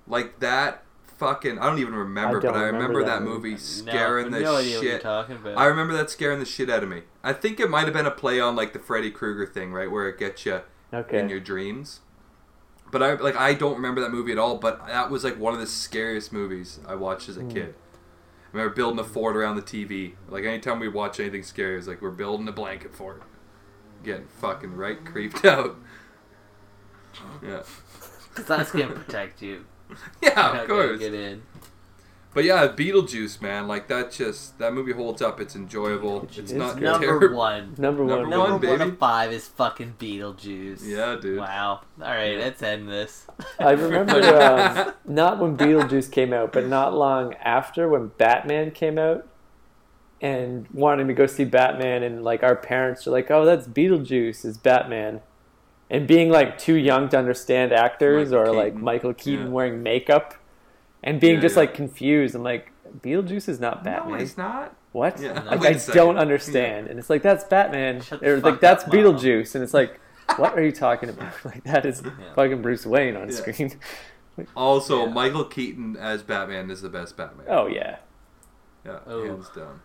like 0.07 0.39
that 0.39 0.85
fucking 1.19 1.59
I 1.59 1.67
don't 1.67 1.79
even 1.79 1.95
remember, 1.95 2.39
I 2.39 2.41
don't 2.41 2.53
but 2.53 2.59
I 2.59 2.63
remember 2.65 2.99
remember 2.99 3.05
that 3.05 3.19
that 3.21 3.23
movie. 3.23 3.51
movie 3.51 3.61
scaring 3.61 4.31
no, 4.31 4.39
the 4.39 4.45
no 4.45 4.57
idea 4.57 4.77
what 4.77 4.85
you're 4.85 4.93
shit. 4.95 5.03
talking 5.03 5.37
about. 5.37 5.59
I 5.59 5.67
remember 5.67 5.95
that 5.95 6.11
scaring 6.11 6.39
the 6.39 6.45
shit 6.45 6.69
out 6.71 6.83
of 6.83 6.89
me. 6.89 7.03
I 7.23 7.33
think 7.33 7.59
it 7.61 7.71
might 7.71 7.85
have 7.85 7.93
been 7.95 8.07
a 8.07 8.11
play 8.11 8.41
on 8.41 8.57
like 8.57 8.73
the 8.73 8.79
Freddy 8.79 9.11
Krueger 9.11 9.47
thing, 9.47 9.73
right, 9.73 9.91
where 9.91 10.09
it 10.09 10.19
gets 10.19 10.45
you 10.47 10.61
okay. 10.93 11.19
in 11.21 11.29
your 11.29 11.41
dreams. 11.41 12.01
But 12.93 13.03
I 13.03 13.15
like 13.15 13.37
I 13.37 13.55
don't 13.55 13.75
remember 13.77 14.01
that 14.01 14.11
movie 14.11 14.33
at 14.33 14.39
all. 14.39 14.59
But 14.59 14.87
that 14.87 15.11
was 15.11 15.25
like 15.25 15.39
one 15.39 15.55
of 15.55 15.61
the 15.61 15.67
scariest 15.67 16.33
movies 16.33 16.79
I 16.87 16.95
watched 16.95 17.29
as 17.29 17.37
a 17.37 17.41
Hmm. 17.41 17.51
kid. 17.51 17.75
I 18.53 18.59
remember 18.59 18.75
building 18.75 19.01
a 19.01 19.05
fort 19.05 19.37
around 19.37 19.57
the 19.57 19.63
TV. 19.63 20.15
Like 20.29 20.45
anytime 20.45 20.79
we 20.81 20.89
watch 20.89 21.19
anything 21.21 21.43
scary, 21.43 21.77
it's 21.79 21.87
like 21.89 22.01
we're 22.01 22.11
building 22.11 22.49
a 22.49 22.53
blanket 22.53 22.95
fort, 22.95 23.23
getting 24.05 24.27
fucking 24.29 24.75
right 24.77 25.05
creeped 25.05 25.45
out. 25.45 25.77
Yeah, 27.43 27.63
Because 28.31 28.47
that's 28.47 28.71
gonna 28.71 28.89
protect 28.95 29.43
you. 29.43 29.65
yeah, 30.23 30.63
of 30.63 30.69
course. 30.69 30.99
Get 30.99 31.15
in. 31.15 31.43
But 32.37 32.45
yeah, 32.45 32.69
Beetlejuice, 32.69 33.41
man, 33.41 33.67
like 33.67 33.89
that 33.89 34.13
just 34.13 34.59
that 34.59 34.75
movie 34.75 34.93
holds 34.93 35.23
up. 35.23 35.41
It's 35.41 35.57
enjoyable. 35.57 36.25
It's, 36.25 36.37
It's 36.37 36.53
not. 36.53 36.79
Number 36.79 37.07
terrible. 37.07 37.37
one. 37.39 37.75
Number 37.79 38.05
one. 38.05 38.29
Number 38.29 38.37
Number 38.37 38.69
one, 38.69 38.79
one, 38.79 38.89
of 38.91 38.99
five 38.99 39.33
is 39.33 39.49
fucking 39.49 39.95
Beetlejuice. 39.99 40.87
Yeah, 40.87 41.17
dude. 41.19 41.39
Wow. 41.39 41.81
All 41.99 42.11
right, 42.11 42.37
let's 42.37 42.63
end 42.63 42.91
this. 42.91 43.27
I 43.59 43.71
remember 43.71 44.21
um, 44.43 44.93
not 45.07 45.39
when 45.39 45.57
Beetlejuice 45.57 46.13
came 46.13 46.35
out, 46.35 46.53
but 46.53 46.67
not 46.67 46.93
long 46.93 47.33
after 47.37 47.89
when 47.89 48.09
Batman 48.19 48.71
came 48.71 48.99
out, 48.99 49.27
and 50.21 50.67
wanting 50.75 51.09
to 51.09 51.15
go 51.15 51.25
see 51.25 51.45
Batman, 51.45 52.03
and 52.03 52.23
like 52.23 52.43
our 52.43 52.55
parents 52.55 53.07
are 53.07 53.13
like, 53.13 53.31
"Oh, 53.31 53.47
that's 53.47 53.67
Beetlejuice 53.67 54.45
is 54.45 54.59
Batman," 54.59 55.23
and 55.91 56.07
being 56.07 56.31
like 56.31 56.59
too 56.59 56.75
young 56.75 57.09
to 57.11 57.19
understand 57.19 57.73
actors 57.73 58.31
Michael 58.31 58.49
or 58.49 58.53
like 58.55 58.75
Michael 58.75 59.15
Keaton 59.15 59.47
Yeah. 59.47 59.53
wearing 59.53 59.83
makeup, 59.83 60.35
and 61.03 61.21
being 61.21 61.37
Yeah, 61.37 61.41
just 61.43 61.55
yeah. 61.57 61.61
like 61.61 61.75
confused. 61.75 62.35
I'm 62.35 62.43
like, 62.43 62.73
Beetlejuice 63.01 63.49
is 63.49 63.61
not 63.61 63.85
Batman. 63.85 64.13
No, 64.15 64.19
he's 64.19 64.37
not. 64.39 64.75
what? 64.93 65.21
Yeah. 65.21 65.33
Like 65.43 65.61
Wait 65.61 65.67
I 65.69 65.71
a 65.73 65.79
second. 65.79 65.97
don't 65.97 66.19
understand, 66.19 66.87
and 66.89 66.99
it's 66.99 67.11
like 67.11 67.23
that's 67.23 67.45
Batman, 67.45 68.01
Shut 68.01 68.23
or 68.23 68.41
like 68.41 68.61
that's 68.61 68.85
up, 68.85 68.93
Mom. 68.93 69.03
Beetlejuice, 69.03 69.55
and 69.55 69.63
it's 69.65 69.75
like. 69.75 70.01
What 70.39 70.59
are 70.59 70.63
you 70.65 70.73
talking 70.73 71.09
about? 71.09 71.33
Like 71.45 71.63
that 71.63 71.87
is 71.87 72.03
Yeah. 72.05 72.11
fucking 72.35 72.61
Bruce 72.61 72.85
Wayne 72.85 73.15
on 73.17 73.29
Yeah. 73.29 73.35
screen. 73.37 73.79
Also, 74.57 75.07
Yeah. 75.07 75.13
Michael 75.13 75.45
Keaton 75.45 75.97
as 75.97 76.23
Batman 76.25 76.69
is 76.69 76.83
the 76.83 76.89
best 76.89 77.17
Batman. 77.17 77.47
Oh 77.49 77.69
yeah, 77.69 77.99
Yeah, 78.85 78.99
Oh. 79.07 79.25
hands 79.25 79.49
down. 79.51 79.81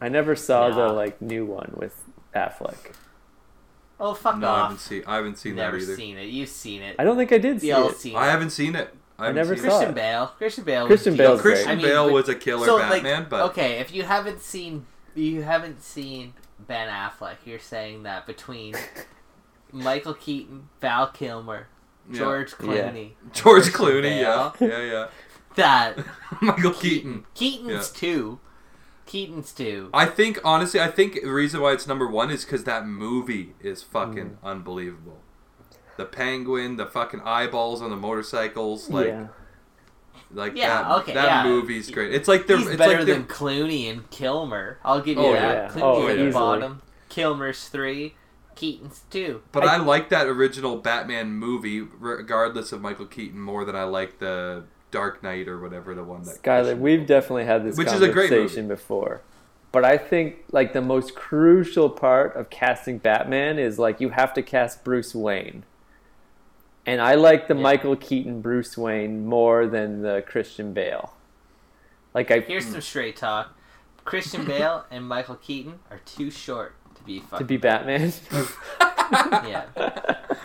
I 0.00 0.08
never 0.08 0.36
saw 0.36 0.70
the 0.70 0.92
like 0.92 1.20
new 1.20 1.44
one 1.44 1.72
with 1.76 2.04
Affleck. 2.36 2.92
Oh 4.00 4.14
fuck 4.14 4.38
No, 4.38 4.48
I 4.48 4.58
haven't 4.62 4.74
off. 4.76 4.80
seen. 4.80 5.02
I 5.06 5.16
haven't 5.16 5.36
seen 5.38 5.56
Never 5.56 5.76
that 5.76 5.82
either. 5.82 5.96
seen 5.96 6.18
it. 6.18 6.24
You've 6.28 6.48
seen 6.48 6.82
it. 6.82 6.96
I 6.98 7.04
don't 7.04 7.16
think 7.16 7.32
I 7.32 7.38
did 7.38 7.60
see 7.60 7.68
We 7.68 7.72
all 7.72 7.88
it. 7.90 7.96
seen 7.96 8.16
I 8.16 8.26
haven't 8.26 8.50
seen 8.50 8.76
it. 8.76 8.94
I, 9.18 9.26
haven't 9.26 9.36
never 9.36 9.56
seen 9.56 9.64
saw 9.64 9.68
it. 9.68 9.70
Christian 9.70 9.90
it. 9.90 9.94
Bale. 9.96 10.26
Christian 10.38 10.64
Bale. 10.64 10.86
Christian 10.86 11.12
was 11.14 11.18
Bale's 11.18 11.42
great. 11.42 11.52
Christian 11.54 11.70
I 11.72 11.74
mean, 11.76 11.84
Bale 11.86 12.04
but- 12.06 12.12
was 12.14 12.28
a 12.28 12.34
killer 12.36 12.66
so, 12.66 12.76
like, 12.76 13.02
Batman, 13.02 13.26
but 13.28 13.42
okay, 13.50 13.78
if 13.80 13.92
you 13.92 14.04
haven't 14.04 14.40
seen 14.40 14.86
you 15.16 15.42
haven't 15.42 15.82
seen 15.82 16.34
Ben 16.60 16.88
Affleck, 16.88 17.36
you're 17.44 17.58
saying 17.58 18.04
that 18.04 18.26
between 18.26 18.74
Michael 19.72 20.14
Keaton, 20.14 20.68
Val 20.80 21.08
Kilmer, 21.08 21.66
yeah. 22.10 22.18
George 22.18 22.52
Clooney, 22.52 23.12
George 23.32 23.62
Christian 23.72 23.80
Clooney, 23.86 24.20
yeah, 24.20 24.52
Bale, 24.58 24.68
yeah, 24.70 24.82
yeah. 24.92 25.06
that 25.56 25.98
Michael 26.40 26.72
Keaton. 26.72 27.24
Keaton's 27.34 27.90
two. 27.90 28.38
Keaton's 29.08 29.52
two. 29.52 29.88
I 29.92 30.06
think 30.06 30.38
honestly, 30.44 30.80
I 30.80 30.88
think 30.88 31.14
the 31.14 31.26
reason 31.32 31.60
why 31.60 31.72
it's 31.72 31.86
number 31.86 32.06
one 32.06 32.30
is 32.30 32.44
because 32.44 32.64
that 32.64 32.86
movie 32.86 33.54
is 33.60 33.82
Mm. 33.82 33.86
fucking 33.86 34.38
unbelievable. 34.44 35.18
The 35.96 36.04
penguin, 36.04 36.76
the 36.76 36.86
fucking 36.86 37.22
eyeballs 37.24 37.82
on 37.82 37.90
the 37.90 37.96
motorcycles, 37.96 38.88
like, 38.90 39.06
yeah, 39.08 39.26
like 40.30 40.52
Yeah, 40.56 40.82
that. 40.82 40.90
okay, 40.98 41.14
that 41.14 41.24
yeah. 41.24 41.44
movie's 41.50 41.90
great. 41.90 42.12
It's 42.14 42.28
like 42.28 42.46
they're, 42.46 42.58
He's 42.58 42.68
it's 42.68 42.76
better 42.76 42.98
like 42.98 43.06
they're, 43.06 43.14
than 43.16 43.24
Clooney 43.24 43.90
and 43.90 44.08
Kilmer. 44.10 44.78
I'll 44.84 45.00
give 45.00 45.16
you 45.18 45.24
Oh, 45.24 45.32
that. 45.32 45.40
yeah. 45.54 45.68
Clooney's 45.70 45.82
Oh, 45.82 46.08
at 46.08 46.16
the 46.18 46.30
bottom. 46.30 46.82
Kilmer's 47.08 47.68
three. 47.68 48.14
Keaton's 48.54 49.02
two. 49.10 49.40
But 49.52 49.64
I- 49.64 49.74
I, 49.74 49.76
like 49.78 50.08
that 50.10 50.26
original 50.26 50.76
Batman 50.76 51.32
movie, 51.32 51.80
regardless 51.80 52.72
of 52.72 52.80
Michael 52.80 53.06
Keaton, 53.06 53.40
more 53.40 53.64
than 53.64 53.74
I 53.74 53.84
like 53.84 54.18
the 54.18 54.64
Dark 54.90 55.22
Knight 55.22 55.48
or 55.48 55.60
whatever 55.60 55.94
the 55.94 56.04
one 56.04 56.22
that. 56.22 56.42
Skylar, 56.42 56.62
Christian 56.62 56.80
we've 56.80 56.98
Bale- 57.00 57.06
definitely 57.06 57.44
had 57.44 57.64
this 57.64 57.76
Which 57.76 57.88
is 57.88 58.00
a 58.02 58.08
great 58.08 58.30
conversation 58.30 58.68
before. 58.68 59.20
But 59.70 59.84
I 59.84 59.98
think 59.98 60.36
like 60.50 60.72
the 60.72 60.80
most 60.80 61.14
crucial 61.14 61.90
part 61.90 62.34
of 62.36 62.48
casting 62.50 62.98
Batman 62.98 63.58
is 63.58 63.78
like 63.78 64.00
you 64.00 64.08
have 64.10 64.32
to 64.34 64.42
cast 64.42 64.82
Bruce 64.84 65.14
Wayne. 65.14 65.64
And 66.86 67.02
I 67.02 67.16
like 67.16 67.48
the 67.48 67.54
Yeah. 67.54 67.60
Michael 67.62 67.96
Keaton 67.96 68.40
Bruce 68.40 68.78
Wayne 68.78 69.26
more 69.26 69.66
than 69.66 70.00
the 70.00 70.24
Christian 70.26 70.72
Bale. 70.72 71.12
Like 72.14 72.30
I 72.30 72.40
Here's 72.40 72.64
some 72.66 72.80
straight 72.80 73.16
talk. 73.16 73.54
Christian 74.06 74.44
Bale 74.46 74.86
and 74.90 75.06
Michael 75.06 75.36
Keaton 75.36 75.80
are 75.90 76.00
too 76.06 76.30
short 76.30 76.74
to 76.94 77.02
be 77.02 77.20
to 77.20 77.26
fucking. 77.26 77.46
be 77.46 77.56
Batman. 77.58 78.10
yeah, 79.12 79.66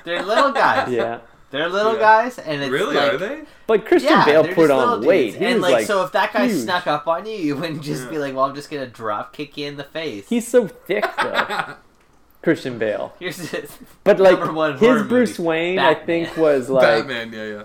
they're 0.03 0.21
little 0.21 0.51
guys. 0.51 0.91
yeah. 0.91 1.19
They're 1.53 1.69
little 1.69 1.93
Yeah. 1.93 1.99
guys, 1.99 2.39
and 2.39 2.63
it's 2.63 2.71
Really? 2.71 2.95
like, 2.95 3.13
Are 3.13 3.17
they? 3.17 3.41
But 3.67 3.85
Christian 3.85 4.11
yeah, 4.11 4.25
Bale 4.25 4.41
put 4.43 4.47
just 4.49 4.57
little 4.57 4.79
on 4.79 5.05
weight. 5.05 5.35
He 5.35 5.45
and 5.45 5.61
like, 5.61 5.73
like 5.73 5.85
so 5.85 6.03
if 6.03 6.11
that 6.13 6.33
guy 6.33 6.47
huge. 6.47 6.63
snuck 6.63 6.87
up 6.87 7.07
on 7.07 7.27
you, 7.27 7.33
you 7.37 7.55
wouldn't 7.55 7.83
just 7.83 8.05
Yeah. 8.05 8.09
be 8.09 8.17
like, 8.17 8.33
"Well, 8.35 8.45
I'm 8.45 8.55
just 8.55 8.71
gonna 8.71 8.87
drop 8.87 9.33
kick 9.33 9.55
you 9.55 9.67
in 9.67 9.77
the 9.77 9.83
face." 9.83 10.27
He's 10.27 10.47
so 10.47 10.67
thick 10.67 11.05
though. 11.21 11.75
Christian 12.41 12.77
Bale. 12.79 13.13
Here's 13.19 13.37
this. 13.51 13.77
But 14.03 14.19
like 14.19 14.39
one 14.53 14.77
his 14.79 15.03
Bruce 15.03 15.37
movie, 15.37 15.47
Wayne 15.47 15.79
I 15.79 15.93
think 15.93 16.35
was 16.35 16.69
like 16.71 17.07
Batman, 17.07 17.31
yeah, 17.31 17.55
yeah. 17.57 17.63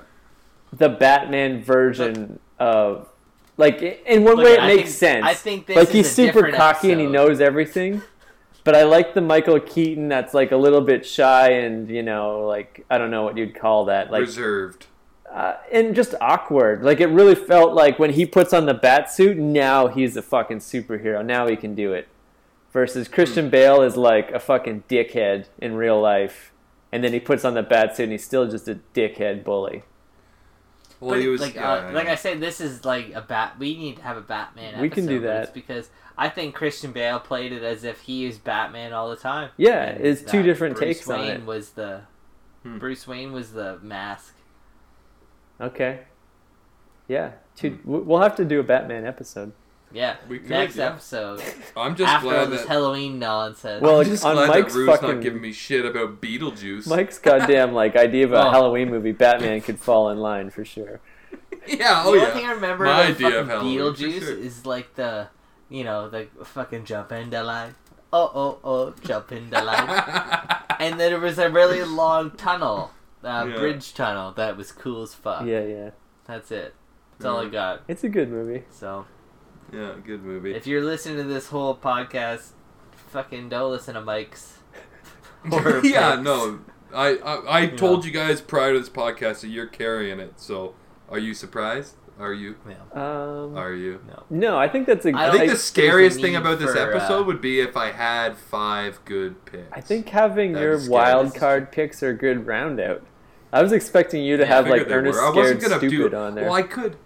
the 0.73 0.91
Batman 0.91 1.63
version 1.63 2.39
of 2.59 3.09
like 3.57 3.81
in 3.83 4.23
one 4.23 4.37
Look, 4.37 4.45
way 4.45 4.53
it 4.53 4.61
I 4.61 4.67
makes 4.67 4.83
think- 4.99 5.23
sense. 5.23 5.25
I 5.25 5.33
think 5.35 5.67
this 5.67 5.77
like 5.77 5.89
is 5.89 5.95
he's 5.95 6.07
a 6.07 6.11
super 6.11 6.33
different 6.43 6.55
cocky 6.57 6.93
and 6.93 7.01
he 7.01 7.07
knows 7.07 7.41
everything. 7.41 8.03
But 8.69 8.77
I 8.77 8.83
like 8.83 9.15
the 9.15 9.23
Michael 9.23 9.59
Keaton 9.61 10.09
that's 10.09 10.35
like 10.35 10.53
a 10.53 10.57
little 10.59 10.83
bit 10.83 11.07
shy 11.07 11.53
and 11.53 11.89
you 11.89 12.03
know 12.03 12.47
like 12.47 12.85
I 12.91 12.99
don't 12.99 13.11
know 13.11 13.23
what 13.23 13.39
you'd 13.39 13.55
call 13.55 13.87
that 13.87 14.11
like 14.11 14.21
Reserved. 14.21 14.89
uh, 15.33 15.55
and 15.73 15.95
just 15.95 16.15
awkward. 16.21 16.83
Like 16.85 17.01
it 17.01 17.07
really 17.07 17.35
felt 17.35 17.73
like 17.73 17.99
when 17.99 18.11
he 18.11 18.27
puts 18.27 18.53
on 18.53 18.67
the 18.67 18.75
bat 18.75 19.11
suit, 19.11 19.39
now 19.39 19.87
he's 19.87 20.19
a 20.19 20.21
fucking 20.21 20.59
superhero. 20.59 21.25
Now 21.25 21.49
he 21.49 21.57
can 21.57 21.75
do 21.75 21.95
it. 21.95 22.09
Versus 22.71 23.09
Christian 23.09 23.49
Bale 23.49 23.81
is 23.81 23.97
like 23.97 24.31
a 24.33 24.39
fucking 24.39 24.85
dickhead 24.87 25.47
in 25.57 25.73
real 25.73 25.99
life, 25.99 26.53
and 26.93 27.03
then 27.03 27.15
he 27.15 27.21
puts 27.21 27.47
on 27.47 27.55
the 27.55 27.63
bat 27.63 27.97
suit 27.97 28.03
and 28.03 28.13
he's 28.13 28.25
still 28.27 28.51
just 28.51 28.69
a 28.69 28.81
dickhead 28.93 29.45
bully. 29.45 29.85
Well, 31.01 31.11
But 31.11 31.21
he 31.21 31.29
was 31.29 31.41
like, 31.41 31.55
yeah, 31.55 31.73
uh, 31.73 31.93
like. 31.93 32.09
I 32.09 32.15
said, 32.17 32.41
this 32.41 32.61
is 32.61 32.85
like 32.85 33.13
a 33.15 33.21
bat. 33.21 33.55
We 33.59 33.77
need 33.77 33.97
to 33.99 34.03
have 34.03 34.17
a 34.17 34.21
Batman. 34.21 34.81
We 34.81 34.91
can 34.91 35.07
do 35.07 35.21
that. 35.21 35.45
it's 35.45 35.53
because 35.53 35.91
I 36.17 36.29
think 36.29 36.55
Christian 36.57 36.91
Bale 36.93 37.21
played 37.21 37.53
it 37.53 37.63
as 37.63 37.85
if 37.85 38.01
he 38.01 38.25
is 38.25 38.39
Batman 38.39 38.93
all 38.93 39.09
the 39.09 39.17
time. 39.17 39.51
Yeah, 39.57 39.83
And 39.83 40.05
it's 40.05 40.23
two 40.23 40.43
different 40.43 40.77
Bruce 40.77 40.99
takes 40.99 41.09
on 41.11 41.21
Wayne 41.21 41.31
it. 41.31 41.45
Was 41.47 41.71
the 41.71 42.01
Hmm. 42.65 42.79
Bruce 42.79 43.07
Wayne 43.07 43.31
was 43.33 43.53
the 43.53 43.79
mask? 43.83 44.35
Okay. 45.61 46.01
Yeah, 47.07 47.33
two, 47.57 47.79
we- 47.85 48.01
we'll 48.01 48.21
have 48.21 48.35
to 48.37 48.45
do 48.45 48.59
a 48.61 48.63
Batman 48.65 49.07
episode. 49.07 49.53
Yeah. 49.93 50.17
We 50.29 50.39
could, 50.39 50.51
Next 50.51 50.77
yeah. 50.77 50.87
episode 50.91 51.43
I'm 51.77 51.97
just 51.97 52.11
after 52.13 52.27
all 52.29 52.33
glad 52.35 52.51
this 52.51 52.61
that 52.63 52.69
Halloween 52.69 53.19
nonsense. 53.19 53.83
Well, 53.83 54.01
I'm 54.01 54.07
just 54.07 54.25
on 54.25 54.35
glad 54.35 54.49
Mike's 54.49 54.73
that 54.75 54.79
Rue's 54.79 54.89
fucking- 54.91 55.09
not 55.09 55.23
giving 55.23 55.41
me 55.41 55.53
shit 55.53 55.85
about 55.87 56.21
Beetlejuice. 56.21 56.87
Mike's 56.87 57.19
goddamn 57.19 57.73
like 57.73 57.97
idea 57.97 58.25
of 58.25 58.33
a 58.33 58.35
Well- 58.35 58.51
Halloween 58.51 58.91
movie, 58.91 59.13
Batman 59.13 59.61
could 59.61 59.79
fall 59.79 60.11
in 60.11 60.19
line 60.19 60.51
for 60.51 60.65
sure. 60.65 61.01
yeah, 61.67 62.03
oh 62.05 62.13
the 62.13 62.19
yeah. 62.19 62.23
only 62.29 62.41
thing 62.41 62.47
I 62.49 62.53
remember 62.53 62.85
My 62.85 63.03
of 63.03 63.17
idea 63.17 63.27
fucking 63.29 63.39
of 63.41 63.49
Halloween, 63.49 63.79
for 63.79 63.85
Beetlejuice 63.93 64.21
sure. 64.21 64.39
is 64.39 64.67
like 64.67 64.95
the, 64.95 65.29
you 65.69 65.85
know, 65.85 66.09
the 66.09 66.29
fucking 66.45 66.85
jump 66.85 67.13
in 67.13 67.31
the 67.31 67.43
line. 67.43 67.75
Oh 68.13 68.31
oh 68.35 68.59
oh, 68.65 68.95
jump 69.05 69.33
in 69.33 69.51
the 69.51 69.61
line. 69.63 69.89
and 70.79 70.99
then 70.99 71.11
there 71.13 71.21
was 71.21 71.39
a 71.39 71.51
really 71.51 71.83
long 71.83 72.31
tunnel, 72.33 72.93
uh, 73.23 73.47
Yeah. 73.49 73.57
bridge 73.59 73.93
tunnel 73.95 74.33
that 74.33 74.57
was 74.57 74.73
cool 74.73 75.03
as 75.03 75.13
fuck. 75.15 75.45
Yeah, 75.47 75.65
yeah, 75.65 75.91
That's 76.27 76.51
it. 76.51 76.75
That's 77.19 77.27
all 77.27 77.39
I 77.41 77.49
got. 77.49 77.83
it's 77.89 78.05
a 78.05 78.09
good 78.09 78.31
movie. 78.31 78.65
So 78.71 79.05
yeah, 79.73 79.95
good 80.05 80.23
movie. 80.25 80.55
if 80.55 80.67
you're 80.67 80.83
listening 80.85 81.17
to 81.19 81.25
this 81.25 81.49
whole 81.49 81.77
podcast, 81.77 82.51
fucking 83.11 83.49
don't 83.49 83.71
listen 83.71 83.95
to 83.95 84.01
Mike's. 84.01 84.59
yeah, 85.51 86.13
picks. 86.13 86.23
no. 86.23 86.61
I 86.95 87.17
I, 87.19 87.63
I 87.63 87.67
told 87.67 88.05
you 88.05 88.11
guys 88.11 88.41
prior 88.41 88.73
to 88.73 88.79
this 88.81 88.89
podcast 88.89 89.41
that 89.43 89.49
you're 89.49 89.67
carrying 89.67 90.21
it. 90.21 90.35
So, 90.41 90.75
are 91.11 91.19
you 91.19 91.35
surprised? 91.35 91.95
Are 92.19 92.33
you? 92.33 92.57
No, 92.67 93.01
Um, 93.01 93.57
Are 93.57 93.73
you? 93.73 94.01
no. 94.09 94.25
no, 94.29 94.59
I 94.59 94.69
think 94.69 94.87
that's 94.89 95.07
a. 95.07 95.13
I 95.15 95.29
I 95.29 95.31
think 95.31 95.41
like- 95.43 95.51
the 95.51 95.57
scariest 95.57 96.21
thing 96.21 96.35
about 96.35 96.59
this 96.59 96.73
for, 96.73 96.79
uh, 96.79 96.89
episode 96.89 97.27
would 97.29 97.41
be 97.41 97.61
if 97.61 97.77
I 97.77 97.93
had 97.93 98.37
five 98.37 98.99
good 99.05 99.45
picks. 99.45 99.69
I 99.71 99.81
think 99.81 100.09
having 100.09 100.53
That'd 100.55 100.81
your 100.83 100.91
wild 100.91 101.33
card 101.37 101.71
picks 101.71 102.03
are 102.03 102.09
a 102.11 102.15
good 102.15 102.45
round 102.47 102.81
out. 102.81 103.05
I 103.53 103.63
was 103.63 103.71
expecting 103.71 104.25
you 104.25 104.37
to 104.37 104.43
Yeah, 104.43 104.49
have 104.49 104.67
like 104.69 104.91
Ernest 104.91 105.17
were. 105.17 105.25
I 105.27 105.31
Scared 105.31 105.37
wasn't 105.37 105.61
gonna 105.61 105.79
Stupid 105.79 106.11
do, 106.11 106.17
on 106.17 106.35
there. 106.35 106.45
Well, 106.47 106.55
I 106.55 106.63
could, 106.63 106.97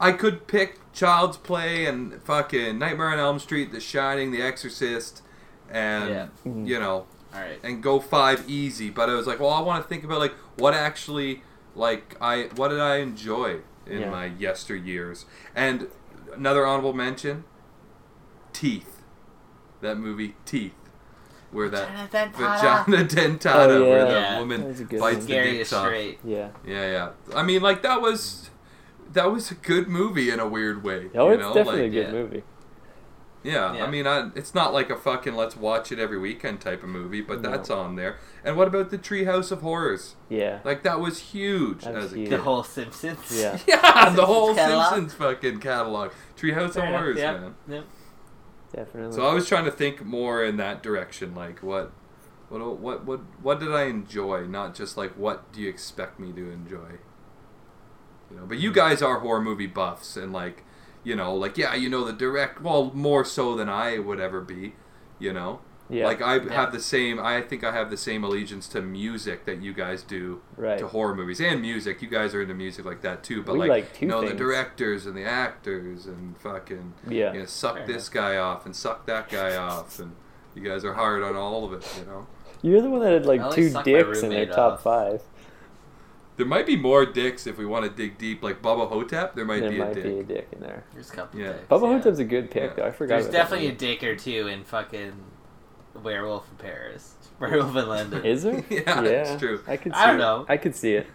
I 0.00 0.10
could 0.12 0.48
pick 0.48 0.80
Child's 0.98 1.36
Play 1.36 1.86
and 1.86 2.20
fucking 2.24 2.76
Nightmare 2.76 3.08
on 3.10 3.20
Elm 3.20 3.38
Street, 3.38 3.70
The 3.70 3.78
Shining, 3.78 4.32
The 4.32 4.42
Exorcist, 4.42 5.22
and 5.70 6.08
Yeah. 6.10 6.26
Mhm. 6.44 6.66
you 6.66 6.80
know, 6.80 7.06
All 7.32 7.40
right. 7.40 7.60
and 7.62 7.80
go 7.80 8.00
five 8.00 8.42
easy. 8.50 8.90
But 8.90 9.08
I 9.08 9.14
was 9.14 9.24
like, 9.26 9.38
well, 9.38 9.50
I 9.50 9.60
want 9.60 9.80
to 9.84 9.88
think 9.88 10.02
about 10.02 10.18
like 10.18 10.34
what 10.56 10.74
actually, 10.74 11.42
like 11.76 12.16
I, 12.20 12.48
what 12.56 12.68
did 12.68 12.80
I 12.80 12.96
enjoy 12.96 13.60
in 13.86 14.00
Yeah. 14.00 14.10
my 14.10 14.30
yesteryears? 14.30 15.24
And 15.54 15.86
another 16.34 16.66
honorable 16.66 16.92
mention, 16.94 17.44
Teeth, 18.52 19.02
that 19.80 19.98
movie 19.98 20.34
Teeth, 20.44 20.72
where 21.52 21.68
that 21.68 21.88
Jonathan 22.10 22.32
vagina 22.32 23.04
dentata, 23.04 23.68
Oh, 23.76 23.88
where 23.88 23.98
yeah. 24.00 24.04
the 24.06 24.10
Yeah. 24.20 24.38
woman 24.40 24.60
That 24.62 24.66
was 24.68 24.80
a 24.80 24.84
good 24.84 25.00
bites 25.00 25.26
the 25.26 25.32
dick 25.32 25.72
off. 25.72 25.84
straight. 25.86 26.18
yeah. 26.24 26.48
Yeah, 26.66 26.90
yeah. 26.90 27.08
I 27.36 27.44
mean, 27.44 27.62
like 27.62 27.82
that 27.82 28.00
was 28.02 28.50
that 29.12 29.30
was 29.32 29.50
a 29.50 29.54
good 29.54 29.88
movie 29.88 30.30
in 30.30 30.40
a 30.40 30.46
weird 30.48 30.82
way. 30.82 31.10
Oh, 31.14 31.28
you 31.28 31.34
it's 31.34 31.42
know? 31.42 31.54
definitely 31.54 31.82
like, 31.82 31.90
a 31.90 31.94
good 31.94 32.06
yeah. 32.06 32.12
movie. 32.12 32.42
Yeah, 33.44 33.74
Yeah. 33.74 33.84
I 33.84 33.90
mean, 33.90 34.06
I, 34.06 34.30
it's 34.34 34.54
not 34.54 34.72
like 34.72 34.90
a 34.90 34.96
fucking 34.96 35.34
let's 35.34 35.56
watch 35.56 35.92
it 35.92 35.98
every 35.98 36.18
weekend 36.18 36.60
type 36.60 36.82
of 36.82 36.88
movie, 36.88 37.20
but 37.20 37.40
No. 37.40 37.50
that's 37.50 37.70
on 37.70 37.94
there. 37.96 38.16
And 38.44 38.56
what 38.56 38.66
about 38.68 38.90
the 38.90 38.98
Treehouse 38.98 39.52
of 39.52 39.62
Horrors? 39.62 40.16
Yeah. 40.28 40.58
Like 40.64 40.82
that 40.82 41.00
was 41.00 41.18
huge 41.18 41.84
That 41.84 41.94
was 41.94 42.06
as 42.06 42.12
a 42.14 42.16
huge. 42.16 42.30
The 42.30 42.38
whole 42.38 42.64
Simpsons. 42.64 43.18
Yeah. 43.32 43.58
yeah, 43.66 44.10
the 44.10 44.26
whole 44.26 44.54
catalog? 44.54 44.88
Simpsons 44.94 45.14
fucking 45.14 45.60
catalog. 45.60 46.10
Treehouse 46.36 46.74
Fair 46.74 46.82
of 46.82 46.88
enough, 46.88 47.00
Horrors, 47.00 47.18
yeah, 47.18 47.32
man. 47.32 47.54
yeah. 47.68 47.80
Definitely. 48.74 49.14
So 49.16 49.26
I 49.26 49.32
was 49.32 49.48
trying 49.48 49.64
to 49.64 49.70
think 49.70 50.04
more 50.04 50.44
in 50.44 50.56
that 50.58 50.82
direction, 50.82 51.34
like 51.34 51.62
what, 51.62 51.92
what, 52.48 52.78
what, 52.78 53.04
what, 53.04 53.20
what 53.40 53.60
did 53.60 53.72
I 53.72 53.84
enjoy? 53.84 54.46
Not 54.46 54.74
just 54.74 54.96
like 54.96 55.12
what 55.12 55.52
do 55.52 55.60
you 55.60 55.68
expect 55.68 56.18
me 56.18 56.32
to 56.32 56.50
enjoy? 56.50 56.98
You 58.30 58.36
know, 58.38 58.46
but 58.46 58.58
you 58.58 58.72
guys 58.72 59.00
are 59.02 59.20
horror 59.20 59.40
movie 59.40 59.66
buffs, 59.66 60.16
and 60.16 60.32
like, 60.32 60.64
you 61.04 61.16
know, 61.16 61.34
like 61.34 61.56
yeah, 61.56 61.74
you 61.74 61.88
know 61.88 62.04
the 62.04 62.12
direct. 62.12 62.60
Well, 62.62 62.90
more 62.94 63.24
so 63.24 63.54
than 63.56 63.68
I 63.68 63.98
would 63.98 64.20
ever 64.20 64.40
be. 64.40 64.74
You 65.18 65.32
know, 65.32 65.60
yeah. 65.88 66.06
like 66.06 66.20
I 66.22 66.36
Yeah. 66.36 66.52
have 66.52 66.72
the 66.72 66.80
same. 66.80 67.18
I 67.18 67.40
think 67.40 67.64
I 67.64 67.72
have 67.72 67.90
the 67.90 67.96
same 67.96 68.22
allegiance 68.22 68.68
to 68.68 68.80
music 68.82 69.46
that 69.46 69.60
you 69.62 69.72
guys 69.72 70.02
do 70.02 70.42
right. 70.56 70.78
to 70.78 70.86
horror 70.88 71.14
movies 71.14 71.40
and 71.40 71.60
music. 71.60 72.00
You 72.02 72.08
guys 72.08 72.34
are 72.34 72.42
into 72.42 72.54
music 72.54 72.84
like 72.84 73.00
that 73.02 73.24
too, 73.24 73.42
but 73.42 73.54
We 73.54 73.60
like, 73.60 73.68
like 73.70 73.94
two 73.94 74.04
you 74.06 74.10
know 74.12 74.20
the 74.26 74.34
directors 74.34 75.06
and 75.06 75.16
the 75.16 75.24
actors 75.24 76.06
and 76.06 76.36
fucking 76.38 76.94
Yeah. 77.08 77.32
you 77.32 77.40
know, 77.40 77.46
suck 77.46 77.78
Fair 77.78 77.86
this 77.86 78.08
guy 78.08 78.36
off 78.36 78.64
and 78.66 78.76
suck 78.76 79.06
that 79.06 79.28
guy 79.28 79.56
off, 79.56 79.98
and 79.98 80.14
you 80.54 80.62
guys 80.62 80.84
are 80.84 80.94
hard 80.94 81.22
on 81.22 81.34
all 81.34 81.64
of 81.64 81.72
it. 81.72 81.84
You 81.98 82.04
know, 82.06 82.26
You're 82.62 82.82
the 82.82 82.90
one 82.90 83.00
that 83.00 83.12
had 83.12 83.26
like 83.26 83.40
I 83.40 83.50
two 83.50 83.70
dicks 83.82 84.22
in 84.22 84.28
their 84.30 84.40
roommate 84.40 84.52
top 84.52 84.74
off. 84.74 84.82
five. 84.82 85.22
There 86.38 86.46
might 86.46 86.64
be 86.66 86.76
more 86.76 87.04
dicks 87.04 87.46
if 87.46 87.58
we 87.58 87.66
want 87.66 87.84
to 87.84 87.90
dig 87.90 88.16
deep, 88.16 88.42
like 88.42 88.62
Bubba 88.62 88.88
Ho-Tep. 88.88 89.34
There 89.34 89.44
might 89.44 89.60
there 89.60 89.70
be 89.70 89.78
might 89.78 89.90
a 89.90 89.94
dick. 89.94 90.04
be 90.04 90.18
a 90.20 90.22
dick 90.22 90.48
in 90.52 90.60
there. 90.60 90.84
There's 90.94 91.10
a 91.10 91.12
couple. 91.12 91.38
Yeah. 91.40 91.48
dicks, 91.52 91.66
Bubba 91.68 91.82
yeah. 91.82 91.88
Ho-Tep's 91.98 92.18
a 92.20 92.24
good 92.24 92.50
pick, 92.50 92.70
Yeah. 92.70 92.74
though. 92.76 92.86
I 92.86 92.90
forgot. 92.92 93.14
There's 93.16 93.24
about 93.26 93.32
that 93.32 93.38
definitely 93.42 93.66
a 93.68 93.72
dick 93.72 94.02
or 94.04 94.16
two 94.16 94.46
in 94.46 94.64
fucking 94.64 95.12
Werewolf 96.02 96.48
in 96.50 96.56
Paris. 96.56 97.14
Werewolf 97.40 97.76
in 97.76 97.88
London. 97.88 98.24
Is 98.24 98.44
there? 98.44 98.64
Yeah, 98.70 99.00
it's 99.02 99.38
true. 99.40 99.60
I 99.66 99.76
could. 99.76 99.92
See 99.92 99.98
I 100.00 100.06
don't 100.06 100.16
it. 100.16 100.18
know. 100.18 100.46
I 100.48 100.56
could 100.56 100.74
see 100.76 100.94
it. 100.94 101.06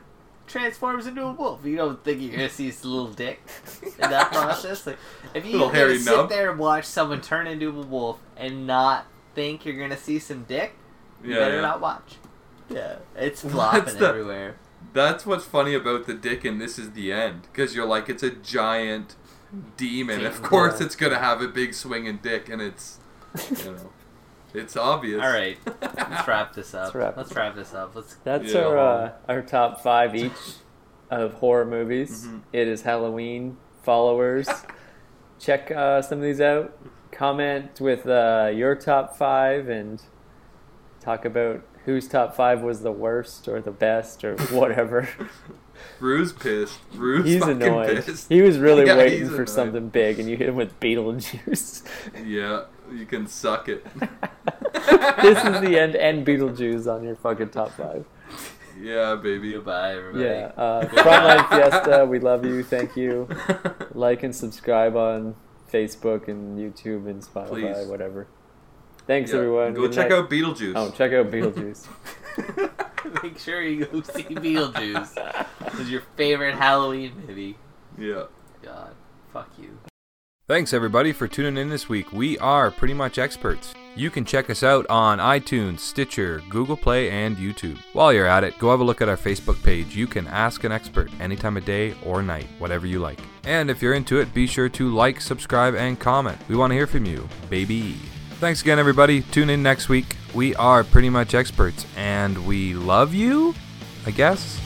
transforms 0.45 1.07
into 1.07 1.23
a 1.23 1.31
wolf. 1.31 1.65
You 1.65 1.77
don't 1.77 2.03
think 2.03 2.21
you're 2.21 2.31
gonna 2.31 2.49
see 2.49 2.65
his 2.65 2.83
little 2.83 3.07
dick 3.07 3.41
in 3.81 4.09
that 4.09 4.31
process? 4.33 4.85
Like, 4.85 4.97
if 5.33 5.45
you 5.45 5.53
Little 5.53 5.69
hairy 5.69 5.97
sit 5.99 6.13
nub. 6.15 6.29
there 6.29 6.49
and 6.51 6.59
watch 6.59 6.83
someone 6.85 7.21
turn 7.21 7.47
into 7.47 7.69
a 7.69 7.85
wolf 7.85 8.19
and 8.35 8.67
not 8.67 9.05
think 9.35 9.65
you're 9.65 9.79
gonna 9.79 9.95
see 9.97 10.19
some 10.19 10.43
dick, 10.43 10.73
you 11.23 11.31
Yeah, 11.33 11.39
better 11.39 11.55
yeah. 11.55 11.61
not 11.61 11.79
watch. 11.79 12.15
Yeah, 12.69 12.97
it's 13.15 13.41
flopping 13.41 13.95
the- 13.97 14.05
everywhere. 14.07 14.55
That's 14.93 15.25
what's 15.25 15.43
funny 15.45 15.73
about 15.73 16.05
the 16.05 16.13
dick, 16.13 16.45
and 16.45 16.61
this 16.61 16.77
is 16.79 16.91
the 16.91 17.11
end 17.11 17.43
because 17.51 17.75
you're 17.75 17.85
like, 17.87 18.09
it's 18.09 18.23
a 18.23 18.29
giant 18.31 19.15
demon. 19.77 20.25
Of 20.25 20.41
course, 20.41 20.79
Yeah. 20.79 20.85
it's 20.85 20.95
gonna 20.95 21.19
have 21.19 21.41
a 21.41 21.47
big 21.47 21.73
swinging 21.73 22.17
dick, 22.21 22.47
and 22.49 22.61
it's 22.61 22.99
you 23.49 23.71
know, 23.71 23.89
it's 24.53 24.77
obvious. 24.77 25.21
All 25.21 25.31
right, 25.31 25.57
let's 25.81 26.27
wrap 26.27 26.53
this 26.53 26.73
up. 26.75 26.85
Let's 26.85 26.95
wrap 26.95 27.17
Let's 27.17 27.29
this 27.29 27.35
wrap 27.37 27.55
this 27.55 27.73
up. 27.73 27.95
Let's. 27.95 28.15
That's 28.23 28.53
Yeah. 28.53 28.61
our 28.65 28.77
uh, 28.77 29.11
our 29.27 29.41
top 29.41 29.81
five 29.81 30.15
each 30.15 30.31
of 31.09 31.33
horror 31.35 31.65
movies. 31.65 32.27
Mhm. 32.27 32.41
It 32.53 32.67
is 32.67 32.83
Halloween 32.83 33.57
followers. 33.83 34.47
Check 35.39 35.71
uh, 35.71 36.01
some 36.01 36.19
of 36.19 36.23
these 36.23 36.39
out. 36.39 36.77
Comment 37.11 37.79
with 37.81 38.07
uh, 38.07 38.49
your 38.53 38.75
top 38.75 39.15
five 39.17 39.67
and 39.69 40.01
talk 40.99 41.25
about 41.25 41.61
whose 41.85 42.07
top 42.07 42.35
five 42.35 42.61
was 42.61 42.81
the 42.81 42.91
worst 42.91 43.47
or 43.47 43.61
the 43.61 43.72
best 43.72 44.23
or 44.23 44.35
whatever. 44.51 45.10
Rue's 45.99 46.31
pissed. 46.34 46.80
Rue's 46.93 47.26
he's 47.26 47.39
fucking 47.41 47.61
annoyed. 47.64 48.05
pissed. 48.05 48.30
He 48.30 48.41
was 48.41 48.57
really 48.60 48.85
Yeah, 48.88 48.97
waiting 48.97 49.27
for 49.27 49.35
annoyed. 49.35 49.49
something 49.49 49.89
big, 49.89 50.19
and 50.19 50.30
you 50.30 50.38
hit 50.38 50.49
him 50.49 50.55
with 50.55 50.80
Beetlejuice. 50.80 51.84
Yeah, 52.26 52.65
you 52.91 53.05
can 53.05 53.27
suck 53.27 53.68
it. 53.69 53.85
this 55.22 55.38
is 55.43 55.61
the 55.61 55.77
end, 55.80 55.95
and 55.95 56.26
Beetlejuice 56.26 56.88
on 56.93 57.03
your 57.03 57.15
fucking 57.15 57.49
top 57.49 57.72
five. 57.72 58.05
Yeah, 58.81 59.15
baby. 59.15 59.53
Goodbye, 59.53 59.95
everybody. 59.95 60.23
Yeah, 60.26 60.51
uh, 60.57 60.85
Frontline 60.88 61.49
Fiesta, 61.49 62.05
we 62.05 62.19
love 62.19 62.43
you. 62.45 62.64
Thank 62.64 62.95
you. 62.95 63.27
Like 63.93 64.23
and 64.23 64.35
subscribe 64.35 64.95
on 64.95 65.35
Facebook 65.72 66.27
and 66.27 66.57
YouTube 66.57 67.07
and 67.10 67.22
Spotify, 67.22 67.73
Please. 67.76 67.88
whatever. 67.88 68.27
Thanks, 69.07 69.31
Yeah, 69.31 69.38
everyone. 69.38 69.73
Go 69.73 69.81
Good 69.81 69.93
check 69.93 70.09
night. 70.09 70.17
out 70.19 70.30
Beetlejuice. 70.30 70.73
Oh, 70.75 70.91
check 70.91 71.11
out 71.13 71.30
Beetlejuice. 71.30 71.88
Make 73.23 73.38
sure 73.38 73.61
you 73.61 73.85
go 73.85 74.01
see 74.01 74.23
Beetlejuice. 74.23 75.47
It's 75.80 75.89
your 75.89 76.03
favorite 76.15 76.55
Halloween 76.55 77.11
movie. 77.27 77.57
Yeah. 77.97 78.23
God, 78.61 78.95
fuck 79.31 79.49
you. 79.59 79.77
Thanks 80.47 80.73
everybody 80.73 81.13
for 81.13 81.27
tuning 81.27 81.57
in 81.57 81.69
this 81.69 81.88
week. 81.88 82.11
We 82.11 82.38
are 82.39 82.69
pretty 82.69 82.93
much 82.93 83.17
experts. 83.17 83.73
You 83.95 84.09
can 84.09 84.25
check 84.25 84.49
us 84.49 84.63
out 84.63 84.85
on 84.89 85.19
iTunes, 85.19 85.80
Stitcher, 85.80 86.41
Google 86.49 86.75
Play, 86.75 87.09
and 87.09 87.38
YouTube. 87.38 87.77
While 87.93 88.11
you're 88.11 88.25
at 88.27 88.43
it, 88.43 88.57
go 88.57 88.71
have 88.71 88.80
a 88.80 88.84
look 88.84 89.01
at 89.01 89.07
our 89.09 89.17
Facebook 89.17 89.61
page. 89.63 89.95
You 89.95 90.07
can 90.07 90.27
ask 90.27 90.63
an 90.63 90.71
expert 90.71 91.09
any 91.19 91.35
time 91.35 91.57
of 91.57 91.65
day 91.65 91.93
or 92.05 92.21
night, 92.23 92.47
whatever 92.57 92.88
you 92.88 92.99
like. 92.99 93.19
And 93.45 93.69
if 93.69 93.81
you're 93.81 93.93
into 93.93 94.19
it, 94.19 94.34
be 94.34 94.47
sure 94.47 94.67
to 94.69 94.89
like, 94.93 95.21
subscribe, 95.21 95.75
and 95.75 95.99
comment. 95.99 96.38
We 96.49 96.55
want 96.55 96.71
to 96.71 96.75
hear 96.75 96.88
from 96.88 97.05
you, 97.05 97.27
baby. 97.49 97.97
Thanks 98.39 98.61
again, 98.61 98.77
everybody. 98.77 99.22
Tune 99.22 99.49
in 99.49 99.64
next 99.64 99.88
week. 99.88 100.18
We 100.34 100.53
are 100.55 100.84
pretty 100.84 101.10
much 101.10 101.34
experts, 101.34 101.85
and 101.95 102.45
we 102.45 102.73
love 102.73 103.14
you, 103.14 103.55
I 104.05 104.11
guess. 104.11 104.60